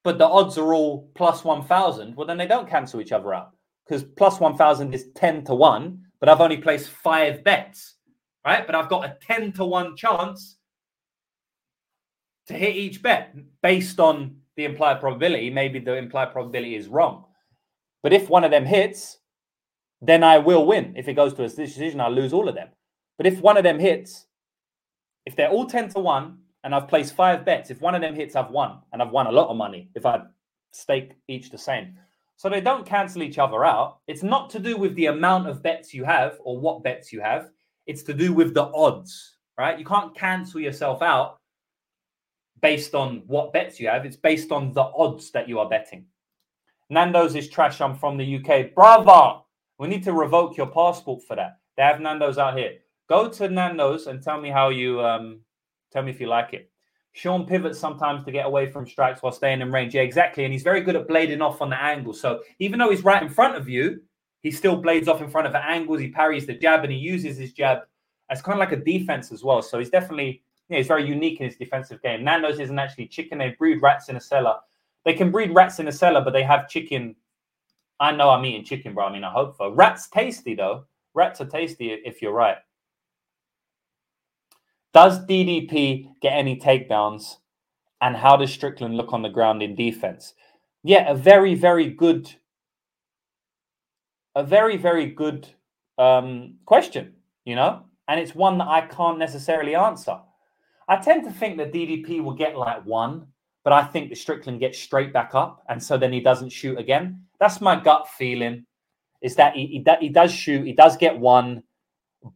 but 0.04 0.18
the 0.18 0.28
odds 0.28 0.58
are 0.58 0.74
all 0.74 1.10
plus 1.16 1.44
one 1.44 1.64
thousand, 1.64 2.16
well 2.16 2.28
then 2.28 2.38
they 2.38 2.48
don't 2.48 2.70
cancel 2.70 3.02
each 3.02 3.12
other 3.12 3.34
out 3.34 3.52
because 3.86 4.04
plus 4.04 4.40
one 4.40 4.56
thousand 4.56 4.94
is 4.94 5.10
ten 5.16 5.44
to 5.46 5.56
one, 5.56 6.04
but 6.20 6.30
I've 6.30 6.42
only 6.42 6.58
placed 6.58 6.90
five 6.90 7.44
bets, 7.44 7.96
right? 8.46 8.66
But 8.66 8.76
I've 8.76 8.90
got 8.90 9.06
a 9.06 9.18
ten 9.22 9.52
to 9.54 9.66
one 9.66 9.96
chance 9.96 10.58
to 12.48 12.54
hit 12.54 12.76
each 12.76 13.02
bet 13.02 13.36
based 13.62 14.00
on 14.00 14.38
the 14.56 14.66
implied 14.66 15.00
probability. 15.00 15.50
Maybe 15.50 15.80
the 15.80 15.96
implied 15.96 16.32
probability 16.32 16.76
is 16.76 16.88
wrong. 16.88 17.26
But 18.04 18.14
if 18.14 18.30
one 18.30 18.44
of 18.44 18.52
them 18.52 18.66
hits, 18.66 19.20
then 20.02 20.24
I 20.24 20.38
will 20.38 20.66
win. 20.66 20.94
If 20.96 21.08
it 21.08 21.14
goes 21.14 21.34
to 21.36 21.44
a 21.44 21.50
decision, 21.50 22.02
I'll 22.02 22.12
lose 22.12 22.34
all 22.34 22.48
of 22.48 22.56
them. 22.56 22.70
But 23.18 23.28
if 23.28 23.42
one 23.42 23.58
of 23.58 23.64
them 23.64 23.80
hits, 23.80 24.28
if 25.26 25.36
they're 25.36 25.50
all 25.50 25.66
10 25.66 25.90
to 25.90 26.00
1 26.00 26.38
and 26.68 26.76
I've 26.76 26.90
placed 26.90 27.16
five 27.16 27.46
bets, 27.46 27.72
if 27.72 27.80
one 27.80 27.96
of 27.96 28.02
them 28.02 28.14
hits, 28.14 28.36
I've 28.36 28.52
won. 28.52 28.80
And 28.92 29.02
I've 29.02 29.12
won 29.12 29.28
a 29.28 29.32
lot 29.32 29.48
of 29.48 29.56
money 29.56 29.90
if 29.96 30.06
I 30.06 30.24
stake 30.72 31.14
each 31.30 31.50
the 31.50 31.58
same. 31.58 31.96
So 32.36 32.50
they 32.50 32.60
don't 32.60 32.86
cancel 32.86 33.24
each 33.24 33.40
other 33.40 33.64
out. 33.64 34.00
It's 34.06 34.22
not 34.22 34.50
to 34.50 34.60
do 34.60 34.76
with 34.76 34.94
the 34.96 35.06
amount 35.06 35.48
of 35.48 35.64
bets 35.64 35.94
you 35.94 36.04
have 36.04 36.38
or 36.44 36.60
what 36.60 36.84
bets 36.84 37.14
you 37.14 37.22
have. 37.22 37.52
It's 37.86 38.04
to 38.04 38.14
do 38.14 38.34
with 38.34 38.54
the 38.54 38.66
odds, 38.74 39.38
right? 39.58 39.80
You 39.80 39.86
can't 39.86 40.14
cancel 40.14 40.60
yourself 40.60 41.02
out 41.02 41.38
based 42.62 42.94
on 42.94 43.24
what 43.28 43.54
bets 43.54 43.80
you 43.80 43.88
have. 43.88 44.06
It's 44.06 44.18
based 44.18 44.52
on 44.52 44.74
the 44.74 44.92
odds 44.94 45.32
that 45.32 45.48
you 45.48 45.60
are 45.60 45.70
betting. 45.70 46.04
Nando's 46.90 47.36
is 47.36 47.48
trash. 47.48 47.80
I'm 47.80 47.96
from 47.96 48.18
the 48.18 48.36
UK. 48.40 48.76
Bravo. 48.76 49.46
We 49.80 49.88
need 49.88 50.04
to 50.04 50.12
revoke 50.12 50.58
your 50.58 50.68
passport 50.68 51.24
for 51.24 51.38
that. 51.38 51.60
They 51.78 51.84
have 51.84 52.02
Nando's 52.02 52.38
out 52.38 52.58
here. 52.58 52.74
Go 53.08 53.30
to 53.30 53.48
Nando's 53.48 54.08
and 54.08 54.22
tell 54.22 54.42
me 54.42 54.50
how 54.50 54.68
you 54.68 55.00
um 55.00 55.40
tell 55.92 56.04
me 56.04 56.12
if 56.12 56.20
you 56.20 56.28
like 56.28 56.54
it. 56.54 56.70
Sean 57.14 57.46
pivots 57.48 57.80
sometimes 57.80 58.24
to 58.26 58.32
get 58.32 58.46
away 58.46 58.70
from 58.70 58.86
strikes 58.86 59.24
while 59.24 59.32
staying 59.32 59.62
in 59.62 59.72
range. 59.72 59.96
Yeah, 59.96 60.04
exactly. 60.04 60.44
And 60.44 60.54
he's 60.54 60.64
very 60.64 60.82
good 60.82 60.96
at 60.96 61.08
blading 61.08 61.42
off 61.42 61.62
on 61.62 61.70
the 61.70 61.82
angle. 61.82 62.14
So 62.14 62.42
even 62.60 62.78
though 62.78 62.92
he's 62.92 63.04
right 63.04 63.24
in 63.24 63.30
front 63.30 63.56
of 63.56 63.68
you, 63.68 64.02
he 64.42 64.52
still 64.52 64.76
blades 64.76 65.08
off 65.08 65.22
in 65.22 65.30
front 65.30 65.48
of 65.48 65.54
the 65.54 65.66
angles. 65.66 66.00
He 66.00 66.10
parries 66.10 66.46
the 66.46 66.54
jab 66.54 66.84
and 66.84 66.94
he 66.94 67.00
uses 67.00 67.38
his 67.38 67.54
jab 67.54 67.80
as 68.30 68.42
kind 68.42 68.54
of 68.54 68.60
like 68.60 68.72
a 68.72 68.84
defense 68.84 69.32
as 69.32 69.44
well. 69.44 69.64
So 69.64 69.80
he's 69.80 69.90
definitely 69.90 70.44
yeah, 70.70 70.78
he's 70.78 70.88
very 70.88 71.08
unique 71.08 71.40
in 71.40 71.48
his 71.48 71.56
defensive 71.56 72.02
game. 72.02 72.24
Nando's 72.24 72.60
isn't 72.60 72.78
actually 72.78 73.08
chicken. 73.08 73.38
They 73.38 73.56
breed 73.58 73.82
rats 73.82 74.10
in 74.10 74.18
a 74.18 74.22
cellar. 74.22 74.58
They 75.06 75.14
can 75.14 75.32
breed 75.32 75.56
rats 75.56 75.80
in 75.80 75.88
a 75.88 75.92
cellar, 75.92 76.22
but 76.22 76.34
they 76.34 76.44
have 76.44 76.68
chicken. 76.68 77.16
I 78.00 78.12
know 78.12 78.30
I'm 78.30 78.46
eating 78.46 78.66
chicken, 78.66 78.94
bro. 78.94 79.06
I 79.06 79.14
mean, 79.14 79.24
I 79.24 79.32
hope 79.32 79.56
so. 79.58 79.70
Rats 79.70 80.10
tasty 80.10 80.56
though. 80.56 80.86
Rats 81.14 81.42
are 81.42 81.46
tasty 81.46 81.92
if 81.92 82.22
you're 82.22 82.34
right. 82.34 82.58
Does 84.94 85.26
DDP 85.26 86.10
get 86.22 86.34
any 86.34 86.60
takedowns? 86.60 87.38
And 88.00 88.16
how 88.16 88.38
does 88.38 88.54
Strickland 88.54 88.96
look 88.96 89.12
on 89.14 89.22
the 89.22 89.30
ground 89.30 89.64
in 89.64 89.76
defense? 89.76 90.34
Yeah, 90.84 91.10
a 91.10 91.16
very, 91.16 91.56
very 91.56 91.90
good, 91.90 92.32
a 94.36 94.44
very, 94.44 94.78
very 94.78 95.08
good 95.08 95.48
um, 95.98 96.56
question, 96.66 97.14
you 97.44 97.56
know? 97.56 97.84
And 98.08 98.20
it's 98.20 98.36
one 98.36 98.58
that 98.60 98.68
I 98.68 98.82
can't 98.82 99.18
necessarily 99.18 99.76
answer. 99.76 100.20
I 100.88 100.98
tend 100.98 101.24
to 101.26 101.32
think 101.32 101.58
that 101.58 101.74
DDP 101.74 102.24
will 102.24 102.36
get 102.36 102.58
like 102.58 102.86
one, 102.86 103.28
but 103.64 103.74
I 103.74 103.84
think 103.84 104.10
that 104.10 104.18
Strickland 104.18 104.62
gets 104.62 104.80
straight 104.80 105.12
back 105.12 105.36
up, 105.36 105.62
and 105.68 105.84
so 105.84 105.98
then 105.98 106.14
he 106.14 106.22
doesn't 106.22 106.50
shoot 106.52 106.80
again. 106.80 107.24
That's 107.40 107.60
my 107.60 107.78
gut 107.78 108.08
feeling. 108.18 108.66
Is 109.22 109.36
that 109.36 109.56
he, 109.56 109.66
he, 109.66 109.86
he 110.00 110.10
does 110.10 110.32
shoot, 110.32 110.66
he 110.66 110.72
does 110.74 110.96
get 110.96 111.18
one, 111.18 111.64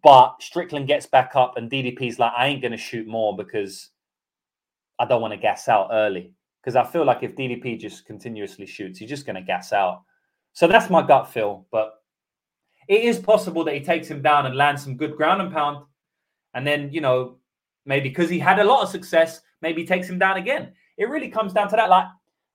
but 0.03 0.41
Strickland 0.41 0.87
gets 0.87 1.05
back 1.05 1.35
up, 1.35 1.57
and 1.57 1.69
DDP's 1.69 2.19
like, 2.19 2.33
I 2.35 2.47
ain't 2.47 2.61
going 2.61 2.71
to 2.71 2.77
shoot 2.77 3.07
more 3.07 3.35
because 3.35 3.89
I 4.99 5.05
don't 5.05 5.21
want 5.21 5.33
to 5.33 5.39
gas 5.39 5.67
out 5.67 5.89
early. 5.91 6.33
Because 6.61 6.75
I 6.75 6.83
feel 6.83 7.05
like 7.05 7.23
if 7.23 7.35
DDP 7.35 7.79
just 7.79 8.05
continuously 8.05 8.67
shoots, 8.67 8.99
he's 8.99 9.09
just 9.09 9.25
going 9.25 9.35
to 9.35 9.41
gas 9.41 9.73
out. 9.73 10.03
So 10.53 10.67
that's 10.67 10.91
my 10.91 11.05
gut 11.05 11.27
feel. 11.27 11.65
But 11.71 11.95
it 12.87 13.03
is 13.03 13.17
possible 13.17 13.63
that 13.63 13.73
he 13.73 13.81
takes 13.81 14.07
him 14.07 14.21
down 14.21 14.45
and 14.45 14.55
lands 14.55 14.83
some 14.83 14.95
good 14.95 15.15
ground 15.15 15.41
and 15.41 15.51
pound. 15.51 15.85
And 16.53 16.67
then, 16.67 16.91
you 16.91 17.01
know, 17.01 17.37
Maybe 17.85 18.09
because 18.09 18.29
he 18.29 18.39
had 18.39 18.59
a 18.59 18.63
lot 18.63 18.83
of 18.83 18.89
success, 18.89 19.41
maybe 19.61 19.85
takes 19.85 20.07
him 20.07 20.19
down 20.19 20.37
again. 20.37 20.73
It 20.97 21.09
really 21.09 21.29
comes 21.29 21.53
down 21.53 21.69
to 21.69 21.75
that. 21.75 21.89
Like, 21.89 22.05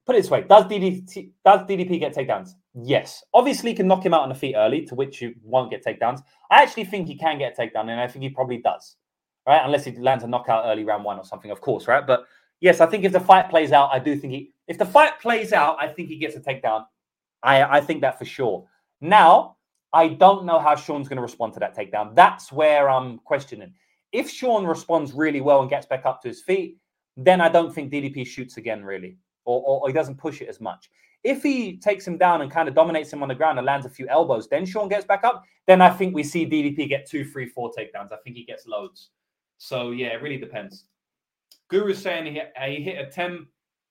put 0.04 0.14
it 0.14 0.22
this 0.22 0.30
way: 0.30 0.42
Does 0.42 0.64
DDP 0.64 1.32
does 1.44 1.60
DDP 1.62 1.98
get 1.98 2.14
takedowns? 2.14 2.50
Yes. 2.78 3.24
Obviously, 3.32 3.70
he 3.70 3.76
can 3.76 3.88
knock 3.88 4.04
him 4.04 4.12
out 4.12 4.22
on 4.22 4.28
the 4.28 4.34
feet 4.34 4.54
early, 4.54 4.84
to 4.86 4.94
which 4.94 5.22
you 5.22 5.34
won't 5.42 5.70
get 5.70 5.84
takedowns. 5.84 6.20
I 6.50 6.62
actually 6.62 6.84
think 6.84 7.06
he 7.08 7.16
can 7.16 7.38
get 7.38 7.58
a 7.58 7.60
takedown, 7.60 7.88
and 7.88 8.00
I 8.00 8.06
think 8.06 8.22
he 8.22 8.28
probably 8.28 8.58
does. 8.58 8.96
Right, 9.46 9.62
unless 9.64 9.84
he 9.84 9.92
lands 9.92 10.24
a 10.24 10.26
knockout 10.26 10.64
early 10.66 10.84
round 10.84 11.04
one 11.04 11.18
or 11.18 11.24
something, 11.24 11.52
of 11.52 11.60
course, 11.60 11.86
right? 11.86 12.04
But 12.04 12.24
yes, 12.60 12.80
I 12.80 12.86
think 12.86 13.04
if 13.04 13.12
the 13.12 13.20
fight 13.20 13.48
plays 13.48 13.70
out, 13.70 13.90
I 13.92 14.00
do 14.00 14.16
think 14.16 14.32
he. 14.32 14.52
If 14.66 14.76
the 14.76 14.84
fight 14.84 15.20
plays 15.20 15.52
out, 15.52 15.76
I 15.80 15.86
think 15.86 16.08
he 16.08 16.18
gets 16.18 16.34
a 16.34 16.40
takedown. 16.40 16.84
I 17.42 17.62
I 17.62 17.80
think 17.80 18.00
that 18.00 18.18
for 18.18 18.24
sure. 18.24 18.66
Now, 19.00 19.56
I 19.92 20.08
don't 20.08 20.44
know 20.44 20.58
how 20.58 20.74
Sean's 20.74 21.08
going 21.08 21.16
to 21.16 21.22
respond 21.22 21.54
to 21.54 21.60
that 21.60 21.76
takedown. 21.76 22.14
That's 22.14 22.50
where 22.50 22.90
I'm 22.90 23.18
questioning. 23.20 23.72
If 24.12 24.28
Sean 24.28 24.66
responds 24.66 25.12
really 25.12 25.40
well 25.40 25.60
and 25.60 25.70
gets 25.70 25.86
back 25.86 26.04
up 26.04 26.20
to 26.22 26.28
his 26.28 26.42
feet, 26.42 26.78
then 27.16 27.40
I 27.40 27.48
don't 27.48 27.74
think 27.74 27.92
DDP 27.92 28.26
shoots 28.26 28.56
again, 28.56 28.84
really, 28.84 29.16
or, 29.44 29.62
or, 29.62 29.80
or, 29.82 29.88
he 29.88 29.94
doesn't 29.94 30.16
push 30.18 30.42
it 30.42 30.48
as 30.48 30.60
much. 30.60 30.90
If 31.26 31.42
he 31.42 31.76
takes 31.76 32.06
him 32.06 32.18
down 32.18 32.42
and 32.42 32.50
kind 32.50 32.68
of 32.68 32.76
dominates 32.76 33.12
him 33.12 33.20
on 33.20 33.28
the 33.28 33.34
ground 33.34 33.58
and 33.58 33.66
lands 33.66 33.84
a 33.84 33.90
few 33.90 34.06
elbows, 34.08 34.46
then 34.46 34.64
Sean 34.64 34.88
gets 34.88 35.04
back 35.04 35.24
up, 35.24 35.42
then 35.66 35.82
I 35.82 35.90
think 35.90 36.14
we 36.14 36.22
see 36.22 36.46
DDP 36.46 36.88
get 36.88 37.04
two, 37.10 37.24
three, 37.24 37.48
four 37.48 37.72
takedowns. 37.76 38.12
I 38.12 38.16
think 38.22 38.36
he 38.36 38.44
gets 38.44 38.68
loads. 38.68 39.10
So, 39.58 39.90
yeah, 39.90 40.08
it 40.08 40.22
really 40.22 40.38
depends. 40.38 40.84
Guru's 41.68 42.00
saying 42.00 42.26
he 42.26 42.32
hit, 42.34 42.52
uh, 42.56 42.66
he 42.66 42.80
hit 42.80 43.04
a 43.04 43.10
10, 43.10 43.44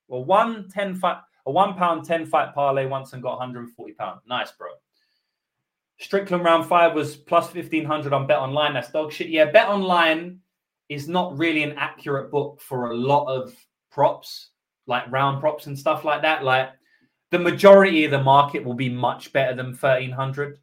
well, 0.08 0.24
one 0.24 0.70
10 0.70 0.96
fight, 0.96 1.18
a 1.46 1.52
one 1.52 1.74
pound 1.74 2.06
10 2.06 2.26
fight 2.26 2.54
parlay 2.54 2.86
once 2.86 3.12
and 3.12 3.22
got 3.22 3.38
140 3.38 3.94
pounds. 3.96 4.22
Nice, 4.26 4.54
bro. 4.54 4.70
Strickland 6.00 6.46
round 6.46 6.66
five 6.66 6.94
was 6.94 7.18
plus 7.18 7.54
1500 7.54 8.14
on 8.14 8.28
Bet 8.28 8.38
Online. 8.38 8.74
That's 8.74 8.92
dog 8.92 9.12
shit. 9.12 9.28
Yeah, 9.28 9.52
Bet 9.52 9.68
Online 9.68 10.40
is 10.88 11.10
not 11.10 11.38
really 11.38 11.64
an 11.64 11.74
accurate 11.74 12.32
book 12.32 12.62
for 12.62 12.92
a 12.92 12.96
lot 12.96 13.26
of 13.26 13.54
props, 13.92 14.52
like 14.88 15.10
round 15.12 15.42
props 15.42 15.68
and 15.68 15.78
stuff 15.78 16.06
like 16.06 16.22
that. 16.22 16.46
Like 16.46 16.70
the 17.32 17.40
majority 17.40 18.06
of 18.06 18.12
the 18.12 18.22
market 18.22 18.64
will 18.64 18.74
be 18.74 18.90
much 18.90 19.34
better 19.34 19.56
than 19.56 19.68
1300. 19.68 20.60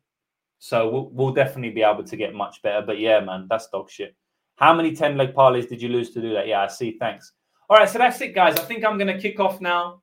So 0.58 0.88
we'll, 0.88 1.10
we'll 1.10 1.34
definitely 1.34 1.70
be 1.70 1.82
able 1.82 2.04
to 2.04 2.16
get 2.16 2.34
much 2.34 2.62
better. 2.62 2.84
But 2.86 2.98
yeah, 2.98 3.20
man, 3.20 3.46
that's 3.50 3.68
dog 3.68 3.90
shit. 3.90 4.14
How 4.56 4.72
many 4.72 4.94
10 4.94 5.16
leg 5.16 5.34
parlays 5.34 5.68
did 5.68 5.82
you 5.82 5.88
lose 5.88 6.10
to 6.10 6.20
do 6.20 6.32
that? 6.34 6.46
Yeah, 6.46 6.62
I 6.62 6.68
see. 6.68 6.96
Thanks. 6.98 7.32
All 7.68 7.76
right, 7.76 7.88
so 7.88 7.98
that's 7.98 8.20
it, 8.20 8.34
guys. 8.34 8.56
I 8.56 8.62
think 8.62 8.84
I'm 8.84 8.98
going 8.98 9.12
to 9.12 9.20
kick 9.20 9.40
off 9.40 9.60
now. 9.60 10.02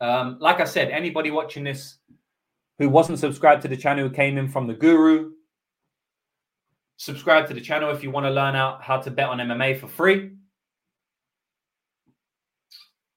Um, 0.00 0.36
like 0.40 0.60
I 0.60 0.64
said, 0.64 0.90
anybody 0.90 1.30
watching 1.30 1.64
this 1.64 1.98
who 2.78 2.88
wasn't 2.88 3.18
subscribed 3.18 3.62
to 3.62 3.68
the 3.68 3.76
channel, 3.76 4.06
who 4.06 4.14
came 4.14 4.36
in 4.36 4.48
from 4.48 4.66
the 4.66 4.74
guru, 4.74 5.32
subscribe 6.98 7.48
to 7.48 7.54
the 7.54 7.60
channel 7.60 7.90
if 7.90 8.02
you 8.02 8.10
want 8.10 8.26
to 8.26 8.30
learn 8.30 8.54
out 8.54 8.82
how 8.82 8.98
to 8.98 9.10
bet 9.10 9.28
on 9.28 9.38
MMA 9.38 9.80
for 9.80 9.88
free. 9.88 10.32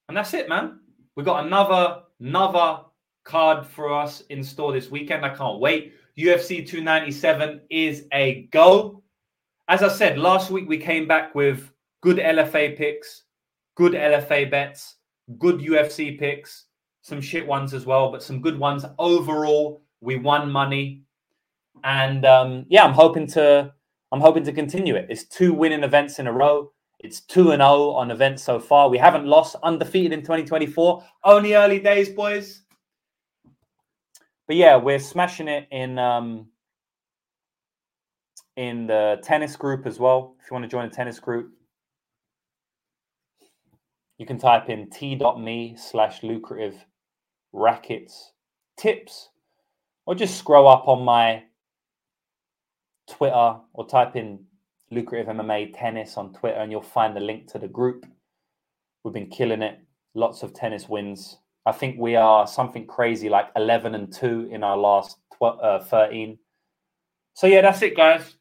And 0.07 0.17
that's 0.17 0.33
it, 0.33 0.49
man. 0.49 0.79
We've 1.19 1.25
got 1.25 1.45
another 1.45 2.03
another 2.21 2.83
card 3.25 3.65
for 3.65 3.93
us 3.93 4.21
in 4.29 4.41
store 4.41 4.71
this 4.71 4.89
weekend. 4.89 5.25
I 5.25 5.35
can't 5.35 5.59
wait. 5.59 5.91
UFC 6.17 6.65
297 6.65 7.59
is 7.69 8.05
a 8.13 8.47
go. 8.51 9.03
As 9.67 9.83
I 9.83 9.89
said, 9.89 10.17
last 10.17 10.49
week 10.49 10.69
we 10.69 10.77
came 10.77 11.09
back 11.09 11.35
with 11.35 11.73
good 11.99 12.19
LFA 12.19 12.77
picks, 12.77 13.23
good 13.75 13.91
LFA 13.91 14.49
bets, 14.49 14.95
good 15.39 15.59
UFC 15.59 16.17
picks, 16.17 16.67
some 17.01 17.19
shit 17.19 17.45
ones 17.45 17.73
as 17.73 17.85
well, 17.85 18.13
but 18.13 18.23
some 18.23 18.41
good 18.41 18.57
ones. 18.57 18.85
Overall, 18.97 19.81
we 19.99 20.15
won 20.15 20.49
money. 20.49 21.03
And 21.83 22.23
um, 22.25 22.65
yeah, 22.69 22.85
I'm 22.85 22.93
hoping 22.93 23.27
to 23.31 23.73
I'm 24.13 24.21
hoping 24.21 24.45
to 24.45 24.53
continue 24.53 24.95
it. 24.95 25.07
It's 25.09 25.25
two 25.25 25.53
winning 25.53 25.83
events 25.83 26.19
in 26.19 26.27
a 26.27 26.31
row. 26.31 26.71
It's 26.99 27.21
2 27.21 27.51
and 27.51 27.61
0 27.61 27.91
on 27.91 28.11
events 28.11 28.43
so 28.43 28.59
far. 28.59 28.89
We 28.89 28.97
haven't 28.97 29.25
lost 29.25 29.55
undefeated 29.63 30.11
in 30.11 30.21
2024. 30.21 31.03
Only 31.23 31.55
early 31.55 31.79
days, 31.79 32.09
boys. 32.09 32.63
But 34.47 34.57
yeah, 34.57 34.75
we're 34.75 34.99
smashing 34.99 35.47
it 35.47 35.67
in 35.71 35.97
um, 35.97 36.47
in 38.57 38.87
the 38.87 39.19
tennis 39.23 39.55
group 39.55 39.85
as 39.85 39.99
well. 39.99 40.35
If 40.41 40.49
you 40.49 40.55
want 40.55 40.65
to 40.65 40.69
join 40.69 40.85
a 40.85 40.89
tennis 40.89 41.19
group, 41.19 41.53
you 44.17 44.25
can 44.25 44.37
type 44.37 44.69
in 44.69 44.89
t.me 44.89 45.75
slash 45.77 46.23
lucrative 46.23 46.85
rackets 47.53 48.33
tips 48.77 49.29
or 50.05 50.15
just 50.15 50.37
scroll 50.37 50.67
up 50.67 50.87
on 50.87 51.03
my 51.03 51.43
Twitter 53.07 53.57
or 53.73 53.87
type 53.87 54.15
in 54.15 54.39
lucrative 54.91 55.27
MMA 55.27 55.73
tennis 55.77 56.17
on 56.17 56.33
Twitter, 56.33 56.57
and 56.57 56.71
you'll 56.71 56.81
find 56.81 57.15
the 57.15 57.19
link 57.19 57.47
to 57.51 57.59
the 57.59 57.67
group. 57.67 58.05
We've 59.03 59.13
been 59.13 59.29
killing 59.29 59.61
it. 59.61 59.79
Lots 60.15 60.43
of 60.43 60.53
tennis 60.53 60.89
wins. 60.89 61.37
I 61.65 61.71
think 61.71 61.99
we 61.99 62.15
are 62.15 62.47
something 62.47 62.87
crazy 62.87 63.29
like 63.29 63.49
11 63.55 63.95
and 63.95 64.11
2 64.11 64.49
in 64.51 64.63
our 64.63 64.77
last 64.77 65.17
12, 65.37 65.59
uh, 65.61 65.79
13. 65.85 66.37
So, 67.33 67.47
yeah, 67.47 67.61
that's 67.61 67.81
it, 67.81 67.95
guys. 67.95 68.35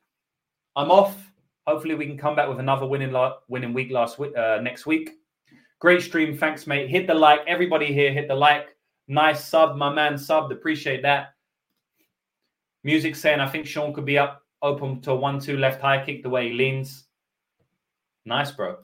I'm 0.77 0.91
off. 0.91 1.33
Hopefully, 1.67 1.95
we 1.95 2.07
can 2.07 2.17
come 2.17 2.35
back 2.35 2.49
with 2.49 2.61
another 2.61 2.87
winning, 2.87 3.13
la- 3.13 3.37
winning 3.49 3.75
week 3.75 3.91
last 3.91 4.19
week, 4.19 4.35
uh, 4.37 4.61
next 4.63 4.87
week. 4.87 5.11
Great 5.81 6.03
stream. 6.03 6.37
Thanks, 6.37 6.67
mate. 6.67 6.89
Hit 6.89 7.07
the 7.07 7.15
like. 7.15 7.41
Everybody 7.47 7.93
here, 7.93 8.13
hit 8.13 8.29
the 8.29 8.35
like. 8.35 8.75
Nice 9.07 9.45
sub, 9.47 9.77
my 9.77 9.93
man 9.93 10.15
subbed. 10.15 10.53
Appreciate 10.53 11.03
that. 11.03 11.35
Music 12.85 13.15
saying 13.15 13.41
I 13.41 13.49
think 13.49 13.67
Sean 13.67 13.93
could 13.93 14.05
be 14.05 14.19
up 14.19 14.43
open 14.63 15.01
to 15.03 15.13
a 15.13 15.17
one-two 15.17 15.57
left 15.57 15.81
high 15.81 16.05
kick 16.05 16.23
the 16.23 16.29
way 16.29 16.49
he 16.51 16.55
leans. 16.55 17.07
Nice, 18.25 18.51
bro. 18.51 18.77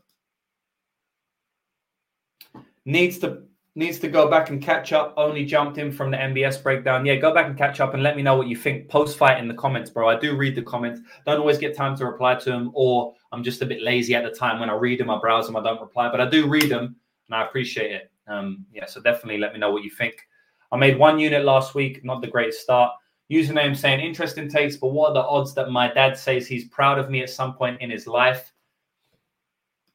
Needs 2.84 3.18
to 3.20 3.42
needs 3.76 3.98
to 3.98 4.08
go 4.08 4.30
back 4.30 4.50
and 4.50 4.62
catch 4.62 4.92
up. 4.92 5.14
Only 5.16 5.44
jumped 5.44 5.78
in 5.78 5.90
from 5.90 6.10
the 6.10 6.16
MBS 6.16 6.62
breakdown. 6.62 7.04
Yeah, 7.04 7.16
go 7.16 7.34
back 7.34 7.46
and 7.46 7.58
catch 7.58 7.80
up 7.80 7.94
and 7.94 8.02
let 8.02 8.16
me 8.16 8.22
know 8.22 8.36
what 8.36 8.46
you 8.46 8.56
think 8.56 8.88
post 8.88 9.18
fight 9.18 9.38
in 9.38 9.48
the 9.48 9.54
comments, 9.54 9.90
bro. 9.90 10.08
I 10.08 10.18
do 10.18 10.36
read 10.36 10.54
the 10.54 10.62
comments. 10.62 11.00
Don't 11.26 11.40
always 11.40 11.58
get 11.58 11.76
time 11.76 11.96
to 11.96 12.06
reply 12.06 12.36
to 12.36 12.50
them, 12.50 12.70
or 12.74 13.14
I'm 13.32 13.42
just 13.42 13.62
a 13.62 13.66
bit 13.66 13.82
lazy 13.82 14.14
at 14.14 14.24
the 14.24 14.30
time 14.30 14.60
when 14.60 14.70
I 14.70 14.74
read 14.74 15.00
them. 15.00 15.10
I 15.10 15.18
browse 15.18 15.46
them. 15.46 15.56
I 15.56 15.62
don't 15.62 15.80
reply, 15.80 16.10
but 16.10 16.20
I 16.20 16.28
do 16.28 16.46
read 16.46 16.70
them 16.70 16.96
and 17.26 17.34
I 17.34 17.44
appreciate 17.44 17.90
it. 17.90 18.10
Um, 18.26 18.64
yeah, 18.72 18.86
so 18.86 19.00
definitely 19.00 19.38
let 19.38 19.52
me 19.52 19.58
know 19.58 19.72
what 19.72 19.82
you 19.82 19.90
think. 19.90 20.14
I 20.72 20.76
made 20.76 20.98
one 20.98 21.18
unit 21.18 21.44
last 21.44 21.74
week, 21.74 22.04
not 22.04 22.20
the 22.20 22.26
greatest 22.28 22.60
start 22.60 22.92
username 23.30 23.76
saying 23.76 24.00
interesting 24.00 24.48
takes, 24.48 24.76
but 24.76 24.88
what 24.88 25.10
are 25.10 25.14
the 25.14 25.22
odds 25.22 25.54
that 25.54 25.70
my 25.70 25.92
dad 25.92 26.16
says 26.16 26.46
he's 26.46 26.68
proud 26.68 26.98
of 26.98 27.10
me 27.10 27.22
at 27.22 27.30
some 27.30 27.54
point 27.54 27.80
in 27.80 27.90
his 27.90 28.06
life? 28.06 28.52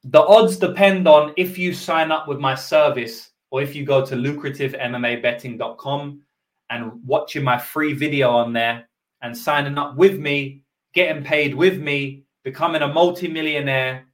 The 0.04 0.22
odds 0.22 0.58
depend 0.58 1.08
on 1.08 1.34
if 1.38 1.58
you 1.58 1.74
sign 1.74 2.12
up 2.12 2.28
with 2.28 2.40
my 2.40 2.56
service 2.56 3.32
or 3.52 3.62
if 3.62 3.76
you 3.76 3.86
go 3.86 4.06
to 4.06 4.16
lucrativemmabetting.com 4.16 6.22
and 6.70 6.92
watching 7.06 7.44
my 7.44 7.58
free 7.58 7.94
video 7.94 8.30
on 8.30 8.54
there 8.54 8.88
and 9.22 9.38
signing 9.38 9.78
up 9.78 9.98
with 9.98 10.18
me, 10.20 10.64
getting 10.94 11.24
paid 11.24 11.54
with 11.54 11.80
me, 11.80 12.24
becoming 12.44 12.82
a 12.82 12.88
multimillionaire, 12.88 14.06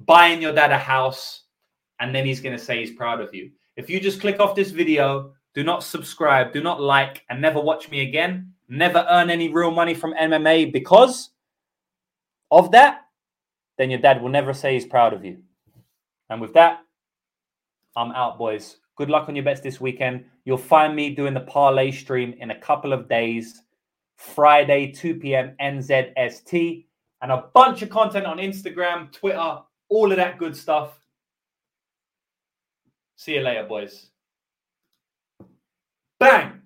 buying 0.00 0.40
your 0.40 0.54
dad 0.54 0.72
a 0.72 0.78
house, 0.78 1.42
and 2.00 2.14
then 2.14 2.24
he's 2.24 2.40
going 2.40 2.56
to 2.56 2.62
say 2.62 2.78
he's 2.78 2.94
proud 2.94 3.20
of 3.20 3.34
you. 3.34 3.50
If 3.76 3.90
you 3.90 4.00
just 4.00 4.20
click 4.20 4.40
off 4.40 4.54
this 4.54 4.70
video, 4.70 5.34
do 5.58 5.64
not 5.64 5.82
subscribe, 5.82 6.52
do 6.52 6.62
not 6.62 6.80
like, 6.80 7.24
and 7.28 7.42
never 7.42 7.60
watch 7.60 7.90
me 7.90 8.02
again. 8.02 8.52
Never 8.68 9.04
earn 9.10 9.28
any 9.28 9.48
real 9.48 9.72
money 9.72 9.92
from 9.92 10.14
MMA 10.14 10.72
because 10.72 11.30
of 12.52 12.70
that, 12.70 13.06
then 13.76 13.90
your 13.90 13.98
dad 13.98 14.22
will 14.22 14.28
never 14.28 14.54
say 14.54 14.74
he's 14.74 14.86
proud 14.86 15.12
of 15.12 15.24
you. 15.24 15.38
And 16.30 16.40
with 16.40 16.54
that, 16.54 16.84
I'm 17.96 18.12
out, 18.12 18.38
boys. 18.38 18.76
Good 18.94 19.10
luck 19.10 19.28
on 19.28 19.34
your 19.34 19.44
bets 19.44 19.60
this 19.60 19.80
weekend. 19.80 20.26
You'll 20.44 20.58
find 20.58 20.94
me 20.94 21.10
doing 21.10 21.34
the 21.34 21.40
parlay 21.40 21.90
stream 21.90 22.36
in 22.38 22.52
a 22.52 22.60
couple 22.60 22.92
of 22.92 23.08
days, 23.08 23.60
Friday, 24.14 24.92
2 24.92 25.16
p.m. 25.16 25.56
NZST, 25.60 26.86
and 27.20 27.32
a 27.32 27.46
bunch 27.52 27.82
of 27.82 27.90
content 27.90 28.26
on 28.26 28.38
Instagram, 28.38 29.10
Twitter, 29.10 29.58
all 29.88 30.12
of 30.12 30.18
that 30.18 30.38
good 30.38 30.56
stuff. 30.56 31.04
See 33.16 33.34
you 33.34 33.40
later, 33.40 33.64
boys. 33.64 34.10
Bang! 36.18 36.62